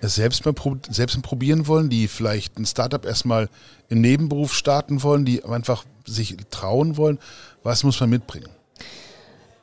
es 0.00 0.14
selbst 0.14 0.44
mal 0.44 0.54
selbst 0.88 1.20
probieren 1.22 1.66
wollen, 1.66 1.90
die 1.90 2.08
vielleicht 2.08 2.58
ein 2.58 2.66
Startup 2.66 3.04
erstmal 3.04 3.48
im 3.88 4.00
Nebenberuf 4.00 4.54
starten 4.54 5.02
wollen, 5.02 5.24
die 5.24 5.44
einfach 5.44 5.84
sich 6.06 6.36
trauen 6.50 6.96
wollen? 6.96 7.18
Was 7.62 7.84
muss 7.84 8.00
man 8.00 8.10
mitbringen? 8.10 8.48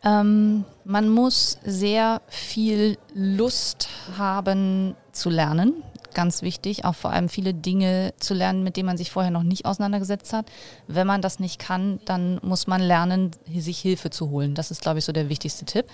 Ähm, 0.03 0.63
man 0.85 1.09
muss 1.09 1.57
sehr 1.65 2.21
viel 2.27 2.97
Lust 3.13 3.89
haben 4.17 4.95
zu 5.11 5.29
lernen. 5.29 5.83
Ganz 6.13 6.41
wichtig, 6.41 6.85
auch 6.85 6.95
vor 6.95 7.11
allem 7.11 7.29
viele 7.29 7.53
Dinge 7.53 8.13
zu 8.19 8.33
lernen, 8.33 8.63
mit 8.63 8.77
denen 8.77 8.87
man 8.87 8.97
sich 8.97 9.11
vorher 9.11 9.31
noch 9.31 9.43
nicht 9.43 9.65
auseinandergesetzt 9.65 10.33
hat. 10.33 10.47
Wenn 10.87 11.05
man 11.05 11.21
das 11.21 11.39
nicht 11.39 11.59
kann, 11.59 11.99
dann 12.05 12.39
muss 12.41 12.67
man 12.67 12.81
lernen, 12.81 13.31
sich 13.55 13.79
Hilfe 13.79 14.09
zu 14.09 14.29
holen. 14.29 14.55
Das 14.55 14.71
ist, 14.71 14.81
glaube 14.81 14.99
ich, 14.99 15.05
so 15.05 15.11
der 15.11 15.29
wichtigste 15.29 15.65
Tipp. 15.65 15.85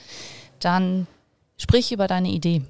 Dann 0.59 1.07
sprich 1.57 1.91
über 1.91 2.07
deine 2.07 2.29
Idee. 2.29 2.61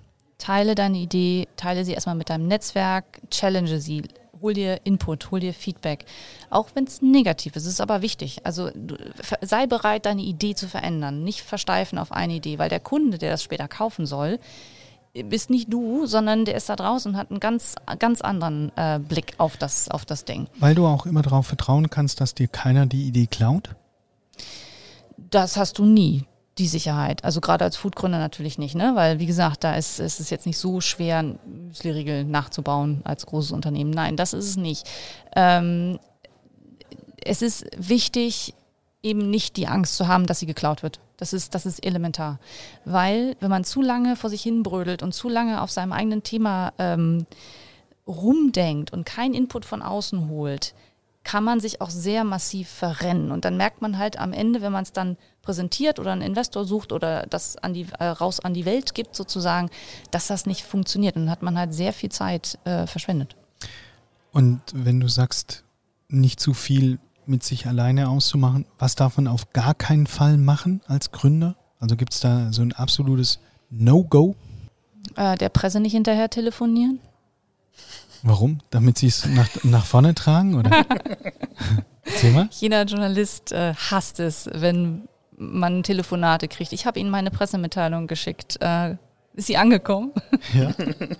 Teile 0.43 0.75
deine 0.75 0.97
Idee, 0.97 1.47
teile 1.55 1.85
sie 1.85 1.93
erstmal 1.93 2.15
mit 2.15 2.29
deinem 2.29 2.47
Netzwerk, 2.47 3.05
challenge 3.31 3.79
sie, 3.79 4.03
hol 4.41 4.53
dir 4.53 4.81
Input, 4.83 5.31
hol 5.31 5.39
dir 5.39 5.53
Feedback. 5.53 6.03
Auch 6.49 6.67
wenn 6.73 6.83
es 6.83 7.01
negativ 7.01 7.55
ist, 7.55 7.65
ist 7.65 7.79
aber 7.79 8.01
wichtig. 8.01 8.45
Also 8.45 8.69
du, 8.75 8.97
sei 9.39 9.67
bereit, 9.67 10.05
deine 10.05 10.21
Idee 10.21 10.53
zu 10.53 10.67
verändern. 10.67 11.23
Nicht 11.23 11.43
versteifen 11.43 11.97
auf 11.97 12.11
eine 12.11 12.33
Idee, 12.33 12.59
weil 12.59 12.67
der 12.67 12.81
Kunde, 12.81 13.19
der 13.19 13.31
das 13.31 13.41
später 13.41 13.69
kaufen 13.69 14.05
soll, 14.05 14.37
bist 15.13 15.49
nicht 15.49 15.71
du, 15.71 16.07
sondern 16.07 16.43
der 16.43 16.55
ist 16.55 16.67
da 16.67 16.75
draußen 16.75 17.13
und 17.13 17.17
hat 17.17 17.31
einen 17.31 17.39
ganz, 17.39 17.75
ganz 17.97 18.19
anderen 18.19 18.73
äh, 18.75 18.99
Blick 18.99 19.35
auf 19.37 19.55
das, 19.55 19.87
auf 19.87 20.03
das 20.03 20.25
Ding. 20.25 20.47
Weil 20.59 20.75
du 20.75 20.85
auch 20.85 21.05
immer 21.05 21.21
darauf 21.21 21.47
vertrauen 21.47 21.89
kannst, 21.89 22.19
dass 22.19 22.35
dir 22.35 22.49
keiner 22.49 22.85
die 22.85 23.07
Idee 23.07 23.27
klaut? 23.27 23.77
Das 25.17 25.55
hast 25.55 25.77
du 25.77 25.85
nie 25.85 26.25
die 26.57 26.67
Sicherheit. 26.67 27.23
Also 27.23 27.41
gerade 27.41 27.65
als 27.65 27.77
Foodgründer 27.77 28.19
natürlich 28.19 28.57
nicht, 28.57 28.75
ne? 28.75 28.91
Weil 28.95 29.19
wie 29.19 29.25
gesagt, 29.25 29.63
da 29.63 29.75
ist, 29.75 29.99
ist 29.99 30.19
es 30.19 30.29
jetzt 30.29 30.45
nicht 30.45 30.57
so 30.57 30.81
schwer, 30.81 31.23
Müsli-Riegel 31.45 32.25
nachzubauen 32.25 33.01
als 33.03 33.25
großes 33.25 33.51
Unternehmen. 33.51 33.89
Nein, 33.89 34.15
das 34.17 34.33
ist 34.33 34.45
es 34.45 34.57
nicht. 34.57 34.87
Ähm, 35.35 35.99
es 37.23 37.41
ist 37.41 37.65
wichtig, 37.77 38.53
eben 39.01 39.29
nicht 39.29 39.57
die 39.57 39.67
Angst 39.67 39.97
zu 39.97 40.07
haben, 40.07 40.27
dass 40.27 40.39
sie 40.39 40.45
geklaut 40.45 40.83
wird. 40.83 40.99
Das 41.17 41.33
ist, 41.33 41.55
das 41.55 41.65
ist 41.65 41.85
elementar. 41.85 42.39
Weil 42.85 43.35
wenn 43.39 43.49
man 43.49 43.63
zu 43.63 43.81
lange 43.81 44.15
vor 44.15 44.29
sich 44.29 44.43
hinbrödelt 44.43 45.03
und 45.03 45.13
zu 45.13 45.29
lange 45.29 45.61
auf 45.61 45.71
seinem 45.71 45.91
eigenen 45.91 46.23
Thema 46.23 46.73
ähm, 46.77 47.25
rumdenkt 48.05 48.93
und 48.93 49.05
keinen 49.05 49.33
Input 49.33 49.65
von 49.65 49.81
außen 49.81 50.29
holt, 50.29 50.73
kann 51.23 51.43
man 51.43 51.59
sich 51.59 51.81
auch 51.81 51.89
sehr 51.89 52.23
massiv 52.23 52.67
verrennen. 52.67 53.31
Und 53.31 53.45
dann 53.45 53.57
merkt 53.57 53.81
man 53.81 53.97
halt 53.97 54.19
am 54.19 54.33
Ende, 54.33 54.61
wenn 54.61 54.71
man 54.71 54.83
es 54.83 54.91
dann 54.91 55.17
präsentiert 55.41 55.99
oder 55.99 56.11
einen 56.11 56.21
Investor 56.21 56.65
sucht 56.65 56.91
oder 56.91 57.25
das 57.27 57.57
an 57.57 57.73
die, 57.73 57.87
äh, 57.99 58.05
raus 58.05 58.39
an 58.39 58.53
die 58.53 58.65
Welt 58.65 58.93
gibt 58.93 59.15
sozusagen, 59.15 59.69
dass 60.11 60.27
das 60.27 60.45
nicht 60.45 60.63
funktioniert. 60.63 61.15
Und 61.15 61.23
dann 61.23 61.31
hat 61.31 61.41
man 61.41 61.57
halt 61.57 61.73
sehr 61.73 61.93
viel 61.93 62.09
Zeit 62.09 62.59
äh, 62.65 62.87
verschwendet. 62.87 63.35
Und 64.31 64.61
wenn 64.73 64.99
du 64.99 65.07
sagst, 65.07 65.63
nicht 66.09 66.39
zu 66.39 66.53
viel 66.53 66.99
mit 67.25 67.43
sich 67.43 67.67
alleine 67.67 68.09
auszumachen, 68.09 68.65
was 68.77 68.95
darf 68.95 69.17
man 69.17 69.27
auf 69.27 69.53
gar 69.53 69.73
keinen 69.73 70.07
Fall 70.07 70.37
machen 70.37 70.81
als 70.87 71.11
Gründer? 71.11 71.55
Also 71.79 71.95
gibt 71.95 72.13
es 72.13 72.19
da 72.19 72.51
so 72.51 72.61
ein 72.61 72.73
absolutes 72.73 73.39
No-Go? 73.69 74.35
Äh, 75.15 75.37
der 75.37 75.49
Presse 75.49 75.79
nicht 75.79 75.93
hinterher 75.93 76.29
telefonieren. 76.29 76.99
Warum? 78.23 78.59
Damit 78.69 78.97
sie 78.97 79.07
es 79.07 79.25
nach, 79.25 79.49
nach 79.63 79.85
vorne 79.85 80.15
tragen? 80.15 80.55
Oder? 80.55 80.71
Thema? 82.19 82.47
Jeder 82.51 82.83
Journalist 82.85 83.51
äh, 83.51 83.73
hasst 83.75 84.19
es, 84.19 84.49
wenn 84.53 85.07
man 85.37 85.83
Telefonate 85.83 86.47
kriegt. 86.47 86.73
Ich 86.73 86.85
habe 86.85 86.99
Ihnen 86.99 87.09
meine 87.09 87.31
Pressemitteilung 87.31 88.07
geschickt. 88.07 88.57
Äh, 88.61 88.95
ist 89.35 89.47
sie 89.47 89.57
angekommen? 89.57 90.11
Ja. 90.53 90.73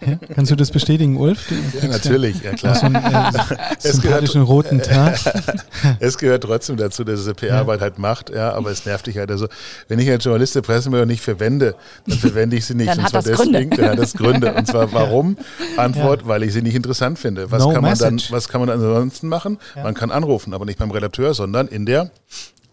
ja. 0.06 0.20
Kannst 0.36 0.52
du 0.52 0.56
das 0.56 0.70
bestätigen, 0.70 1.18
Ulf? 1.18 1.52
ja, 1.82 1.88
natürlich, 1.88 2.42
ja 2.44 2.52
klar. 2.52 2.76
So 2.76 2.86
einen, 2.86 2.96
äh, 2.96 3.32
es 3.84 4.02
gehört, 4.02 4.36
roten 4.36 4.82
Tag. 4.84 5.20
es 6.00 6.18
gehört 6.18 6.44
trotzdem 6.44 6.78
dazu, 6.78 7.04
dass 7.04 7.22
es 7.22 7.34
PR-Arbeit 7.34 7.80
ja. 7.80 7.82
halt 7.82 7.98
macht, 7.98 8.30
ja, 8.30 8.54
aber 8.54 8.70
es 8.70 8.86
nervt 8.86 9.08
dich 9.08 9.18
halt. 9.18 9.32
Also, 9.32 9.48
wenn 9.88 9.98
ich 9.98 10.10
als 10.10 10.24
Journalist 10.24 10.56
die 10.56 10.62
Pressemeldung 10.62 11.08
nicht 11.08 11.22
verwende, 11.22 11.76
dann 12.06 12.18
verwende 12.20 12.56
ich 12.56 12.66
sie 12.66 12.76
nicht. 12.76 12.90
dann 12.90 13.00
und 13.00 13.06
hat 13.06 13.14
das 13.16 13.26
deswegen, 13.26 13.70
Gründe. 13.70 13.78
dann 13.78 13.90
hat 13.92 14.00
das 14.00 14.14
Gründe. 14.14 14.54
Und 14.54 14.68
zwar 14.68 14.94
warum? 14.94 15.38
Antwort, 15.78 16.22
ja. 16.22 16.28
weil 16.28 16.44
ich 16.44 16.54
sie 16.54 16.62
nicht 16.62 16.76
interessant 16.76 17.18
finde. 17.18 17.50
Was, 17.50 17.64
no 17.64 17.72
kann 17.72 17.82
man 17.82 17.98
dann, 17.98 18.22
was 18.30 18.48
kann 18.48 18.62
man 18.62 18.68
dann 18.68 18.80
ansonsten 18.80 19.28
machen? 19.28 19.58
Man 19.76 19.96
kann 19.96 20.12
anrufen, 20.12 20.54
aber 20.54 20.66
nicht 20.66 20.78
beim 20.78 20.92
Redakteur, 20.92 21.34
sondern 21.34 21.68
in 21.68 21.86
der 21.88 22.12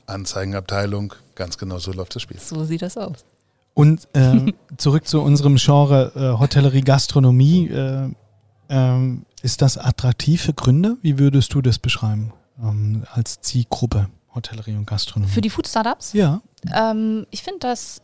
Anzeigenabteilung. 0.07 1.15
Ganz 1.35 1.57
genau 1.57 1.79
so 1.79 1.93
läuft 1.93 2.15
das 2.15 2.23
Spiel. 2.23 2.39
So 2.39 2.65
sieht 2.65 2.83
das 2.83 2.99
aus. 2.99 3.25
Und 3.75 4.09
äh, 4.15 4.53
zurück 4.77 5.07
zu 5.07 5.21
unserem 5.23 5.57
Genre 5.57 6.13
äh, 6.15 6.39
Hotellerie, 6.39 6.83
Gastronomie. 6.83 7.69
Äh, 7.69 8.11
Ähm, 8.73 9.27
ist 9.43 9.63
das 9.63 9.77
attraktiv 9.77 10.43
für 10.43 10.53
Gründer? 10.55 10.97
Wie 11.03 11.19
würdest 11.19 11.53
du 11.55 11.61
das 11.61 11.81
beschreiben 11.81 12.33
ähm, 12.63 13.03
als 13.13 13.41
Zielgruppe 13.41 14.09
Hotellerie 14.33 14.77
und 14.77 14.87
Gastronomie? 14.87 15.33
Für 15.33 15.41
die 15.41 15.51
Food 15.51 15.67
Startups? 15.67 16.13
Ja. 16.13 16.41
Ähm, 16.73 17.27
ich 17.33 17.43
finde 17.43 17.59
das 17.61 18.01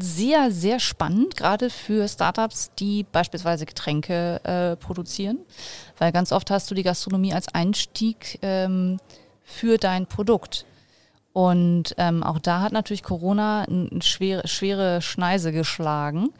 sehr, 0.00 0.50
sehr 0.50 0.80
spannend, 0.80 1.36
gerade 1.36 1.68
für 1.68 2.08
Startups, 2.08 2.70
die 2.78 3.04
beispielsweise 3.12 3.66
Getränke 3.66 4.40
äh, 4.44 4.76
produzieren, 4.76 5.40
weil 5.98 6.10
ganz 6.10 6.32
oft 6.32 6.50
hast 6.50 6.70
du 6.70 6.74
die 6.74 6.82
Gastronomie 6.82 7.34
als 7.34 7.48
Einstieg 7.54 8.38
ähm, 8.40 8.98
für 9.42 9.76
dein 9.76 10.06
Produkt. 10.06 10.64
Und 11.36 11.94
ähm, 11.98 12.22
auch 12.22 12.38
da 12.38 12.62
hat 12.62 12.72
natürlich 12.72 13.02
Corona 13.02 13.64
eine 13.64 14.00
schwere, 14.00 14.48
schwere 14.48 15.02
Schneise 15.02 15.52
geschlagen. 15.52 16.30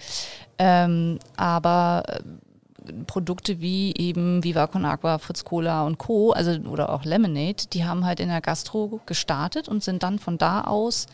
Ähm, 0.57 1.19
aber 1.37 2.03
äh, 2.07 2.93
Produkte 3.07 3.61
wie 3.61 3.93
eben 3.95 4.43
Viva 4.43 4.67
Con 4.69 4.87
Agua, 4.87 5.19
Fritz 5.19 5.45
Cola 5.45 5.85
und 5.85 5.99
Co., 5.99 6.33
also 6.33 6.53
oder 6.63 6.89
auch 6.89 7.05
Lemonade, 7.05 7.67
die 7.75 7.85
haben 7.85 8.07
halt 8.07 8.21
in 8.21 8.31
der 8.31 8.41
Gastro 8.41 9.03
gestartet 9.05 9.69
und 9.69 9.85
sind 9.85 10.03
dann 10.03 10.19
von 10.19 10.39
da 10.39 10.63
aus 10.63 11.09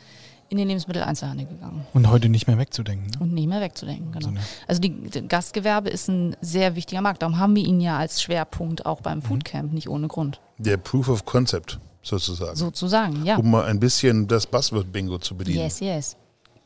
in 0.48 0.58
den 0.58 0.68
Lebensmitteleinzelhandel 0.68 1.46
gegangen. 1.46 1.84
Und 1.92 2.08
heute 2.08 2.28
nicht 2.28 2.46
mehr 2.46 2.58
wegzudenken. 2.58 3.10
Ne? 3.10 3.16
Und 3.18 3.32
nicht 3.32 3.48
mehr 3.48 3.60
wegzudenken, 3.60 4.12
genau. 4.12 4.40
Also 4.68 4.80
die, 4.80 4.90
die, 4.90 5.26
Gastgewerbe 5.26 5.90
ist 5.90 6.06
ein 6.06 6.36
sehr 6.40 6.76
wichtiger 6.76 7.00
Markt. 7.00 7.22
Darum 7.22 7.36
haben 7.36 7.56
wir 7.56 7.64
ihn 7.64 7.80
ja 7.80 7.98
als 7.98 8.22
Schwerpunkt 8.22 8.86
auch 8.86 9.00
beim 9.00 9.18
mhm. 9.18 9.22
Foodcamp, 9.22 9.72
nicht 9.72 9.88
ohne 9.88 10.06
Grund. 10.06 10.40
Der 10.58 10.76
Proof 10.76 11.08
of 11.08 11.24
Concept 11.24 11.80
sozusagen. 12.02 12.56
Sozusagen, 12.56 13.24
ja. 13.24 13.36
Um 13.36 13.50
mal 13.50 13.64
ein 13.64 13.80
bisschen 13.80 14.26
das 14.26 14.46
Buzzword-Bingo 14.46 15.18
zu 15.18 15.36
bedienen. 15.36 15.60
Yes, 15.60 15.80
yes. 15.80 16.16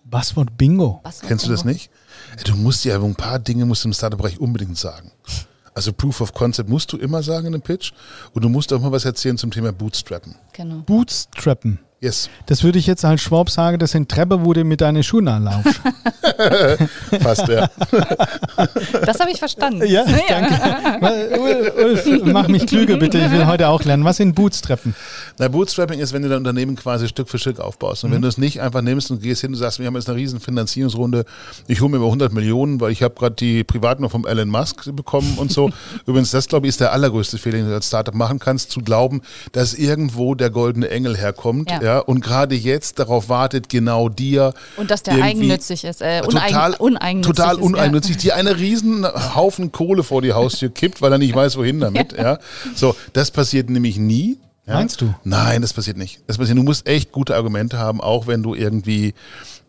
Buzzword-Bingo? 0.04 1.00
Buzzword 1.02 1.28
Kennst 1.28 1.46
du 1.46 1.50
das 1.50 1.64
nicht? 1.64 1.90
Du 2.44 2.56
musst 2.56 2.84
ja 2.84 3.00
ein 3.00 3.14
paar 3.14 3.38
Dinge 3.38 3.66
musst 3.66 3.84
du 3.84 3.88
im 3.88 3.92
Startup-Bereich 3.92 4.40
unbedingt 4.40 4.78
sagen. 4.78 5.12
Also 5.74 5.92
Proof 5.92 6.22
of 6.22 6.32
Concept 6.32 6.70
musst 6.70 6.92
du 6.92 6.96
immer 6.96 7.22
sagen 7.22 7.48
in 7.48 7.54
einem 7.54 7.62
Pitch 7.62 7.92
und 8.32 8.42
du 8.42 8.48
musst 8.48 8.72
auch 8.72 8.80
mal 8.80 8.92
was 8.92 9.04
erzählen 9.04 9.36
zum 9.36 9.50
Thema 9.50 9.72
Bootstrappen. 9.72 10.34
Genau. 10.54 10.76
Bootstrappen. 10.86 11.80
Yes. 11.98 12.28
Das 12.44 12.62
würde 12.62 12.78
ich 12.78 12.86
jetzt 12.86 13.06
als 13.06 13.22
Schwab 13.22 13.48
sagen, 13.48 13.78
das 13.78 13.92
sind 13.92 14.10
Treppe, 14.10 14.44
wo 14.44 14.52
du 14.52 14.64
mit 14.64 14.82
deinen 14.82 15.02
Schuhen 15.02 15.28
anlaufst. 15.28 15.80
Fast, 17.22 17.48
ja. 17.48 17.70
Das 19.06 19.18
habe 19.18 19.30
ich 19.30 19.38
verstanden. 19.38 19.82
Ja, 19.86 20.04
danke. 20.28 21.80
Ulf, 21.82 22.06
mach 22.24 22.48
mich 22.48 22.66
klüger 22.66 22.98
bitte, 22.98 23.16
ich 23.18 23.30
will 23.30 23.46
heute 23.46 23.68
auch 23.68 23.82
lernen. 23.82 24.04
Was 24.04 24.18
sind 24.18 24.34
Bootstrappen? 24.34 24.94
Na, 25.38 25.48
Bootstrapping 25.48 25.98
ist, 25.98 26.12
wenn 26.12 26.20
du 26.20 26.28
dein 26.28 26.38
Unternehmen 26.38 26.76
quasi 26.76 27.08
Stück 27.08 27.30
für 27.30 27.38
Stück 27.38 27.60
aufbaust. 27.60 28.04
Und 28.04 28.10
mhm. 28.10 28.16
wenn 28.16 28.22
du 28.22 28.28
es 28.28 28.36
nicht 28.36 28.60
einfach 28.60 28.82
nimmst 28.82 29.10
und 29.10 29.22
gehst 29.22 29.40
hin 29.40 29.52
und 29.52 29.56
sagst, 29.56 29.78
wir 29.78 29.86
haben 29.86 29.94
jetzt 29.94 30.10
eine 30.10 30.18
riesen 30.18 30.38
Finanzierungsrunde, 30.38 31.24
ich 31.66 31.80
hole 31.80 31.90
mir 31.90 31.96
über 31.96 32.06
100 32.06 32.30
Millionen, 32.30 32.78
weil 32.78 32.92
ich 32.92 33.02
habe 33.02 33.14
gerade 33.14 33.36
die 33.36 33.64
Privatnummer 33.64 34.10
vom 34.10 34.26
Elon 34.26 34.50
Musk 34.50 34.94
bekommen 34.94 35.38
und 35.38 35.50
so. 35.50 35.70
Übrigens, 36.06 36.30
das 36.30 36.46
glaube 36.46 36.66
ich 36.66 36.70
ist 36.70 36.80
der 36.80 36.92
allergrößte 36.92 37.38
Fehler, 37.38 37.56
den 37.56 37.68
du 37.68 37.74
als 37.74 37.86
Startup 37.86 38.14
machen 38.14 38.38
kannst, 38.38 38.70
zu 38.70 38.80
glauben, 38.80 39.22
dass 39.52 39.72
irgendwo 39.72 40.34
der 40.34 40.50
goldene 40.50 40.90
Engel 40.90 41.16
herkommt. 41.16 41.70
Ja 41.70 41.85
ja, 41.86 42.00
und 42.00 42.20
gerade 42.20 42.56
jetzt 42.56 42.98
darauf 42.98 43.28
wartet, 43.28 43.68
genau 43.68 44.08
dir. 44.08 44.54
Und 44.76 44.90
dass 44.90 45.04
der 45.04 45.22
eigennützig 45.22 45.84
ist, 45.84 46.02
äh, 46.02 46.20
total, 46.22 46.74
uneigennützig. 46.74 47.36
Total 47.36 47.56
uneigennützig, 47.60 48.16
ja. 48.16 48.22
die 48.22 48.32
einen 48.32 48.56
riesen 48.56 49.06
Haufen 49.36 49.70
Kohle 49.70 50.02
vor 50.02 50.20
die 50.20 50.32
Haustür 50.32 50.68
kippt, 50.68 51.00
weil 51.00 51.12
er 51.12 51.18
nicht 51.18 51.32
weiß, 51.32 51.56
wohin 51.56 51.78
damit. 51.78 52.12
ja. 52.12 52.22
ja. 52.22 52.38
So, 52.74 52.96
das 53.12 53.30
passiert 53.30 53.70
nämlich 53.70 53.98
nie. 53.98 54.36
Ja? 54.66 54.74
Meinst 54.74 55.00
du? 55.00 55.14
Nein, 55.22 55.62
das 55.62 55.72
passiert 55.72 55.96
nicht. 55.96 56.18
Das 56.26 56.38
passiert, 56.38 56.58
du 56.58 56.64
musst 56.64 56.88
echt 56.88 57.12
gute 57.12 57.36
Argumente 57.36 57.78
haben, 57.78 58.00
auch 58.00 58.26
wenn 58.26 58.42
du 58.42 58.56
irgendwie 58.56 59.14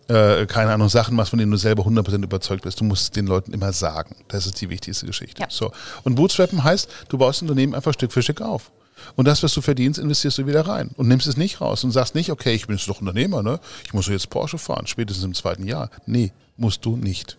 äh, 0.07 0.47
keine 0.47 0.71
Ahnung, 0.71 0.89
Sachen 0.89 1.15
machst, 1.15 1.29
von 1.29 1.37
denen 1.37 1.51
du 1.51 1.57
selber 1.57 1.83
100% 1.83 2.23
überzeugt 2.23 2.63
bist. 2.63 2.79
Du 2.79 2.83
musst 2.83 3.03
es 3.03 3.11
den 3.11 3.27
Leuten 3.27 3.53
immer 3.53 3.73
sagen. 3.73 4.15
Das 4.27 4.47
ist 4.47 4.59
die 4.59 4.71
wichtigste 4.71 5.05
Geschichte. 5.05 5.39
Ja. 5.41 5.47
So. 5.51 5.71
Und 6.03 6.15
Bootstrappen 6.15 6.63
heißt, 6.63 6.89
du 7.09 7.19
baust 7.19 7.43
ein 7.43 7.45
Unternehmen 7.45 7.75
einfach 7.75 7.93
Stück 7.93 8.11
für 8.11 8.23
Stück 8.23 8.41
auf. 8.41 8.71
Und 9.15 9.27
das, 9.27 9.43
was 9.43 9.53
du 9.53 9.61
verdienst, 9.61 9.99
investierst 9.99 10.37
du 10.37 10.47
wieder 10.47 10.67
rein 10.67 10.91
und 10.97 11.07
nimmst 11.07 11.27
es 11.27 11.37
nicht 11.37 11.61
raus 11.61 11.83
und 11.83 11.91
sagst 11.91 12.15
nicht, 12.15 12.31
okay, 12.31 12.53
ich 12.53 12.67
bin 12.67 12.75
jetzt 12.75 12.87
doch 12.87 12.99
Unternehmer, 12.99 13.43
ne? 13.43 13.59
Ich 13.85 13.93
muss 13.93 14.07
jetzt 14.07 14.29
Porsche 14.29 14.57
fahren, 14.57 14.87
spätestens 14.87 15.25
im 15.25 15.33
zweiten 15.33 15.65
Jahr. 15.65 15.89
Nee, 16.05 16.31
musst 16.55 16.85
du 16.85 16.97
nicht. 16.97 17.37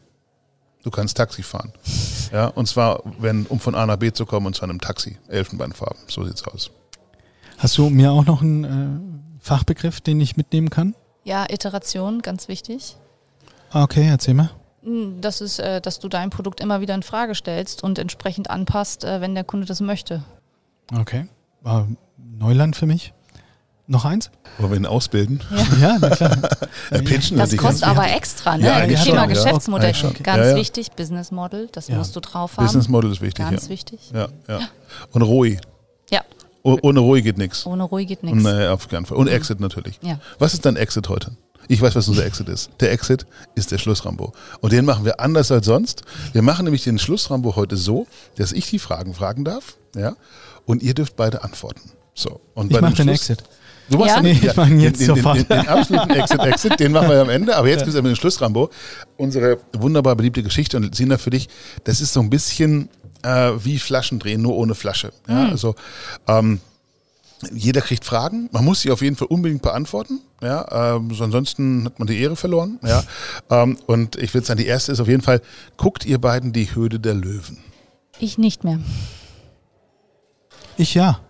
Du 0.83 0.91
kannst 0.91 1.17
Taxi 1.17 1.43
fahren. 1.43 1.73
Ja, 2.31 2.49
und 2.49 2.69
zwar, 2.69 3.03
wenn, 3.19 3.47
um 3.47 3.59
von 3.59 3.75
A 3.75 3.87
nach 3.87 3.97
B 3.97 4.13
zu 4.13 4.27
kommen, 4.27 4.45
und 4.45 4.55
zwar 4.55 4.65
in 4.65 4.73
einem 4.73 4.83
Taxi. 4.83 5.17
Elfenbeinfarben. 5.29 5.97
So 6.09 6.27
sieht's 6.27 6.45
aus. 6.45 6.71
Hast 7.57 7.79
du 7.79 7.89
mir 7.89 8.13
auch 8.13 8.27
noch 8.27 8.43
einen 8.43 8.65
äh, 8.65 9.41
Fachbegriff, 9.41 10.03
den 10.03 10.21
ich 10.21 10.37
mitnehmen 10.37 10.69
kann? 10.69 10.95
Ja, 11.25 11.47
Iteration, 11.51 12.21
ganz 12.21 12.49
wichtig. 12.49 12.97
Okay, 13.73 14.07
erzähl 14.07 14.35
mal. 14.35 14.51
Hm, 14.83 15.21
das 15.21 15.41
ist, 15.41 15.59
äh, 15.59 15.81
dass 15.81 15.99
du 15.99 16.09
dein 16.09 16.31
Produkt 16.31 16.61
immer 16.61 16.81
wieder 16.81 16.95
in 16.95 17.03
Frage 17.03 17.35
stellst 17.35 17.83
und 17.83 17.99
entsprechend 17.99 18.51
anpasst, 18.51 19.05
äh, 19.05 19.21
wenn 19.21 19.35
der 19.35 19.45
Kunde 19.45 19.67
das 19.67 19.81
möchte. 19.81 20.23
Okay. 20.95 21.29
War 21.69 21.87
Neuland 22.17 22.77
für 22.77 22.87
mich. 22.87 23.13
Noch 23.87 24.07
eins? 24.07 24.31
Wollen 24.57 24.71
wir 24.71 24.79
ihn 24.79 24.87
ausbilden? 24.87 25.43
Ja, 25.51 25.67
ja 25.81 25.99
na 26.01 26.09
klar. 26.09 26.37
Pitchen 27.05 27.37
das 27.37 27.55
kostet 27.59 27.87
aber 27.87 28.11
extra, 28.11 28.57
ne? 28.57 28.65
Ja, 28.65 28.87
Thema 28.87 29.21
schon, 29.21 29.29
Geschäftsmodell. 29.29 29.93
Ja, 29.93 30.09
okay. 30.09 30.23
Ganz 30.23 30.47
ja, 30.47 30.57
wichtig, 30.57 30.93
Business 30.93 31.31
Model, 31.31 31.69
das 31.71 31.91
musst 31.91 32.17
du 32.17 32.21
drauf 32.21 32.57
haben. 32.57 32.65
Business 32.65 32.89
Model 32.89 33.13
ist 33.13 33.21
wichtig. 33.21 33.45
Ganz 33.45 33.69
wichtig. 33.69 34.01
Ja, 34.15 34.29
ja. 34.49 34.61
Und 35.13 35.21
ROI. 35.21 35.59
Ja. 36.09 36.23
ohne 36.63 37.01
ROI 37.01 37.21
geht 37.21 37.37
nichts. 37.37 37.67
Ohne 37.67 37.83
ROI 37.83 38.07
geht 38.07 38.23
nichts. 38.23 38.43
Nee, 38.43 38.69
auf 38.69 38.89
keinen 38.89 39.05
Fall. 39.05 39.19
Und 39.19 39.29
Exit 39.29 39.61
natürlich. 39.61 40.01
Ja. 40.01 40.19
Was 40.39 40.55
ist 40.55 40.65
dein 40.65 40.77
Exit 40.77 41.11
heute? 41.11 41.33
Ich 41.71 41.83
weiß, 41.83 41.95
was 41.95 42.09
unser 42.09 42.25
Exit 42.25 42.49
ist. 42.49 42.71
Der 42.81 42.93
Exit 42.93 43.27
ist 43.55 43.73
der 43.73 43.79
Schlussrambo. 43.79 44.33
Und 44.61 44.73
den 44.73 44.87
machen 44.87 45.05
wir 45.05 45.21
anders 45.21 45.53
als 45.53 45.67
sonst. 45.67 46.03
Wir 46.33 46.41
machen 46.41 46.65
nämlich 46.65 46.85
den 46.85 46.99
Schlussrambo 46.99 47.57
heute 47.57 47.77
so, 47.77 48.07
dass 48.37 48.53
ich 48.53 48.71
die 48.71 48.79
Fragen 48.79 49.13
fragen 49.13 49.45
darf. 49.45 49.77
Ja? 49.95 50.15
Und 50.69 50.83
ihr 50.83 50.93
dürft 50.93 51.17
beide 51.17 51.43
antworten. 51.43 51.91
So. 52.15 52.41
Und 52.55 52.71
ich 52.71 52.81
mache 52.81 52.95
den 52.95 53.09
Exit. 53.09 53.43
Du 53.89 53.97
machst 53.97 54.17
ja? 54.17 54.21
den, 54.21 54.39
nee, 54.39 54.47
ich 54.47 54.55
mache 54.55 54.75
jetzt 54.75 55.01
den, 55.01 55.07
sofort. 55.07 55.39
Den, 55.39 55.49
den, 55.49 55.61
den, 55.61 55.69
absoluten 55.69 56.11
Exit, 56.11 56.41
Exit, 56.41 56.81
den 56.81 56.93
machen 56.93 57.09
wir 57.09 57.23
am 57.23 57.31
Ende. 57.31 57.57
Aber 57.57 57.69
jetzt 57.69 57.81
ja. 57.81 57.87
gibt 57.87 57.97
es 57.97 58.03
den 58.03 58.17
Schluss, 58.17 58.39
Rambo. 58.43 58.69
Unsere 59.17 59.59
wunderbar 59.73 60.15
beliebte 60.15 60.43
Geschichte. 60.43 60.77
Und 60.77 60.95
Sina, 60.95 61.17
für 61.17 61.31
dich, 61.31 61.49
das 61.85 62.03
ist 62.03 62.13
so 62.13 62.21
ein 62.21 62.29
bisschen 62.29 62.91
äh, 63.23 63.53
wie 63.59 63.79
Flaschendrehen, 63.79 64.43
nur 64.43 64.57
ohne 64.57 64.75
Flasche. 64.75 65.11
Ja, 65.27 65.45
mhm. 65.45 65.51
Also 65.51 65.75
ähm, 66.27 66.61
jeder 67.51 67.81
kriegt 67.81 68.05
Fragen. 68.05 68.51
Man 68.53 68.65
muss 68.65 68.83
sie 68.83 68.91
auf 68.91 69.01
jeden 69.01 69.17
Fall 69.17 69.29
unbedingt 69.29 69.63
beantworten. 69.63 70.21
Ja, 70.43 70.97
ähm, 70.97 71.15
so 71.15 71.25
ansonsten 71.25 71.87
hat 71.87 71.99
man 71.99 72.09
die 72.09 72.21
Ehre 72.21 72.37
verloren. 72.37 72.79
Ja, 72.83 73.05
ähm, 73.49 73.79
und 73.87 74.17
ich 74.17 74.35
würde 74.35 74.47
sagen, 74.47 74.61
die 74.61 74.67
erste 74.67 74.93
ist 74.93 75.01
auf 75.01 75.09
jeden 75.09 75.23
Fall: 75.23 75.41
Guckt 75.79 76.05
ihr 76.05 76.19
beiden 76.19 76.53
die 76.53 76.75
Höhle 76.75 77.01
der 77.01 77.15
Löwen? 77.15 77.59
Ich 78.19 78.37
nicht 78.37 78.65
mehr. 78.65 78.81
Ich 80.79 80.95
ja. 80.95 81.21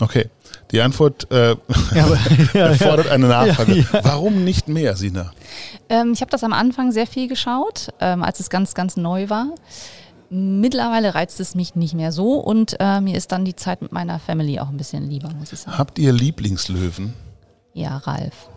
Okay. 0.00 0.28
Die 0.70 0.80
Antwort 0.80 1.30
äh, 1.30 1.56
ja, 1.94 2.04
aber, 2.04 2.18
ja, 2.54 2.66
erfordert 2.68 3.08
eine 3.08 3.28
Nachfrage. 3.28 3.74
Ja, 3.76 4.04
Warum 4.04 4.44
nicht 4.44 4.68
mehr, 4.68 4.96
Sina? 4.96 5.32
Ähm, 5.88 6.12
ich 6.12 6.20
habe 6.20 6.30
das 6.30 6.44
am 6.44 6.52
Anfang 6.52 6.92
sehr 6.92 7.06
viel 7.06 7.28
geschaut, 7.28 7.88
ähm, 8.00 8.22
als 8.22 8.40
es 8.40 8.50
ganz, 8.50 8.74
ganz 8.74 8.96
neu 8.96 9.30
war. 9.30 9.54
Mittlerweile 10.30 11.14
reizt 11.14 11.40
es 11.40 11.54
mich 11.54 11.74
nicht 11.74 11.94
mehr 11.94 12.12
so 12.12 12.34
und 12.34 12.76
äh, 12.80 13.00
mir 13.00 13.16
ist 13.16 13.32
dann 13.32 13.46
die 13.46 13.56
Zeit 13.56 13.80
mit 13.80 13.92
meiner 13.92 14.18
Family 14.18 14.60
auch 14.60 14.68
ein 14.68 14.76
bisschen 14.76 15.08
lieber, 15.08 15.30
muss 15.38 15.52
ich 15.52 15.60
sagen. 15.60 15.78
Habt 15.78 15.98
ihr 15.98 16.12
Lieblingslöwen? 16.12 17.14
Ja, 17.72 17.96
Ralf. 17.96 18.50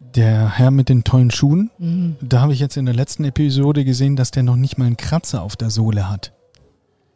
Der 0.00 0.58
Herr 0.58 0.72
mit 0.72 0.88
den 0.88 1.04
tollen 1.04 1.30
Schuhen, 1.30 1.70
mhm. 1.78 2.16
da 2.20 2.40
habe 2.40 2.54
ich 2.54 2.58
jetzt 2.58 2.76
in 2.76 2.86
der 2.86 2.94
letzten 2.94 3.24
Episode 3.24 3.84
gesehen, 3.84 4.16
dass 4.16 4.32
der 4.32 4.42
noch 4.42 4.56
nicht 4.56 4.78
mal 4.78 4.86
einen 4.86 4.96
Kratzer 4.96 5.42
auf 5.42 5.54
der 5.54 5.70
Sohle 5.70 6.10
hat. 6.10 6.32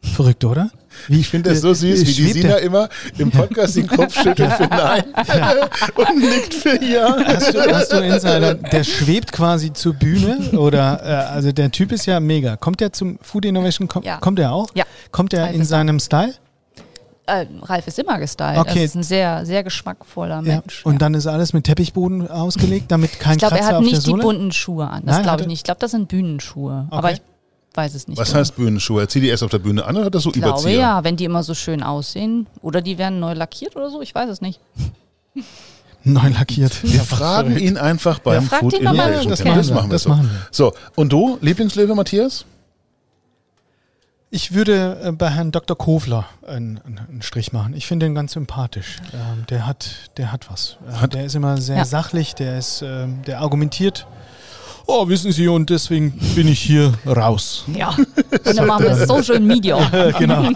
Verrückt, 0.03 0.43
oder? 0.43 0.69
Wie, 1.07 1.21
ich 1.21 1.29
finde 1.29 1.49
das 1.49 1.61
so 1.61 1.73
süß, 1.73 2.01
wie 2.01 2.13
die 2.13 2.31
Sina 2.33 2.57
immer 2.57 2.87
im 3.17 3.31
Podcast 3.31 3.75
den 3.75 3.87
Kopf 3.87 4.13
schüttelt 4.21 4.51
für 4.53 4.67
Nein 4.67 5.03
ja. 5.27 5.53
und 5.95 6.19
nickt 6.19 6.53
für 6.53 6.83
Ja. 6.83 7.17
Hast 7.25 7.53
du, 7.53 7.59
hast 7.73 7.91
du 7.91 7.97
in 7.97 8.19
seiner, 8.19 8.53
der 8.53 8.83
schwebt 8.83 9.31
quasi 9.31 9.73
zur 9.73 9.93
Bühne 9.93 10.51
oder, 10.57 11.01
äh, 11.03 11.33
also 11.33 11.51
der 11.51 11.71
Typ 11.71 11.91
ist 11.91 12.05
ja 12.05 12.19
mega. 12.19 12.57
Kommt 12.57 12.79
der 12.79 12.93
zum 12.93 13.17
Food 13.21 13.45
Innovation, 13.45 13.87
kom 13.87 14.03
ja. 14.03 14.17
kommt 14.17 14.39
er 14.39 14.51
auch? 14.51 14.67
Ja. 14.75 14.83
Kommt 15.11 15.33
er 15.33 15.49
in 15.51 15.63
seinem 15.63 15.99
Style? 15.99 16.33
Äh, 17.25 17.45
Ralf 17.61 17.87
ist 17.87 17.97
immer 17.97 18.19
gestylt. 18.19 18.57
Okay. 18.57 18.79
Er 18.79 18.85
ist 18.85 18.95
ein 18.95 19.03
sehr, 19.03 19.45
sehr 19.45 19.63
geschmackvoller 19.63 20.41
Mensch. 20.41 20.81
Ja. 20.83 20.85
Und 20.85 20.93
ja. 20.93 20.99
dann 20.99 21.13
ist 21.13 21.25
alles 21.25 21.53
mit 21.53 21.63
Teppichboden 21.63 22.29
ausgelegt, 22.29 22.91
damit 22.91 23.19
kein 23.19 23.33
ich 23.33 23.39
glaub, 23.39 23.53
Kratzer 23.53 23.77
auf 23.77 23.83
der 23.85 23.95
Sohle? 23.95 23.97
Ich 23.97 24.03
glaube, 24.03 24.21
er 24.21 24.23
hat 24.23 24.23
nicht 24.23 24.23
die 24.23 24.25
bunten 24.27 24.51
Schuhe 24.51 24.89
an. 24.89 25.03
Das 25.05 25.23
glaube 25.23 25.41
ich 25.41 25.47
nicht. 25.47 25.59
Ich 25.59 25.63
glaube, 25.63 25.79
das 25.79 25.91
sind 25.91 26.09
Bühnenschuhe. 26.09 26.87
Okay. 26.89 26.97
Aber 26.97 27.11
ich 27.13 27.21
weiß 27.73 27.93
es 27.95 28.07
nicht. 28.07 28.17
Was 28.17 28.29
genau. 28.29 28.39
heißt 28.39 28.55
Bühnenschuhe? 28.55 29.07
Zieht 29.07 29.23
die 29.23 29.29
erst 29.29 29.43
auf 29.43 29.51
der 29.51 29.59
Bühne 29.59 29.85
an 29.85 29.95
oder 29.95 30.05
hat 30.05 30.15
das 30.15 30.23
so 30.23 30.29
ich 30.29 30.35
glaube, 30.35 30.59
Überzieher? 30.59 30.79
ja, 30.79 31.03
wenn 31.03 31.15
die 31.15 31.25
immer 31.25 31.43
so 31.43 31.53
schön 31.53 31.83
aussehen. 31.83 32.47
Oder 32.61 32.81
die 32.81 32.97
werden 32.97 33.19
neu 33.19 33.33
lackiert 33.33 33.75
oder 33.75 33.89
so, 33.89 34.01
ich 34.01 34.13
weiß 34.13 34.29
es 34.29 34.41
nicht. 34.41 34.59
Neu 36.05 36.29
lackiert. 36.29 36.83
Wir 36.83 36.97
ja, 36.97 37.03
fragen 37.03 37.57
ihn 37.57 37.77
einfach 37.77 38.19
beim 38.19 38.43
ja, 38.43 38.59
Food 38.59 38.73
Innovation. 38.73 39.29
Das, 39.29 39.39
das, 39.39 39.69
machen 39.71 39.89
wir, 39.89 39.93
das 39.93 40.03
so. 40.03 40.09
machen 40.09 40.29
wir. 40.29 40.47
So, 40.51 40.73
und 40.95 41.13
du, 41.13 41.37
Lieblingslöwe, 41.41 41.95
Matthias? 41.95 42.45
Ich 44.29 44.53
würde 44.53 44.99
äh, 45.01 45.11
bei 45.11 45.29
Herrn 45.29 45.51
Dr. 45.51 45.77
Kovler 45.77 46.25
einen, 46.45 46.79
einen 46.79 47.21
Strich 47.21 47.53
machen. 47.53 47.73
Ich 47.73 47.85
finde 47.85 48.07
ihn 48.07 48.15
ganz 48.15 48.33
sympathisch. 48.33 48.97
Ähm, 49.13 49.45
der 49.47 49.65
hat, 49.65 50.09
der 50.17 50.31
hat 50.31 50.51
was. 50.51 50.77
Hat 50.91 51.13
der 51.13 51.25
ist 51.25 51.35
immer 51.35 51.57
sehr 51.57 51.77
ja. 51.77 51.85
sachlich, 51.85 52.33
der 52.33 52.57
ist, 52.57 52.81
ähm, 52.81 53.21
der 53.27 53.41
argumentiert 53.41 54.07
oh, 54.85 55.07
wissen 55.07 55.31
Sie, 55.31 55.47
und 55.47 55.69
deswegen 55.69 56.11
bin 56.35 56.47
ich 56.47 56.59
hier 56.59 56.93
raus. 57.05 57.65
Ja, 57.73 57.89
und 57.89 58.57
dann 58.57 58.67
machen 58.67 58.85
wir 58.85 59.07
Social 59.07 59.39
Media. 59.39 59.77
genau. 60.19 60.49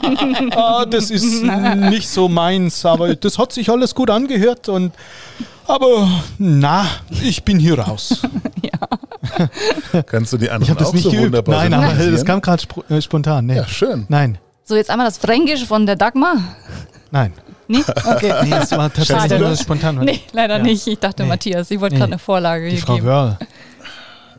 Ah, 0.55 0.86
das 0.86 1.11
ist 1.11 1.43
nicht 1.43 2.07
so 2.07 2.28
meins, 2.28 2.86
aber 2.86 3.15
das 3.15 3.38
hat 3.38 3.53
sich 3.53 3.69
alles 3.69 3.95
gut 3.95 4.09
angehört 4.09 4.69
und 4.69 4.93
aber 5.67 6.07
na, 6.38 6.86
ich 7.21 7.43
bin 7.43 7.59
hier 7.59 7.78
raus. 7.80 8.21
ja. 8.61 10.01
Kannst 10.03 10.32
du 10.32 10.38
die 10.38 10.49
anderen 10.49 10.73
ich 10.73 10.80
das 10.80 10.88
auch 10.89 10.93
nicht 10.93 11.03
so 11.03 11.11
geübt. 11.11 11.25
wunderbar 11.25 11.55
Nein, 11.57 11.73
aber 11.73 12.11
das 12.11 12.23
kam 12.23 12.41
gerade 12.41 12.61
sp 12.63 12.82
äh, 12.89 13.01
spontan. 13.01 13.45
Nee. 13.45 13.57
Ja, 13.57 13.67
schön. 13.67 14.05
Nein. 14.07 14.38
So, 14.63 14.75
jetzt 14.75 14.89
einmal 14.89 15.07
das 15.07 15.17
Fränkisch 15.17 15.65
von 15.65 15.86
der 15.86 15.95
Dagmar. 15.95 16.38
Nein. 17.11 17.34
Nee? 17.67 17.84
Okay. 18.05 18.34
Nee, 18.43 18.49
das 18.49 18.71
war 18.71 18.91
tatsächlich 18.91 19.39
nur 19.39 19.55
spontan. 19.55 19.99
Nee, 19.99 20.21
leider 20.32 20.57
ja. 20.57 20.63
nicht. 20.63 20.88
Ich 20.88 20.99
dachte, 20.99 21.23
nee. 21.23 21.30
Matthias, 21.30 21.69
ich 21.69 21.80
wollte 21.80 21.95
nee. 21.95 21.99
gerade 21.99 22.13
eine 22.13 22.19
Vorlage 22.19 22.65
Die 22.65 22.75
hier 22.75 22.82
Frau 22.82 22.95
geben. 22.95 23.07
Wörl. 23.07 23.38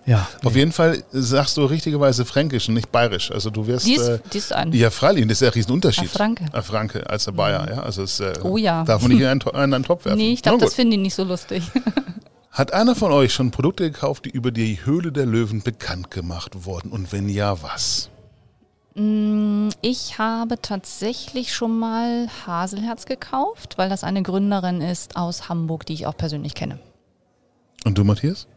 Ja. 0.08 0.26
Auf 0.42 0.56
jeden 0.56 0.72
Fall 0.72 1.04
sagst 1.12 1.58
du 1.58 1.66
richtigerweise 1.66 2.24
Fränkisch 2.24 2.66
und 2.68 2.74
nicht 2.74 2.90
Bayerisch. 2.90 3.30
Also 3.30 3.50
du 3.50 3.66
wirst. 3.66 3.86
Die 3.86 3.94
ist, 3.94 4.08
äh, 4.08 4.18
die 4.32 4.38
ist 4.38 4.54
ein. 4.54 4.72
Ja, 4.72 4.90
freilich, 4.90 5.24
das 5.24 5.32
ist 5.32 5.40
ja 5.42 5.48
ein 5.48 5.52
Riesenunterschied. 5.52 6.06
A 6.06 6.08
Franke. 6.08 6.46
A 6.50 6.62
Franke 6.62 7.10
als 7.10 7.26
der 7.26 7.32
Bayer, 7.32 7.68
ja. 7.68 7.82
Also 7.82 8.04
es, 8.04 8.18
äh, 8.18 8.32
oh 8.42 8.56
ja. 8.56 8.84
Darf 8.84 9.02
man 9.02 9.10
nicht 9.10 9.20
in 9.20 9.26
einen, 9.28 9.40
in 9.42 9.74
einen 9.74 9.84
Topf 9.84 10.06
werfen. 10.06 10.16
Nee, 10.16 10.32
ich 10.32 10.42
glaube, 10.42 10.64
das 10.64 10.72
finden 10.72 10.92
die 10.92 10.96
nicht 10.96 11.14
so 11.14 11.24
lustig. 11.24 11.62
Hat 12.50 12.72
einer 12.72 12.94
von 12.94 13.12
euch 13.12 13.34
schon 13.34 13.50
Produkte 13.50 13.90
gekauft, 13.90 14.24
die 14.24 14.30
über 14.30 14.50
die 14.50 14.78
Höhle 14.82 15.12
der 15.12 15.26
Löwen 15.26 15.62
bekannt 15.62 16.10
gemacht 16.10 16.64
wurden? 16.64 16.90
Und 16.90 17.12
wenn 17.12 17.28
ja, 17.28 17.62
was? 17.62 18.08
Mm, 18.94 19.68
ich 19.82 20.16
habe 20.16 20.60
tatsächlich 20.62 21.52
schon 21.52 21.78
mal 21.78 22.28
Haselherz 22.46 23.04
gekauft, 23.04 23.76
weil 23.76 23.90
das 23.90 24.04
eine 24.04 24.22
Gründerin 24.22 24.80
ist 24.80 25.16
aus 25.16 25.50
Hamburg, 25.50 25.84
die 25.84 25.92
ich 25.92 26.06
auch 26.06 26.16
persönlich 26.16 26.54
kenne. 26.54 26.78
Und 27.84 27.98
du, 27.98 28.04
Matthias? 28.04 28.48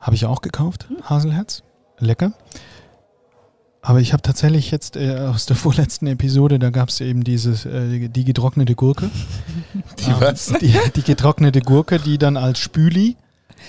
Habe 0.00 0.16
ich 0.16 0.26
auch 0.26 0.42
gekauft, 0.42 0.86
Haselherz. 1.02 1.62
Lecker. 1.98 2.32
Aber 3.80 4.00
ich 4.00 4.12
habe 4.12 4.22
tatsächlich 4.22 4.70
jetzt 4.70 4.96
äh, 4.96 5.16
aus 5.16 5.46
der 5.46 5.56
vorletzten 5.56 6.06
Episode, 6.06 6.58
da 6.58 6.70
gab 6.70 6.88
es 6.88 7.00
eben 7.00 7.24
dieses, 7.24 7.64
äh, 7.64 8.08
die 8.08 8.24
getrocknete 8.24 8.74
Gurke. 8.74 9.10
Die 9.98 10.20
was? 10.20 10.52
Die, 10.60 10.74
die, 10.94 11.02
getrocknete 11.02 11.60
Gurke, 11.60 11.98
die 11.98 12.18
dann 12.18 12.36
als 12.36 12.58
Spüli, 12.58 13.16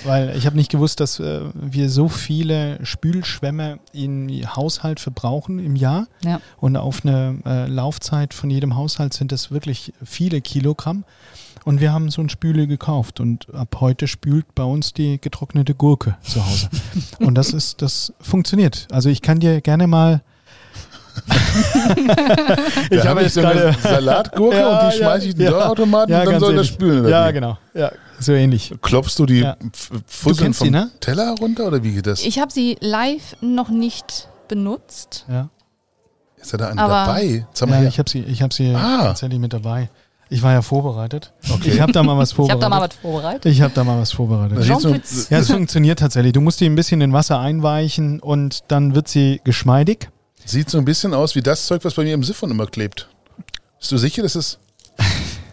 weil 0.03 0.35
ich 0.35 0.45
habe 0.45 0.55
nicht 0.55 0.71
gewusst, 0.71 0.99
dass 0.99 1.19
äh, 1.19 1.41
wir 1.53 1.89
so 1.89 2.07
viele 2.07 2.83
Spülschwämme 2.85 3.79
im 3.91 4.29
Haushalt 4.55 4.99
verbrauchen 4.99 5.59
im 5.59 5.75
Jahr. 5.75 6.07
Ja. 6.23 6.41
Und 6.59 6.77
auf 6.77 7.03
eine 7.03 7.39
äh, 7.45 7.67
Laufzeit 7.67 8.33
von 8.33 8.49
jedem 8.49 8.75
Haushalt 8.75 9.13
sind 9.13 9.31
das 9.31 9.51
wirklich 9.51 9.93
viele 10.03 10.41
Kilogramm. 10.41 11.03
Und 11.69 11.81
wir 11.81 11.93
haben 11.93 12.09
so 12.09 12.19
ein 12.19 12.29
Spüle 12.29 12.65
gekauft 12.65 13.19
und 13.19 13.53
ab 13.53 13.75
heute 13.79 14.07
spült 14.07 14.55
bei 14.55 14.63
uns 14.63 14.91
die 14.91 15.21
getrocknete 15.21 15.75
Gurke 15.75 16.17
zu 16.23 16.43
Hause. 16.43 16.67
und 17.19 17.35
das 17.35 17.53
ist, 17.53 17.83
das 17.83 18.11
funktioniert. 18.19 18.87
Also 18.91 19.07
ich 19.09 19.21
kann 19.21 19.39
dir 19.39 19.61
gerne 19.61 19.85
mal 19.85 20.23
ich 22.89 23.05
habe 23.05 23.21
jetzt 23.21 23.35
so 23.35 23.45
eine 23.45 23.73
Salatgurke 23.83 24.57
ja, 24.57 24.79
und 24.79 24.91
die 24.91 24.97
schmeiße 24.97 25.25
ich 25.27 25.31
in 25.33 25.37
den 25.37 25.45
ja, 25.45 25.51
Dörrautomaten 25.51 26.11
ja, 26.11 26.21
und 26.21 26.25
dann 26.25 26.39
soll 26.39 26.53
ähnlich. 26.53 26.69
das 26.69 26.73
spülen. 26.75 27.07
Ja, 27.07 27.29
genau. 27.29 27.59
Ja, 27.75 27.91
so 28.19 28.33
ähnlich. 28.33 28.73
Klopfst 28.81 29.19
du 29.19 29.27
die 29.27 29.41
Ja. 29.41 29.55
Fusseln 30.07 30.55
vom 30.55 30.65
sie, 30.65 30.71
ne? 30.71 30.89
Teller 31.01 31.35
runter 31.39 31.67
oder 31.67 31.83
wie 31.83 31.91
geht 31.91 32.07
das? 32.07 32.25
Ich 32.25 32.39
habe 32.39 32.51
sie 32.51 32.77
live 32.79 33.35
noch 33.41 33.69
nicht 33.69 34.27
benutzt. 34.47 35.27
Ja, 35.29 35.49
Ist 36.41 36.51
da 36.51 36.57
da 36.57 36.69
eine 36.69 36.77
dabei? 36.77 37.45
Ich 37.87 37.99
habe 37.99 38.09
sie, 38.09 38.21
ich 38.21 38.41
hab 38.41 38.53
sie 38.53 38.73
Ah. 38.73 39.03
tatsächlich 39.03 39.37
mit 39.37 39.53
dabei. 39.53 39.91
Ich 40.31 40.43
war 40.43 40.53
ja 40.53 40.61
vorbereitet. 40.61 41.33
Okay. 41.51 41.71
Ich 41.71 41.81
habe 41.81 41.91
da 41.91 42.03
mal 42.03 42.17
was 42.17 42.31
Ich 42.31 42.37
habe 42.37 42.47
vorbereitet. 42.49 42.63
da 42.63 42.69
mal 42.69 42.81
was 42.81 42.95
vorbereitet. 42.95 43.45
Ich 43.51 43.61
habe 43.61 43.73
da 43.73 43.83
mal 43.83 43.99
was 43.99 44.11
vorbereitet. 44.11 44.63
Ja, 45.29 45.39
es 45.39 45.49
funktioniert 45.49 45.99
tatsächlich. 45.99 46.33
Du 46.33 46.41
musst 46.41 46.59
die 46.61 46.65
ein 46.65 46.75
bisschen 46.75 47.01
in 47.01 47.13
Wasser 47.13 47.39
einweichen 47.39 48.19
und 48.19 48.59
dann 48.67 48.93
wird 48.93 49.07
sie 49.07 49.41
geschmeidig. 49.43 50.09
sieht 50.45 50.69
so 50.69 50.77
ein 50.77 50.85
bisschen 50.85 51.13
aus 51.15 51.33
wie 51.35 51.41
das 51.41 51.65
Zeug, 51.65 51.83
was 51.83 51.95
bei 51.95 52.03
mir 52.03 52.13
im 52.13 52.23
Siphon 52.23 52.51
immer 52.51 52.67
klebt. 52.67 53.09
Bist 53.79 53.91
du 53.91 53.97
sicher, 53.97 54.21
dass 54.21 54.35
es 54.35 54.59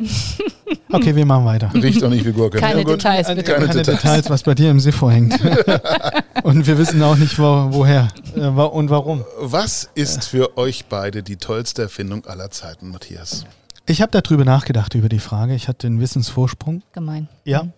Okay, 0.93 1.17
wir 1.17 1.27
machen 1.27 1.45
weiter. 1.45 1.71
riecht 1.75 2.03
auch 2.05 2.11
nicht 2.11 2.25
wie 2.25 2.33
Gurke? 2.33 2.59
Keine 2.59 2.81
Ja. 2.81 2.87
Details, 2.87 3.27
Keine, 3.27 3.37
bitte. 3.41 3.53
Keine 3.53 3.67
keine 3.67 3.79
Details. 3.83 4.03
Details, 4.03 4.31
was 4.31 4.43
bei 4.43 4.55
dir 4.55 4.71
im 4.71 4.81
Siphon 4.81 5.11
hängt. 5.11 5.39
und 6.43 6.67
wir 6.67 6.79
wissen 6.79 7.03
auch 7.03 7.17
nicht, 7.17 7.39
wo, 7.39 7.69
woher 7.71 8.09
äh, 8.37 8.41
und 8.47 8.91
warum. 8.91 9.25
Was 9.41 9.89
ist 9.95 10.27
für 10.27 10.57
euch 10.59 10.87
beide 10.87 11.23
die 11.23 11.37
tollste 11.37 11.83
Erfindung 11.83 12.25
aller 12.27 12.51
Zeiten, 12.51 12.91
Matthias? 12.91 13.45
Ich 13.89 14.03
habe 14.03 14.11
darüber 14.21 14.45
nachgedacht, 14.45 14.95
über 14.95 15.09
die 15.09 15.21
Frage. 15.21 15.55
Ich 15.55 15.69
hatte 15.69 15.87
den 15.87 16.01
Wissensvorsprung. 16.01 16.83
Gemein. 16.93 17.29
Ja. 17.45 17.69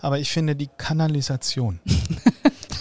Aber 0.00 0.18
ich 0.18 0.30
finde 0.30 0.56
die 0.56 0.68
Kanalisation. 0.76 1.80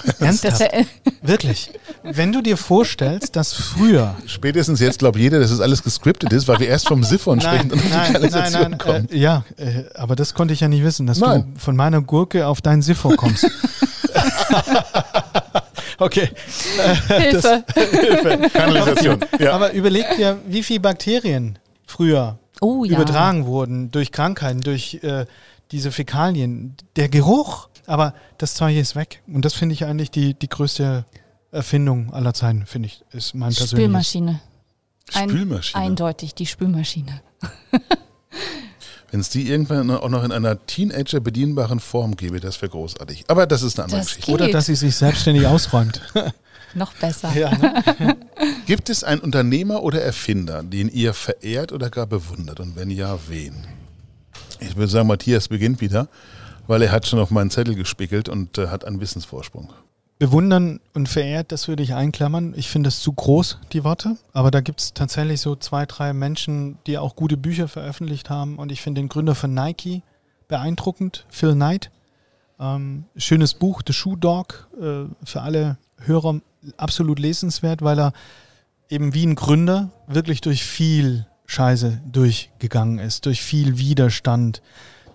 Das 0.06 0.22
Ernsthaft? 0.22 0.62
ja, 0.62 0.86
Wirklich. 1.22 1.70
Wenn 2.02 2.32
du 2.32 2.42
dir 2.42 2.56
vorstellst, 2.56 3.36
dass 3.36 3.52
früher. 3.54 4.16
Spätestens 4.26 4.80
jetzt 4.80 5.00
glaubt 5.00 5.18
jeder, 5.18 5.40
dass 5.40 5.52
es 5.52 5.60
alles 5.60 5.84
gescriptet 5.84 6.32
ist, 6.32 6.48
weil 6.48 6.60
wir 6.60 6.68
erst 6.70 6.88
vom 6.88 7.04
Siphon 7.04 7.42
sprechen 7.42 7.72
und 7.72 7.74
auf 7.74 7.82
die 7.82 7.90
nein, 7.90 8.00
nein, 8.04 8.14
Kanalisation 8.14 8.72
nein. 8.72 8.78
kommen. 8.78 9.10
Äh, 9.10 9.18
ja, 9.18 9.44
äh, 9.58 9.84
aber 9.96 10.16
das 10.16 10.34
konnte 10.34 10.54
ich 10.54 10.62
ja 10.62 10.70
nicht 10.70 10.84
wissen, 10.84 11.08
dass 11.08 11.20
Nein. 11.20 11.52
du 11.54 11.60
von 11.60 11.76
meiner 11.76 12.02
Gurke 12.02 12.48
auf 12.48 12.62
dein 12.62 12.82
Siphon 12.82 13.18
kommst. 13.18 13.46
okay. 15.98 16.30
Hilfe. 17.08 17.66
Kanalisation. 18.54 19.20
Ja. 19.40 19.54
Aber 19.54 19.74
überleg 19.74 20.06
dir, 20.16 20.38
wie 20.48 20.64
viele 20.64 20.80
Bakterien 20.80 21.60
früher 21.86 22.40
Oh 22.62 22.84
ja. 22.86 22.93
übertragen 22.95 23.45
wurden 23.45 23.91
durch 23.91 24.12
Krankheiten, 24.12 24.62
durch 24.62 24.99
äh, 25.03 25.26
diese 25.72 25.91
Fäkalien. 25.91 26.76
Der 26.95 27.10
Geruch, 27.10 27.70
aber 27.86 28.14
das 28.38 28.55
Zeug 28.55 28.76
ist 28.78 28.95
weg. 28.95 29.22
Und 29.28 29.43
das 29.45 29.53
finde 29.53 29.74
ich 29.74 29.86
eigentlich 29.86 30.12
die, 30.12 30.34
die 30.34 30.49
größte 30.49 31.05
Erfindung 31.51 32.14
aller 32.14 32.34
Zeiten, 32.34 32.66
finde 32.66 32.88
ich, 32.88 33.03
ist 33.12 33.34
mein 33.34 33.49
persönliches. 33.49 33.72
Spülmaschine. 33.72 34.39
Ein- 35.14 35.30
Spülmaschine. 35.30 35.84
Eindeutig 35.84 36.36
die 36.36 36.45
Spülmaschine. 36.45 37.22
Wenn 39.10 39.22
es 39.22 39.30
die 39.30 39.49
irgendwann 39.49 39.89
auch 39.89 40.10
noch 40.10 40.24
in 40.26 40.34
einer 40.34 40.66
Teenager 40.66 41.22
bedienbaren 41.22 41.80
Form 41.80 42.18
gäbe, 42.18 42.41
das 42.41 42.62
wäre 42.62 42.72
großartig. 42.72 43.24
Aber 43.30 43.47
das 43.47 43.62
ist 43.62 43.80
eine 43.80 43.86
andere 43.86 43.99
Das 44.01 44.08
Geschichte. 44.10 44.32
Oder 44.34 44.45
geht. 44.47 44.53
dass 44.55 44.66
sie 44.66 44.76
sich 44.76 44.95
selbstständig 44.97 45.47
ausräumt. 45.47 46.01
Noch 46.74 46.93
besser. 46.93 47.34
ja, 47.36 47.55
ne? 47.57 48.18
Gibt 48.65 48.89
es 48.89 49.03
einen 49.03 49.22
Unternehmer 49.22 49.84
oder 49.84 50.01
Erfinder, 50.01 50.63
den 50.63 50.89
ihr 50.89 51.13
verehrt 51.13 51.72
oder 51.72 51.89
gar 51.89 52.07
bewundert? 52.07 52.59
Und 52.59 52.76
wenn 52.76 52.89
ja, 52.91 53.18
wen? 53.28 53.65
Ich 54.59 54.76
würde 54.76 54.91
sagen, 54.91 55.07
Matthias 55.07 55.47
beginnt 55.47 55.82
wieder, 55.82 56.07
weil 56.68 56.82
er 56.82 56.91
hat 56.91 57.07
schon 57.07 57.20
auf 57.20 57.32
meinen 57.32 57.49
Zettel 57.49 57.76
gespickelt 57.76 58.30
und 58.30 58.57
äh, 58.57 58.68
hat 58.68 58.86
einen 58.86 58.99
Wissensvorsprung. 58.99 59.72
Bewundern 60.20 60.80
und 60.95 61.07
verehrt, 61.07 61.51
das 61.51 61.68
würde 61.68 61.84
ich 61.84 61.93
einklammern. 61.93 62.55
Ich 62.57 62.70
finde 62.70 62.88
es 62.88 63.01
zu 63.01 63.13
groß, 63.13 63.59
die 63.72 63.84
Worte. 63.84 64.18
Aber 64.34 64.49
da 64.49 64.61
gibt 64.61 64.82
es 64.82 64.93
tatsächlich 64.93 65.41
so 65.41 65.55
zwei, 65.55 65.86
drei 65.86 66.11
Menschen, 66.13 66.80
die 66.88 66.97
auch 66.97 67.15
gute 67.15 67.38
Bücher 67.38 67.68
veröffentlicht 67.68 68.32
haben. 68.32 68.57
Und 68.57 68.72
ich 68.72 68.82
finde 68.82 68.99
den 68.99 69.09
Gründer 69.09 69.36
von 69.36 69.53
Nike 69.53 70.01
beeindruckend, 70.47 71.26
Phil 71.30 71.53
Knight. 71.53 71.91
Ähm, 72.59 73.05
schönes 73.15 73.53
Buch, 73.53 73.84
The 73.86 73.93
Shoe 73.93 74.18
Dog, 74.18 74.68
äh, 74.82 75.05
für 75.24 75.41
alle 75.41 75.78
Hörer 75.99 76.41
absolut 76.78 77.20
lesenswert, 77.20 77.82
weil 77.82 77.99
er 77.99 78.13
eben 78.89 79.13
wie 79.13 79.26
ein 79.26 79.36
Gründer 79.36 79.89
wirklich 80.07 80.41
durch 80.41 80.63
viel 80.63 81.26
Scheiße 81.45 82.01
durchgegangen 82.11 82.99
ist, 82.99 83.26
durch 83.26 83.41
viel 83.41 83.78
Widerstand, 83.78 84.62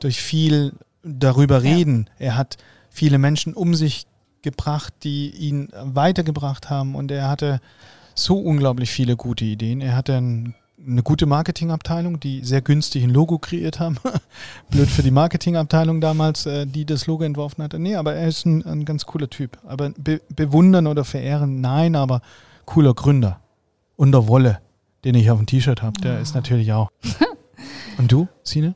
durch 0.00 0.20
viel 0.22 0.72
darüber 1.02 1.62
Ja. 1.62 1.74
reden. 1.74 2.08
Er 2.18 2.36
hat 2.36 2.56
viele 2.90 3.18
Menschen 3.18 3.54
um 3.54 3.74
sich 3.74 4.06
gebracht, 4.42 4.92
die 5.04 5.30
ihn 5.30 5.68
weitergebracht 5.72 6.70
haben 6.70 6.94
und 6.94 7.10
er 7.10 7.28
hatte 7.28 7.60
so 8.14 8.38
unglaublich 8.38 8.90
viele 8.90 9.16
gute 9.16 9.44
Ideen. 9.44 9.80
Er 9.80 9.94
hatte 9.96 10.16
ein, 10.16 10.54
eine 10.86 11.02
gute 11.02 11.26
Marketingabteilung, 11.26 12.20
die 12.20 12.44
sehr 12.44 12.60
günstig 12.60 13.04
ein 13.04 13.10
Logo 13.10 13.38
kreiert 13.38 13.80
haben. 13.80 13.96
Blöd 14.70 14.88
für 14.88 15.02
die 15.02 15.10
Marketingabteilung 15.10 16.00
damals, 16.00 16.46
äh, 16.46 16.66
die 16.66 16.84
das 16.84 17.06
Logo 17.06 17.24
entworfen 17.24 17.62
hatte. 17.62 17.78
Nee, 17.78 17.96
aber 17.96 18.14
er 18.14 18.28
ist 18.28 18.46
ein, 18.46 18.64
ein 18.64 18.84
ganz 18.84 19.06
cooler 19.06 19.30
Typ. 19.30 19.58
Aber 19.66 19.90
be 19.90 20.20
bewundern 20.28 20.86
oder 20.86 21.04
verehren, 21.04 21.60
nein, 21.60 21.94
aber 21.94 22.20
cooler 22.64 22.94
Gründer. 22.94 23.40
Unter 23.96 24.26
Wolle, 24.26 24.60
den 25.04 25.14
ich 25.14 25.30
auf 25.30 25.38
dem 25.38 25.46
T-Shirt 25.46 25.82
habe, 25.82 26.00
der 26.00 26.20
ist 26.20 26.34
natürlich 26.34 26.72
auch. 26.72 26.90
Und 27.98 28.10
du, 28.10 28.26
Sine? 28.42 28.74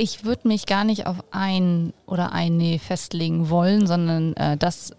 Ich 0.00 0.24
würde 0.24 0.48
mich 0.48 0.64
gar 0.64 0.84
nicht 0.84 1.06
auf 1.06 1.16
ein 1.30 1.92
oder 2.06 2.32
eine 2.32 2.78
festlegen 2.78 3.50
wollen, 3.50 3.86
sondern 3.86 4.32
äh, 4.32 4.56
das, 4.56 4.92
äh, 4.92 4.94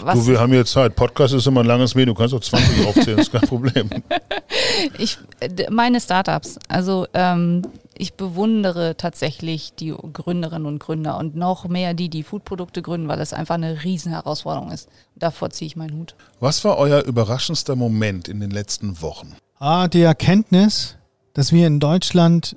was 0.00 0.18
Du, 0.18 0.28
wir 0.28 0.40
haben 0.40 0.54
jetzt 0.54 0.72
Zeit. 0.72 0.96
Podcast 0.96 1.34
ist 1.34 1.46
immer 1.46 1.60
ein 1.60 1.66
langes 1.66 1.94
Medium. 1.94 2.14
Du 2.14 2.22
kannst 2.22 2.32
auch 2.32 2.40
20 2.40 2.86
aufzählen, 2.86 3.18
ist 3.18 3.32
kein 3.32 3.42
Problem. 3.42 3.90
ich, 4.98 5.18
meine 5.68 6.00
Startups. 6.00 6.58
Also 6.68 7.06
ähm, 7.12 7.60
ich 7.94 8.14
bewundere 8.14 8.96
tatsächlich 8.96 9.74
die 9.74 9.90
Gründerinnen 9.90 10.64
und 10.64 10.78
Gründer 10.78 11.18
und 11.18 11.36
noch 11.36 11.68
mehr 11.68 11.92
die, 11.92 12.08
die 12.08 12.22
Foodprodukte 12.22 12.80
gründen, 12.80 13.08
weil 13.08 13.20
es 13.20 13.34
einfach 13.34 13.56
eine 13.56 13.84
riesen 13.84 14.10
Herausforderung 14.10 14.70
ist. 14.70 14.88
Davor 15.16 15.50
ziehe 15.50 15.66
ich 15.66 15.76
meinen 15.76 15.98
Hut. 15.98 16.14
Was 16.40 16.64
war 16.64 16.78
euer 16.78 17.02
überraschendster 17.02 17.76
Moment 17.76 18.26
in 18.26 18.40
den 18.40 18.50
letzten 18.50 19.02
Wochen? 19.02 19.36
Ah, 19.58 19.86
die 19.86 20.00
Erkenntnis, 20.00 20.96
dass 21.34 21.52
wir 21.52 21.66
in 21.66 21.78
Deutschland 21.78 22.56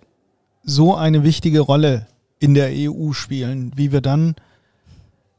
so 0.64 0.96
eine 0.96 1.24
wichtige 1.24 1.60
Rolle 1.60 2.08
in 2.40 2.54
der 2.54 2.72
EU 2.72 3.14
spielen, 3.14 3.72
wie 3.76 3.92
wir 3.92 4.02
dann 4.02 4.36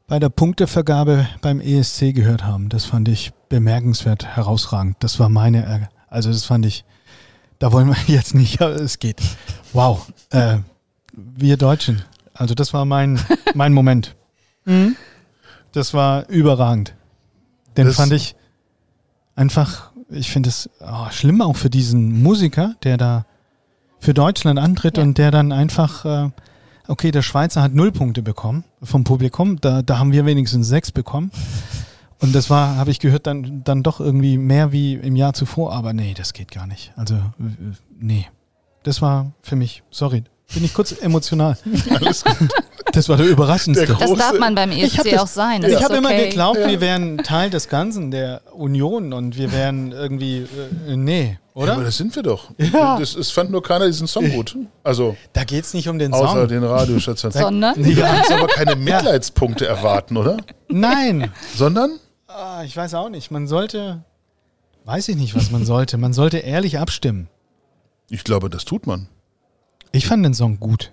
bei 0.07 0.19
der 0.19 0.29
Punktevergabe 0.29 1.27
beim 1.41 1.59
ESC 1.59 2.13
gehört 2.13 2.43
haben. 2.43 2.69
Das 2.69 2.85
fand 2.85 3.07
ich 3.07 3.33
bemerkenswert, 3.49 4.25
herausragend. 4.25 4.97
Das 4.99 5.19
war 5.19 5.29
meine, 5.29 5.89
also 6.07 6.31
das 6.31 6.45
fand 6.45 6.65
ich, 6.65 6.85
da 7.59 7.71
wollen 7.71 7.87
wir 7.87 7.97
jetzt 8.07 8.35
nicht, 8.35 8.61
aber 8.61 8.75
es 8.75 8.99
geht. 8.99 9.21
Wow. 9.73 10.11
Äh, 10.29 10.57
wir 11.13 11.57
Deutschen. 11.57 12.03
Also 12.33 12.53
das 12.53 12.73
war 12.73 12.85
mein, 12.85 13.19
mein 13.55 13.73
Moment. 13.73 14.15
Mhm. 14.65 14.95
Das 15.71 15.93
war 15.93 16.27
überragend. 16.29 16.95
Den 17.77 17.87
das 17.87 17.97
fand 17.97 18.13
ich 18.13 18.35
einfach, 19.35 19.91
ich 20.09 20.31
finde 20.31 20.49
es 20.49 20.69
oh, 20.79 21.09
schlimm 21.11 21.41
auch 21.41 21.55
für 21.55 21.69
diesen 21.69 22.21
Musiker, 22.23 22.75
der 22.83 22.97
da 22.97 23.25
für 23.99 24.13
Deutschland 24.13 24.59
antritt 24.59 24.97
ja. 24.97 25.03
und 25.03 25.17
der 25.17 25.31
dann 25.31 25.51
einfach, 25.51 26.05
äh, 26.05 26.29
okay, 26.87 27.11
der 27.11 27.21
Schweizer 27.21 27.61
hat 27.61 27.73
null 27.73 27.91
Punkte 27.91 28.21
bekommen 28.21 28.63
vom 28.81 29.03
Publikum, 29.03 29.59
da, 29.61 29.81
da 29.81 29.99
haben 29.99 30.11
wir 30.11 30.25
wenigstens 30.25 30.67
sechs 30.67 30.91
bekommen. 30.91 31.31
Und 32.21 32.33
das 32.33 32.49
war, 32.49 32.77
habe 32.77 32.91
ich 32.91 32.99
gehört, 32.99 33.27
dann, 33.27 33.63
dann 33.63 33.83
doch 33.83 33.99
irgendwie 33.99 34.37
mehr 34.37 34.71
wie 34.71 34.93
im 34.93 35.15
Jahr 35.15 35.33
zuvor, 35.33 35.73
aber 35.73 35.93
nee, 35.93 36.13
das 36.15 36.33
geht 36.33 36.51
gar 36.51 36.65
nicht. 36.65 36.93
Also, 36.95 37.19
nee. 37.99 38.27
Das 38.83 39.01
war 39.01 39.31
für 39.41 39.55
mich, 39.55 39.83
sorry, 39.89 40.23
bin 40.53 40.63
ich 40.63 40.73
kurz 40.73 40.91
emotional. 40.91 41.57
Alles 41.89 42.23
gut. 42.23 42.49
Das 42.91 43.09
war 43.09 43.17
der 43.17 43.25
überraschendste. 43.25 43.87
Der 43.87 43.95
das 43.95 44.13
darf 44.13 44.39
man 44.39 44.55
beim 44.55 44.71
ESC 44.71 45.11
das, 45.11 45.19
auch 45.19 45.27
sein. 45.27 45.61
Das 45.61 45.71
ich 45.71 45.83
habe 45.83 45.97
okay. 45.97 45.97
immer 45.97 46.13
geglaubt, 46.13 46.59
ja. 46.59 46.67
wir 46.67 46.81
wären 46.81 47.17
Teil 47.17 47.49
des 47.49 47.67
Ganzen, 47.67 48.11
der 48.11 48.41
Union 48.53 49.11
und 49.11 49.37
wir 49.37 49.51
wären 49.51 49.91
irgendwie, 49.91 50.45
äh, 50.87 50.95
nee, 50.95 51.37
oder? 51.55 51.67
Ja, 51.67 51.73
aber 51.75 51.83
das 51.85 51.95
sind 51.95 52.13
wir 52.15 52.21
doch. 52.21 52.51
Ja. 52.57 52.99
Das, 52.99 53.15
es 53.15 53.31
fand 53.31 53.49
nur 53.49 53.63
keiner 53.63 53.87
diesen 53.87 54.07
Song 54.07 54.29
gut. 54.29 54.57
Also, 54.83 55.15
da 55.31 55.45
geht 55.45 55.63
es 55.63 55.73
nicht 55.73 55.87
um 55.87 55.97
den 55.97 56.11
Song. 56.11 56.27
Außer 56.27 56.47
den 56.47 56.65
Radiostationen. 56.65 57.39
Sondern? 57.41 57.81
Du 57.81 57.95
kannst 57.95 58.31
aber 58.31 58.47
keine 58.47 58.75
Mitleidspunkte 58.75 59.65
erwarten, 59.65 60.17
oder? 60.17 60.37
Nein. 60.67 61.31
Sondern? 61.55 61.99
Ah, 62.27 62.63
ich 62.65 62.75
weiß 62.75 62.93
auch 62.95 63.09
nicht. 63.09 63.31
Man 63.31 63.47
sollte, 63.47 64.03
weiß 64.83 65.07
ich 65.07 65.15
nicht, 65.15 65.33
was 65.33 65.49
man 65.49 65.65
sollte. 65.65 65.97
Man 65.97 66.11
sollte 66.11 66.39
ehrlich 66.39 66.77
abstimmen. 66.77 67.29
Ich 68.09 68.25
glaube, 68.25 68.49
das 68.49 68.65
tut 68.65 68.85
man. 68.85 69.07
Ich 69.93 70.07
fand 70.07 70.25
den 70.25 70.33
Song 70.33 70.59
gut. 70.59 70.91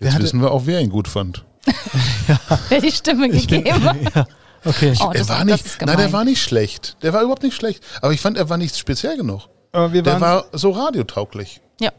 Jetzt 0.00 0.18
wissen 0.20 0.40
wir 0.40 0.50
auch, 0.50 0.66
wer 0.66 0.80
ihn 0.80 0.90
gut 0.90 1.06
fand. 1.06 1.44
ja. 2.28 2.38
Wer 2.68 2.80
die 2.80 2.90
Stimme 2.90 3.28
gegeben 3.28 3.84
hat. 3.84 3.96
Ja. 4.14 4.26
Okay. 4.64 4.94
Oh, 5.00 5.10
er 5.12 5.28
war 5.28 5.44
nicht, 5.44 5.80
nein, 5.80 5.96
der 5.96 6.12
war 6.12 6.24
nicht 6.24 6.42
schlecht. 6.42 6.96
Der 7.02 7.12
war 7.12 7.22
überhaupt 7.22 7.42
nicht 7.42 7.54
schlecht. 7.54 7.84
Aber 8.00 8.12
ich 8.12 8.20
fand, 8.20 8.36
er 8.36 8.48
war 8.48 8.56
nicht 8.56 8.76
speziell 8.76 9.16
genug. 9.16 9.48
der 9.72 10.20
war 10.20 10.46
so 10.52 10.70
radiotauglich. 10.70 11.60
Ja. 11.80 11.92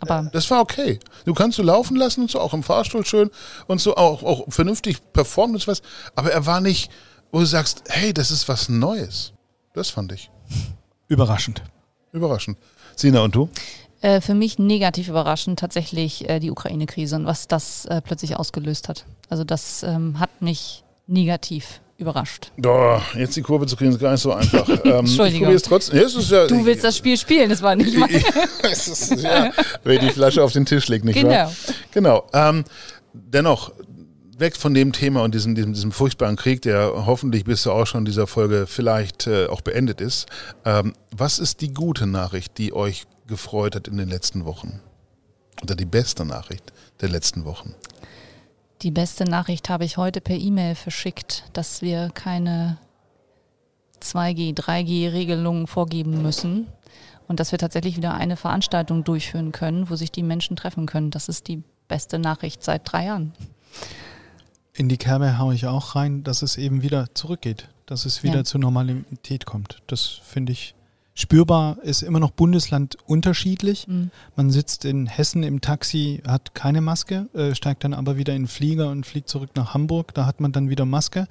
Aber 0.00 0.30
das 0.32 0.50
war 0.50 0.60
okay. 0.60 0.98
Du 1.24 1.34
kannst 1.34 1.56
so 1.56 1.62
laufen 1.62 1.96
lassen 1.96 2.22
und 2.22 2.30
so, 2.30 2.40
auch 2.40 2.54
im 2.54 2.62
Fahrstuhl 2.62 3.04
schön 3.04 3.30
und 3.66 3.80
so, 3.80 3.96
auch, 3.96 4.22
auch 4.22 4.44
vernünftig 4.48 4.98
performen 5.12 5.56
und 5.56 5.62
so 5.62 5.70
was. 5.70 5.82
Aber 6.14 6.30
er 6.32 6.46
war 6.46 6.60
nicht, 6.60 6.90
wo 7.32 7.40
du 7.40 7.46
sagst, 7.46 7.84
hey, 7.88 8.12
das 8.12 8.30
ist 8.30 8.48
was 8.48 8.68
Neues. 8.68 9.32
Das 9.74 9.90
fand 9.90 10.12
ich. 10.12 10.30
Überraschend. 11.08 11.62
Überraschend. 12.12 12.58
Sina, 12.94 13.20
und 13.20 13.34
du? 13.34 13.50
Äh, 14.00 14.20
für 14.20 14.34
mich 14.34 14.58
negativ 14.58 15.08
überraschend 15.08 15.58
tatsächlich 15.58 16.28
äh, 16.28 16.40
die 16.40 16.50
Ukraine-Krise 16.50 17.16
und 17.16 17.26
was 17.26 17.48
das 17.48 17.86
äh, 17.86 18.00
plötzlich 18.00 18.36
ausgelöst 18.36 18.88
hat. 18.88 19.04
Also 19.28 19.44
das 19.44 19.82
ähm, 19.82 20.18
hat 20.18 20.42
mich 20.42 20.84
negativ 21.06 21.80
überrascht. 21.98 22.52
Doch, 22.58 23.14
jetzt 23.14 23.36
die 23.36 23.42
Kurve 23.42 23.66
zu 23.66 23.76
kriegen 23.76 23.92
ist 23.92 24.00
gar 24.00 24.12
nicht 24.12 24.20
so 24.20 24.32
einfach. 24.32 24.68
Ähm, 24.86 25.00
Entschuldigung. 25.00 25.54
Ich 25.54 25.62
trotzdem, 25.62 25.98
ja, 25.98 26.06
ja, 26.06 26.46
du 26.46 26.64
willst 26.64 26.84
das 26.84 26.96
Spiel 26.96 27.16
spielen, 27.16 27.50
das 27.50 27.60
war 27.60 27.74
nicht 27.74 27.96
mein. 27.98 28.22
ja, 29.18 29.50
wer 29.82 29.98
die 29.98 30.10
Flasche 30.10 30.42
auf 30.42 30.52
den 30.52 30.64
Tisch 30.64 30.86
legt, 30.88 31.04
nicht 31.04 31.16
genau. 31.16 31.30
wahr? 31.30 31.52
Genau. 31.92 32.26
Ähm, 32.32 32.64
dennoch, 33.12 33.72
weg 34.38 34.56
von 34.56 34.74
dem 34.74 34.92
Thema 34.92 35.22
und 35.22 35.34
diesem, 35.34 35.54
diesem, 35.54 35.72
diesem 35.72 35.92
furchtbaren 35.92 36.36
Krieg, 36.36 36.62
der 36.62 37.06
hoffentlich 37.06 37.44
bis 37.44 37.62
zu 37.62 37.72
auch 37.72 37.86
schon 37.86 38.04
dieser 38.04 38.26
Folge 38.26 38.66
vielleicht 38.68 39.26
äh, 39.26 39.46
auch 39.46 39.60
beendet 39.60 40.00
ist. 40.00 40.26
Ähm, 40.64 40.92
was 41.10 41.38
ist 41.38 41.62
die 41.62 41.72
gute 41.72 42.06
Nachricht, 42.06 42.58
die 42.58 42.72
euch 42.72 43.06
gefreut 43.26 43.74
hat 43.74 43.88
in 43.88 43.96
den 43.96 44.08
letzten 44.08 44.44
Wochen? 44.44 44.80
Oder 45.62 45.74
die 45.74 45.86
beste 45.86 46.24
Nachricht 46.24 46.72
der 47.00 47.08
letzten 47.08 47.44
Wochen? 47.44 47.74
Die 48.82 48.90
beste 48.90 49.24
Nachricht 49.24 49.70
habe 49.70 49.84
ich 49.84 49.96
heute 49.96 50.20
per 50.20 50.36
E-Mail 50.36 50.74
verschickt, 50.74 51.44
dass 51.54 51.80
wir 51.80 52.10
keine 52.12 52.78
2G, 54.02 54.54
3G-Regelungen 54.54 55.66
vorgeben 55.66 56.22
müssen 56.22 56.66
und 57.26 57.40
dass 57.40 57.52
wir 57.52 57.58
tatsächlich 57.58 57.96
wieder 57.96 58.14
eine 58.14 58.36
Veranstaltung 58.36 59.02
durchführen 59.02 59.52
können, 59.52 59.88
wo 59.88 59.96
sich 59.96 60.12
die 60.12 60.22
Menschen 60.22 60.56
treffen 60.56 60.86
können. 60.86 61.10
Das 61.10 61.28
ist 61.28 61.48
die 61.48 61.62
beste 61.88 62.18
Nachricht 62.18 62.62
seit 62.62 62.82
drei 62.84 63.06
Jahren. 63.06 63.32
In 64.74 64.90
die 64.90 64.98
Kerbe 64.98 65.38
haue 65.38 65.54
ich 65.54 65.66
auch 65.66 65.94
rein, 65.94 66.22
dass 66.22 66.42
es 66.42 66.58
eben 66.58 66.82
wieder 66.82 67.14
zurückgeht, 67.14 67.68
dass 67.86 68.04
es 68.04 68.22
wieder 68.22 68.36
ja. 68.36 68.44
zur 68.44 68.60
Normalität 68.60 69.46
kommt. 69.46 69.78
Das 69.86 70.02
finde 70.04 70.52
ich 70.52 70.74
spürbar, 71.16 71.78
ist 71.82 72.02
immer 72.02 72.20
noch 72.20 72.30
Bundesland 72.30 72.96
unterschiedlich. 73.06 73.88
Mhm. 73.88 74.10
Man 74.36 74.50
sitzt 74.50 74.84
in 74.84 75.06
Hessen 75.06 75.42
im 75.42 75.62
Taxi, 75.62 76.22
hat 76.26 76.54
keine 76.54 76.82
Maske, 76.82 77.28
äh, 77.32 77.54
steigt 77.54 77.84
dann 77.84 77.94
aber 77.94 78.18
wieder 78.18 78.34
in 78.34 78.42
den 78.42 78.48
Flieger 78.48 78.90
und 78.90 79.06
fliegt 79.06 79.28
zurück 79.28 79.50
nach 79.54 79.72
Hamburg, 79.72 80.12
da 80.14 80.26
hat 80.26 80.40
man 80.40 80.52
dann 80.52 80.68
wieder 80.68 80.84
Maske. 80.84 81.26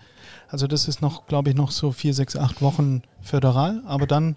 Also 0.50 0.66
das 0.66 0.88
ist 0.88 1.02
noch, 1.02 1.28
glaube 1.28 1.52
ich, 1.52 1.56
noch 1.56 1.72
so 1.72 1.92
vier, 1.92 2.16
sechs, 2.16 2.36
acht 2.36 2.62
Wochen 2.62 3.04
föderal, 3.22 3.84
aber 3.86 4.08
dann 4.08 4.36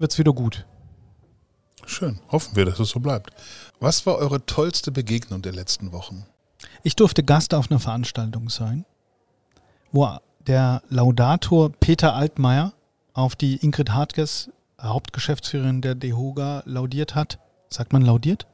wird 0.00 0.10
es 0.10 0.18
wieder 0.18 0.32
gut. 0.32 0.66
Schön, 1.86 2.18
hoffen 2.30 2.56
wir, 2.56 2.64
dass 2.64 2.80
es 2.80 2.90
so 2.90 3.00
bleibt. 3.00 3.30
Was 3.78 4.04
war 4.04 4.16
eure 4.16 4.44
tollste 4.46 4.90
Begegnung 4.90 5.42
der 5.42 5.52
letzten 5.52 5.92
Wochen? 5.92 6.26
Ich 6.82 6.96
durfte 6.96 7.22
Gast 7.22 7.54
auf 7.54 7.70
einer 7.70 7.80
Veranstaltung 7.80 8.48
sein, 8.50 8.84
wo 9.92 10.08
der 10.46 10.82
Laudator 10.88 11.70
Peter 11.70 12.14
Altmaier 12.14 12.72
auf 13.14 13.36
die 13.36 13.56
Ingrid 13.64 13.90
Hartges, 13.90 14.50
Hauptgeschäftsführerin 14.82 15.80
der 15.80 15.94
DEHOGA, 15.94 16.62
laudiert 16.66 17.14
hat. 17.14 17.38
Sagt 17.68 17.92
man 17.92 18.02
laudiert? 18.02 18.46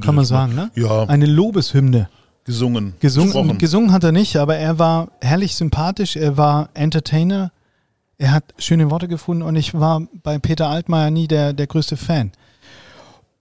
Kann 0.00 0.14
man 0.14 0.24
sagen, 0.24 0.54
ne? 0.54 0.70
Ja. 0.74 1.04
Eine 1.04 1.26
Lobeshymne. 1.26 2.08
Gesungen. 2.44 2.94
Gesungen, 2.98 3.58
gesungen 3.58 3.92
hat 3.92 4.02
er 4.02 4.10
nicht, 4.10 4.36
aber 4.36 4.56
er 4.56 4.78
war 4.78 5.12
herrlich 5.20 5.54
sympathisch, 5.54 6.16
er 6.16 6.36
war 6.36 6.70
Entertainer, 6.74 7.52
er 8.18 8.32
hat 8.32 8.44
schöne 8.58 8.90
Worte 8.90 9.06
gefunden 9.06 9.42
und 9.42 9.54
ich 9.54 9.74
war 9.74 10.02
bei 10.24 10.38
Peter 10.38 10.68
Altmaier 10.68 11.10
nie 11.10 11.28
der, 11.28 11.52
der 11.52 11.68
größte 11.68 11.96
Fan. 11.96 12.32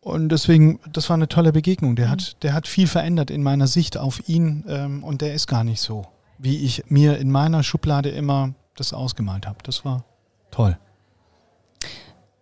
Und 0.02 0.30
deswegen, 0.30 0.80
das 0.92 1.10
war 1.10 1.16
eine 1.16 1.28
tolle 1.28 1.52
Begegnung. 1.52 1.96
Der, 1.96 2.08
mhm. 2.08 2.12
hat, 2.12 2.44
der 2.44 2.54
hat 2.54 2.68
viel 2.68 2.88
verändert 2.88 3.32
in 3.32 3.42
meiner 3.44 3.68
Sicht 3.68 3.98
auf 3.98 4.28
ihn 4.28 4.66
ähm, 4.68 5.04
und 5.04 5.22
der 5.22 5.34
ist 5.34 5.48
gar 5.48 5.64
nicht 5.64 5.82
so, 5.82 6.06
wie 6.38 6.58
ich 6.58 6.84
mir 6.90 7.18
in 7.18 7.32
meiner 7.32 7.64
Schublade 7.64 8.10
immer 8.10 8.54
das 8.76 8.94
ausgemalt 8.94 9.48
habe. 9.48 9.60
Das 9.64 9.84
war 9.86 10.04
toll. 10.52 10.78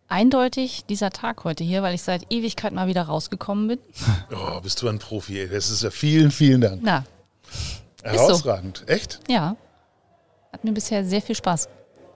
Eindeutig 0.09 0.85
dieser 0.89 1.11
Tag 1.11 1.43
heute 1.43 1.63
hier, 1.63 1.83
weil 1.83 1.93
ich 1.93 2.01
seit 2.01 2.31
Ewigkeit 2.31 2.73
mal 2.73 2.87
wieder 2.87 3.03
rausgekommen 3.03 3.67
bin. 3.67 3.79
Oh, 4.31 4.59
bist 4.61 4.81
du 4.81 4.87
ein 4.87 4.99
Profi, 4.99 5.39
ey. 5.39 5.49
Das 5.49 5.69
ist 5.69 5.83
ja 5.83 5.91
vielen, 5.91 6.31
vielen 6.31 6.61
Dank. 6.61 6.81
Na. 6.83 7.03
Herausragend. 8.03 8.79
So. 8.79 8.93
Echt? 8.93 9.19
Ja. 9.29 9.55
Hat 10.51 10.63
mir 10.63 10.71
bisher 10.71 11.05
sehr 11.05 11.21
viel 11.21 11.35
Spaß 11.35 11.69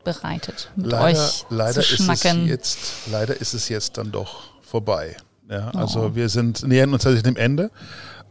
bereitet, 0.04 0.72
mit 0.76 0.88
leider, 0.88 1.20
euch 1.20 1.46
leider 1.50 1.82
zu 1.82 1.96
schnacken. 1.98 2.42
Ist 2.42 2.44
es 2.44 2.50
jetzt, 2.50 2.80
leider 3.12 3.40
ist 3.40 3.54
es 3.54 3.70
jetzt 3.70 3.98
dann 3.98 4.12
doch 4.12 4.44
vorbei. 4.62 5.16
Ja, 5.50 5.70
also 5.70 6.02
oh. 6.02 6.16
wir 6.16 6.30
sind 6.30 6.68
nähern 6.68 6.94
uns 6.94 7.04
tatsächlich 7.04 7.24
dem 7.24 7.38
Ende 7.38 7.70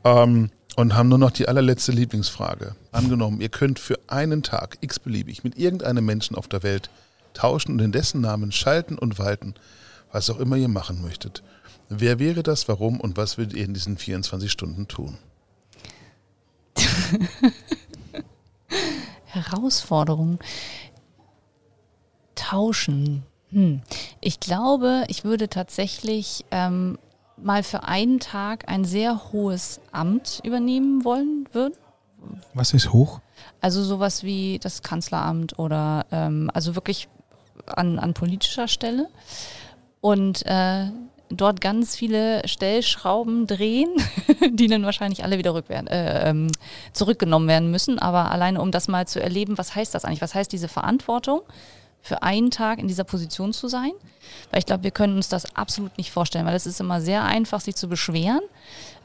ähm, 0.05 0.51
und 0.77 0.95
haben 0.97 1.09
nur 1.09 1.19
noch 1.19 1.31
die 1.31 1.47
allerletzte 1.47 1.93
Lieblingsfrage. 1.93 2.75
Angenommen, 2.91 3.41
ihr 3.41 3.49
könnt 3.49 3.79
für 3.79 3.99
einen 4.09 4.43
Tag 4.43 4.79
x-beliebig 4.81 5.45
mit 5.45 5.57
irgendeinem 5.57 6.05
Menschen 6.05 6.37
auf 6.37 6.49
der 6.49 6.63
Welt 6.63 6.91
tauschen 7.35 7.73
und 7.73 7.81
in 7.81 7.93
dessen 7.93 8.21
Namen 8.21 8.53
schalten 8.53 8.99
und 8.99 9.19
walten, 9.19 9.55
was 10.11 10.31
auch 10.31 10.39
immer 10.39 10.57
ihr 10.57 10.69
machen 10.69 11.03
möchtet. 11.03 11.43
Wer 11.89 12.19
wäre 12.19 12.43
das, 12.43 12.69
warum 12.69 13.01
und 13.01 13.17
was 13.17 13.39
würdet 13.39 13.55
ihr 13.55 13.65
in 13.65 13.75
diesen 13.75 13.99
24 13.99 14.51
Stunden 14.51 14.89
tun? 14.89 15.19
Herausforderung. 19.27 20.39
Tauschen. 22.35 23.25
Hm. 23.51 23.83
Ich 24.21 24.41
glaube, 24.41 25.05
ich 25.09 25.25
würde 25.25 25.49
tatsächlich 25.49 26.45
ähm, 26.51 26.99
mal 27.37 27.63
für 27.63 27.85
einen 27.85 28.21
Tag 28.21 28.69
ein 28.69 28.85
sehr 28.85 29.33
hohes 29.33 29.81
Amt 29.91 30.41
übernehmen 30.45 31.05
wollen 31.05 31.47
würden. 31.53 31.75
Was 32.55 32.73
ist 32.73 32.93
hoch? 32.93 33.21
Also 33.61 33.83
sowas 33.83 34.23
wie 34.23 34.59
das 34.61 34.83
Kanzleramt 34.83 35.59
oder 35.59 36.07
ähm, 36.11 36.51
also 36.55 36.75
wirklich 36.75 37.09
an, 37.67 37.99
an 37.99 38.15
politischer 38.15 38.69
Stelle. 38.69 39.09
Und 40.01 40.45
äh, 40.47 40.87
dort 41.31 41.61
ganz 41.61 41.97
viele 41.97 42.47
Stellschrauben 42.47 43.47
drehen, 43.47 43.91
die 44.51 44.67
dann 44.67 44.85
wahrscheinlich 44.85 45.25
alle 45.25 45.39
wieder 45.39 45.55
rückwärts, 45.55 45.91
äh, 45.91 46.31
ähm, 46.31 46.51
zurückgenommen 46.93 47.49
werden 47.49 47.71
müssen. 47.71 47.99
Aber 47.99 48.31
alleine 48.31 48.61
um 48.61 48.71
das 48.71 48.89
mal 48.89 49.07
zu 49.07 49.23
erleben, 49.23 49.59
was 49.59 49.75
heißt 49.75 49.95
das 49.95 50.05
eigentlich? 50.05 50.23
Was 50.23 50.35
heißt 50.35 50.53
diese 50.53 50.69
Verantwortung? 50.69 51.43
für 52.03 52.23
einen 52.23 52.51
Tag 52.51 52.81
in 52.81 52.89
dieser 52.89 53.05
Position 53.05 53.53
zu 53.53 53.69
sein. 53.69 53.93
Weil 54.51 54.59
ich 54.59 54.67
glaube, 54.67 54.83
wir 54.83 54.91
können 54.91 55.17
uns 55.17 55.29
das 55.29 55.57
absolut 55.57 55.97
nicht 55.97 56.11
vorstellen, 56.11 56.45
weil 56.47 56.57
es 56.57 56.67
ist 56.67 56.81
immer 56.81 57.01
sehr 57.01 57.25
einfach, 57.25 57.61
sich 57.61 57.77
zu 57.77 57.89
beschweren 57.89 58.43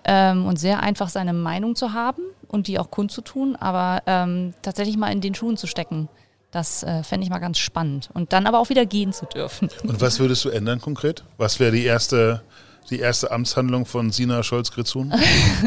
ähm, 0.03 0.45
und 0.45 0.57
sehr 0.57 0.81
einfach, 0.81 1.09
seine 1.09 1.33
Meinung 1.33 1.75
zu 1.75 1.93
haben 1.93 2.23
und 2.47 2.67
die 2.67 2.79
auch 2.79 2.89
kundzutun, 2.89 3.55
aber 3.55 4.01
ähm, 4.07 4.53
tatsächlich 4.63 4.97
mal 4.97 5.11
in 5.11 5.21
den 5.21 5.35
Schuhen 5.35 5.57
zu 5.57 5.67
stecken. 5.67 6.09
Das 6.51 6.83
äh, 6.83 7.03
fände 7.03 7.25
ich 7.25 7.29
mal 7.29 7.39
ganz 7.39 7.57
spannend. 7.57 8.09
Und 8.13 8.33
dann 8.33 8.47
aber 8.47 8.59
auch 8.59 8.69
wieder 8.69 8.85
gehen 8.85 9.13
zu 9.13 9.25
dürfen. 9.25 9.69
Und 9.83 9.99
was 9.99 10.19
würdest 10.19 10.45
du 10.45 10.49
ändern 10.49 10.79
konkret? 10.79 11.23
Was 11.37 11.59
wäre 11.59 11.71
die 11.71 11.83
erste 11.83 12.41
die 12.89 12.99
erste 12.99 13.31
Amtshandlung 13.31 13.85
von 13.85 14.11
Sina 14.11 14.43
Scholz-Gritzun? 14.43 15.13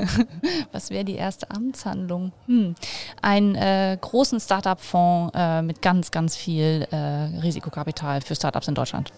Was 0.72 0.90
wäre 0.90 1.04
die 1.04 1.16
erste 1.16 1.50
Amtshandlung? 1.50 2.32
Hm. 2.46 2.74
Einen 3.20 3.54
äh, 3.56 3.98
großen 4.00 4.40
Startup-Fonds 4.40 5.32
äh, 5.34 5.62
mit 5.62 5.82
ganz, 5.82 6.10
ganz 6.10 6.36
viel 6.36 6.86
äh, 6.90 6.96
Risikokapital 6.96 8.22
für 8.22 8.34
Startups 8.34 8.68
in 8.68 8.74
Deutschland. 8.74 9.12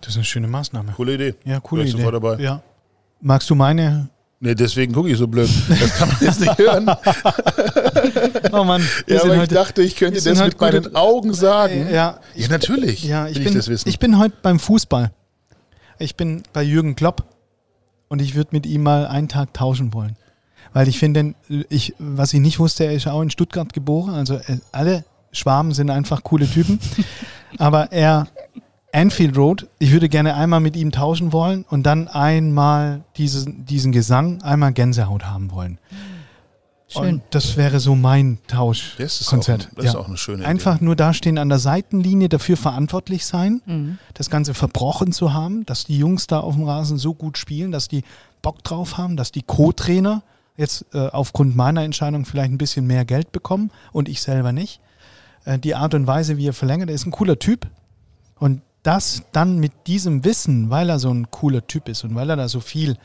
Das 0.00 0.10
ist 0.10 0.16
eine 0.16 0.24
schöne 0.24 0.48
Maßnahme. 0.48 0.92
Coole 0.92 1.14
Idee. 1.14 1.34
Ja, 1.44 1.60
coole 1.60 1.84
Idee. 1.84 1.92
Sofort 1.92 2.14
dabei. 2.14 2.36
Ja. 2.42 2.62
Magst 3.20 3.48
du 3.48 3.54
meine 3.54 4.10
Nee, 4.40 4.54
deswegen 4.54 4.92
gucke 4.92 5.08
ich 5.08 5.16
so 5.16 5.26
blöd. 5.26 5.48
Das 5.68 5.96
kann 5.96 6.08
man 6.08 6.18
jetzt 6.20 6.38
nicht 6.38 6.58
hören. 6.58 6.84
oh 8.52 8.64
Mann. 8.64 8.86
Ja, 9.06 9.22
aber 9.22 9.42
ich 9.42 9.48
dachte, 9.48 9.82
ich 9.82 9.96
könnte 9.96 10.22
das 10.22 10.40
mit 10.40 10.60
meinen 10.60 10.94
Augen 10.94 11.34
sagen. 11.34 11.88
Ja, 11.90 12.18
ja 12.34 12.48
natürlich. 12.48 13.04
Ja, 13.04 13.28
ich, 13.28 13.34
bin, 13.34 13.48
ich, 13.48 13.54
das 13.54 13.68
wissen. 13.68 13.88
ich 13.88 13.98
bin 13.98 14.18
heute 14.18 14.36
beim 14.42 14.58
Fußball. 14.58 15.12
Ich 15.98 16.16
bin 16.16 16.42
bei 16.52 16.62
Jürgen 16.62 16.96
Klopp 16.96 17.24
und 18.08 18.20
ich 18.20 18.34
würde 18.34 18.50
mit 18.52 18.66
ihm 18.66 18.82
mal 18.82 19.06
einen 19.06 19.28
Tag 19.28 19.54
tauschen 19.54 19.92
wollen. 19.92 20.16
Weil 20.72 20.88
ich 20.88 20.98
finde, 20.98 21.34
ich, 21.68 21.94
was 21.98 22.34
ich 22.34 22.40
nicht 22.40 22.58
wusste, 22.58 22.84
er 22.84 22.92
ist 22.92 23.06
auch 23.06 23.22
in 23.22 23.30
Stuttgart 23.30 23.72
geboren. 23.72 24.14
Also 24.14 24.34
äh, 24.34 24.58
alle 24.72 25.04
Schwaben 25.32 25.72
sind 25.72 25.90
einfach 25.90 26.24
coole 26.24 26.48
Typen. 26.48 26.80
Aber 27.58 27.92
er, 27.92 28.26
Anfield 28.92 29.36
Road, 29.36 29.68
ich 29.78 29.92
würde 29.92 30.08
gerne 30.08 30.34
einmal 30.34 30.60
mit 30.60 30.76
ihm 30.76 30.92
tauschen 30.92 31.32
wollen 31.32 31.64
und 31.68 31.84
dann 31.84 32.08
einmal 32.08 33.02
diesen, 33.16 33.64
diesen 33.66 33.92
Gesang, 33.92 34.42
einmal 34.42 34.72
Gänsehaut 34.72 35.24
haben 35.24 35.50
wollen. 35.52 35.78
Schön. 36.94 37.14
Und 37.14 37.22
das 37.30 37.56
wäre 37.56 37.80
so 37.80 37.94
mein 37.94 38.38
Tauschkonzert. 38.46 39.64
Das, 39.64 39.74
das, 39.74 39.84
ist 39.86 39.94
auch 39.96 40.08
eine 40.08 40.16
schöne 40.16 40.38
Idee. 40.38 40.46
Einfach 40.46 40.80
nur 40.80 40.96
dastehen 40.96 41.38
an 41.38 41.48
der 41.48 41.58
Seitenlinie, 41.58 42.28
dafür 42.28 42.56
verantwortlich 42.56 43.26
sein, 43.26 43.62
mhm. 43.66 43.98
das 44.14 44.30
Ganze 44.30 44.54
verbrochen 44.54 45.12
zu 45.12 45.32
haben, 45.32 45.66
dass 45.66 45.84
die 45.84 45.98
Jungs 45.98 46.26
da 46.26 46.40
auf 46.40 46.54
dem 46.54 46.64
Rasen 46.64 46.98
so 46.98 47.14
gut 47.14 47.36
spielen, 47.36 47.72
dass 47.72 47.88
die 47.88 48.04
Bock 48.42 48.62
drauf 48.62 48.96
haben, 48.96 49.16
dass 49.16 49.32
die 49.32 49.42
Co-Trainer 49.42 50.22
jetzt 50.56 50.86
äh, 50.94 51.08
aufgrund 51.08 51.56
meiner 51.56 51.82
Entscheidung 51.82 52.24
vielleicht 52.24 52.52
ein 52.52 52.58
bisschen 52.58 52.86
mehr 52.86 53.04
Geld 53.04 53.32
bekommen 53.32 53.70
und 53.92 54.08
ich 54.08 54.22
selber 54.22 54.52
nicht. 54.52 54.80
Äh, 55.44 55.58
die 55.58 55.74
Art 55.74 55.94
und 55.94 56.06
Weise, 56.06 56.36
wie 56.36 56.46
er 56.46 56.52
verlängert, 56.52 56.88
er 56.88 56.94
ist 56.94 57.06
ein 57.06 57.10
cooler 57.10 57.38
Typ. 57.38 57.66
Und 58.38 58.62
das 58.84 59.22
dann 59.32 59.58
mit 59.58 59.72
diesem 59.86 60.24
Wissen, 60.24 60.70
weil 60.70 60.90
er 60.90 60.98
so 60.98 61.10
ein 61.10 61.30
cooler 61.30 61.66
Typ 61.66 61.88
ist 61.88 62.04
und 62.04 62.14
weil 62.14 62.30
er 62.30 62.36
da 62.36 62.48
so 62.48 62.60
viel 62.60 62.96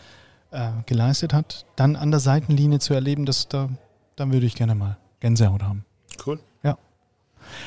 äh, 0.52 0.70
geleistet 0.86 1.34
hat, 1.34 1.66
dann 1.76 1.96
an 1.96 2.12
der 2.12 2.20
Seitenlinie 2.20 2.80
zu 2.80 2.94
erleben, 2.94 3.26
das, 3.26 3.48
da, 3.48 3.70
dann 4.16 4.32
würde 4.32 4.46
ich 4.46 4.56
gerne 4.56 4.76
mal 4.76 4.98
Gänsehaut 5.20 5.64
haben. 5.64 5.86
Cool. 6.26 6.40
Ja. 6.64 6.78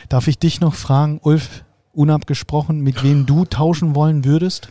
Darf 0.09 0.29
ich 0.29 0.39
dich 0.39 0.61
noch 0.61 0.75
fragen, 0.75 1.21
Ulf, 1.23 1.65
unabgesprochen, 1.93 2.81
mit 2.81 3.03
wem 3.03 3.27
du 3.27 3.45
tauschen 3.45 3.95
wollen 3.95 4.25
würdest? 4.25 4.69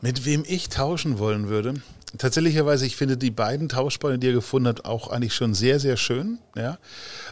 Mit 0.00 0.26
wem 0.26 0.44
ich 0.46 0.68
tauschen 0.68 1.18
wollen 1.18 1.48
würde? 1.48 1.74
Tatsächlicherweise, 2.18 2.86
ich 2.86 2.96
finde 2.96 3.16
die 3.16 3.30
beiden 3.30 3.68
Tauschbeine, 3.68 4.18
die 4.18 4.28
er 4.28 4.32
gefunden 4.32 4.68
hat, 4.68 4.84
auch 4.84 5.08
eigentlich 5.08 5.34
schon 5.34 5.52
sehr, 5.54 5.80
sehr 5.80 5.96
schön. 5.96 6.38
Ja. 6.56 6.78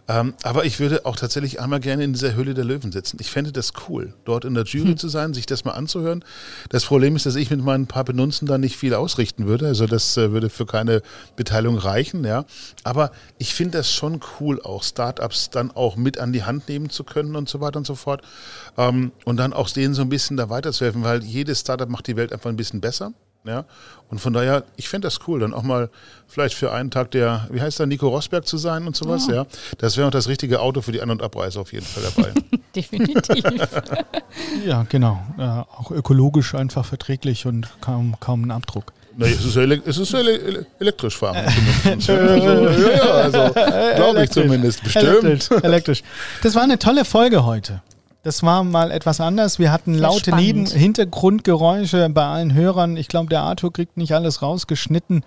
Ähm, 0.08 0.34
aber 0.42 0.64
ich 0.64 0.80
würde 0.80 1.06
auch 1.06 1.14
tatsächlich 1.14 1.60
einmal 1.60 1.78
gerne 1.78 2.02
in 2.02 2.12
dieser 2.12 2.34
Höhle 2.34 2.54
der 2.54 2.64
Löwen 2.64 2.90
sitzen. 2.90 3.18
Ich 3.20 3.30
fände 3.30 3.52
das 3.52 3.72
cool, 3.88 4.14
dort 4.24 4.44
in 4.44 4.54
der 4.54 4.64
Jury 4.64 4.88
hm. 4.88 4.96
zu 4.96 5.08
sein, 5.08 5.34
sich 5.34 5.46
das 5.46 5.64
mal 5.64 5.72
anzuhören. 5.72 6.24
Das 6.70 6.84
Problem 6.84 7.14
ist, 7.14 7.26
dass 7.26 7.36
ich 7.36 7.50
mit 7.50 7.62
meinen 7.62 7.86
paar 7.86 8.04
Benunzen 8.04 8.46
da 8.46 8.58
nicht 8.58 8.76
viel 8.76 8.94
ausrichten 8.94 9.46
würde. 9.46 9.68
Also 9.68 9.86
das 9.86 10.16
äh, 10.16 10.32
würde 10.32 10.50
für 10.50 10.66
keine 10.66 11.02
Beteiligung 11.36 11.78
reichen. 11.78 12.24
Ja. 12.24 12.44
Aber 12.82 13.12
ich 13.38 13.54
finde 13.54 13.78
das 13.78 13.92
schon 13.92 14.20
cool, 14.40 14.60
auch 14.62 14.82
Startups 14.82 15.50
dann 15.50 15.70
auch 15.70 15.94
mit 15.94 16.18
an 16.18 16.32
die 16.32 16.42
Hand 16.42 16.68
nehmen 16.68 16.90
zu 16.90 17.04
können 17.04 17.36
und 17.36 17.48
so 17.48 17.60
weiter 17.60 17.78
und 17.78 17.86
so 17.86 17.94
fort. 17.94 18.22
Ähm, 18.76 19.12
und 19.24 19.36
dann 19.36 19.52
auch 19.52 19.70
denen 19.70 19.94
so 19.94 20.02
ein 20.02 20.08
bisschen 20.08 20.36
da 20.36 20.50
weiterzuhelfen, 20.50 21.04
weil 21.04 21.22
jedes 21.22 21.60
Startup 21.60 21.88
macht 21.88 22.08
die 22.08 22.16
Welt 22.16 22.32
einfach 22.32 22.50
ein 22.50 22.56
bisschen 22.56 22.80
besser. 22.80 23.12
Ja? 23.44 23.64
Und 24.08 24.20
von 24.20 24.32
daher, 24.32 24.64
ich 24.76 24.88
fände 24.88 25.06
das 25.06 25.20
cool, 25.26 25.40
dann 25.40 25.54
auch 25.54 25.62
mal 25.62 25.90
vielleicht 26.28 26.54
für 26.54 26.72
einen 26.72 26.90
Tag 26.90 27.10
der, 27.10 27.48
wie 27.50 27.60
heißt 27.60 27.78
der, 27.78 27.86
Nico 27.86 28.08
Rosberg 28.08 28.46
zu 28.46 28.56
sein 28.56 28.86
und 28.86 28.94
sowas, 28.94 29.26
oh. 29.28 29.32
ja. 29.32 29.46
Das 29.78 29.96
wäre 29.96 30.06
auch 30.06 30.12
das 30.12 30.28
richtige 30.28 30.60
Auto 30.60 30.80
für 30.80 30.92
die 30.92 31.00
An- 31.00 31.10
und 31.10 31.22
Abreise 31.22 31.60
auf 31.60 31.72
jeden 31.72 31.86
Fall 31.86 32.04
dabei. 32.14 32.32
Definitiv. 32.76 33.44
ja, 34.66 34.86
genau. 34.88 35.22
Äh, 35.38 35.42
auch 35.42 35.90
ökologisch 35.90 36.54
einfach 36.54 36.84
verträglich 36.84 37.46
und 37.46 37.68
kaum, 37.80 38.16
kaum 38.20 38.44
ein 38.44 38.50
Abdruck. 38.50 38.92
Nee, 39.16 39.30
es 39.30 39.44
ist, 39.44 39.56
ele 39.56 39.82
es 39.84 39.98
ist 39.98 40.14
ele 40.14 40.64
elektrisch 40.78 41.18
fahren. 41.18 41.36
also, 41.84 42.12
ja, 42.12 42.96
ja, 42.96 43.02
also 43.02 43.52
glaube 43.96 44.24
ich 44.24 44.30
zumindest. 44.30 44.82
Bestimmt. 44.82 45.06
Elektrisch, 45.24 45.62
elektrisch. 45.62 46.02
Das 46.42 46.54
war 46.54 46.62
eine 46.62 46.78
tolle 46.78 47.04
Folge 47.04 47.44
heute. 47.44 47.82
Das 48.22 48.42
war 48.44 48.62
mal 48.62 48.92
etwas 48.92 49.20
anders. 49.20 49.58
Wir 49.58 49.72
hatten 49.72 49.94
Sehr 49.94 50.02
laute 50.02 50.34
Neben 50.36 50.66
Hintergrundgeräusche 50.66 52.08
bei 52.10 52.24
allen 52.24 52.54
Hörern. 52.54 52.96
Ich 52.96 53.08
glaube, 53.08 53.28
der 53.28 53.42
Arthur 53.42 53.72
kriegt 53.72 53.96
nicht 53.96 54.14
alles 54.14 54.42
rausgeschnitten. 54.42 55.24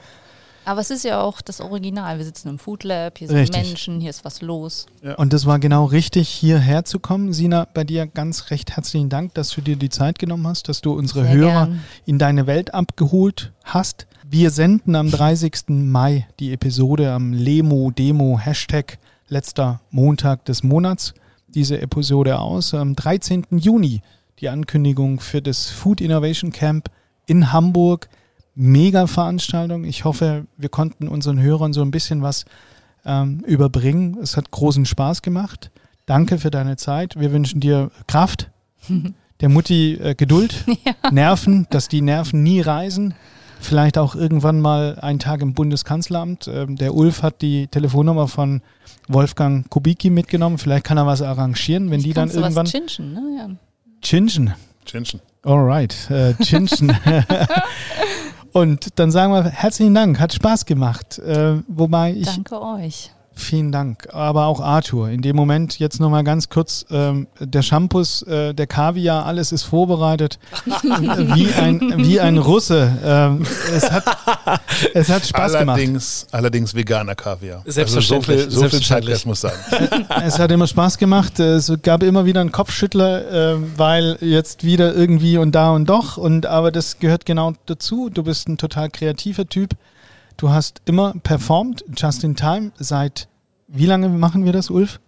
Aber 0.64 0.82
es 0.82 0.90
ist 0.90 1.04
ja 1.04 1.22
auch 1.22 1.42
das 1.42 1.62
Original. 1.62 2.18
Wir 2.18 2.26
sitzen 2.26 2.50
im 2.50 2.58
Food 2.58 2.84
Lab, 2.84 3.20
hier 3.20 3.28
sind 3.28 3.38
richtig. 3.38 3.68
Menschen, 3.68 4.02
hier 4.02 4.10
ist 4.10 4.26
was 4.26 4.42
los. 4.42 4.88
Ja. 5.04 5.16
Und 5.16 5.32
das 5.32 5.46
war 5.46 5.60
genau 5.60 5.86
richtig, 5.86 6.28
hierher 6.28 6.86
zu 6.86 7.00
kommen. 7.00 7.34
Sina, 7.34 7.68
bei 7.72 7.84
dir 7.84 8.08
ganz 8.08 8.50
recht 8.50 8.76
herzlichen 8.76 9.10
Dank, 9.10 9.36
dass 9.36 9.52
du 9.52 9.62
dir 9.62 9.76
die 9.76 9.90
Zeit 9.90 10.18
genommen 10.18 10.48
hast, 10.48 10.68
dass 10.68 10.82
du 10.82 10.94
unsere 10.94 11.24
Sehr 11.26 11.34
Hörer 11.34 11.66
gern. 11.68 11.84
in 12.06 12.18
deine 12.18 12.48
Welt 12.48 12.74
abgeholt 12.74 13.52
hast. 13.64 14.08
Wir 14.28 14.50
senden 14.50 14.96
am 14.96 15.12
30. 15.12 15.66
Mai 15.68 16.28
die 16.40 16.52
Episode 16.52 17.12
am 17.12 17.32
Lemo 17.32 17.92
Demo 17.92 18.40
Hashtag 18.40 18.98
letzter 19.28 19.82
Montag 19.92 20.46
des 20.46 20.64
Monats 20.64 21.14
diese 21.56 21.82
Episode 21.82 22.40
aus. 22.40 22.74
Am 22.74 22.96
13. 22.96 23.46
Juni 23.52 24.02
die 24.40 24.50
Ankündigung 24.50 25.20
für 25.20 25.42
das 25.42 25.70
Food 25.70 26.02
Innovation 26.02 26.52
Camp 26.52 26.90
in 27.26 27.52
Hamburg. 27.52 28.10
Mega 28.54 29.08
Veranstaltung. 29.08 29.84
Ich 29.84 30.06
hoffe, 30.06 30.46
wir 30.58 30.70
konnten 30.70 31.08
unseren 31.08 31.42
Hörern 31.42 31.74
so 31.74 31.82
ein 31.82 31.92
bisschen 31.92 32.22
was 32.22 32.46
ähm, 33.06 33.40
überbringen. 33.46 34.18
Es 34.22 34.38
hat 34.38 34.52
großen 34.52 34.86
Spaß 34.86 35.22
gemacht. 35.22 35.72
Danke 36.06 36.38
für 36.38 36.52
deine 36.52 36.78
Zeit. 36.78 37.20
Wir 37.20 37.32
wünschen 37.32 37.60
dir 37.60 37.92
Kraft, 38.08 38.52
der 39.42 39.50
Mutti 39.50 39.96
äh, 39.96 40.16
Geduld, 40.16 40.66
ja. 40.86 41.12
Nerven, 41.12 41.68
dass 41.70 41.88
die 41.88 42.02
Nerven 42.02 42.44
nie 42.44 42.62
reisen. 42.62 43.14
Vielleicht 43.66 43.98
auch 43.98 44.16
irgendwann 44.16 44.62
mal 44.62 45.00
einen 45.02 45.20
Tag 45.20 45.42
im 45.42 45.54
Bundeskanzleramt. 45.54 46.48
Ähm, 46.48 46.76
der 46.76 46.94
Ulf 46.94 47.24
hat 47.24 47.42
die 47.42 47.68
Telefonnummer 47.68 48.28
von 48.28 48.62
Wolfgang 49.08 49.70
Kubicki 49.70 50.10
mitgenommen. 50.10 50.58
Vielleicht 50.58 50.86
kann 50.86 50.98
er 50.98 51.08
was 51.08 51.22
arrangieren, 51.22 51.90
wenn 51.90 52.00
ich 52.00 52.06
die 52.06 52.14
dann 52.14 52.30
irgendwann. 52.30 52.68
Chinchen, 52.68 53.14
ne? 53.14 53.22
Ja. 53.38 53.50
Chinchen. 54.02 54.54
Chinchen. 54.86 55.20
Alright, 55.44 56.10
äh, 56.12 56.34
Chinchen. 56.44 56.96
Und 58.52 59.00
dann 59.00 59.12
sagen 59.12 59.34
wir 59.34 59.44
herzlichen 59.44 59.94
Dank, 59.94 60.20
hat 60.20 60.34
Spaß 60.34 60.66
gemacht. 60.66 61.20
Äh, 61.20 61.62
wobei 61.68 62.14
ich. 62.14 62.26
Danke 62.26 62.62
euch. 62.62 63.12
Vielen 63.38 63.74
Dank. 63.74 64.08
Aber 64.14 64.46
auch 64.46 64.62
Arthur. 64.62 65.10
In 65.10 65.22
dem 65.22 65.36
Moment 65.36 65.78
jetzt 65.78 66.00
nochmal 66.00 66.24
ganz 66.24 66.48
kurz, 66.48 66.86
ähm, 66.90 67.28
der 67.40 67.64
Shampoo, 67.64 68.02
äh, 68.28 68.54
der 68.54 68.66
Kaviar, 68.66 69.26
alles 69.26 69.52
ist 69.52 69.64
vorbereitet. 69.64 70.40
wie, 70.66 71.54
ein, 71.54 71.94
wie 71.98 72.20
ein 72.22 72.38
Russe. 72.38 72.98
Ähm, 73.04 73.46
es, 73.74 73.92
hat, 73.92 74.06
es 74.94 75.10
hat 75.10 75.28
Spaß 75.28 75.56
allerdings, 75.56 76.22
gemacht. 76.22 76.34
Allerdings 76.34 76.74
veganer 76.74 77.16
Kaviar. 77.16 77.62
Selbstverständlich. 77.66 78.46
Also 78.46 78.50
so 78.52 78.62
viel, 78.62 78.72
so 78.72 78.78
viel 78.78 78.88
Zeit, 78.88 79.26
muss 79.26 79.42
sein. 79.42 79.54
es 80.26 80.40
hat 80.40 80.52
immer 80.52 80.68
Spaß 80.68 80.98
gemacht. 80.98 81.38
Es 81.40 81.72
gab 81.82 82.04
immer 82.04 82.26
wieder 82.26 82.40
einen 82.40 82.54
Kopfschüttler, 82.54 83.56
äh, 83.56 83.58
weil 83.76 84.18
jetzt 84.22 84.64
wieder 84.64 84.96
irgendwie 84.96 85.38
und 85.38 85.54
da 85.54 85.72
und 85.72 85.90
doch. 85.90 86.16
Und 86.16 86.46
aber 86.46 86.72
das 86.72 87.00
gehört 87.00 87.26
genau 87.26 87.54
dazu. 87.66 88.10
Du 88.10 88.24
bist 88.24 88.48
ein 88.48 88.58
total 88.58 88.90
kreativer 88.90 89.46
Typ. 89.46 89.76
Du 90.38 90.50
hast 90.50 90.82
immer 90.86 91.14
performt, 91.24 91.86
just 91.96 92.24
in 92.24 92.36
time, 92.36 92.72
seit 92.78 93.28
wie 93.68 93.86
lange 93.86 94.10
machen 94.10 94.46
wir 94.46 94.54
das, 94.54 94.70
Ulf? 94.70 95.00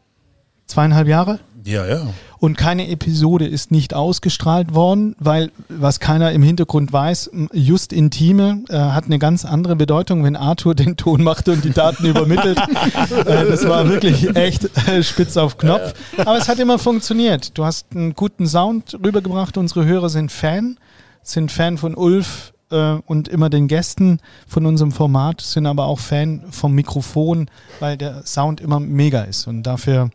Zweieinhalb 0.65 1.07
Jahre? 1.07 1.39
Ja, 1.63 1.85
ja. 1.85 2.07
Und 2.39 2.57
keine 2.57 2.87
Episode 2.89 3.45
ist 3.45 3.71
nicht 3.71 3.93
ausgestrahlt 3.93 4.73
worden, 4.73 5.15
weil, 5.19 5.51
was 5.67 5.99
keiner 5.99 6.31
im 6.31 6.41
Hintergrund 6.41 6.93
weiß, 6.93 7.29
just 7.51 7.91
Intime 7.91 8.63
äh, 8.69 8.77
hat 8.77 9.05
eine 9.05 9.19
ganz 9.19 9.43
andere 9.43 9.75
Bedeutung, 9.75 10.23
wenn 10.23 10.37
Arthur 10.37 10.75
den 10.75 10.95
Ton 10.95 11.23
macht 11.23 11.49
und 11.49 11.65
die 11.65 11.71
Daten 11.71 12.05
übermittelt. 12.05 12.57
äh, 12.57 13.45
das 13.45 13.67
war 13.67 13.89
wirklich 13.89 14.33
echt 14.35 14.69
äh, 14.87 15.03
spitz 15.03 15.35
auf 15.35 15.57
Knopf. 15.57 15.93
Aber 16.17 16.37
es 16.37 16.47
hat 16.47 16.59
immer 16.59 16.79
funktioniert. 16.79 17.57
Du 17.57 17.65
hast 17.65 17.87
einen 17.93 18.13
guten 18.13 18.47
Sound 18.47 18.97
rübergebracht. 19.03 19.57
Unsere 19.57 19.85
Hörer 19.85 20.09
sind 20.09 20.31
Fan, 20.31 20.77
sind 21.21 21.51
Fan 21.51 21.77
von 21.77 21.95
Ulf, 21.95 22.53
äh, 22.71 22.97
und 23.05 23.27
immer 23.27 23.49
den 23.49 23.67
Gästen 23.67 24.19
von 24.47 24.65
unserem 24.65 24.91
Format, 24.91 25.41
sind 25.41 25.65
aber 25.65 25.85
auch 25.85 25.99
Fan 25.99 26.43
vom 26.51 26.73
Mikrofon, 26.73 27.49
weil 27.79 27.97
der 27.97 28.25
Sound 28.25 28.61
immer 28.61 28.79
mega 28.79 29.21
ist. 29.21 29.47
Und 29.47 29.63
dafür 29.63 30.09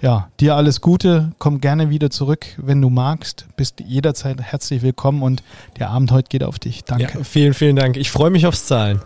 ja, 0.00 0.28
dir 0.38 0.54
alles 0.54 0.80
Gute. 0.80 1.32
Komm 1.38 1.60
gerne 1.60 1.90
wieder 1.90 2.10
zurück, 2.10 2.46
wenn 2.56 2.80
du 2.80 2.88
magst. 2.88 3.46
Bist 3.56 3.80
jederzeit 3.80 4.40
herzlich 4.40 4.82
willkommen 4.82 5.22
und 5.22 5.42
der 5.78 5.90
Abend 5.90 6.12
heute 6.12 6.28
geht 6.28 6.44
auf 6.44 6.58
dich. 6.58 6.84
Danke. 6.84 7.18
Ja, 7.18 7.24
vielen, 7.24 7.54
vielen 7.54 7.76
Dank. 7.76 7.96
Ich 7.96 8.10
freue 8.10 8.30
mich 8.30 8.46
aufs 8.46 8.66
Zahlen. 8.66 9.00